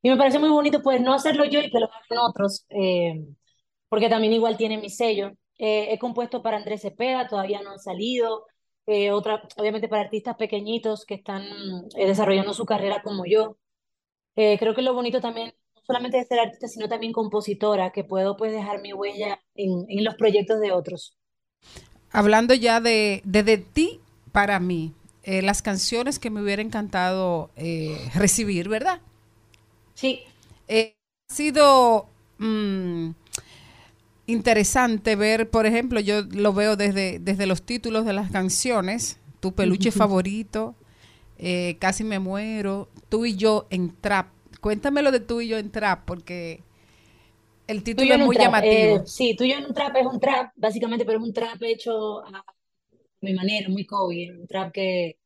Y 0.02 0.10
me 0.10 0.16
parece 0.16 0.38
muy 0.38 0.50
bonito, 0.50 0.82
pues, 0.82 1.00
no 1.00 1.14
hacerlo 1.14 1.44
yo 1.44 1.60
y 1.60 1.70
que 1.70 1.78
lo 1.80 1.86
hagan 1.86 2.18
otros, 2.28 2.66
eh, 2.70 3.26
porque 3.88 4.08
también 4.08 4.32
igual 4.32 4.56
tiene 4.56 4.78
mi 4.78 4.90
sello. 4.90 5.32
Eh, 5.58 5.88
he 5.92 5.98
compuesto 5.98 6.42
para 6.42 6.56
Andrés 6.58 6.82
Cepeda, 6.82 7.28
todavía 7.28 7.62
no 7.62 7.70
han 7.72 7.78
salido. 7.78 8.46
Eh, 8.86 9.12
otra, 9.12 9.42
obviamente 9.56 9.88
para 9.88 10.02
artistas 10.02 10.36
pequeñitos 10.36 11.06
que 11.06 11.14
están 11.14 11.42
eh, 11.96 12.06
desarrollando 12.06 12.52
su 12.52 12.66
carrera 12.66 13.02
como 13.02 13.24
yo. 13.26 13.56
Eh, 14.36 14.58
creo 14.58 14.74
que 14.74 14.82
lo 14.82 14.94
bonito 14.94 15.20
también, 15.20 15.54
no 15.74 15.82
solamente 15.86 16.18
de 16.18 16.24
ser 16.24 16.40
artista, 16.40 16.68
sino 16.68 16.88
también 16.88 17.12
compositora, 17.12 17.92
que 17.92 18.04
puedo 18.04 18.36
pues 18.36 18.52
dejar 18.52 18.82
mi 18.82 18.92
huella 18.92 19.40
en, 19.54 19.86
en 19.88 20.04
los 20.04 20.16
proyectos 20.16 20.60
de 20.60 20.72
otros. 20.72 21.16
Hablando 22.10 22.54
ya 22.54 22.80
de, 22.80 23.22
de, 23.24 23.42
de 23.42 23.58
ti 23.58 24.00
para 24.32 24.60
mí, 24.60 24.92
eh, 25.24 25.42
las 25.42 25.62
canciones 25.62 26.18
que 26.18 26.30
me 26.30 26.42
hubiera 26.42 26.62
encantado 26.62 27.50
eh, 27.56 28.10
recibir, 28.14 28.68
¿verdad? 28.68 29.00
Sí. 29.94 30.24
ha 30.68 31.34
sido 31.34 32.06
mm, 32.38 33.10
interesante 34.26 35.16
ver, 35.16 35.50
por 35.50 35.66
ejemplo, 35.66 36.00
yo 36.00 36.22
lo 36.22 36.52
veo 36.52 36.76
desde, 36.76 37.18
desde 37.18 37.46
los 37.46 37.62
títulos 37.62 38.06
de 38.06 38.12
las 38.12 38.30
canciones, 38.30 39.18
tu 39.40 39.54
peluche 39.54 39.92
favorito, 39.92 40.74
eh, 41.38 41.76
Casi 41.80 42.04
me 42.04 42.18
muero, 42.20 42.88
tú 43.08 43.26
y 43.26 43.36
yo 43.36 43.66
en 43.70 43.94
trap. 44.00 44.28
Cuéntame 44.60 45.02
lo 45.02 45.12
de 45.12 45.20
tú 45.20 45.40
y 45.40 45.48
yo 45.48 45.58
en 45.58 45.70
trap, 45.70 46.04
porque 46.06 46.62
el 47.66 47.82
título 47.82 48.14
es 48.14 48.20
muy 48.20 48.36
trap, 48.36 48.36
llamativo. 48.36 49.02
eh, 49.02 49.02
sí, 49.06 49.34
tú 49.36 49.44
y 49.44 49.50
yo 49.52 49.58
en 49.58 49.66
un 49.66 49.74
trap 49.74 49.96
es 49.96 50.06
un 50.06 50.20
trap, 50.20 50.52
básicamente, 50.56 51.04
pero 51.04 51.18
es 51.18 51.24
un 51.24 51.32
trap 51.32 51.62
hecho 51.62 52.24
a 52.24 52.44
mi 53.24 53.34
manera, 53.34 53.68
muy 53.70 53.86
Kobe, 53.86 54.30
un 54.32 54.46
trap 54.46 54.72
que, 54.72 55.18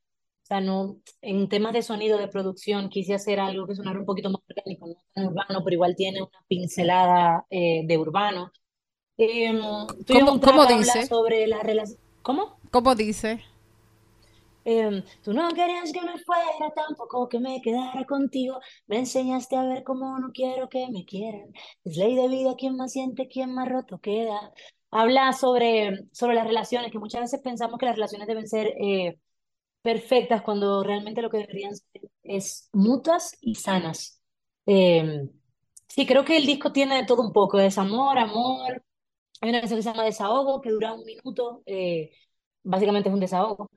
o 0.45 0.47
sea, 0.47 0.61
no, 0.61 1.01
en 1.23 1.49
temas 1.49 1.73
de 1.75 1.83
sonido, 1.83 2.19
de 2.19 2.29
producción, 2.29 2.89
quise 2.91 3.15
hacer 3.15 3.41
algo 3.41 3.67
que 3.67 3.75
sonara 3.77 4.01
un 4.01 4.07
poquito 4.07 4.31
más 4.31 4.43
orgánico, 4.49 4.87
no 4.89 4.95
tan 5.15 5.27
urbano, 5.29 5.65
pero 5.65 5.75
igual 5.75 5.97
tiene 5.97 6.23
una 6.23 6.45
pincelada 6.49 7.47
eh, 7.51 7.83
de 7.87 7.99
urbano. 7.99 8.53
Eh, 9.19 9.53
¿Cómo- 10.07 10.41
cómo 10.41 10.67
dice? 10.67 11.07
sobre 11.09 11.47
la 11.47 11.63
relación, 11.63 11.99
¿cómo? 12.23 12.61
¿Cómo 12.71 12.95
dice? 12.95 13.43
Em, 14.65 15.03
tú 15.23 15.33
no 15.33 15.49
querías 15.55 15.93
que 15.93 16.03
me 16.03 16.19
fuera, 16.19 16.71
tampoco 16.77 17.29
que 17.29 17.41
me 17.41 17.61
quedara 17.63 18.05
contigo. 18.05 18.61
Me 18.87 18.99
enseñaste 18.99 19.57
a 19.57 19.63
ver 19.65 19.83
cómo 19.85 20.19
no 20.19 20.31
quiero 20.33 20.69
que 20.69 20.89
me 20.91 21.05
quieran. 21.07 21.53
Es 21.85 21.97
ley 21.97 22.15
de 22.15 22.29
vida, 22.29 22.55
quien 22.57 22.77
más 22.77 22.93
siente, 22.93 23.29
quien 23.29 23.55
más 23.55 23.69
roto 23.69 23.99
queda. 24.01 24.53
Habla 24.91 25.33
sobre, 25.35 26.07
sobre 26.13 26.35
las 26.35 26.47
relaciones, 26.47 26.91
que 26.93 26.99
muchas 26.99 27.21
veces 27.23 27.41
pensamos 27.43 27.79
que 27.79 27.87
las 27.87 27.97
relaciones 27.97 28.27
deben 28.29 28.49
ser 28.49 28.69
eh, 28.69 29.19
perfectas 29.83 30.43
cuando 30.43 30.83
realmente 30.85 31.23
lo 31.23 31.31
que 31.31 31.39
deberían 31.39 31.75
ser 31.77 32.03
es 32.23 32.69
mutuas 32.73 33.37
y 33.41 33.55
sanas. 33.57 34.23
Em, 34.67 35.31
sí, 35.89 36.07
creo 36.07 36.25
que 36.25 36.37
el 36.37 36.47
disco 36.47 36.73
tiene 36.73 36.97
de 36.97 37.07
todo 37.07 37.23
un 37.23 37.33
poco, 37.33 37.59
desamor, 37.59 38.19
amor. 38.19 38.83
Hay 39.41 39.51
una 39.51 39.61
canción 39.61 39.79
que 39.79 39.83
se 39.85 39.91
llama 39.91 40.05
Desahogo, 40.05 40.61
que 40.61 40.71
dura 40.71 40.95
un 40.95 41.05
minuto. 41.05 41.63
eh, 41.67 42.13
básicamente 42.63 43.09
es 43.09 43.15
un 43.15 43.21
desahogo. 43.21 43.71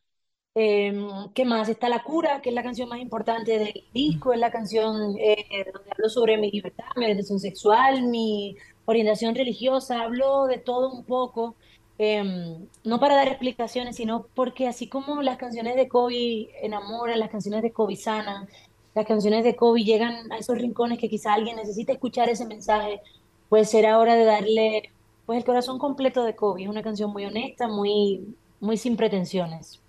Em, 0.54 1.32
¿qué 1.34 1.46
más? 1.46 1.70
Está 1.70 1.88
La 1.90 2.04
Cura, 2.04 2.42
que 2.42 2.50
es 2.50 2.56
la 2.56 2.64
canción 2.64 2.90
más 2.90 3.00
importante 3.00 3.58
del 3.58 3.74
disco, 3.94 4.34
es 4.34 4.40
la 4.40 4.52
canción 4.52 5.16
eh, 5.20 5.66
donde 5.74 5.90
hablo 5.92 6.10
sobre 6.10 6.38
mi 6.38 6.52
libertad, 6.52 6.86
mi 6.98 7.06
orientación 7.06 7.40
sexual, 7.40 8.04
mi 8.04 8.56
orientación 8.86 9.36
religiosa, 9.36 10.02
hablo 10.02 10.46
de 10.48 10.58
todo 10.58 10.92
un 10.92 11.04
poco, 11.04 11.56
em, 11.98 12.68
no 12.84 13.00
para 13.00 13.16
dar 13.16 13.28
explicaciones, 13.28 13.96
sino 13.96 14.26
porque 14.34 14.68
así 14.68 14.88
como 14.88 15.22
las 15.22 15.38
canciones 15.38 15.76
de 15.76 15.88
Kobe 15.88 16.50
enamoran, 16.62 17.20
las 17.20 17.30
canciones 17.30 17.62
de 17.62 17.72
Kobe 17.72 17.96
sanan, 17.96 18.48
las 18.94 19.06
canciones 19.06 19.44
de 19.44 19.56
Kobe 19.56 19.84
llegan 19.84 20.32
a 20.32 20.38
esos 20.38 20.58
rincones 20.58 21.00
que 21.00 21.10
quizá 21.10 21.34
alguien 21.34 21.56
necesita 21.56 21.94
escuchar 21.94 22.30
ese 22.30 22.46
mensaje, 22.46 23.02
pues 23.50 23.70
será 23.70 24.00
hora 24.00 24.16
de 24.16 24.26
darle 24.26 24.92
pues 25.26 25.38
el 25.38 25.46
corazón 25.46 25.78
completo 25.78 26.24
de 26.24 26.36
Kobe. 26.36 26.64
Es 26.64 26.70
una 26.70 26.84
canción 26.84 27.12
muy 27.12 27.26
honesta, 27.26 27.68
muy, 27.68 28.36
muy 28.60 28.78
sin 28.78 28.98
pretensiones. 28.98 29.80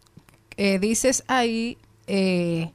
Eh, 0.56 0.78
dices 0.78 1.24
ahí, 1.26 1.78
eh, 2.06 2.70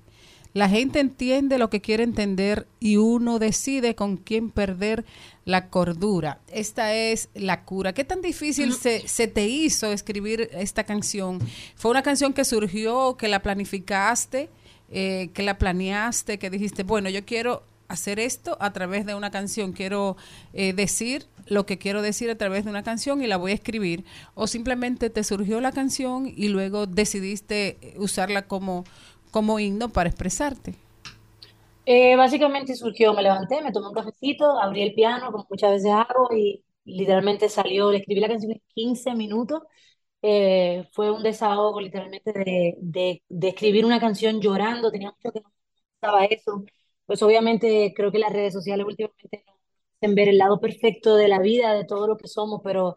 la 0.58 0.70
gente 0.70 1.00
entiende 1.00 1.60
lo 1.60 1.70
que 1.70 1.82
quiere 1.82 2.04
entender 2.04 2.68
y 2.80 2.98
uno 2.98 3.38
decide 3.38 3.94
con 3.94 4.18
quién 4.18 4.50
perder 4.50 5.06
la 5.46 5.70
cordura. 5.70 6.40
Esta 6.52 6.96
es 6.96 7.30
la 7.36 7.64
cura. 7.64 7.94
¿Qué 7.94 8.04
tan 8.04 8.24
difícil 8.24 8.74
se, 8.74 9.08
se 9.08 9.28
te 9.28 9.48
hizo 9.48 9.92
escribir 9.92 10.50
esta 10.54 10.84
canción? 10.84 11.40
¿Fue 11.76 11.92
una 11.92 12.02
canción 12.02 12.34
que 12.34 12.44
surgió, 12.44 13.18
que 13.18 13.28
la 13.28 13.44
planificaste, 13.44 14.50
eh, 14.90 15.30
que 15.36 15.44
la 15.44 15.60
planeaste, 15.60 16.40
que 16.40 16.50
dijiste, 16.50 16.82
bueno, 16.82 17.10
yo 17.10 17.24
quiero 17.24 17.62
hacer 17.88 18.20
esto 18.20 18.58
a 18.60 18.74
través 18.74 19.06
de 19.06 19.14
una 19.14 19.30
canción, 19.30 19.74
quiero 19.74 20.18
eh, 20.54 20.74
decir 20.74 21.28
lo 21.46 21.68
que 21.68 21.78
quiero 21.78 22.02
decir 22.02 22.32
a 22.32 22.38
través 22.38 22.66
de 22.66 22.72
una 22.72 22.84
canción 22.84 23.22
y 23.22 23.28
la 23.28 23.38
voy 23.38 23.52
a 23.52 23.56
escribir, 23.56 24.04
o 24.34 24.48
simplemente 24.48 25.10
te 25.10 25.24
surgió 25.24 25.62
la 25.62 25.72
canción 25.72 26.34
y 26.36 26.50
luego 26.50 26.88
decidiste 26.88 27.94
usarla 27.98 28.48
como, 28.48 28.84
como 29.38 29.60
himno 29.60 29.90
para 29.90 30.10
expresarte. 30.10 30.72
Eh, 31.86 32.16
básicamente 32.18 32.76
surgió, 32.76 33.14
me 33.14 33.24
levanté, 33.24 33.62
me 33.62 33.72
tomé 33.72 33.88
un 33.88 33.94
cafecito, 33.94 34.60
abrí 34.60 34.82
el 34.82 34.94
piano, 34.94 35.32
como 35.32 35.48
muchas 35.50 35.72
veces 35.72 35.92
hago, 35.92 36.28
y 36.36 36.64
literalmente 36.84 37.48
salió, 37.50 37.92
le 37.92 38.00
escribí 38.00 38.20
la 38.20 38.28
canción 38.28 38.52
en 38.52 38.62
15 38.74 39.14
minutos. 39.16 39.62
Eh, 40.22 40.88
fue 40.94 41.12
un 41.12 41.24
desahogo 41.24 41.82
literalmente 41.82 42.34
de, 42.34 42.76
de, 42.80 43.24
de 43.30 43.48
escribir 43.50 43.86
una 43.86 44.00
canción 44.02 44.42
llorando, 44.42 44.92
tenía 44.92 45.12
mucho 45.12 45.32
que 45.34 45.42
no 45.42 45.52
estaba 45.96 46.26
eso. 46.26 46.66
Pues 47.06 47.22
obviamente 47.24 47.94
creo 47.96 48.12
que 48.12 48.20
las 48.20 48.34
redes 48.34 48.54
sociales 48.54 48.86
últimamente 48.88 49.44
nos 49.48 49.58
hacen 50.02 50.16
ver 50.16 50.30
el 50.30 50.38
lado 50.40 50.60
perfecto 50.60 51.16
de 51.16 51.28
la 51.30 51.40
vida, 51.40 51.74
de 51.74 51.86
todo 51.86 52.08
lo 52.08 52.18
que 52.18 52.28
somos, 52.28 52.62
pero 52.64 52.96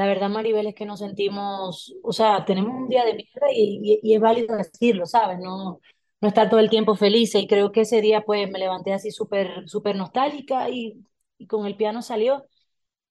la 0.00 0.06
verdad, 0.06 0.28
Maribel, 0.30 0.66
es 0.66 0.74
que 0.74 0.86
nos 0.86 1.00
sentimos, 1.00 1.94
o 2.02 2.12
sea, 2.12 2.44
tenemos 2.44 2.74
un 2.74 2.88
día 2.88 3.04
de 3.04 3.14
mierda 3.14 3.46
y, 3.52 4.00
y, 4.02 4.10
y 4.12 4.14
es 4.14 4.20
válido 4.20 4.56
decirlo, 4.56 5.06
¿sabes? 5.06 5.38
No, 5.38 5.80
no 6.20 6.28
estar 6.28 6.48
todo 6.50 6.60
el 6.60 6.70
tiempo 6.70 6.96
feliz 6.96 7.34
y 7.34 7.46
creo 7.46 7.72
que 7.72 7.82
ese 7.82 8.00
día 8.00 8.22
pues 8.24 8.50
me 8.50 8.58
levanté 8.58 8.92
así 8.92 9.10
súper, 9.10 9.68
súper 9.68 9.96
nostálgica 9.96 10.68
y, 10.70 11.04
y 11.38 11.46
con 11.46 11.66
el 11.66 11.76
piano 11.76 12.02
salió, 12.02 12.44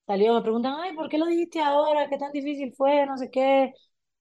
salió, 0.08 0.34
me 0.36 0.42
preguntan, 0.44 0.76
ay, 0.80 0.96
¿por 0.96 1.10
qué 1.10 1.18
lo 1.20 1.28
dijiste 1.28 1.62
ahora? 1.62 2.10
¿Qué 2.10 2.18
tan 2.18 2.32
difícil 2.34 2.74
fue? 2.76 3.06
No 3.08 3.18
sé 3.18 3.32
qué, 3.32 3.74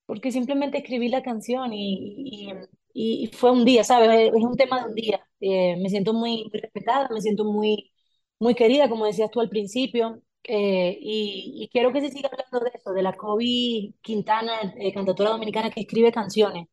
porque 0.05 0.31
simplemente 0.31 0.79
escribí 0.79 1.09
la 1.09 1.23
canción 1.23 1.73
y, 1.73 2.51
y, 2.93 3.25
y 3.25 3.27
fue 3.29 3.51
un 3.51 3.65
día, 3.65 3.83
¿sabes? 3.83 4.09
Es 4.35 4.43
un 4.43 4.55
tema 4.57 4.81
de 4.81 4.89
un 4.89 4.95
día. 4.95 5.25
Eh, 5.41 5.77
me 5.81 5.89
siento 5.89 6.13
muy 6.13 6.49
respetada, 6.53 7.09
me 7.13 7.21
siento 7.21 7.45
muy, 7.45 7.91
muy 8.39 8.55
querida, 8.55 8.89
como 8.89 9.05
decías 9.05 9.31
tú 9.31 9.39
al 9.41 9.49
principio. 9.49 10.21
Eh, 10.43 10.97
y, 11.01 11.63
y 11.63 11.69
quiero 11.69 11.91
que 11.93 12.01
se 12.01 12.09
siga 12.11 12.29
hablando 12.31 12.59
de 12.65 12.71
eso, 12.77 12.91
de 12.93 13.01
la 13.03 13.13
Kobe 13.13 13.93
Quintana, 14.01 14.53
eh, 14.77 14.93
cantautora 14.93 15.31
dominicana 15.31 15.69
que 15.71 15.81
escribe 15.81 16.11
canciones. 16.11 16.67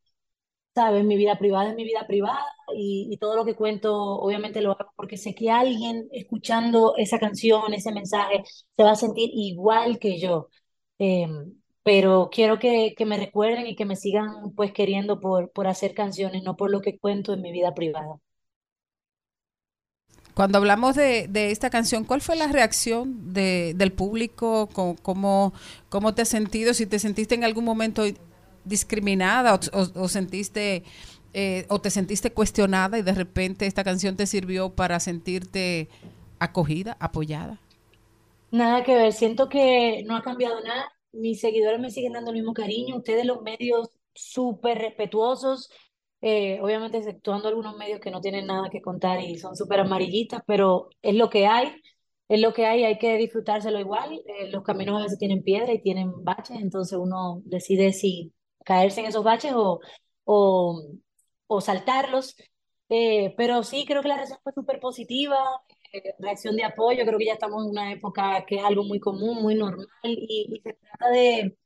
¿sabes? 0.75 1.03
Mi 1.05 1.17
vida 1.17 1.37
privada 1.39 1.69
es 1.69 1.75
mi 1.75 1.83
vida 1.85 2.05
privada 2.07 2.39
y, 2.75 3.07
y 3.11 3.17
todo 3.17 3.35
lo 3.35 3.45
que 3.45 3.55
cuento 3.55 3.93
obviamente 3.95 4.61
lo 4.61 4.71
hago 4.73 4.91
porque 4.95 5.17
sé 5.17 5.33
que 5.35 5.49
alguien 5.51 6.07
escuchando 6.11 6.93
esa 6.97 7.19
canción, 7.19 7.73
ese 7.73 7.91
mensaje, 7.91 8.43
se 8.77 8.83
va 8.83 8.91
a 8.91 8.95
sentir 8.95 9.29
igual 9.33 9.99
que 9.99 10.19
yo. 10.19 10.49
Eh, 10.99 11.27
pero 11.83 12.29
quiero 12.31 12.59
que, 12.59 12.93
que 12.97 13.05
me 13.05 13.17
recuerden 13.17 13.65
y 13.67 13.75
que 13.75 13.85
me 13.85 13.95
sigan 13.95 14.53
pues 14.55 14.71
queriendo 14.73 15.19
por, 15.19 15.51
por 15.51 15.67
hacer 15.67 15.93
canciones, 15.93 16.43
no 16.43 16.55
por 16.57 16.69
lo 16.71 16.81
que 16.81 16.99
cuento 16.99 17.33
en 17.33 17.41
mi 17.41 17.51
vida 17.51 17.73
privada. 17.73 18.17
Cuando 20.37 20.59
hablamos 20.59 20.95
de, 20.95 21.27
de 21.27 21.51
esta 21.51 21.71
canción, 21.71 22.05
¿cuál 22.05 22.21
fue 22.21 22.35
la 22.35 22.47
reacción 22.47 23.33
de, 23.33 23.73
del 23.75 23.91
público? 23.91 24.69
¿Cómo, 24.71 24.95
cómo, 25.01 25.53
cómo 25.89 26.13
te 26.13 26.21
has 26.23 26.29
sentido? 26.29 26.75
Si 26.75 26.85
te 26.85 26.99
sentiste 26.99 27.33
en 27.35 27.43
algún 27.43 27.65
momento 27.65 28.03
discriminada 28.63 29.55
o, 29.55 29.59
o- 29.79 30.03
o 30.03 30.07
sentiste 30.09 30.83
eh, 31.33 31.65
o 31.69 31.81
te 31.81 31.89
sentiste 31.89 32.31
cuestionada 32.31 32.99
y 32.99 33.01
de 33.01 33.13
repente 33.13 33.65
esta 33.65 33.83
canción 33.83 34.15
te 34.15 34.27
sirvió 34.27 34.69
para 34.69 34.99
sentirte 34.99 35.89
acogida, 36.39 36.97
apoyada. 36.99 37.59
Nada 38.51 38.83
que 38.83 38.95
ver, 38.95 39.13
siento 39.13 39.49
que 39.49 40.03
no 40.05 40.15
ha 40.15 40.21
cambiado 40.21 40.61
nada. 40.61 40.91
Mis 41.11 41.39
seguidores 41.41 41.79
me 41.79 41.89
siguen 41.91 42.13
dando 42.13 42.31
el 42.31 42.37
mismo 42.37 42.53
cariño. 42.53 42.97
Ustedes, 42.97 43.25
los 43.25 43.41
medios, 43.41 43.89
súper 44.13 44.77
respetuosos. 44.79 45.69
Eh, 46.21 46.59
obviamente, 46.61 46.97
exceptuando 46.97 47.47
algunos 47.47 47.75
medios 47.77 47.99
que 47.99 48.11
no 48.11 48.21
tienen 48.21 48.47
nada 48.47 48.69
que 48.69 48.81
contar 48.81 49.21
y 49.21 49.37
son 49.37 49.55
súper 49.55 49.79
amarillistas, 49.81 50.41
pero 50.47 50.89
es 51.01 51.15
lo 51.15 51.29
que 51.29 51.47
hay. 51.47 51.81
Es 52.29 52.41
lo 52.41 52.53
que 52.53 52.65
hay, 52.65 52.83
hay 52.83 52.97
que 52.99 53.15
disfrutárselo 53.17 53.79
igual. 53.79 54.21
eh, 54.25 54.49
los 54.51 54.63
caminos 54.63 54.99
a 54.99 55.03
veces 55.03 55.17
tienen 55.19 55.43
piedra 55.43 55.71
y 55.73 55.81
tienen 55.81 56.11
baches, 56.23 56.57
entonces 56.61 56.97
uno 56.99 57.41
decide 57.45 57.93
si 57.93 58.33
caerse 58.65 58.99
en 59.01 59.05
esos 59.07 59.23
baches 59.23 59.53
o, 59.55 59.79
o, 60.25 60.81
o 61.47 61.61
saltarlos. 61.61 62.35
Eh, 62.89 63.33
pero 63.37 63.63
sí, 63.63 63.85
creo 63.85 64.01
que 64.01 64.07
la 64.09 64.15
reacción 64.17 64.39
fue 64.43 64.53
súper 64.53 64.79
positiva 64.79 65.37
reacción 66.19 66.55
de 66.55 66.63
apoyo. 66.63 67.05
Creo 67.05 67.17
que 67.19 67.25
ya 67.25 67.33
estamos 67.33 67.63
en 67.65 67.71
una 67.71 67.91
época 67.91 68.45
que 68.45 68.55
es 68.57 68.63
algo 68.63 68.83
muy 68.83 68.99
común, 68.99 69.41
muy 69.41 69.55
normal 69.55 69.87
y, 70.03 70.47
y 70.55 70.61
se 70.61 70.73
trata 70.73 71.09
de, 71.09 71.57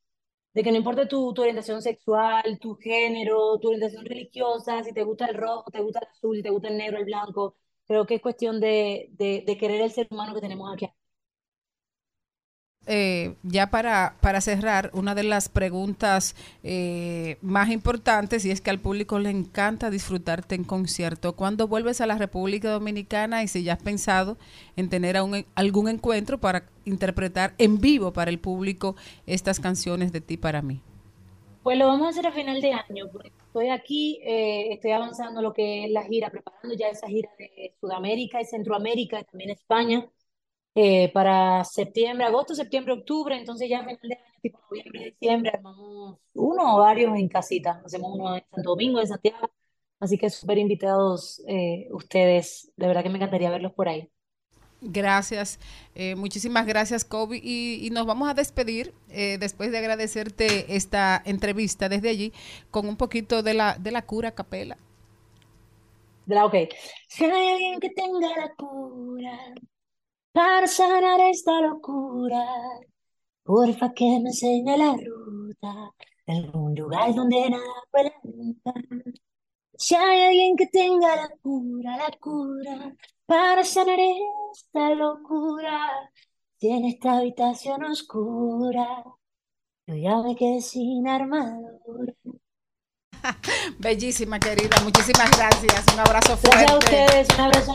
de 0.53 0.63
que 0.63 0.71
no 0.71 0.77
importe 0.77 1.05
tu, 1.07 1.33
tu 1.33 1.41
orientación 1.41 1.81
sexual, 1.81 2.59
tu 2.59 2.75
género, 2.75 3.57
tu 3.59 3.67
orientación 3.69 4.05
religiosa, 4.05 4.83
si 4.83 4.93
te 4.93 5.03
gusta 5.03 5.25
el 5.27 5.35
rojo, 5.37 5.71
te 5.71 5.81
gusta 5.81 5.99
el 5.99 6.07
azul, 6.09 6.41
te 6.43 6.49
gusta 6.49 6.67
el 6.69 6.77
negro, 6.77 6.97
el 6.99 7.05
blanco. 7.05 7.55
Creo 7.87 8.05
que 8.05 8.15
es 8.15 8.21
cuestión 8.21 8.59
de, 8.59 9.09
de, 9.13 9.43
de 9.45 9.57
querer 9.57 9.81
el 9.81 9.91
ser 9.91 10.07
humano 10.11 10.33
que 10.35 10.41
tenemos 10.41 10.71
aquí. 10.73 10.87
Eh, 12.87 13.35
ya 13.43 13.69
para, 13.69 14.15
para 14.21 14.41
cerrar, 14.41 14.89
una 14.93 15.13
de 15.13 15.23
las 15.23 15.49
preguntas 15.49 16.35
eh, 16.63 17.37
más 17.41 17.69
importantes, 17.69 18.43
y 18.43 18.49
es 18.49 18.59
que 18.59 18.71
al 18.71 18.79
público 18.79 19.19
le 19.19 19.29
encanta 19.29 19.91
disfrutarte 19.91 20.55
en 20.55 20.63
concierto. 20.63 21.35
¿Cuándo 21.35 21.67
vuelves 21.67 22.01
a 22.01 22.07
la 22.07 22.17
República 22.17 22.71
Dominicana 22.71 23.43
y 23.43 23.47
si 23.47 23.63
ya 23.63 23.73
has 23.73 23.83
pensado 23.83 24.37
en 24.75 24.89
tener 24.89 25.15
algún 25.15 25.87
encuentro 25.89 26.39
para 26.39 26.63
interpretar 26.85 27.53
en 27.59 27.79
vivo 27.79 28.13
para 28.13 28.31
el 28.31 28.39
público 28.39 28.95
estas 29.27 29.59
canciones 29.59 30.11
de 30.11 30.21
ti 30.21 30.37
para 30.37 30.63
mí? 30.63 30.81
Pues 31.61 31.77
lo 31.77 31.85
vamos 31.85 32.07
a 32.07 32.09
hacer 32.09 32.25
a 32.25 32.31
final 32.31 32.59
de 32.59 32.73
año, 32.73 33.05
porque 33.11 33.31
estoy 33.45 33.69
aquí, 33.69 34.19
eh, 34.23 34.73
estoy 34.73 34.91
avanzando 34.91 35.43
lo 35.43 35.53
que 35.53 35.85
es 35.85 35.91
la 35.91 36.03
gira, 36.03 36.31
preparando 36.31 36.75
ya 36.75 36.87
esa 36.87 37.07
gira 37.07 37.29
de 37.37 37.75
Sudamérica 37.79 38.41
y 38.41 38.45
Centroamérica 38.45 39.19
y 39.19 39.23
también 39.25 39.51
España. 39.51 40.03
Eh, 40.75 41.11
para 41.13 41.63
septiembre, 41.65 42.25
agosto, 42.25 42.55
septiembre, 42.55 42.93
octubre, 42.93 43.37
entonces 43.37 43.69
ya 43.69 43.79
a 43.79 43.83
final 43.83 43.99
de 44.01 44.15
año, 44.15 44.23
tipo 44.41 44.59
noviembre, 44.69 45.05
diciembre, 45.19 45.51
armamos 45.53 46.17
uno 46.33 46.75
o 46.75 46.79
varios 46.79 47.15
en 47.17 47.27
casita, 47.27 47.81
hacemos 47.85 48.11
uno 48.13 48.35
en 48.35 48.43
Santo 48.51 48.69
Domingo, 48.71 48.99
en 49.01 49.07
Santiago, 49.07 49.49
así 49.99 50.17
que 50.17 50.29
súper 50.29 50.57
invitados 50.57 51.41
eh, 51.47 51.87
ustedes, 51.91 52.71
de 52.77 52.87
verdad 52.87 53.03
que 53.03 53.09
me 53.09 53.17
encantaría 53.17 53.49
verlos 53.49 53.73
por 53.73 53.89
ahí. 53.89 54.09
Gracias, 54.83 55.59
eh, 55.93 56.15
muchísimas 56.15 56.65
gracias, 56.65 57.05
Kobe. 57.05 57.39
Y, 57.43 57.85
y 57.85 57.91
nos 57.91 58.07
vamos 58.07 58.27
a 58.29 58.33
despedir 58.33 58.95
eh, 59.09 59.37
después 59.39 59.71
de 59.71 59.77
agradecerte 59.77 60.75
esta 60.75 61.21
entrevista 61.23 61.87
desde 61.87 62.09
allí 62.09 62.33
con 62.71 62.87
un 62.87 62.97
poquito 62.97 63.43
de 63.43 63.53
la, 63.53 63.75
de 63.77 63.91
la 63.91 64.01
cura 64.03 64.31
capela. 64.31 64.77
De 66.25 66.35
la, 66.35 66.45
ok. 66.45 66.55
Si 67.07 67.25
hay 67.25 67.51
alguien 67.51 67.79
que 67.79 67.89
tenga 67.91 68.29
la 68.37 68.53
cura 68.55 69.37
para 70.31 70.67
sanar 70.67 71.21
esta 71.21 71.61
locura, 71.61 72.45
porfa 73.43 73.93
que 73.93 74.05
me 74.21 74.29
enseñe 74.29 74.77
la 74.77 74.95
ruta 74.95 75.93
algún 76.31 76.75
lugar 76.75 77.13
donde 77.13 77.49
nada 77.49 77.63
huela 77.91 78.13
nunca. 78.23 78.73
Si 79.77 79.95
hay 79.95 80.21
alguien 80.21 80.55
que 80.55 80.67
tenga 80.67 81.15
la 81.15 81.29
cura, 81.41 81.97
la 81.97 82.11
cura 82.19 82.95
para 83.25 83.63
sanar 83.63 83.99
esta 84.53 84.93
locura, 84.93 85.89
si 86.57 86.69
en 86.69 86.85
esta 86.85 87.17
habitación 87.17 87.83
oscura 87.85 89.03
yo 89.87 89.95
ya 89.95 90.17
me 90.21 90.35
quedé 90.35 90.61
sin 90.61 91.07
armadura. 91.07 92.13
Bellísima, 93.79 94.39
querida. 94.39 94.77
Muchísimas 94.83 95.29
gracias. 95.37 95.85
Un 95.93 95.99
abrazo 95.99 96.37
fuerte. 96.37 96.65
Gracias 96.65 96.71
a 96.71 96.77
ustedes, 96.77 97.27
un 97.35 97.41
abrazo. 97.41 97.73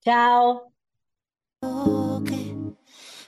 Chao. 0.00 0.75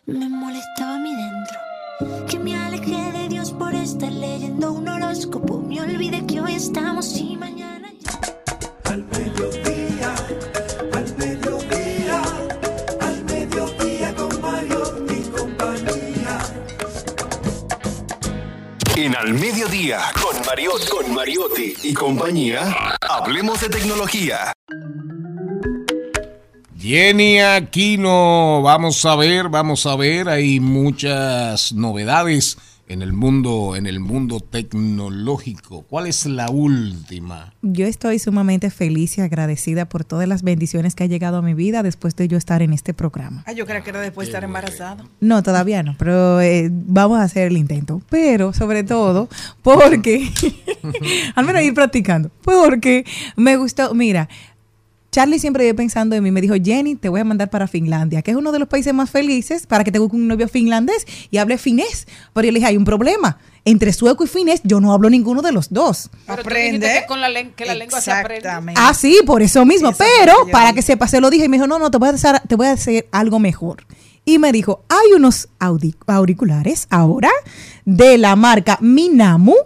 Me 0.08 0.26
molestaba 0.26 0.94
a 0.94 0.98
mí 0.98 1.14
dentro. 1.14 2.26
Que 2.26 2.38
me 2.38 2.56
alejé 2.56 3.12
de 3.12 3.28
Dios 3.28 3.52
por 3.52 3.74
estar 3.74 4.10
leyendo 4.10 4.72
un 4.72 4.88
horóscopo. 4.88 5.58
Me 5.60 5.82
olvidé 5.82 6.24
que 6.26 6.40
hoy 6.40 6.54
estamos 6.54 7.14
y 7.18 7.36
mañana 7.36 7.92
Al 8.84 9.04
mediodía, 9.04 10.14
al 10.94 11.16
mediodía, 11.18 12.22
al 13.00 13.24
mediodía 13.24 14.14
con 14.14 14.40
Mario 14.40 14.82
y 15.10 15.20
compañía. 15.28 16.38
En 18.96 19.14
Al 19.14 19.34
Mediodía, 19.34 20.00
con 20.22 20.46
Mariotti, 20.46 20.88
con 20.88 21.14
Mariotti 21.14 21.74
y 21.82 21.92
compañía, 21.92 22.96
hablemos 23.02 23.60
de 23.60 23.68
tecnología. 23.68 24.54
Jenny 26.80 27.40
Aquino, 27.40 28.62
vamos 28.62 29.04
a 29.04 29.16
ver, 29.16 29.48
vamos 29.48 29.84
a 29.84 29.96
ver, 29.96 30.28
hay 30.28 30.60
muchas 30.60 31.72
novedades 31.72 32.56
en 32.88 33.02
el 33.02 33.12
mundo, 33.12 33.76
en 33.76 33.86
el 33.86 34.00
mundo 34.00 34.40
tecnológico. 34.40 35.82
¿Cuál 35.82 36.06
es 36.06 36.24
la 36.24 36.50
última? 36.50 37.52
Yo 37.62 37.86
estoy 37.86 38.18
sumamente 38.18 38.70
feliz 38.70 39.18
y 39.18 39.20
agradecida 39.20 39.88
por 39.88 40.04
todas 40.04 40.26
las 40.26 40.42
bendiciones 40.42 40.94
que 40.94 41.04
ha 41.04 41.06
llegado 41.06 41.38
a 41.38 41.42
mi 41.42 41.54
vida 41.54 41.82
después 41.82 42.16
de 42.16 42.28
yo 42.28 42.38
estar 42.38 42.62
en 42.62 42.72
este 42.72 42.94
programa. 42.94 43.42
Ah, 43.46 43.52
yo 43.52 43.66
creo 43.66 43.82
que 43.82 43.90
era 43.90 44.00
después 44.00 44.28
de 44.28 44.30
estar 44.30 44.44
embarazado. 44.44 45.04
No, 45.20 45.42
todavía 45.42 45.82
no, 45.82 45.96
pero 45.98 46.40
eh, 46.40 46.70
vamos 46.70 47.18
a 47.18 47.24
hacer 47.24 47.48
el 47.48 47.56
intento. 47.56 48.00
Pero 48.08 48.52
sobre 48.52 48.84
todo 48.84 49.28
porque, 49.62 50.30
al 51.34 51.44
menos 51.44 51.62
ir 51.62 51.74
practicando, 51.74 52.30
porque 52.42 53.04
me 53.36 53.56
gustó, 53.56 53.94
mira, 53.94 54.28
Charlie 55.18 55.40
siempre 55.40 55.64
vive 55.64 55.74
pensando 55.74 56.14
en 56.14 56.22
mí. 56.22 56.30
Me 56.30 56.40
dijo, 56.40 56.54
Jenny, 56.62 56.94
te 56.94 57.08
voy 57.08 57.18
a 57.18 57.24
mandar 57.24 57.50
para 57.50 57.66
Finlandia, 57.66 58.22
que 58.22 58.30
es 58.30 58.36
uno 58.36 58.52
de 58.52 58.60
los 58.60 58.68
países 58.68 58.94
más 58.94 59.10
felices 59.10 59.66
para 59.66 59.82
que 59.82 59.90
te 59.90 59.98
busque 59.98 60.14
un 60.14 60.28
novio 60.28 60.46
finlandés 60.46 61.04
y 61.32 61.38
hable 61.38 61.58
finés. 61.58 62.06
Pero 62.32 62.46
yo 62.46 62.52
le 62.52 62.60
dije, 62.60 62.68
hay 62.68 62.76
un 62.76 62.84
problema. 62.84 63.36
Entre 63.64 63.92
sueco 63.92 64.22
y 64.22 64.28
finés, 64.28 64.60
yo 64.62 64.80
no 64.80 64.92
hablo 64.92 65.10
ninguno 65.10 65.42
de 65.42 65.50
los 65.50 65.72
dos. 65.72 66.08
Pero 66.24 66.44
tú 66.44 66.50
dijiste 66.50 67.00
que 67.00 67.06
con 67.08 67.20
la, 67.20 67.30
que 67.50 67.66
la 67.66 67.74
lengua 67.74 68.00
se 68.00 68.12
aprende. 68.12 68.48
Ah, 68.76 68.94
sí, 68.94 69.18
por 69.26 69.42
eso 69.42 69.64
mismo. 69.64 69.90
Pero 69.90 70.34
para 70.52 70.72
que 70.72 70.82
sepa, 70.82 71.08
se 71.08 71.20
lo 71.20 71.30
dije 71.30 71.46
y 71.46 71.48
me 71.48 71.56
dijo, 71.56 71.66
no, 71.66 71.80
no, 71.80 71.90
te 71.90 71.98
voy 71.98 72.10
a 72.10 72.12
hacer, 72.12 72.38
te 72.46 72.54
voy 72.54 72.68
a 72.68 72.72
hacer 72.74 73.08
algo 73.10 73.40
mejor. 73.40 73.88
Y 74.24 74.38
me 74.38 74.52
dijo, 74.52 74.84
hay 74.88 75.14
unos 75.16 75.48
auriculares 76.06 76.86
ahora 76.90 77.30
de 77.84 78.18
la 78.18 78.36
marca 78.36 78.78
Minamu 78.80 79.56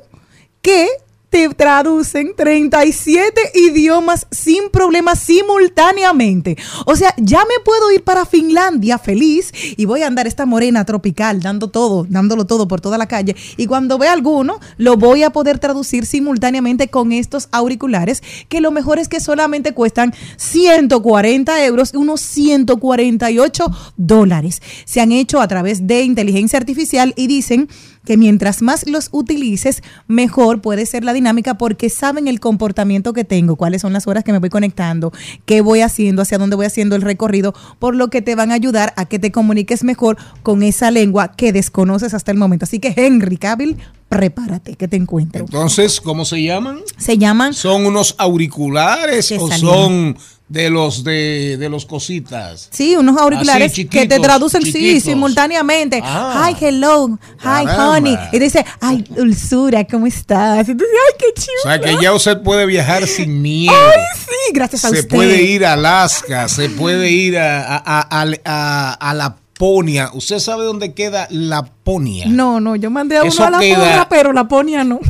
que 0.62 0.88
te 1.32 1.48
traducen 1.48 2.34
37 2.36 3.40
idiomas 3.54 4.26
sin 4.30 4.68
problemas 4.68 5.18
simultáneamente. 5.18 6.58
O 6.84 6.94
sea, 6.94 7.14
ya 7.16 7.38
me 7.38 7.64
puedo 7.64 7.90
ir 7.90 8.04
para 8.04 8.26
Finlandia 8.26 8.98
feliz 8.98 9.50
y 9.78 9.86
voy 9.86 10.02
a 10.02 10.08
andar 10.08 10.26
esta 10.26 10.44
morena 10.44 10.84
tropical 10.84 11.40
dando 11.40 11.68
todo, 11.68 12.04
dándolo 12.06 12.44
todo 12.44 12.68
por 12.68 12.82
toda 12.82 12.98
la 12.98 13.08
calle. 13.08 13.34
Y 13.56 13.64
cuando 13.64 13.96
vea 13.96 14.12
alguno, 14.12 14.60
lo 14.76 14.98
voy 14.98 15.22
a 15.22 15.30
poder 15.30 15.58
traducir 15.58 16.04
simultáneamente 16.04 16.88
con 16.88 17.12
estos 17.12 17.48
auriculares, 17.50 18.22
que 18.50 18.60
lo 18.60 18.70
mejor 18.70 18.98
es 18.98 19.08
que 19.08 19.18
solamente 19.18 19.72
cuestan 19.72 20.12
140 20.36 21.64
euros, 21.64 21.94
unos 21.94 22.20
148 22.20 23.70
dólares. 23.96 24.60
Se 24.84 25.00
han 25.00 25.12
hecho 25.12 25.40
a 25.40 25.48
través 25.48 25.86
de 25.86 26.02
inteligencia 26.02 26.58
artificial 26.58 27.14
y 27.16 27.26
dicen 27.26 27.70
que 28.04 28.16
mientras 28.16 28.62
más 28.62 28.88
los 28.88 29.08
utilices, 29.12 29.82
mejor 30.08 30.60
puede 30.60 30.86
ser 30.86 31.04
la 31.04 31.12
dinámica 31.12 31.58
porque 31.58 31.90
saben 31.90 32.28
el 32.28 32.40
comportamiento 32.40 33.12
que 33.12 33.24
tengo, 33.24 33.56
cuáles 33.56 33.82
son 33.82 33.92
las 33.92 34.06
horas 34.06 34.24
que 34.24 34.32
me 34.32 34.38
voy 34.38 34.50
conectando, 34.50 35.12
qué 35.46 35.60
voy 35.60 35.80
haciendo, 35.80 36.22
hacia 36.22 36.38
dónde 36.38 36.56
voy 36.56 36.66
haciendo 36.66 36.96
el 36.96 37.02
recorrido, 37.02 37.54
por 37.78 37.94
lo 37.94 38.08
que 38.08 38.22
te 38.22 38.34
van 38.34 38.50
a 38.50 38.54
ayudar 38.54 38.92
a 38.96 39.04
que 39.06 39.18
te 39.18 39.32
comuniques 39.32 39.84
mejor 39.84 40.16
con 40.42 40.62
esa 40.62 40.90
lengua 40.90 41.32
que 41.32 41.52
desconoces 41.52 42.14
hasta 42.14 42.32
el 42.32 42.38
momento. 42.38 42.64
Así 42.64 42.78
que 42.78 42.92
Henry 42.96 43.36
Cavill, 43.36 43.76
prepárate, 44.08 44.74
que 44.74 44.88
te 44.88 44.96
encuentro. 44.96 45.44
Entonces, 45.44 46.00
¿cómo 46.00 46.24
se 46.24 46.42
llaman? 46.42 46.80
Se 46.96 47.18
llaman 47.18 47.54
¿Son 47.54 47.86
unos 47.86 48.14
auriculares 48.18 49.32
o 49.32 49.48
salieron. 49.48 50.16
son 50.16 50.16
de 50.52 50.68
los 50.70 51.02
de, 51.02 51.56
de 51.56 51.68
los 51.70 51.86
cositas? 51.86 52.68
Sí, 52.70 52.94
unos 52.94 53.18
auriculares 53.18 53.72
Así, 53.72 53.86
que 53.86 54.06
te 54.06 54.20
traducen 54.20 54.62
sí, 54.62 55.00
simultáneamente. 55.00 56.00
Ah. 56.04 56.50
hi, 56.50 56.56
hello, 56.64 57.18
hi, 57.42 57.66
honey. 57.78 58.18
Y 58.32 58.38
dice, 58.38 58.64
ay, 58.80 59.02
dulzura, 59.08 59.84
¿cómo 59.86 60.06
estás? 60.06 60.68
Entonces, 60.68 60.94
ay, 61.08 61.14
qué 61.18 61.40
chido. 61.40 61.54
O 61.64 61.68
sea 61.68 61.80
que 61.80 61.96
ya 62.02 62.12
usted 62.12 62.42
puede 62.42 62.66
viajar 62.66 63.06
sin 63.06 63.40
miedo. 63.40 63.72
Sí, 64.14 64.52
gracias 64.52 64.84
a 64.84 64.90
se 64.90 65.00
usted. 65.00 65.08
puede 65.08 65.42
ir 65.42 65.64
a 65.64 65.72
Alaska, 65.72 66.48
se 66.48 66.68
puede 66.68 67.10
ir 67.10 67.38
a, 67.38 67.76
a, 67.76 68.22
a, 68.22 68.26
a- 68.44 68.92
a 69.10 69.14
Laponia. 69.14 70.10
¿Usted 70.12 70.38
sabe 70.38 70.64
dónde 70.64 70.92
queda 70.92 71.28
Laponia? 71.30 72.26
No, 72.28 72.60
no, 72.60 72.76
yo 72.76 72.90
mandé 72.90 73.16
a 73.16 73.22
uno 73.22 73.28
Eso 73.30 73.44
a 73.44 73.50
la 73.50 73.58
queda- 73.58 74.06
pero 74.10 74.32
la 74.32 74.48
ponia 74.48 74.84
no. 74.84 75.00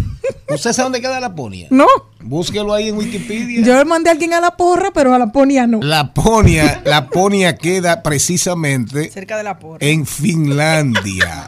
¿Usted 0.48 0.73
sabe 0.73 0.85
dónde 0.85 1.01
queda 1.01 1.19
Laponia? 1.20 1.66
No. 1.70 1.86
Búsquelo 2.24 2.72
ahí 2.74 2.88
en 2.88 2.96
Wikipedia. 2.96 3.62
Yo 3.64 3.84
mandé 3.84 4.10
a 4.10 4.12
alguien 4.12 4.32
a 4.34 4.40
la 4.40 4.56
porra, 4.56 4.90
pero 4.92 5.14
a 5.14 5.18
la 5.18 5.32
ponia 5.32 5.66
no. 5.66 5.80
Laponia, 5.82 6.80
Laponia 6.84 7.56
queda 7.56 8.02
precisamente 8.02 9.10
Cerca 9.10 9.36
de 9.36 9.42
la 9.44 9.58
porra. 9.58 9.78
en 9.80 10.06
Finlandia. 10.06 11.46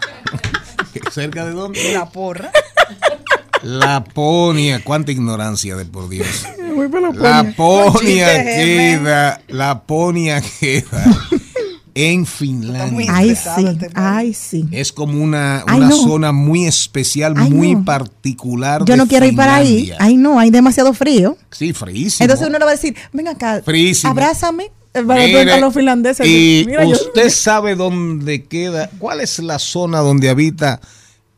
¿Cerca 1.12 1.44
de 1.44 1.52
dónde? 1.52 1.92
La 1.92 2.08
porra. 2.08 2.50
Laponia, 3.62 4.82
cuánta 4.84 5.10
ignorancia 5.12 5.74
de 5.76 5.86
por 5.86 6.08
Dios. 6.08 6.26
Voy 6.74 6.88
para 6.88 7.10
Laponia 7.12 7.54
Con 7.54 8.00
chiste, 8.00 8.24
Germán. 8.24 8.44
queda, 9.04 9.40
Laponia 9.48 10.42
queda 10.60 11.04
en 11.94 12.26
Finlandia. 12.26 13.06
Ay, 13.14 13.36
sí, 13.36 13.66
ay, 13.94 14.34
sí. 14.34 14.66
Es 14.72 14.92
como 14.92 15.22
una, 15.22 15.62
Ay, 15.66 15.78
una 15.78 15.88
no. 15.90 15.96
zona 15.96 16.32
muy 16.32 16.66
especial, 16.66 17.34
Ay, 17.36 17.50
muy 17.50 17.74
no. 17.74 17.84
particular. 17.84 18.80
Yo 18.84 18.94
de 18.94 18.96
no 18.96 19.06
quiero 19.06 19.26
ir 19.26 19.36
para 19.36 19.56
ahí. 19.56 19.92
Ay, 19.98 20.16
no, 20.16 20.38
hay 20.38 20.50
demasiado 20.50 20.92
frío. 20.92 21.36
Sí, 21.50 21.72
frísimo. 21.72 22.24
Entonces 22.24 22.48
uno 22.48 22.58
le 22.58 22.64
va 22.64 22.70
a 22.72 22.74
decir, 22.74 22.96
ven 23.12 23.28
acá, 23.28 23.62
Frísimo. 23.64 24.10
abrázame. 24.10 24.70
Eh, 24.92 25.02
Para 25.02 25.24
Mire, 25.24 25.60
los 25.60 25.74
finlandeses. 25.74 26.26
Y 26.26 26.64
Mira, 26.66 26.84
yo- 26.84 26.92
usted 26.92 27.28
sabe 27.30 27.74
dónde 27.74 28.44
queda, 28.44 28.90
cuál 28.98 29.20
es 29.20 29.38
la 29.40 29.58
zona 29.58 29.98
donde 30.00 30.28
habita 30.28 30.80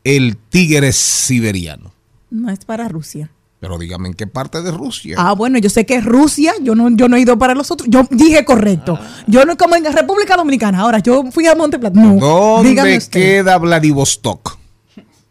el 0.03 0.37
tigre 0.37 0.91
siberiano. 0.91 1.91
No 2.29 2.49
es 2.51 2.65
para 2.65 2.87
Rusia. 2.87 3.31
Pero 3.59 3.77
dígame 3.79 4.09
en 4.09 4.13
qué 4.13 4.27
parte 4.27 4.61
de 4.61 4.69
Rusia. 4.71 5.15
Ah, 5.17 5.33
bueno, 5.33 5.57
yo 5.57 5.69
sé 5.71 5.85
que 5.85 5.95
es 5.95 6.05
Rusia, 6.05 6.53
yo 6.61 6.75
no, 6.75 6.89
yo 6.91 7.07
no 7.09 7.15
he 7.17 7.21
ido 7.21 7.39
para 7.39 7.55
los 7.55 7.71
otros, 7.71 7.89
yo 7.89 8.03
dije 8.11 8.45
correcto. 8.45 8.99
Yo 9.25 9.45
no 9.45 9.57
como 9.57 9.75
en 9.75 9.91
República 9.91 10.35
Dominicana, 10.37 10.79
ahora 10.81 10.99
yo 10.99 11.23
fui 11.31 11.47
a 11.47 11.55
Monteplata. 11.55 11.99
No, 11.99 12.61
dígame 12.63 12.89
¿Dónde 12.91 12.97
usted. 12.99 13.19
queda 13.19 13.57
Vladivostok? 13.57 14.57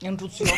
En 0.01 0.19
Rusia. 0.19 0.47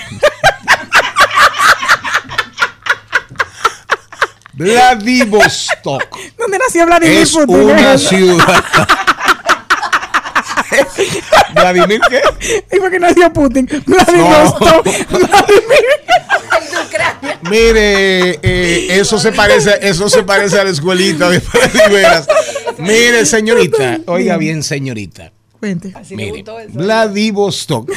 Vladivostok. 4.55 6.03
¿Dónde 6.37 6.59
nació 6.59 6.87
Vladimir 6.87 7.19
es 7.19 7.31
Putin? 7.33 7.55
una 7.61 7.99
ciudad. 7.99 8.65
¿Vladimir 11.55 12.01
qué? 12.09 12.21
¿Y 12.77 12.81
por 12.81 12.91
qué 12.91 12.99
nació 13.01 13.33
Putin? 13.33 13.69
Vladivostok. 13.87 14.87
Mire, 17.51 18.39
eh, 18.43 18.99
eso 18.99 19.19
se 19.19 19.33
parece, 19.33 19.79
eso 19.83 20.09
se 20.09 20.23
parece 20.23 20.59
a 20.59 20.65
la 20.65 20.71
escuelita 20.71 21.31
de 21.31 21.43
Veras. 21.91 22.27
Mire, 22.79 23.27
señorita, 23.27 24.01
oiga 24.07 24.37
bien, 24.37 24.63
señorita. 24.63 25.33
Cuente. 25.59 25.93
Mire, 26.11 26.45
Vladivostok. 26.73 27.91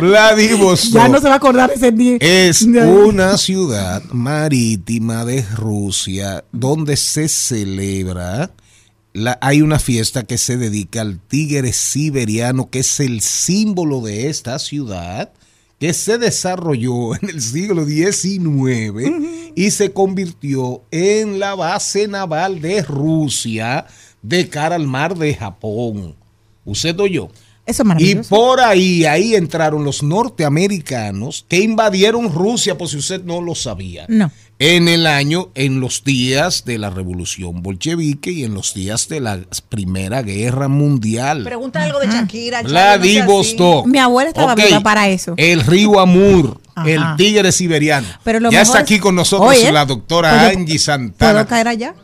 Vladivostok. 0.00 0.94
Ya 0.94 1.08
no 1.08 1.20
se 1.20 1.28
va 1.28 1.34
a 1.34 1.36
acordar 1.36 1.70
ese 1.74 1.92
día. 1.92 2.16
Es 2.20 2.62
una 2.62 3.36
ciudad 3.38 4.02
marítima 4.10 5.24
de 5.24 5.42
Rusia 5.54 6.44
donde 6.52 6.96
se 6.96 7.28
celebra, 7.28 8.50
la, 9.12 9.38
hay 9.40 9.62
una 9.62 9.78
fiesta 9.78 10.24
que 10.24 10.38
se 10.38 10.56
dedica 10.56 11.02
al 11.02 11.18
tigre 11.20 11.72
siberiano, 11.72 12.70
que 12.70 12.80
es 12.80 13.00
el 13.00 13.20
símbolo 13.20 14.00
de 14.00 14.28
esta 14.28 14.58
ciudad, 14.58 15.30
que 15.82 15.92
se 15.94 16.16
desarrolló 16.16 17.16
en 17.20 17.28
el 17.28 17.42
siglo 17.42 17.84
XIX 17.84 19.50
y 19.56 19.72
se 19.72 19.92
convirtió 19.92 20.84
en 20.92 21.40
la 21.40 21.56
base 21.56 22.06
naval 22.06 22.60
de 22.60 22.82
Rusia 22.82 23.86
de 24.22 24.48
cara 24.48 24.76
al 24.76 24.86
mar 24.86 25.18
de 25.18 25.34
Japón. 25.34 26.14
¿Usted 26.64 27.00
oyó? 27.00 27.30
Eso 27.66 27.82
es 27.82 28.00
Y 28.00 28.14
por 28.14 28.60
ahí, 28.60 29.06
ahí 29.06 29.34
entraron 29.34 29.82
los 29.82 30.04
norteamericanos 30.04 31.46
que 31.48 31.58
invadieron 31.58 32.32
Rusia, 32.32 32.78
por 32.78 32.88
si 32.88 32.98
usted 32.98 33.24
no 33.24 33.40
lo 33.40 33.56
sabía. 33.56 34.06
No. 34.08 34.30
En 34.64 34.86
el 34.86 35.08
año, 35.08 35.48
en 35.56 35.80
los 35.80 36.04
días 36.04 36.64
de 36.64 36.78
la 36.78 36.88
revolución 36.88 37.62
bolchevique 37.64 38.30
y 38.30 38.44
en 38.44 38.54
los 38.54 38.74
días 38.74 39.08
de 39.08 39.18
la 39.18 39.40
Primera 39.68 40.22
Guerra 40.22 40.68
Mundial. 40.68 41.42
Pregunta 41.42 41.82
algo 41.82 41.98
de 41.98 42.06
Shakira. 42.06 42.62
Vladivostok. 42.62 43.86
Mi 43.88 43.98
abuela 43.98 44.28
estaba 44.30 44.52
Ok. 44.52 44.60
viva 44.64 44.78
para 44.80 45.08
eso. 45.08 45.34
El 45.36 45.62
río 45.66 45.98
Amur, 45.98 46.60
Ajá. 46.76 46.88
el 46.88 47.02
tigre 47.16 47.50
siberiano. 47.50 48.06
Pero 48.22 48.38
lo 48.38 48.52
ya 48.52 48.62
está 48.62 48.78
es- 48.78 48.82
aquí 48.84 49.00
con 49.00 49.16
nosotros 49.16 49.50
Oye, 49.50 49.72
la 49.72 49.84
doctora 49.84 50.30
¿puedo- 50.30 50.58
Angie 50.60 50.78
Santana 50.78 51.32
¿Puedo 51.32 51.46
caer 51.48 51.66
allá? 51.66 51.94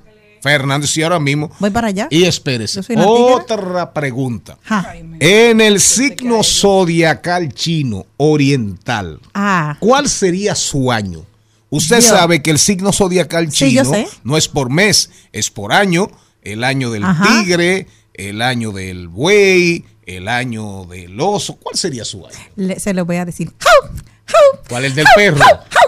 Fernández 0.42 0.96
y 0.96 1.02
ahora 1.02 1.20
mismo. 1.20 1.52
Voy 1.60 1.70
para 1.70 1.86
allá. 1.88 2.08
Y 2.10 2.24
espérese, 2.24 2.80
otra 2.96 3.92
pregunta. 3.92 4.58
Ja. 4.64 4.94
En 5.20 5.60
el 5.60 5.78
signo 5.78 6.42
zodiacal 6.42 7.52
chino 7.54 8.04
oriental, 8.16 9.20
Ah. 9.32 9.76
¿cuál 9.78 10.08
sería 10.08 10.56
su 10.56 10.90
año? 10.90 11.24
Usted 11.70 11.96
Yo. 12.00 12.08
sabe 12.08 12.42
que 12.42 12.50
el 12.50 12.58
signo 12.58 12.92
zodiacal 12.92 13.48
chino 13.50 13.82
no 14.24 14.36
es 14.36 14.48
por 14.48 14.70
mes, 14.70 15.10
es 15.32 15.50
por 15.50 15.72
año. 15.72 16.10
El 16.42 16.64
año 16.64 16.90
del 16.90 17.04
Ajá. 17.04 17.26
tigre, 17.42 17.86
el 18.14 18.40
año 18.40 18.72
del 18.72 19.08
buey, 19.08 19.84
el 20.06 20.28
año 20.28 20.84
del 20.86 21.20
oso. 21.20 21.56
¿Cuál 21.56 21.76
sería 21.76 22.04
su 22.04 22.26
año? 22.26 22.36
Le- 22.56 22.80
se 22.80 22.94
lo 22.94 23.04
voy 23.04 23.16
a 23.16 23.24
decir. 23.26 23.52
¿Cuál? 24.68 24.84
El 24.84 24.94
del 24.94 25.06
perro. 25.16 25.44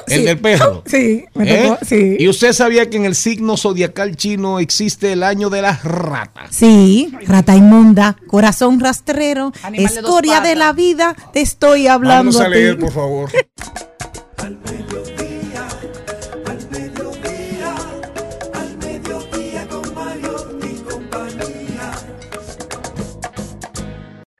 El 0.07 0.21
Sí. 0.21 0.25
del 0.27 0.39
perro. 0.39 0.83
Sí, 0.87 1.25
me 1.35 1.51
¿Eh? 1.51 1.63
tocó, 1.69 1.85
sí. 1.85 2.17
¿Y 2.19 2.29
usted 2.29 2.53
sabía 2.53 2.91
que 2.91 2.97
en 2.97 3.05
el 3.05 3.15
signo 3.15 3.57
zodiacal 3.57 4.17
chino 4.17 4.59
existe 4.59 5.13
el 5.13 5.23
año 5.23 5.51
de 5.51 5.63
las 5.63 5.85
ratas? 5.85 6.49
Sí, 6.51 7.13
rata 7.27 7.55
inmunda, 7.55 8.17
corazón 8.27 8.81
rastrero, 8.81 9.53
Animal 9.63 9.93
escoria 9.93 10.41
de 10.41 10.57
la 10.57 10.73
vida, 10.73 11.15
te 11.33 11.41
estoy 11.43 11.87
hablando 11.87 12.33
Vamos 12.33 12.41
a 12.41 12.49
leer, 12.49 12.79
por 12.79 12.93
favor. 12.93 13.31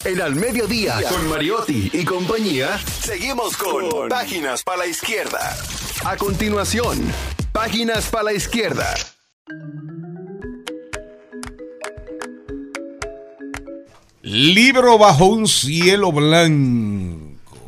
En 0.03 0.19
Al 0.23 0.35
Mediodía, 0.35 0.99
con 1.11 1.29
Mariotti 1.29 1.91
y 1.93 2.07
compañía, 2.07 2.79
seguimos 3.03 3.55
con 3.55 4.09
Páginas 4.09 4.63
para 4.63 4.79
la 4.79 4.87
Izquierda. 4.87 5.55
A 6.07 6.17
continuación, 6.17 6.99
Páginas 7.53 8.09
para 8.09 8.25
la 8.25 8.33
Izquierda. 8.33 8.95
Libro 14.23 14.97
bajo 14.97 15.27
un 15.27 15.47
cielo 15.47 16.13
blanco. 16.13 17.59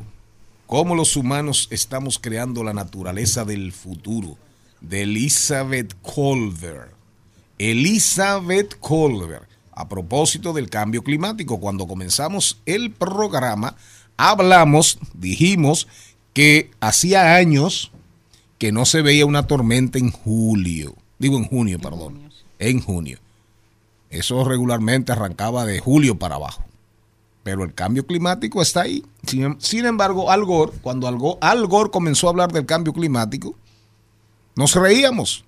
Cómo 0.66 0.94
los 0.94 1.16
humanos 1.16 1.68
estamos 1.70 2.18
creando 2.18 2.64
la 2.64 2.72
naturaleza 2.72 3.44
del 3.44 3.72
futuro. 3.72 4.38
De 4.80 5.02
Elizabeth 5.02 5.94
Colbert. 6.00 6.94
Elizabeth 7.59 8.78
Colbert. 8.80 9.52
A 9.73 9.89
propósito 9.89 10.53
del 10.53 10.69
cambio 10.69 11.03
climático, 11.03 11.59
cuando 11.59 11.86
comenzamos 11.86 12.61
el 12.66 12.90
programa, 12.90 13.77
hablamos, 14.16 14.99
dijimos 15.15 15.89
que 16.35 16.70
hacía 16.81 17.35
años 17.35 17.90
que 18.59 18.70
no 18.70 18.85
se 18.85 19.03
veía 19.03 19.27
una 19.27 19.47
tormenta 19.47 19.99
en 19.99 20.11
julio. 20.11 20.94
Digo 21.19 21.36
en 21.36 21.44
junio, 21.44 21.78
perdón. 21.78 22.31
En 22.59 22.81
junio. 22.81 23.19
Eso 24.11 24.44
regularmente 24.44 25.12
arrancaba 25.12 25.65
de 25.65 25.81
julio 25.81 26.19
para 26.19 26.36
abajo. 26.36 26.62
Pero 27.43 27.65
el 27.65 27.74
cambio 27.74 28.07
climático 28.07 28.62
está 28.62 28.82
ahí. 28.82 29.05
Sin, 29.27 29.61
sin 29.61 29.86
embargo, 29.86 30.31
Al 30.31 30.44
Gore, 30.44 30.73
cuando 30.82 31.09
Al 31.09 31.16
Gore, 31.16 31.39
Al 31.40 31.66
Gore 31.66 31.90
comenzó 31.90 32.27
a 32.27 32.31
hablar 32.31 32.53
del 32.53 32.66
cambio 32.66 32.93
climático, 32.93 33.55
nos 34.55 34.74
reíamos. 34.74 35.44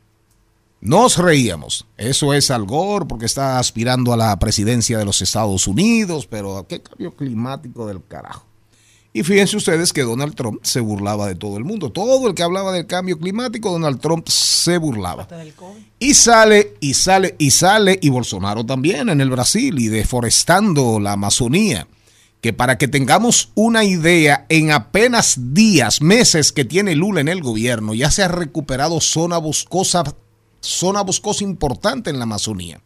Nos 0.84 1.16
reíamos. 1.16 1.86
Eso 1.96 2.34
es 2.34 2.50
Al 2.50 2.66
Gore 2.66 3.06
porque 3.06 3.24
está 3.24 3.58
aspirando 3.58 4.12
a 4.12 4.18
la 4.18 4.38
presidencia 4.38 4.98
de 4.98 5.06
los 5.06 5.22
Estados 5.22 5.66
Unidos, 5.66 6.26
pero 6.26 6.66
qué 6.68 6.82
cambio 6.82 7.16
climático 7.16 7.86
del 7.86 8.04
carajo. 8.04 8.44
Y 9.10 9.22
fíjense 9.22 9.56
ustedes 9.56 9.94
que 9.94 10.02
Donald 10.02 10.34
Trump 10.34 10.60
se 10.62 10.80
burlaba 10.80 11.26
de 11.26 11.36
todo 11.36 11.56
el 11.56 11.64
mundo. 11.64 11.90
Todo 11.90 12.28
el 12.28 12.34
que 12.34 12.42
hablaba 12.42 12.70
del 12.70 12.86
cambio 12.86 13.18
climático, 13.18 13.72
Donald 13.72 13.98
Trump 13.98 14.28
se 14.28 14.76
burlaba. 14.76 15.26
Y 15.98 16.12
sale, 16.12 16.74
y 16.80 16.92
sale, 16.92 17.34
y 17.38 17.50
sale, 17.50 17.98
y 18.02 18.10
Bolsonaro 18.10 18.66
también 18.66 19.08
en 19.08 19.22
el 19.22 19.30
Brasil 19.30 19.78
y 19.78 19.88
deforestando 19.88 21.00
la 21.00 21.12
Amazonía. 21.12 21.88
Que 22.42 22.52
para 22.52 22.76
que 22.76 22.88
tengamos 22.88 23.52
una 23.54 23.84
idea, 23.84 24.44
en 24.50 24.70
apenas 24.70 25.54
días, 25.54 26.02
meses 26.02 26.52
que 26.52 26.66
tiene 26.66 26.94
Lula 26.94 27.22
en 27.22 27.28
el 27.28 27.40
gobierno, 27.40 27.94
ya 27.94 28.10
se 28.10 28.22
ha 28.22 28.28
recuperado 28.28 29.00
zona 29.00 29.38
boscosa, 29.38 30.04
zona 30.64 31.02
boscosa 31.02 31.44
importante 31.44 32.10
en 32.10 32.18
la 32.18 32.24
Amazonía, 32.24 32.80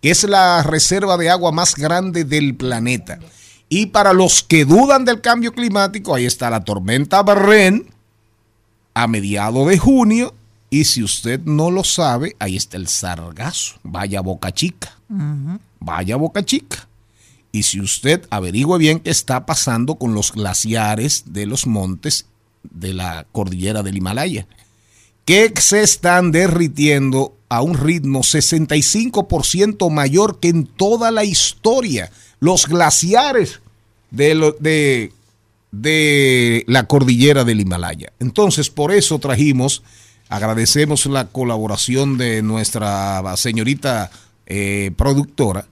que 0.00 0.10
es 0.10 0.24
la 0.24 0.62
reserva 0.62 1.16
de 1.16 1.30
agua 1.30 1.52
más 1.52 1.74
grande 1.74 2.24
del 2.24 2.54
planeta. 2.54 3.18
Y 3.68 3.86
para 3.86 4.12
los 4.12 4.42
que 4.42 4.64
dudan 4.64 5.04
del 5.04 5.20
cambio 5.20 5.52
climático, 5.52 6.14
ahí 6.14 6.26
está 6.26 6.50
la 6.50 6.62
tormenta 6.62 7.22
Barren 7.22 7.86
a 8.94 9.06
mediados 9.06 9.66
de 9.68 9.78
junio. 9.78 10.34
Y 10.68 10.84
si 10.84 11.02
usted 11.02 11.40
no 11.44 11.70
lo 11.70 11.84
sabe, 11.84 12.36
ahí 12.38 12.56
está 12.56 12.76
el 12.76 12.88
sargazo. 12.88 13.76
Vaya 13.82 14.20
boca 14.20 14.52
chica. 14.52 14.96
Vaya 15.80 16.16
boca 16.16 16.44
chica. 16.44 16.88
Y 17.50 17.64
si 17.64 17.80
usted 17.80 18.26
averigua 18.30 18.78
bien 18.78 19.00
qué 19.00 19.10
está 19.10 19.44
pasando 19.44 19.96
con 19.96 20.14
los 20.14 20.32
glaciares 20.32 21.24
de 21.26 21.46
los 21.46 21.66
montes 21.66 22.26
de 22.62 22.94
la 22.94 23.26
cordillera 23.32 23.82
del 23.82 23.98
Himalaya, 23.98 24.46
que 25.24 25.52
se 25.58 25.82
están 25.82 26.32
derritiendo 26.32 27.36
a 27.48 27.62
un 27.62 27.74
ritmo 27.74 28.20
65% 28.20 29.90
mayor 29.90 30.40
que 30.40 30.48
en 30.48 30.66
toda 30.66 31.10
la 31.10 31.24
historia. 31.24 32.10
Los 32.40 32.66
glaciares 32.66 33.60
de, 34.10 35.12
de 35.70 36.64
la 36.66 36.86
cordillera 36.86 37.44
del 37.44 37.60
Himalaya. 37.60 38.12
Entonces, 38.20 38.70
por 38.70 38.92
eso 38.92 39.18
trajimos, 39.18 39.82
agradecemos 40.28 41.06
la 41.06 41.28
colaboración 41.28 42.18
de 42.18 42.42
nuestra 42.42 43.22
señorita 43.36 44.10
eh, 44.46 44.90
productora. 44.96 45.66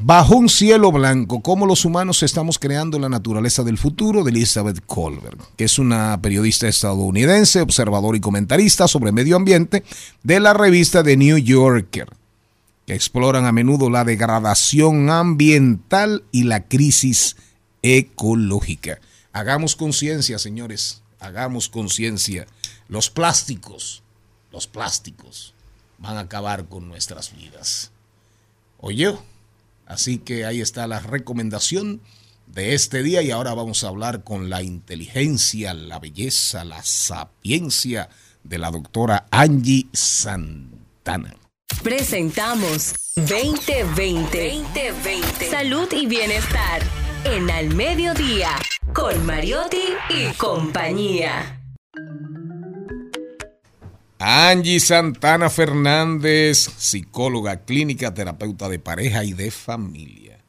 Bajo 0.00 0.36
un 0.36 0.48
cielo 0.48 0.92
blanco, 0.92 1.42
cómo 1.42 1.66
los 1.66 1.84
humanos 1.84 2.22
estamos 2.22 2.60
creando 2.60 3.00
la 3.00 3.08
naturaleza 3.08 3.64
del 3.64 3.78
futuro 3.78 4.22
de 4.22 4.30
Elizabeth 4.30 4.80
Colbert, 4.86 5.40
que 5.56 5.64
es 5.64 5.78
una 5.78 6.20
periodista 6.22 6.68
estadounidense, 6.68 7.60
observador 7.60 8.14
y 8.14 8.20
comentarista 8.20 8.86
sobre 8.86 9.10
medio 9.10 9.34
ambiente 9.34 9.82
de 10.22 10.38
la 10.38 10.54
revista 10.54 11.02
The 11.02 11.16
New 11.16 11.38
Yorker 11.38 12.08
que 12.86 12.94
exploran 12.94 13.44
a 13.44 13.52
menudo 13.52 13.90
la 13.90 14.04
degradación 14.04 15.10
ambiental 15.10 16.22
y 16.30 16.44
la 16.44 16.64
crisis 16.68 17.36
ecológica. 17.82 19.00
Hagamos 19.32 19.74
conciencia, 19.74 20.38
señores, 20.38 21.02
hagamos 21.18 21.68
conciencia. 21.68 22.46
Los 22.88 23.10
plásticos, 23.10 24.02
los 24.52 24.68
plásticos 24.68 25.54
van 25.98 26.16
a 26.16 26.20
acabar 26.20 26.66
con 26.66 26.88
nuestras 26.88 27.36
vidas. 27.36 27.90
Oye, 28.78 29.18
así 29.88 30.18
que 30.18 30.44
ahí 30.44 30.60
está 30.60 30.86
la 30.86 31.00
recomendación 31.00 32.00
de 32.46 32.74
este 32.74 33.02
día 33.02 33.22
y 33.22 33.30
ahora 33.30 33.54
vamos 33.54 33.84
a 33.84 33.88
hablar 33.88 34.24
con 34.24 34.48
la 34.50 34.62
inteligencia, 34.62 35.74
la 35.74 35.98
belleza, 35.98 36.64
la 36.64 36.82
sapiencia 36.82 38.08
de 38.42 38.58
la 38.58 38.70
doctora 38.70 39.26
Angie 39.30 39.86
Santana. 39.92 41.34
Presentamos 41.82 42.94
2020. 43.16 44.62
2020. 44.72 45.50
Salud 45.50 45.88
y 45.92 46.06
bienestar. 46.06 46.82
En 47.24 47.50
Al 47.50 47.74
Mediodía. 47.74 48.50
Con 48.94 49.24
Mariotti 49.26 49.82
y 50.08 50.32
compañía. 50.36 51.60
Angie 54.18 54.80
Santana 54.80 55.48
Fernández, 55.48 56.70
psicóloga 56.76 57.64
clínica, 57.64 58.12
terapeuta 58.12 58.68
de 58.68 58.80
pareja 58.80 59.22
y 59.22 59.32
de 59.32 59.52
familia. 59.52 60.40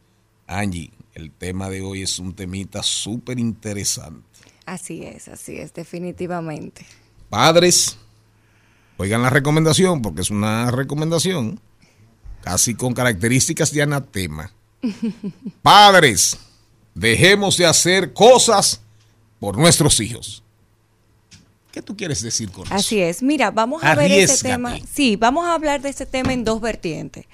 Angie, 0.47 0.91
el 1.13 1.31
tema 1.31 1.69
de 1.69 1.81
hoy 1.81 2.01
es 2.01 2.17
un 2.17 2.33
temita 2.33 2.81
súper 2.81 3.37
interesante. 3.37 4.27
Así 4.65 5.03
es, 5.03 5.27
así 5.27 5.57
es, 5.57 5.73
definitivamente. 5.73 6.83
Padres, 7.29 7.97
oigan 8.97 9.21
la 9.21 9.29
recomendación, 9.29 10.01
porque 10.01 10.21
es 10.21 10.31
una 10.31 10.71
recomendación 10.71 11.59
casi 12.41 12.73
con 12.73 12.93
características 12.93 13.71
de 13.71 13.83
anatema. 13.83 14.51
Padres, 15.61 16.37
dejemos 16.95 17.57
de 17.57 17.67
hacer 17.67 18.13
cosas 18.13 18.81
por 19.39 19.57
nuestros 19.57 19.99
hijos. 19.99 20.43
¿Qué 21.71 21.81
tú 21.81 21.95
quieres 21.95 22.21
decir 22.21 22.51
con 22.51 22.65
eso? 22.65 22.73
Así 22.73 22.99
es. 22.99 23.21
Mira, 23.21 23.51
vamos 23.51 23.83
a 23.83 23.95
ver 23.95 24.11
este 24.11 24.49
tema. 24.49 24.77
Sí, 24.91 25.15
vamos 25.15 25.45
a 25.45 25.53
hablar 25.53 25.81
de 25.81 25.89
este 25.89 26.05
tema 26.05 26.33
en 26.33 26.43
dos 26.43 26.61
vertientes. 26.61 27.25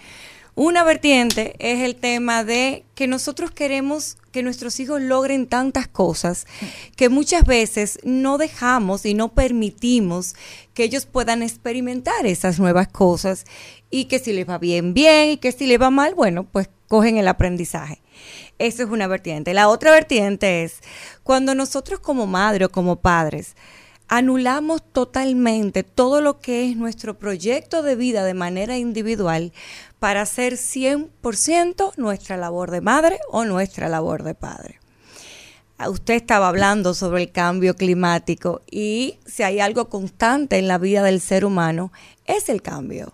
Una 0.57 0.85
vertiente 0.85 1.53
es 1.59 1.81
el 1.81 1.97
tema 1.97 2.45
de 2.45 2.85
que 2.95 3.07
nosotros 3.07 3.51
queremos 3.51 4.15
que 4.31 4.41
nuestros 4.41 4.79
hijos 4.79 5.01
logren 5.01 5.47
tantas 5.47 5.89
cosas 5.89 6.47
que 6.95 7.09
muchas 7.09 7.43
veces 7.45 7.99
no 8.03 8.37
dejamos 8.37 9.05
y 9.05 9.13
no 9.13 9.33
permitimos 9.33 10.33
que 10.73 10.85
ellos 10.85 11.05
puedan 11.07 11.43
experimentar 11.43 12.25
esas 12.25 12.57
nuevas 12.57 12.87
cosas 12.87 13.43
y 13.89 14.05
que 14.05 14.19
si 14.19 14.31
les 14.31 14.47
va 14.47 14.57
bien, 14.57 14.93
bien 14.93 15.31
y 15.31 15.37
que 15.37 15.51
si 15.51 15.67
les 15.67 15.79
va 15.79 15.89
mal, 15.89 16.15
bueno, 16.15 16.45
pues 16.45 16.69
cogen 16.87 17.17
el 17.17 17.27
aprendizaje. 17.27 18.01
Esa 18.57 18.83
es 18.83 18.89
una 18.89 19.07
vertiente. 19.07 19.53
La 19.53 19.67
otra 19.67 19.91
vertiente 19.91 20.63
es 20.63 20.79
cuando 21.23 21.53
nosotros 21.53 21.99
como 21.99 22.27
madre 22.27 22.63
o 22.63 22.71
como 22.71 23.01
padres 23.01 23.55
anulamos 24.07 24.81
totalmente 24.83 25.83
todo 25.83 26.21
lo 26.21 26.39
que 26.39 26.69
es 26.69 26.77
nuestro 26.77 27.17
proyecto 27.17 27.81
de 27.81 27.95
vida 27.95 28.23
de 28.23 28.33
manera 28.33 28.77
individual 28.77 29.53
para 29.99 30.21
hacer 30.21 30.53
100% 30.53 31.93
nuestra 31.97 32.37
labor 32.37 32.71
de 32.71 32.81
madre 32.81 33.19
o 33.29 33.45
nuestra 33.45 33.89
labor 33.89 34.23
de 34.23 34.35
padre. 34.35 34.79
Ah, 35.77 35.89
Usted 35.89 36.13
estaba 36.13 36.47
hablando 36.47 36.93
sobre 36.93 37.23
el 37.23 37.31
cambio 37.31 37.75
climático 37.75 38.61
y 38.69 39.19
si 39.25 39.43
hay 39.43 39.59
algo 39.59 39.89
constante 39.89 40.57
en 40.57 40.67
la 40.67 40.77
vida 40.77 41.03
del 41.03 41.19
ser 41.19 41.43
humano 41.43 41.91
es 42.25 42.49
el 42.49 42.61
cambio. 42.61 43.13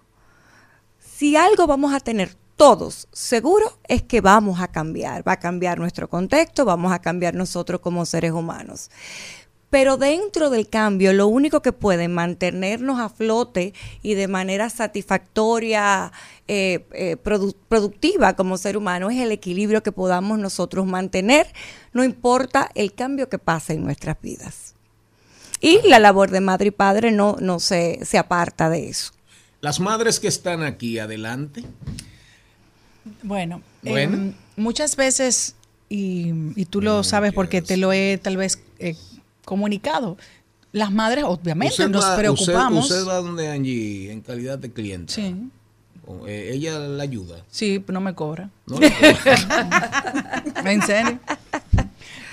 Si 1.00 1.36
algo 1.36 1.66
vamos 1.66 1.94
a 1.94 2.00
tener 2.00 2.36
todos 2.56 3.08
seguro 3.12 3.80
es 3.88 4.04
que 4.04 4.22
vamos 4.22 4.62
a 4.62 4.68
cambiar, 4.68 5.28
va 5.28 5.32
a 5.32 5.40
cambiar 5.40 5.80
nuestro 5.80 6.08
contexto, 6.08 6.64
vamos 6.64 6.92
a 6.92 7.00
cambiar 7.00 7.34
nosotros 7.34 7.82
como 7.82 8.06
seres 8.06 8.34
humanos. 8.34 8.92
Pero 9.72 9.96
dentro 9.98 10.50
del 10.52 10.68
cambio, 10.70 11.14
lo 11.14 11.28
único 11.28 11.62
que 11.62 11.72
puede 11.72 12.08
mantenernos 12.10 13.00
a 13.00 13.08
flote 13.10 13.74
y 14.04 14.14
de 14.16 14.28
manera 14.28 14.70
satisfactoria, 14.70 16.12
eh, 16.48 16.86
eh, 16.92 17.16
produ- 17.24 17.56
productiva 17.70 18.36
como 18.36 18.58
ser 18.58 18.76
humano, 18.78 19.10
es 19.10 19.18
el 19.20 19.32
equilibrio 19.32 19.82
que 19.82 19.94
podamos 19.94 20.38
nosotros 20.38 20.86
mantener, 20.86 21.48
no 21.94 22.04
importa 22.04 22.70
el 22.76 22.94
cambio 22.94 23.30
que 23.30 23.40
pase 23.40 23.74
en 23.74 23.84
nuestras 23.86 24.18
vidas. 24.22 24.76
Y 25.62 25.80
la 25.88 26.00
labor 26.00 26.32
de 26.32 26.42
madre 26.42 26.68
y 26.68 26.72
padre 26.72 27.12
no, 27.12 27.38
no 27.40 27.60
se, 27.60 28.00
se 28.04 28.18
aparta 28.18 28.70
de 28.70 28.90
eso. 28.90 29.14
Las 29.62 29.80
madres 29.80 30.20
que 30.20 30.28
están 30.28 30.64
aquí 30.64 31.00
adelante. 31.00 31.64
Bueno, 33.24 33.62
Bueno. 33.84 34.16
em, 34.18 34.34
muchas 34.58 34.96
veces, 34.96 35.56
y, 35.90 36.34
y 36.56 36.66
tú 36.66 36.82
lo 36.82 37.04
sabes 37.04 37.32
porque 37.34 37.62
te 37.62 37.78
lo 37.78 37.94
he 37.94 38.20
tal 38.22 38.38
vez 38.38 38.60
eh, 38.80 38.96
comunicado, 39.52 40.18
las 40.72 40.92
madres 40.94 41.26
obviamente 41.28 41.74
Usted 41.74 41.90
nos 41.90 42.06
va- 42.06 42.16
preocupamos. 42.16 42.86
Usted, 42.86 43.00
usted 43.02 43.10
va 43.12 43.18
donde 43.18 43.50
Angie 43.50 44.10
en 44.12 44.22
calidad 44.22 44.58
de 44.58 44.72
cliente. 44.72 45.12
Sí. 45.14 45.36
Eh, 46.26 46.52
ella 46.54 46.80
la 46.80 47.04
ayuda. 47.04 47.44
Sí, 47.52 47.84
no 47.88 48.00
me 48.00 48.16
cobra. 48.16 48.50
No 48.66 48.80
le 48.80 48.88
en 50.66 50.82
serio. 50.82 51.20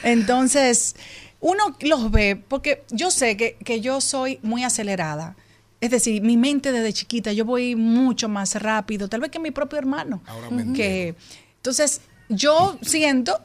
Entonces, 0.03 0.95
uno 1.41 1.77
los 1.81 2.11
ve, 2.11 2.37
porque 2.49 2.85
yo 2.91 3.11
sé 3.11 3.37
que, 3.37 3.57
que 3.65 3.81
yo 3.81 4.01
soy 4.01 4.39
muy 4.43 4.63
acelerada. 4.65 5.35
Es 5.81 5.91
decir, 5.91 6.23
mi 6.23 6.37
mente 6.37 6.73
desde 6.73 6.93
chiquita, 6.93 7.33
yo 7.33 7.45
voy 7.45 7.77
mucho 7.77 8.29
más 8.29 8.55
rápido, 8.61 9.09
tal 9.09 9.21
vez 9.21 9.31
que 9.31 9.39
mi 9.39 9.51
propio 9.51 9.79
hermano. 9.79 10.23
Ahora 10.27 10.51
me 10.51 10.73
que, 10.73 11.15
entonces, 11.57 12.01
yo 12.29 12.79
siento, 12.83 13.39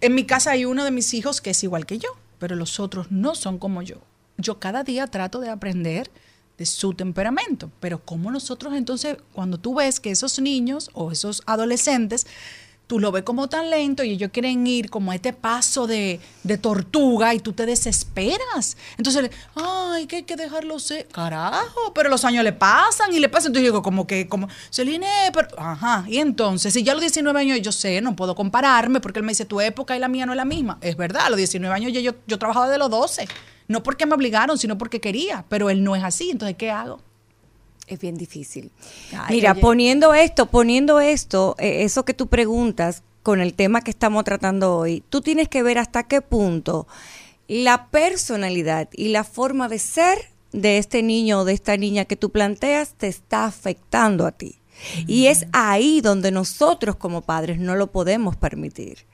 en 0.00 0.14
mi 0.14 0.24
casa 0.24 0.52
hay 0.52 0.64
uno 0.64 0.84
de 0.84 0.90
mis 0.90 1.12
hijos 1.14 1.40
que 1.40 1.50
es 1.50 1.62
igual 1.64 1.84
que 1.84 1.98
yo, 1.98 2.08
pero 2.38 2.56
los 2.56 2.80
otros 2.80 3.10
no 3.10 3.34
son 3.34 3.58
como 3.58 3.82
yo. 3.82 3.96
Yo 4.36 4.58
cada 4.58 4.84
día 4.84 5.06
trato 5.06 5.40
de 5.40 5.50
aprender 5.50 6.10
de 6.56 6.66
su 6.66 6.94
temperamento, 6.94 7.70
pero 7.80 8.04
como 8.04 8.30
nosotros 8.30 8.74
entonces, 8.74 9.16
cuando 9.32 9.58
tú 9.58 9.74
ves 9.76 10.00
que 10.00 10.10
esos 10.10 10.40
niños 10.40 10.90
o 10.92 11.12
esos 11.12 11.42
adolescentes, 11.46 12.26
tú 12.88 12.98
lo 12.98 13.12
ves 13.12 13.22
como 13.22 13.48
tan 13.48 13.70
lento 13.70 14.02
y 14.02 14.12
ellos 14.12 14.30
quieren 14.32 14.66
ir 14.66 14.90
como 14.90 15.12
a 15.12 15.14
este 15.14 15.34
paso 15.34 15.86
de, 15.86 16.20
de 16.42 16.58
tortuga 16.58 17.34
y 17.34 17.38
tú 17.38 17.52
te 17.52 17.66
desesperas. 17.66 18.78
Entonces, 18.96 19.30
ay, 19.54 20.06
que 20.06 20.16
hay 20.16 20.22
que 20.22 20.36
dejarlo 20.36 20.78
ser. 20.78 21.06
Carajo, 21.08 21.92
pero 21.94 22.08
los 22.08 22.24
años 22.24 22.42
le 22.42 22.54
pasan 22.54 23.12
y 23.12 23.20
le 23.20 23.28
pasan. 23.28 23.50
Entonces 23.50 23.66
yo 23.66 23.72
digo, 23.72 23.82
como 23.82 24.06
que, 24.06 24.26
como, 24.26 24.48
Celine, 24.70 25.06
pero, 25.34 25.48
ajá. 25.58 26.04
Y 26.08 26.16
entonces, 26.16 26.72
si 26.72 26.82
ya 26.82 26.92
a 26.92 26.94
los 26.94 27.02
19 27.02 27.38
años 27.38 27.60
yo 27.60 27.72
sé, 27.72 28.00
no 28.00 28.16
puedo 28.16 28.34
compararme 28.34 29.00
porque 29.00 29.18
él 29.18 29.24
me 29.24 29.32
dice, 29.32 29.44
tu 29.44 29.60
época 29.60 29.94
y 29.94 30.00
la 30.00 30.08
mía 30.08 30.24
no 30.24 30.32
es 30.32 30.38
la 30.38 30.46
misma. 30.46 30.78
Es 30.80 30.96
verdad, 30.96 31.26
a 31.26 31.30
los 31.30 31.36
19 31.36 31.72
años 31.74 31.92
yo, 31.92 32.00
yo, 32.00 32.12
yo 32.26 32.38
trabajaba 32.38 32.70
de 32.70 32.78
los 32.78 32.88
12. 32.88 33.28
No 33.68 33.82
porque 33.82 34.06
me 34.06 34.14
obligaron, 34.14 34.56
sino 34.56 34.78
porque 34.78 34.98
quería, 34.98 35.44
pero 35.50 35.68
él 35.68 35.84
no 35.84 35.94
es 35.94 36.02
así. 36.02 36.30
Entonces, 36.30 36.56
¿qué 36.56 36.70
hago? 36.70 37.02
Es 37.88 37.98
bien 37.98 38.16
difícil. 38.16 38.70
Ay, 39.12 39.36
Mira, 39.36 39.52
oye. 39.52 39.60
poniendo 39.60 40.14
esto, 40.14 40.46
poniendo 40.46 41.00
esto, 41.00 41.56
eh, 41.58 41.84
eso 41.84 42.04
que 42.04 42.14
tú 42.14 42.26
preguntas 42.26 43.02
con 43.22 43.40
el 43.40 43.54
tema 43.54 43.80
que 43.80 43.90
estamos 43.90 44.24
tratando 44.24 44.76
hoy, 44.76 45.02
tú 45.08 45.20
tienes 45.20 45.48
que 45.48 45.62
ver 45.62 45.78
hasta 45.78 46.04
qué 46.04 46.20
punto 46.20 46.86
la 47.48 47.86
personalidad 47.86 48.88
y 48.92 49.08
la 49.08 49.24
forma 49.24 49.68
de 49.68 49.78
ser 49.78 50.18
de 50.52 50.78
este 50.78 51.02
niño 51.02 51.40
o 51.40 51.44
de 51.44 51.54
esta 51.54 51.76
niña 51.76 52.04
que 52.04 52.16
tú 52.16 52.30
planteas 52.30 52.94
te 52.94 53.08
está 53.08 53.46
afectando 53.46 54.26
a 54.26 54.32
ti. 54.32 54.56
Y 55.06 55.26
es 55.26 55.46
ahí 55.52 56.00
donde 56.00 56.30
nosotros 56.30 56.96
como 56.96 57.22
padres 57.22 57.58
no 57.58 57.74
lo 57.74 57.88
podemos 57.88 58.36
permitir. 58.36 59.06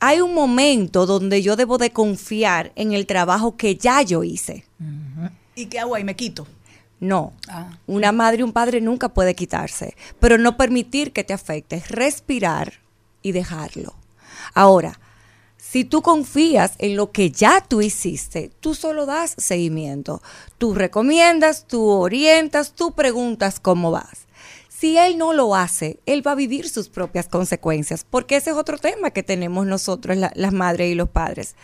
Hay 0.00 0.20
un 0.20 0.34
momento 0.34 1.04
donde 1.04 1.42
yo 1.42 1.56
debo 1.56 1.76
de 1.78 1.90
confiar 1.90 2.72
en 2.74 2.92
el 2.92 3.06
trabajo 3.06 3.56
que 3.56 3.76
ya 3.76 4.02
yo 4.02 4.24
hice. 4.24 4.64
¿Y 5.54 5.66
qué 5.66 5.78
hago 5.78 5.94
ahí? 5.94 6.04
Me 6.04 6.16
quito. 6.16 6.46
No. 7.00 7.32
Ah. 7.48 7.70
Una 7.86 8.12
madre 8.12 8.40
y 8.40 8.42
un 8.42 8.52
padre 8.52 8.80
nunca 8.80 9.08
puede 9.08 9.34
quitarse, 9.34 9.96
pero 10.20 10.38
no 10.38 10.56
permitir 10.56 11.12
que 11.12 11.24
te 11.24 11.32
afecte, 11.32 11.76
es 11.76 11.90
respirar 11.90 12.80
y 13.22 13.32
dejarlo. 13.32 13.94
Ahora, 14.54 14.98
si 15.74 15.84
tú 15.84 16.02
confías 16.02 16.74
en 16.78 16.94
lo 16.94 17.10
que 17.10 17.30
ya 17.30 17.60
tú 17.60 17.82
hiciste, 17.82 18.52
tú 18.60 18.74
solo 18.74 19.06
das 19.06 19.34
seguimiento. 19.38 20.22
Tú 20.58 20.74
recomiendas, 20.74 21.66
tú 21.66 21.88
orientas, 21.88 22.72
tú 22.74 22.92
preguntas 22.92 23.58
cómo 23.60 23.90
vas. 23.90 24.26
Si 24.84 24.98
él 24.98 25.16
no 25.16 25.32
lo 25.32 25.54
hace, 25.56 25.98
él 26.04 26.20
va 26.26 26.32
a 26.32 26.34
vivir 26.34 26.68
sus 26.68 26.90
propias 26.90 27.26
consecuencias, 27.26 28.04
porque 28.04 28.36
ese 28.36 28.50
es 28.50 28.56
otro 28.56 28.76
tema 28.76 29.12
que 29.12 29.22
tenemos 29.22 29.64
nosotros, 29.64 30.14
la- 30.14 30.30
las 30.34 30.52
madres 30.52 30.92
y 30.92 30.94
los 30.94 31.08
padres. 31.08 31.54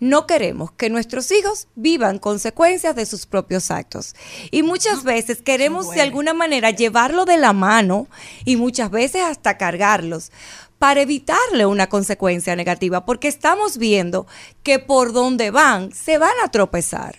No 0.00 0.26
queremos 0.26 0.72
que 0.72 0.90
nuestros 0.90 1.30
hijos 1.30 1.68
vivan 1.76 2.18
consecuencias 2.18 2.96
de 2.96 3.06
sus 3.06 3.26
propios 3.26 3.70
actos. 3.70 4.16
Y 4.50 4.64
muchas 4.64 5.04
veces 5.04 5.40
queremos 5.40 5.86
de 5.92 6.00
alguna 6.00 6.34
manera 6.34 6.70
llevarlo 6.72 7.24
de 7.26 7.36
la 7.38 7.52
mano 7.52 8.08
y 8.44 8.56
muchas 8.56 8.90
veces 8.90 9.22
hasta 9.22 9.56
cargarlos 9.56 10.32
para 10.80 11.00
evitarle 11.00 11.66
una 11.66 11.88
consecuencia 11.88 12.56
negativa, 12.56 13.04
porque 13.06 13.28
estamos 13.28 13.78
viendo 13.78 14.26
que 14.64 14.80
por 14.80 15.12
donde 15.12 15.52
van 15.52 15.92
se 15.92 16.18
van 16.18 16.34
a 16.44 16.50
tropezar. 16.50 17.18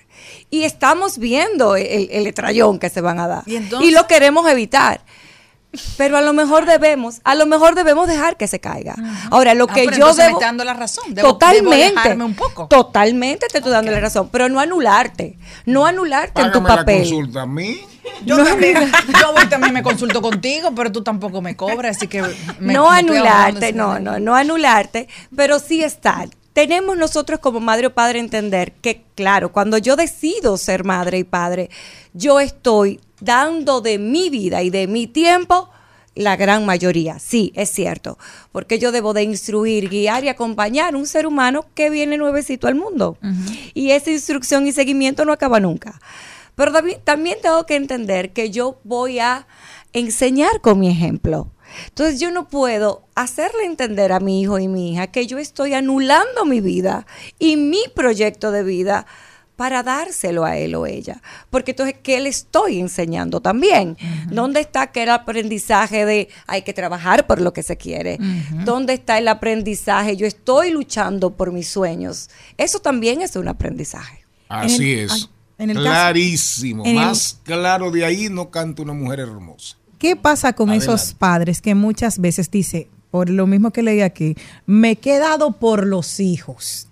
Y 0.49 0.63
estamos 0.63 1.17
viendo 1.17 1.77
el, 1.77 2.09
el 2.11 2.33
trayón 2.33 2.77
que 2.77 2.89
se 2.89 2.99
van 2.99 3.19
a 3.21 3.27
dar. 3.29 3.43
Y 3.81 3.91
lo 3.91 4.05
queremos 4.05 4.49
evitar. 4.51 4.99
Pero 5.97 6.17
a 6.17 6.21
lo 6.21 6.33
mejor 6.33 6.65
debemos, 6.65 7.21
a 7.23 7.35
lo 7.35 7.45
mejor 7.45 7.75
debemos 7.75 8.07
dejar 8.07 8.37
que 8.37 8.47
se 8.47 8.59
caiga. 8.59 8.95
Ahora, 9.31 9.53
lo 9.53 9.65
Ah, 9.69 9.73
que 9.73 9.85
pero 9.85 9.91
yo 9.91 9.95
entonces 9.97 10.17
me 10.17 10.23
debo, 10.27 10.37
está 10.39 10.45
dando 10.47 10.63
la 10.63 10.73
razón. 10.73 11.03
Debo- 11.09 11.15
debo 11.15 11.27
totalmente, 11.33 11.95
dejarme 12.01 12.23
un 12.23 12.35
poco. 12.35 12.67
totalmente 12.67 13.47
te 13.51 13.57
estoy 13.57 13.71
dando 13.71 13.91
la 13.91 13.99
razón, 13.99 14.29
pero 14.31 14.49
no 14.49 14.59
anularte, 14.59 15.37
no 15.65 15.85
anularte 15.85 16.41
en 16.41 16.51
tu 16.51 16.59
Págame 16.63 16.69
la 16.69 16.75
papel. 16.77 16.99
consulta 16.99 17.41
a 17.41 17.45
mí. 17.45 17.79
Yo 18.23 18.43
también, 18.43 18.77
yo 19.21 19.33
voy 19.33 19.47
también 19.47 19.73
me 19.73 19.81
consulto 19.83 20.21
contigo, 20.21 20.71
pero 20.75 20.91
tú 20.91 21.03
tampoco 21.03 21.41
me 21.41 21.55
cobras, 21.55 21.97
así 21.97 22.07
que 22.07 22.21
me- 22.59 22.73
no 22.73 22.89
me 22.91 22.97
anularte, 22.99 23.73
no, 23.73 23.99
no, 23.99 24.19
no 24.19 24.35
anularte, 24.35 25.07
pero 25.35 25.59
sí 25.59 25.83
estar. 25.83 26.29
Tenemos 26.53 26.95
nosotros 26.97 27.39
como 27.41 27.59
madre 27.59 27.87
o 27.87 27.93
padre 27.93 28.19
entender 28.19 28.71
que, 28.81 29.03
claro, 29.15 29.51
cuando 29.51 29.77
yo 29.77 29.97
decido 29.97 30.55
ser 30.57 30.85
madre 30.85 31.17
y 31.17 31.23
padre, 31.25 31.69
yo 32.13 32.39
estoy 32.39 33.01
dando 33.19 33.81
de 33.81 33.97
mi 33.97 34.29
vida 34.29 34.63
y 34.63 34.69
de 34.69 34.87
mi 34.87 35.07
tiempo 35.07 35.69
la 36.15 36.37
gran 36.37 36.65
mayoría. 36.65 37.19
Sí, 37.19 37.51
es 37.55 37.69
cierto, 37.69 38.17
porque 38.51 38.79
yo 38.79 38.91
debo 38.91 39.13
de 39.13 39.23
instruir, 39.23 39.89
guiar 39.89 40.23
y 40.23 40.29
acompañar 40.29 40.93
a 40.93 40.97
un 40.97 41.05
ser 41.05 41.27
humano 41.27 41.65
que 41.75 41.89
viene 41.89 42.17
nuevecito 42.17 42.67
al 42.67 42.75
mundo. 42.75 43.17
Y 43.73 43.91
esa 43.91 44.11
instrucción 44.11 44.65
y 44.65 44.71
seguimiento 44.71 45.25
no 45.25 45.33
acaba 45.33 45.59
nunca. 45.59 45.99
Pero 46.55 46.71
también, 46.71 47.01
también 47.03 47.37
tengo 47.41 47.65
que 47.65 47.75
entender 47.75 48.31
que 48.31 48.49
yo 48.49 48.79
voy 48.85 49.19
a 49.19 49.45
enseñar 49.91 50.61
con 50.61 50.79
mi 50.79 50.89
ejemplo. 50.89 51.51
Entonces 51.87 52.19
yo 52.19 52.31
no 52.31 52.47
puedo 52.47 53.03
hacerle 53.15 53.65
entender 53.65 54.13
a 54.13 54.19
mi 54.21 54.41
hijo 54.41 54.59
y 54.59 54.67
mi 54.67 54.93
hija 54.93 55.07
que 55.07 55.27
yo 55.27 55.37
estoy 55.37 55.73
anulando 55.73 56.45
mi 56.45 56.61
vida 56.61 57.05
y 57.39 57.57
mi 57.57 57.81
proyecto 57.93 58.51
de 58.51 58.63
vida 58.63 59.05
para 59.55 59.83
dárselo 59.83 60.43
a 60.45 60.57
él 60.57 60.75
o 60.75 60.85
ella. 60.85 61.21
Porque 61.49 61.71
entonces, 61.71 61.95
¿qué 62.03 62.19
le 62.19 62.29
estoy 62.29 62.79
enseñando 62.79 63.39
también? 63.41 63.97
¿Dónde 64.29 64.59
está 64.59 64.91
que 64.91 65.03
el 65.03 65.09
aprendizaje 65.09 66.05
de 66.05 66.27
hay 66.47 66.63
que 66.63 66.73
trabajar 66.73 67.25
por 67.27 67.39
lo 67.41 67.53
que 67.53 67.63
se 67.63 67.77
quiere? 67.77 68.17
¿Dónde 68.65 68.93
está 68.93 69.17
el 69.17 69.27
aprendizaje? 69.27 70.17
Yo 70.17 70.27
estoy 70.27 70.71
luchando 70.71 71.31
por 71.31 71.51
mis 71.51 71.67
sueños. 71.69 72.29
Eso 72.57 72.79
también 72.79 73.21
es 73.21 73.35
un 73.35 73.47
aprendizaje. 73.47 74.25
Así 74.49 74.75
En 74.75 74.99
el- 74.99 75.05
es. 75.05 75.11
ay, 75.11 75.25
en 75.57 75.69
el 75.69 75.75
caso- 75.77 75.89
Clarísimo. 75.89 76.83
en 76.85 76.97
el- 76.97 77.05
Más 77.05 77.39
claro 77.43 77.91
de 77.91 78.03
ahí 78.05 78.27
no 78.29 78.49
canta 78.49 78.81
una 78.81 78.93
mujer 78.93 79.19
hermosa. 79.21 79.77
¿Qué 79.97 80.15
pasa 80.17 80.51
con 80.53 80.71
esos 80.71 81.13
padres 81.13 81.61
que 81.61 81.73
muchas 81.73 82.19
veces 82.19 82.51
dice, 82.51 82.89
por 83.09 83.29
lo 83.29 83.47
mismo 83.47 83.71
que 83.71 83.81
leí 83.81 84.01
aquí, 84.01 84.35
me 84.65 84.91
he 84.91 84.95
quedado 84.97 85.51
por 85.53 85.87
los 85.87 86.19
hijos? 86.19 86.89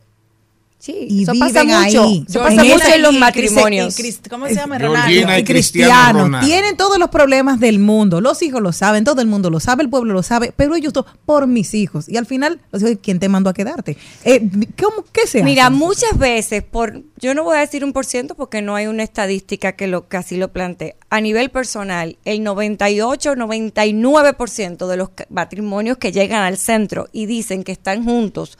Sí, 0.84 1.08
y 1.10 1.24
eso 1.24 1.32
viven 1.32 1.54
pasa 1.54 1.64
mucho. 1.64 2.04
ahí. 2.04 2.26
Eso 2.28 2.40
pasa 2.42 2.62
En 2.62 2.68
mucho 2.68 2.94
en 2.94 3.02
los 3.02 3.14
matrimonios. 3.14 3.96
¿Cómo 4.30 4.50
se 4.50 4.56
llama? 4.56 4.78
Ronaldo. 4.78 5.38
y 5.38 5.44
Cristiano 5.46 6.24
Ronaldo. 6.24 6.46
tienen 6.46 6.76
todos 6.76 7.00
los 7.00 7.10
problemas 7.10 7.62
del 7.62 7.80
mundo. 7.80 8.20
Los 8.20 8.42
hijos 8.42 8.62
lo 8.62 8.74
saben, 8.74 9.06
todo 9.06 9.22
el 9.22 9.28
mundo 9.28 9.50
lo 9.50 9.62
sabe, 9.62 9.84
el 9.84 9.90
pueblo 9.90 10.12
lo 10.12 10.24
sabe, 10.24 10.54
pero 10.54 10.76
ellos 10.76 10.92
dos, 10.92 11.06
por 11.26 11.48
mis 11.48 11.74
hijos. 11.74 12.10
Y 12.10 12.18
al 12.18 12.26
final, 12.26 12.60
los 12.74 12.82
hijos, 12.82 12.98
¿quién 13.02 13.20
te 13.20 13.30
mandó 13.30 13.50
a 13.50 13.54
quedarte? 13.54 13.96
Eh, 14.26 14.42
¿cómo, 14.78 15.06
¿Qué 15.14 15.22
se 15.22 15.38
hace? 15.38 15.44
Mira, 15.46 15.70
muchas 15.70 16.18
veces, 16.18 16.64
por, 16.64 17.02
yo 17.16 17.34
no 17.34 17.46
voy 17.46 17.56
a 17.56 17.62
decir 17.62 17.86
un 17.86 17.94
por 17.94 18.06
ciento 18.06 18.36
porque 18.36 18.62
no 18.62 18.76
hay 18.76 18.88
una 18.88 19.04
estadística 19.04 19.78
que, 19.78 19.88
lo, 19.88 20.10
que 20.10 20.18
así 20.18 20.36
lo 20.36 20.52
plantee. 20.52 20.98
A 21.10 21.22
nivel 21.22 21.50
personal, 21.50 22.18
el 22.26 22.44
98, 22.44 23.36
99% 23.36 24.86
de 24.86 24.98
los 24.98 25.12
matrimonios 25.30 25.98
que 25.98 26.12
llegan 26.12 26.42
al 26.44 26.58
centro 26.58 27.08
y 27.14 27.26
dicen 27.26 27.64
que 27.64 27.72
están 27.72 28.04
juntos 28.04 28.58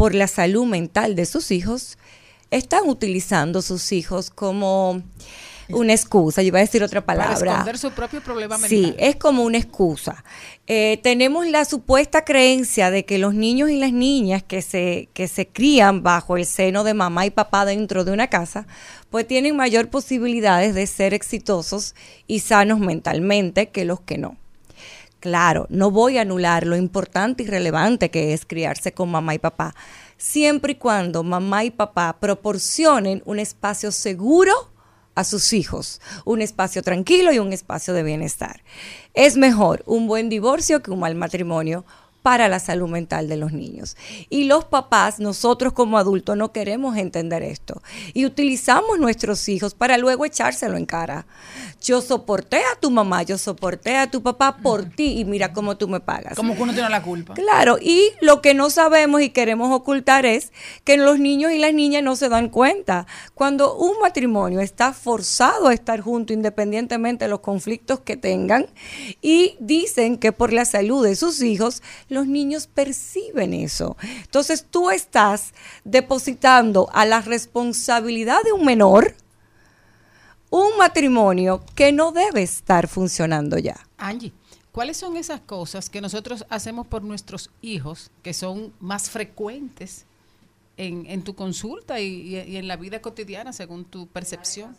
por 0.00 0.14
la 0.14 0.28
salud 0.28 0.64
mental 0.64 1.14
de 1.14 1.26
sus 1.26 1.50
hijos, 1.50 1.98
están 2.50 2.88
utilizando 2.88 3.60
sus 3.60 3.92
hijos 3.92 4.30
como 4.30 5.02
una 5.68 5.92
excusa. 5.92 6.40
Yo 6.40 6.48
iba 6.48 6.58
a 6.58 6.62
decir 6.62 6.82
otra 6.82 7.04
Para 7.04 7.24
palabra. 7.24 7.50
esconder 7.50 7.76
su 7.76 7.90
propio 7.90 8.22
problema 8.22 8.56
mental. 8.56 8.70
Sí, 8.70 8.94
es 8.96 9.16
como 9.16 9.42
una 9.42 9.58
excusa. 9.58 10.24
Eh, 10.66 10.98
tenemos 11.02 11.46
la 11.48 11.66
supuesta 11.66 12.24
creencia 12.24 12.90
de 12.90 13.04
que 13.04 13.18
los 13.18 13.34
niños 13.34 13.68
y 13.68 13.76
las 13.76 13.92
niñas 13.92 14.42
que 14.42 14.62
se, 14.62 15.10
que 15.12 15.28
se 15.28 15.46
crían 15.46 16.02
bajo 16.02 16.38
el 16.38 16.46
seno 16.46 16.82
de 16.82 16.94
mamá 16.94 17.26
y 17.26 17.30
papá 17.30 17.66
dentro 17.66 18.02
de 18.02 18.12
una 18.12 18.28
casa, 18.28 18.66
pues 19.10 19.26
tienen 19.26 19.54
mayor 19.54 19.90
posibilidades 19.90 20.74
de 20.74 20.86
ser 20.86 21.12
exitosos 21.12 21.94
y 22.26 22.38
sanos 22.38 22.80
mentalmente 22.80 23.68
que 23.68 23.84
los 23.84 24.00
que 24.00 24.16
no. 24.16 24.38
Claro, 25.20 25.66
no 25.68 25.90
voy 25.90 26.16
a 26.16 26.22
anular 26.22 26.66
lo 26.66 26.76
importante 26.76 27.42
y 27.42 27.46
relevante 27.46 28.10
que 28.10 28.32
es 28.32 28.46
criarse 28.46 28.92
con 28.92 29.10
mamá 29.10 29.34
y 29.34 29.38
papá, 29.38 29.74
siempre 30.16 30.72
y 30.72 30.76
cuando 30.76 31.22
mamá 31.22 31.62
y 31.64 31.70
papá 31.70 32.16
proporcionen 32.18 33.22
un 33.26 33.38
espacio 33.38 33.92
seguro 33.92 34.52
a 35.14 35.24
sus 35.24 35.52
hijos, 35.52 36.00
un 36.24 36.40
espacio 36.40 36.82
tranquilo 36.82 37.32
y 37.32 37.38
un 37.38 37.52
espacio 37.52 37.92
de 37.92 38.02
bienestar. 38.02 38.62
Es 39.12 39.36
mejor 39.36 39.82
un 39.84 40.06
buen 40.06 40.30
divorcio 40.30 40.82
que 40.82 40.90
un 40.90 41.00
mal 41.00 41.14
matrimonio, 41.14 41.84
para 42.22 42.48
la 42.48 42.58
salud 42.58 42.88
mental 42.88 43.28
de 43.28 43.36
los 43.36 43.52
niños. 43.52 43.96
Y 44.28 44.44
los 44.44 44.64
papás, 44.64 45.20
nosotros 45.20 45.72
como 45.72 45.98
adultos, 45.98 46.36
no 46.36 46.52
queremos 46.52 46.96
entender 46.96 47.42
esto. 47.42 47.82
Y 48.12 48.26
utilizamos 48.26 48.98
nuestros 48.98 49.48
hijos 49.48 49.74
para 49.74 49.98
luego 49.98 50.24
echárselo 50.24 50.76
en 50.76 50.86
cara. 50.86 51.26
Yo 51.82 52.00
soporté 52.00 52.58
a 52.58 52.78
tu 52.78 52.90
mamá, 52.90 53.22
yo 53.22 53.38
soporté 53.38 53.96
a 53.96 54.10
tu 54.10 54.22
papá 54.22 54.58
por 54.58 54.84
ti 54.84 55.18
y 55.18 55.24
mira 55.24 55.52
cómo 55.52 55.76
tú 55.76 55.88
me 55.88 56.00
pagas. 56.00 56.34
Como 56.34 56.54
que 56.54 56.62
uno 56.62 56.72
tiene 56.72 56.90
la 56.90 57.02
culpa. 57.02 57.34
Claro, 57.34 57.78
y 57.80 58.10
lo 58.20 58.42
que 58.42 58.54
no 58.54 58.70
sabemos 58.70 59.22
y 59.22 59.30
queremos 59.30 59.72
ocultar 59.72 60.26
es 60.26 60.52
que 60.84 60.96
los 60.96 61.18
niños 61.18 61.52
y 61.52 61.58
las 61.58 61.72
niñas 61.72 62.02
no 62.02 62.16
se 62.16 62.28
dan 62.28 62.48
cuenta. 62.48 63.06
Cuando 63.34 63.76
un 63.76 63.98
matrimonio 64.00 64.60
está 64.60 64.92
forzado 64.92 65.68
a 65.68 65.74
estar 65.74 66.00
junto 66.00 66.32
independientemente 66.32 67.24
de 67.24 67.30
los 67.30 67.40
conflictos 67.40 68.00
que 68.00 68.16
tengan 68.16 68.66
y 69.22 69.56
dicen 69.60 70.18
que 70.18 70.32
por 70.32 70.52
la 70.52 70.64
salud 70.64 71.04
de 71.04 71.16
sus 71.16 71.42
hijos, 71.42 71.82
los 72.10 72.26
niños 72.26 72.66
perciben 72.66 73.54
eso. 73.54 73.96
Entonces 74.02 74.66
tú 74.70 74.90
estás 74.90 75.54
depositando 75.84 76.90
a 76.92 77.06
la 77.06 77.20
responsabilidad 77.22 78.42
de 78.44 78.52
un 78.52 78.64
menor 78.64 79.14
un 80.50 80.76
matrimonio 80.76 81.64
que 81.74 81.92
no 81.92 82.12
debe 82.12 82.42
estar 82.42 82.88
funcionando 82.88 83.56
ya. 83.56 83.86
Angie, 83.96 84.32
¿cuáles 84.72 84.96
son 84.96 85.16
esas 85.16 85.40
cosas 85.40 85.88
que 85.88 86.00
nosotros 86.00 86.44
hacemos 86.50 86.86
por 86.86 87.02
nuestros 87.02 87.50
hijos 87.62 88.10
que 88.22 88.34
son 88.34 88.72
más 88.80 89.08
frecuentes 89.08 90.04
en, 90.76 91.06
en 91.06 91.22
tu 91.22 91.34
consulta 91.34 92.00
y, 92.00 92.36
en 92.36 92.66
la 92.66 92.76
vida 92.76 93.00
cotidiana 93.00 93.52
según 93.52 93.84
tu 93.84 94.08
percepción? 94.08 94.76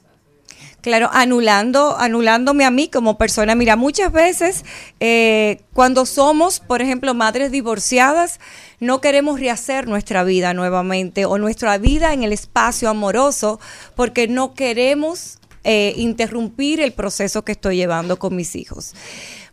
Claro, 0.82 1.12
anulando, 1.14 1.96
anulándome 2.00 2.66
a 2.66 2.72
mí 2.72 2.88
como 2.88 3.18
persona. 3.18 3.54
Mira, 3.54 3.76
muchas 3.76 4.12
veces 4.12 4.66
eh, 5.00 5.62
cuando 5.74 6.08
somos, 6.08 6.60
por 6.60 6.82
ejemplo, 6.82 7.14
madres 7.14 7.52
divorciadas, 7.52 8.40
no 8.80 9.00
queremos 9.00 9.40
rehacer 9.40 9.88
nuestra 9.88 10.24
vida 10.24 10.56
nuevamente 10.56 11.26
o 11.26 11.38
nuestra 11.38 11.78
vida 11.78 12.14
en 12.14 12.24
el 12.24 12.34
espacio 12.34 12.90
amoroso 12.90 13.60
porque 13.96 14.28
no 14.28 14.56
queremos 14.56 15.38
eh, 15.64 15.94
interrumpir 15.98 16.80
el 16.82 16.94
proceso 16.94 17.46
que 17.46 17.52
estoy 17.52 17.76
llevando 17.76 18.18
con 18.18 18.36
mis 18.36 18.56
hijos. 18.56 18.96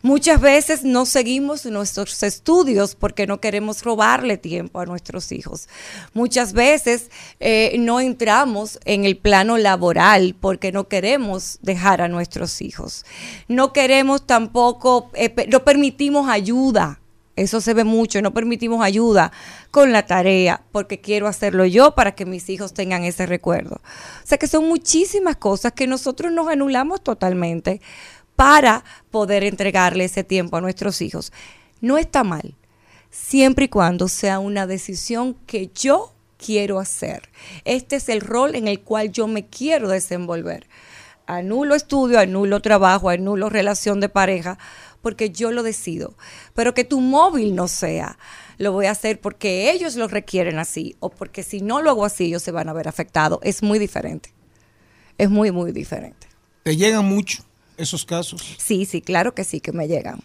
Muchas 0.02 0.40
veces 0.40 0.84
no 0.84 1.06
seguimos 1.06 1.66
nuestros 1.66 2.22
estudios 2.22 2.94
porque 2.94 3.26
no 3.26 3.40
queremos 3.40 3.82
robarle 3.82 4.36
tiempo 4.36 4.78
a 4.78 4.86
nuestros 4.86 5.32
hijos. 5.32 5.68
Muchas 6.14 6.52
veces 6.52 7.10
eh, 7.40 7.74
no 7.80 7.98
entramos 7.98 8.78
en 8.84 9.04
el 9.04 9.16
plano 9.16 9.58
laboral 9.58 10.36
porque 10.40 10.70
no 10.70 10.86
queremos 10.86 11.58
dejar 11.62 12.00
a 12.00 12.06
nuestros 12.06 12.62
hijos. 12.62 13.04
No 13.48 13.72
queremos 13.72 14.24
tampoco, 14.24 15.10
eh, 15.14 15.34
no 15.50 15.64
permitimos 15.64 16.28
ayuda. 16.28 17.00
Eso 17.34 17.60
se 17.60 17.72
ve 17.72 17.84
mucho, 17.84 18.20
no 18.20 18.34
permitimos 18.34 18.84
ayuda 18.84 19.30
con 19.70 19.92
la 19.92 20.06
tarea 20.06 20.62
porque 20.72 21.00
quiero 21.00 21.28
hacerlo 21.28 21.64
yo 21.66 21.94
para 21.94 22.12
que 22.12 22.26
mis 22.26 22.48
hijos 22.50 22.74
tengan 22.74 23.04
ese 23.04 23.26
recuerdo. 23.26 23.76
O 23.76 24.26
sea 24.26 24.38
que 24.38 24.48
son 24.48 24.66
muchísimas 24.66 25.36
cosas 25.36 25.72
que 25.72 25.86
nosotros 25.86 26.32
nos 26.32 26.48
anulamos 26.48 27.00
totalmente 27.00 27.80
para 28.38 28.84
poder 29.10 29.42
entregarle 29.42 30.04
ese 30.04 30.22
tiempo 30.22 30.56
a 30.56 30.60
nuestros 30.60 31.02
hijos. 31.02 31.32
No 31.80 31.98
está 31.98 32.22
mal, 32.22 32.54
siempre 33.10 33.64
y 33.64 33.68
cuando 33.68 34.06
sea 34.06 34.38
una 34.38 34.68
decisión 34.68 35.34
que 35.48 35.72
yo 35.74 36.12
quiero 36.36 36.78
hacer. 36.78 37.30
Este 37.64 37.96
es 37.96 38.08
el 38.08 38.20
rol 38.20 38.54
en 38.54 38.68
el 38.68 38.78
cual 38.78 39.10
yo 39.10 39.26
me 39.26 39.46
quiero 39.46 39.88
desenvolver. 39.88 40.68
Anulo 41.26 41.74
estudio, 41.74 42.20
anulo 42.20 42.62
trabajo, 42.62 43.08
anulo 43.08 43.48
relación 43.48 43.98
de 43.98 44.08
pareja, 44.08 44.56
porque 45.02 45.30
yo 45.30 45.50
lo 45.50 45.64
decido. 45.64 46.16
Pero 46.54 46.74
que 46.74 46.84
tu 46.84 47.00
móvil 47.00 47.56
no 47.56 47.66
sea, 47.66 48.20
lo 48.56 48.70
voy 48.70 48.86
a 48.86 48.92
hacer 48.92 49.20
porque 49.20 49.72
ellos 49.72 49.96
lo 49.96 50.06
requieren 50.06 50.60
así, 50.60 50.94
o 51.00 51.10
porque 51.10 51.42
si 51.42 51.60
no 51.60 51.82
lo 51.82 51.90
hago 51.90 52.04
así, 52.04 52.26
ellos 52.26 52.44
se 52.44 52.52
van 52.52 52.68
a 52.68 52.72
ver 52.72 52.86
afectados. 52.86 53.40
Es 53.42 53.64
muy 53.64 53.80
diferente. 53.80 54.32
Es 55.18 55.28
muy, 55.28 55.50
muy 55.50 55.72
diferente. 55.72 56.28
¿Te 56.62 56.76
llegan 56.76 57.04
mucho 57.04 57.47
esos 57.78 58.04
casos? 58.04 58.56
Sí, 58.58 58.84
sí, 58.84 59.00
claro 59.00 59.34
que 59.34 59.44
sí, 59.44 59.60
que 59.60 59.72
me 59.72 59.88
llegan. 59.88 60.20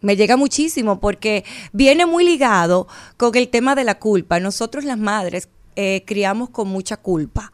Me 0.00 0.16
llega 0.16 0.36
muchísimo 0.36 0.98
porque 0.98 1.44
viene 1.72 2.06
muy 2.06 2.24
ligado 2.24 2.88
con 3.16 3.36
el 3.36 3.48
tema 3.48 3.74
de 3.74 3.84
la 3.84 3.98
culpa. 3.98 4.40
Nosotros 4.40 4.84
las 4.84 4.98
madres 4.98 5.48
eh, 5.76 6.02
criamos 6.06 6.50
con 6.50 6.68
mucha 6.68 6.96
culpa. 6.96 7.52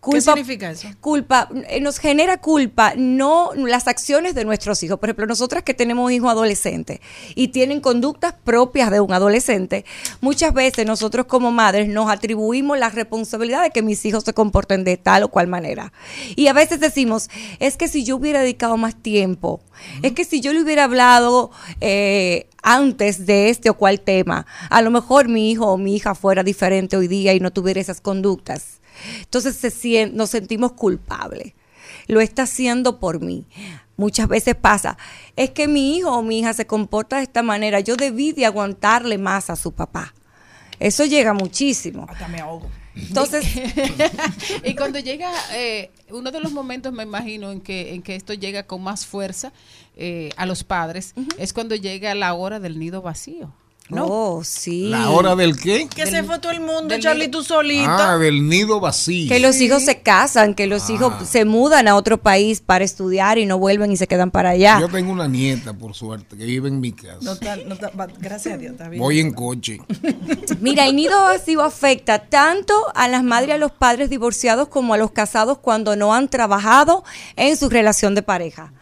¿Qué 0.00 0.20
significa 0.20 0.70
eso? 0.70 0.88
Culpa, 1.00 1.48
eh, 1.68 1.80
nos 1.80 1.98
genera 1.98 2.40
culpa 2.40 2.94
no 2.96 3.50
las 3.54 3.88
acciones 3.88 4.34
de 4.36 4.44
nuestros 4.44 4.80
hijos. 4.84 4.98
Por 4.98 5.08
ejemplo, 5.08 5.26
nosotras 5.26 5.64
que 5.64 5.74
tenemos 5.74 6.12
hijos 6.12 6.30
adolescentes 6.30 7.00
y 7.34 7.48
tienen 7.48 7.80
conductas 7.80 8.32
propias 8.44 8.92
de 8.92 9.00
un 9.00 9.12
adolescente, 9.12 9.84
muchas 10.20 10.54
veces 10.54 10.86
nosotros 10.86 11.26
como 11.26 11.50
madres 11.50 11.88
nos 11.88 12.08
atribuimos 12.10 12.78
la 12.78 12.90
responsabilidad 12.90 13.62
de 13.62 13.70
que 13.70 13.82
mis 13.82 14.04
hijos 14.06 14.22
se 14.22 14.32
comporten 14.32 14.84
de 14.84 14.96
tal 14.96 15.24
o 15.24 15.28
cual 15.28 15.48
manera. 15.48 15.92
Y 16.36 16.46
a 16.46 16.52
veces 16.52 16.78
decimos, 16.78 17.28
es 17.58 17.76
que 17.76 17.88
si 17.88 18.04
yo 18.04 18.16
hubiera 18.16 18.40
dedicado 18.40 18.76
más 18.76 18.94
tiempo, 18.94 19.60
es 20.02 20.12
que 20.12 20.24
si 20.24 20.40
yo 20.40 20.52
le 20.52 20.62
hubiera 20.62 20.84
hablado 20.84 21.50
eh, 21.80 22.48
antes 22.62 23.26
de 23.26 23.50
este 23.50 23.68
o 23.68 23.74
cual 23.74 24.00
tema, 24.00 24.46
a 24.70 24.80
lo 24.80 24.92
mejor 24.92 25.26
mi 25.26 25.50
hijo 25.50 25.66
o 25.66 25.76
mi 25.76 25.96
hija 25.96 26.14
fuera 26.14 26.44
diferente 26.44 26.96
hoy 26.96 27.08
día 27.08 27.34
y 27.34 27.40
no 27.40 27.52
tuviera 27.52 27.80
esas 27.80 28.00
conductas. 28.00 28.77
Entonces 29.20 29.56
se 29.56 29.70
sien- 29.70 30.12
nos 30.14 30.30
sentimos 30.30 30.72
culpables. 30.72 31.54
Lo 32.06 32.20
está 32.20 32.42
haciendo 32.42 32.98
por 33.00 33.20
mí. 33.20 33.46
Muchas 33.96 34.28
veces 34.28 34.54
pasa, 34.54 34.96
es 35.34 35.50
que 35.50 35.66
mi 35.66 35.96
hijo 35.96 36.10
o 36.12 36.22
mi 36.22 36.38
hija 36.38 36.52
se 36.54 36.66
comporta 36.66 37.16
de 37.16 37.24
esta 37.24 37.42
manera, 37.42 37.80
yo 37.80 37.96
debí 37.96 38.32
de 38.32 38.46
aguantarle 38.46 39.18
más 39.18 39.50
a 39.50 39.56
su 39.56 39.72
papá. 39.72 40.14
Eso 40.78 41.04
llega 41.04 41.32
muchísimo. 41.34 42.06
Hasta 42.08 42.28
me 42.28 42.40
ahogo. 42.40 42.68
Entonces, 42.94 43.44
y 44.64 44.74
cuando 44.74 44.98
llega, 44.98 45.30
eh, 45.52 45.90
uno 46.10 46.30
de 46.30 46.40
los 46.40 46.52
momentos, 46.52 46.92
me 46.92 47.02
imagino, 47.02 47.50
en 47.50 47.60
que, 47.60 47.94
en 47.94 48.02
que 48.02 48.14
esto 48.14 48.34
llega 48.34 48.64
con 48.64 48.82
más 48.82 49.06
fuerza 49.06 49.52
eh, 49.96 50.30
a 50.36 50.46
los 50.46 50.64
padres, 50.64 51.14
es 51.38 51.52
cuando 51.52 51.74
llega 51.74 52.14
la 52.14 52.34
hora 52.34 52.60
del 52.60 52.78
nido 52.78 53.02
vacío. 53.02 53.52
¿No? 53.88 54.06
Oh, 54.06 54.44
sí. 54.44 54.88
¿La 54.90 55.10
hora 55.10 55.34
del 55.36 55.56
qué? 55.58 55.88
Que 55.88 56.06
se 56.06 56.22
fue 56.22 56.38
todo 56.38 56.52
el 56.52 56.60
mundo, 56.60 56.94
Charlie, 56.98 57.28
tú 57.28 57.42
solita. 57.42 58.12
Ah, 58.14 58.18
del 58.18 58.48
nido 58.48 58.80
vacío. 58.80 59.28
Que 59.28 59.40
los 59.40 59.60
hijos 59.60 59.82
se 59.84 60.00
casan, 60.02 60.54
que 60.54 60.66
los 60.66 60.90
hijos 60.90 61.12
Ah. 61.20 61.24
se 61.24 61.44
mudan 61.44 61.88
a 61.88 61.96
otro 61.96 62.18
país 62.18 62.60
para 62.60 62.84
estudiar 62.84 63.38
y 63.38 63.46
no 63.46 63.58
vuelven 63.58 63.90
y 63.92 63.96
se 63.96 64.06
quedan 64.06 64.30
para 64.30 64.50
allá. 64.50 64.78
Yo 64.80 64.88
tengo 64.88 65.10
una 65.12 65.26
nieta, 65.28 65.72
por 65.72 65.94
suerte, 65.94 66.36
que 66.36 66.44
vive 66.44 66.68
en 66.68 66.80
mi 66.80 66.92
casa. 66.92 67.18
No 67.66 67.76
gracias 68.18 68.54
a 68.54 68.58
Dios, 68.58 68.72
está 68.72 68.88
bien. 68.88 69.02
Voy 69.02 69.20
en 69.20 69.32
coche. 69.32 69.78
Mira, 70.60 70.86
el 70.86 70.96
nido 70.96 71.20
vacío 71.22 71.62
afecta 71.62 72.18
tanto 72.18 72.74
a 72.94 73.08
las 73.08 73.22
madres 73.22 73.48
y 73.48 73.52
a 73.52 73.58
los 73.58 73.72
padres 73.72 74.10
divorciados 74.10 74.68
como 74.68 74.94
a 74.94 74.98
los 74.98 75.10
casados 75.12 75.58
cuando 75.58 75.96
no 75.96 76.14
han 76.14 76.28
trabajado 76.28 77.04
en 77.36 77.56
su 77.56 77.68
relación 77.68 78.14
de 78.14 78.22
pareja. 78.22 78.72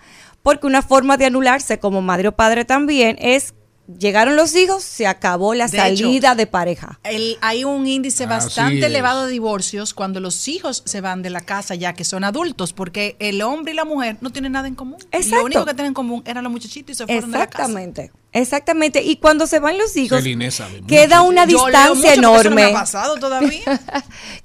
Porque 0.43 0.67
una 0.67 0.83
forma 0.83 1.17
de 1.17 1.27
anularse 1.27 1.79
como 1.79 2.03
madre 2.03 2.29
o 2.29 2.33
padre 2.33 2.65
también 2.65 3.17
es, 3.21 3.53
llegaron 3.99 4.37
los 4.37 4.55
hijos, 4.57 4.83
se 4.83 5.07
acabó 5.07 5.55
la 5.55 5.69
De 5.69 5.79
hecho, 5.79 6.05
salida 6.05 6.35
de 6.35 6.47
pareja. 6.47 6.99
El- 7.05 7.37
hay 7.41 7.65
un 7.65 7.87
índice 7.87 8.25
Así 8.25 8.31
bastante 8.31 8.79
es. 8.81 8.85
elevado 8.85 9.27
de 9.27 9.33
divorcios 9.33 9.95
cuando 9.95 10.21
los 10.21 10.49
hijos 10.49 10.83
se 10.85 11.01
van 11.01 11.23
de 11.23 11.31
la 11.31 11.41
casa 11.41 11.75
ya 11.75 11.93
que 11.95 12.05
son 12.05 12.25
adultos, 12.25 12.73
porque 12.73 13.17
el 13.19 13.43
hombre 13.43 13.73
y 13.73 13.77
la 13.77 13.85
mujer 13.85 14.17
no 14.21 14.31
tienen 14.31 14.53
nada 14.53 14.69
en 14.69 14.75
común. 14.75 14.99
Exacto. 15.13 15.37
Lo 15.37 15.45
único 15.45 15.65
que 15.65 15.75
tienen 15.75 15.89
en 15.91 15.95
común 15.95 16.23
eran 16.27 16.43
los 16.45 16.53
muchachitos 16.53 16.91
y 16.93 16.95
se 16.97 17.07
fueron 17.07 17.31
de 17.31 17.39
la 17.39 17.47
casa. 17.47 17.63
Exactamente, 17.65 18.13
exactamente. 18.41 19.03
Y 19.03 19.17
cuando 19.17 19.47
se 19.47 19.59
van 19.59 19.79
los 19.79 19.97
hijos, 19.97 20.23
queda 20.87 21.23
una 21.23 21.47
distancia 21.47 22.15
enorme. 22.15 22.65
ha 22.65 22.73
pasado 22.73 23.17
todavía. 23.17 23.63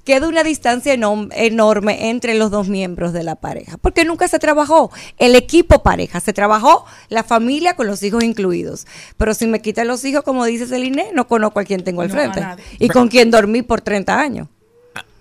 queda 0.04 0.28
una 0.28 0.42
distancia 0.42 0.92
enorme 0.92 2.10
entre 2.10 2.34
los 2.34 2.50
dos 2.50 2.68
miembros 2.68 3.12
de 3.12 3.22
la 3.22 3.36
pareja, 3.36 3.76
porque 3.78 4.04
nunca 4.04 4.28
se 4.28 4.38
trabajó 4.38 4.90
el 5.18 5.34
equipo 5.34 5.82
pareja, 5.82 6.20
se 6.20 6.32
trabajó 6.32 6.84
la 7.08 7.24
familia 7.24 7.76
con 7.76 7.86
los 7.86 8.02
hijos 8.02 8.22
incluidos. 8.24 8.86
Pero 9.16 9.34
si 9.34 9.46
me 9.46 9.60
quitan 9.60 9.88
los 9.88 10.04
hijos, 10.04 10.22
como 10.22 10.44
dice 10.44 10.66
Celine, 10.66 11.10
no 11.12 11.28
conozco 11.28 11.60
a 11.60 11.64
quien 11.64 11.84
tengo 11.84 12.02
al 12.02 12.08
No, 12.08 12.14
frente 12.14 12.44
y 12.78 12.88
con 12.88 13.08
quien 13.08 13.30
dormí 13.30 13.62
por 13.62 13.80
30 13.80 14.18
años. 14.18 14.48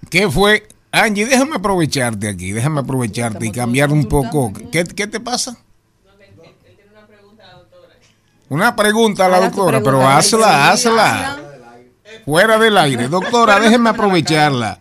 ¿Qué 0.09 0.29
fue? 0.29 0.67
Angie, 0.91 1.25
déjame 1.25 1.55
aprovecharte 1.55 2.27
aquí, 2.27 2.51
déjame 2.51 2.81
aprovecharte 2.81 3.45
y 3.45 3.51
cambiar 3.51 3.91
un 3.91 4.05
poco. 4.05 4.51
¿Qué, 4.71 4.83
qué 4.83 5.07
te 5.07 5.19
pasa? 5.19 5.57
Una 8.51 8.75
pregunta 8.75 9.27
a 9.27 9.29
la 9.29 9.39
doctora, 9.39 9.81
pero 9.81 10.05
hazla, 10.05 10.71
hazla. 10.71 11.39
Fuera 12.25 12.59
del 12.59 12.77
aire. 12.77 13.07
Doctora, 13.07 13.61
déjeme 13.61 13.91
aprovecharla. 13.91 14.77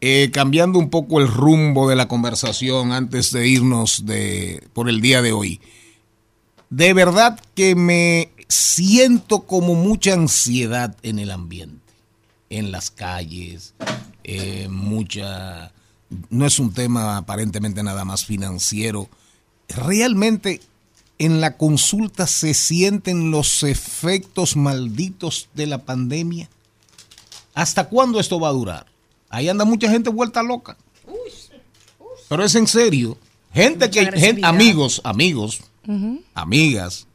eh, 0.00 0.30
cambiando 0.32 0.80
un 0.80 0.90
poco 0.90 1.20
el 1.20 1.28
rumbo 1.28 1.88
de 1.88 1.94
la 1.94 2.08
conversación 2.08 2.90
antes 2.90 3.30
de 3.30 3.46
irnos 3.46 4.06
de, 4.06 4.66
por 4.72 4.88
el 4.88 5.00
día 5.00 5.22
de 5.22 5.30
hoy. 5.30 5.60
De 6.68 6.92
verdad 6.94 7.38
que 7.54 7.76
me 7.76 8.32
siento 8.48 9.42
como 9.42 9.76
mucha 9.76 10.14
ansiedad 10.14 10.96
en 11.04 11.20
el 11.20 11.30
ambiente, 11.30 11.94
en 12.50 12.72
las 12.72 12.90
calles, 12.90 13.74
eh, 14.24 14.66
mucha... 14.68 15.70
No 16.28 16.44
es 16.44 16.58
un 16.58 16.74
tema 16.74 17.18
aparentemente 17.18 17.84
nada 17.84 18.04
más 18.04 18.26
financiero. 18.26 19.08
Realmente 19.68 20.60
en 21.18 21.40
la 21.40 21.56
consulta 21.56 22.26
se 22.26 22.54
sienten 22.54 23.30
los 23.30 23.62
efectos 23.62 24.56
malditos 24.56 25.48
de 25.54 25.66
la 25.66 25.78
pandemia? 25.78 26.48
¿Hasta 27.54 27.88
cuándo 27.88 28.18
esto 28.18 28.40
va 28.40 28.48
a 28.48 28.52
durar? 28.52 28.86
Ahí 29.28 29.48
anda 29.48 29.64
mucha 29.64 29.88
gente 29.90 30.10
vuelta 30.10 30.42
loca. 30.42 30.76
Pero 32.28 32.44
es 32.44 32.54
en 32.54 32.66
serio. 32.66 33.18
Gente 33.52 33.90
que, 33.90 34.10
Mucha 34.10 34.48
amigos, 34.48 35.00
amigos, 35.04 35.60
amigas, 36.34 37.06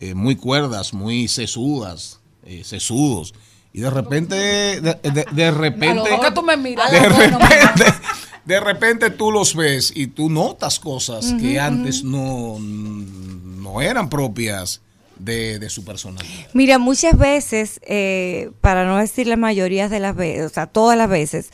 eh, 0.00 0.14
muy 0.14 0.36
cuerdas, 0.36 0.92
muy 0.92 1.28
sesudas, 1.28 2.20
eh, 2.44 2.62
sesudos. 2.64 3.34
Y 3.72 3.80
de 3.80 3.90
repente, 3.90 4.34
de, 4.34 4.80
de- 4.80 5.26
de 5.30 5.50
repente, 5.50 6.10
¿Por 6.10 6.20
qué 6.20 6.30
tú 6.32 6.42
me 6.42 6.56
miras? 6.56 6.90
de 6.90 7.00
repente, 7.08 7.84
de 8.48 8.60
repente 8.60 9.10
tú 9.10 9.30
los 9.30 9.54
ves 9.54 9.92
y 9.94 10.06
tú 10.06 10.30
notas 10.30 10.80
cosas 10.80 11.34
que 11.38 11.60
antes 11.60 12.02
no, 12.02 12.56
no 12.58 13.82
eran 13.82 14.08
propias 14.08 14.80
de, 15.18 15.58
de 15.58 15.68
su 15.68 15.84
personalidad. 15.84 16.48
Mira, 16.54 16.78
muchas 16.78 17.18
veces, 17.18 17.78
eh, 17.86 18.50
para 18.62 18.86
no 18.86 18.96
decir 18.96 19.26
la 19.26 19.36
mayoría 19.36 19.90
de 19.90 20.00
las 20.00 20.16
veces, 20.16 20.46
o 20.46 20.48
sea, 20.48 20.66
todas 20.66 20.96
las 20.96 21.10
veces, 21.10 21.50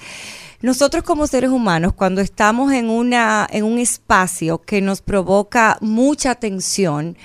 nosotros 0.62 1.02
como 1.02 1.26
seres 1.26 1.50
humanos, 1.50 1.94
cuando 1.94 2.20
estamos 2.20 2.72
en, 2.72 2.88
una, 2.88 3.44
en 3.50 3.64
un 3.64 3.80
espacio 3.80 4.62
que 4.62 4.80
nos 4.80 5.02
provoca 5.02 5.78
mucha 5.80 6.36
tensión, 6.36 7.18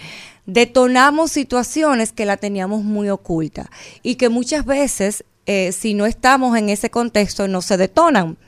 detonamos 0.47 1.31
situaciones 1.31 2.11
que 2.11 2.25
la 2.25 2.37
teníamos 2.37 2.83
muy 2.83 3.09
oculta 3.09 3.69
y 4.01 4.15
que 4.15 4.29
muchas 4.29 4.65
veces, 4.65 5.25
eh, 5.45 5.73
si 5.73 5.93
no 5.93 6.07
estamos 6.07 6.57
en 6.57 6.69
ese 6.69 6.89
contexto, 6.89 7.47
no 7.47 7.61
se 7.61 7.77
detonan. 7.77 8.39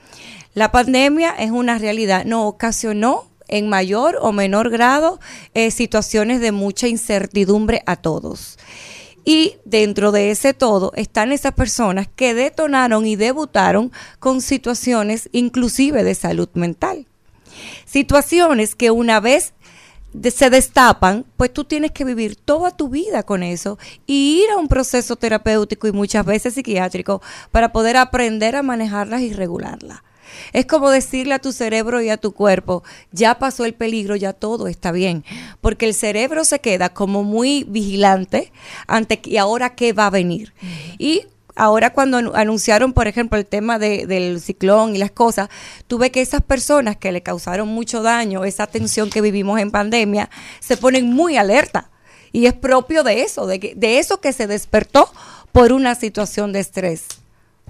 La 0.53 0.71
pandemia 0.71 1.31
es 1.31 1.51
una 1.51 1.77
realidad, 1.77 2.25
no 2.25 2.45
ocasionó 2.45 3.25
en 3.47 3.69
mayor 3.69 4.17
o 4.21 4.33
menor 4.33 4.69
grado 4.69 5.19
eh, 5.53 5.71
situaciones 5.71 6.41
de 6.41 6.51
mucha 6.51 6.89
incertidumbre 6.89 7.83
a 7.85 7.95
todos. 7.95 8.59
Y 9.23 9.55
dentro 9.63 10.11
de 10.11 10.31
ese 10.31 10.53
todo 10.53 10.91
están 10.95 11.31
esas 11.31 11.53
personas 11.53 12.09
que 12.15 12.33
detonaron 12.33 13.05
y 13.05 13.15
debutaron 13.15 13.93
con 14.19 14.41
situaciones 14.41 15.29
inclusive 15.31 16.03
de 16.03 16.15
salud 16.15 16.49
mental. 16.53 17.07
Situaciones 17.85 18.75
que 18.75 18.91
una 18.91 19.21
vez 19.21 19.53
se 20.33 20.49
destapan, 20.49 21.25
pues 21.37 21.53
tú 21.53 21.63
tienes 21.63 21.91
que 21.91 22.03
vivir 22.03 22.35
toda 22.35 22.75
tu 22.75 22.89
vida 22.89 23.23
con 23.23 23.43
eso 23.43 23.79
y 24.05 24.43
ir 24.43 24.49
a 24.49 24.57
un 24.57 24.67
proceso 24.67 25.15
terapéutico 25.15 25.87
y 25.87 25.93
muchas 25.93 26.25
veces 26.25 26.55
psiquiátrico 26.55 27.21
para 27.51 27.71
poder 27.71 27.95
aprender 27.95 28.57
a 28.57 28.63
manejarlas 28.63 29.21
y 29.21 29.31
regularlas. 29.31 30.01
Es 30.53 30.65
como 30.65 30.89
decirle 30.89 31.33
a 31.33 31.39
tu 31.39 31.51
cerebro 31.51 32.01
y 32.01 32.09
a 32.09 32.17
tu 32.17 32.31
cuerpo, 32.33 32.83
ya 33.11 33.39
pasó 33.39 33.65
el 33.65 33.73
peligro, 33.73 34.15
ya 34.15 34.33
todo 34.33 34.67
está 34.67 34.91
bien, 34.91 35.23
porque 35.61 35.85
el 35.85 35.93
cerebro 35.93 36.43
se 36.45 36.59
queda 36.59 36.89
como 36.89 37.23
muy 37.23 37.63
vigilante 37.67 38.51
ante 38.87 39.19
y 39.23 39.37
ahora 39.37 39.75
qué 39.75 39.93
va 39.93 40.07
a 40.07 40.09
venir. 40.09 40.53
Y 40.97 41.23
ahora 41.55 41.91
cuando 41.93 42.17
anu- 42.19 42.31
anunciaron, 42.33 42.93
por 42.93 43.07
ejemplo, 43.07 43.37
el 43.37 43.45
tema 43.45 43.77
de- 43.77 44.05
del 44.07 44.39
ciclón 44.41 44.95
y 44.95 44.99
las 44.99 45.11
cosas, 45.11 45.49
tuve 45.87 46.09
que 46.09 46.21
esas 46.21 46.41
personas 46.41 46.95
que 46.97 47.11
le 47.11 47.21
causaron 47.21 47.67
mucho 47.67 48.01
daño, 48.01 48.45
esa 48.45 48.67
tensión 48.67 49.09
que 49.09 49.21
vivimos 49.21 49.59
en 49.59 49.69
pandemia, 49.71 50.29
se 50.59 50.77
ponen 50.77 51.11
muy 51.13 51.37
alerta. 51.37 51.89
Y 52.33 52.45
es 52.45 52.53
propio 52.53 53.03
de 53.03 53.23
eso, 53.23 53.45
de, 53.45 53.59
que, 53.59 53.75
de 53.75 53.99
eso 53.99 54.21
que 54.21 54.31
se 54.31 54.47
despertó 54.47 55.11
por 55.51 55.73
una 55.73 55.95
situación 55.95 56.53
de 56.53 56.61
estrés. 56.61 57.03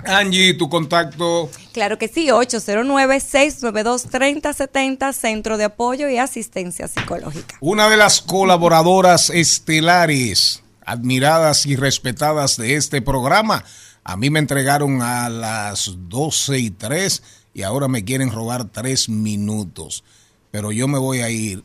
Angie, 0.06 0.54
tu 0.54 0.70
contacto. 0.70 1.50
Claro 1.74 1.98
que 1.98 2.08
sí, 2.08 2.28
809-692-3070, 2.28 5.14
Centro 5.14 5.58
de 5.58 5.66
Apoyo 5.66 6.08
y 6.10 6.18
Asistencia 6.18 6.88
Psicológica. 6.88 7.56
Una 7.60 7.90
de 7.90 7.98
las 7.98 8.22
colaboradoras 8.22 9.30
estelares, 9.30 10.64
admiradas 10.86 11.66
y 11.66 11.76
respetadas 11.76 12.58
de 12.58 12.76
este 12.76 13.02
programa. 13.02 13.64
A 14.04 14.18
mí 14.18 14.30
me 14.30 14.40
entregaron 14.40 15.02
a 15.02 15.30
las 15.30 15.94
12 16.10 16.58
y 16.58 16.72
3 16.72 17.24
y 17.54 17.64
ahora 17.64 17.88
me 17.88 18.04
quieren 18.04 18.32
robar 18.32 18.66
3 18.66 19.10
minutos. 19.10 20.04
Pero 20.50 20.72
yo 20.72 20.88
me 20.88 20.98
voy 20.98 21.22
a 21.22 21.30
ir. 21.30 21.64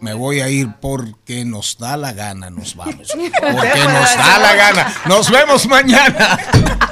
Me 0.00 0.14
voy 0.14 0.40
a 0.40 0.48
ir 0.48 0.74
porque 0.80 1.44
nos 1.44 1.78
da 1.78 1.96
la 1.96 2.12
gana, 2.12 2.50
nos 2.50 2.74
vamos. 2.74 3.12
Porque 3.40 3.84
nos 3.84 4.16
da 4.16 4.38
la 4.40 4.54
gana. 4.56 4.92
Nos 5.06 5.30
vemos 5.30 5.68
mañana. 5.68 6.38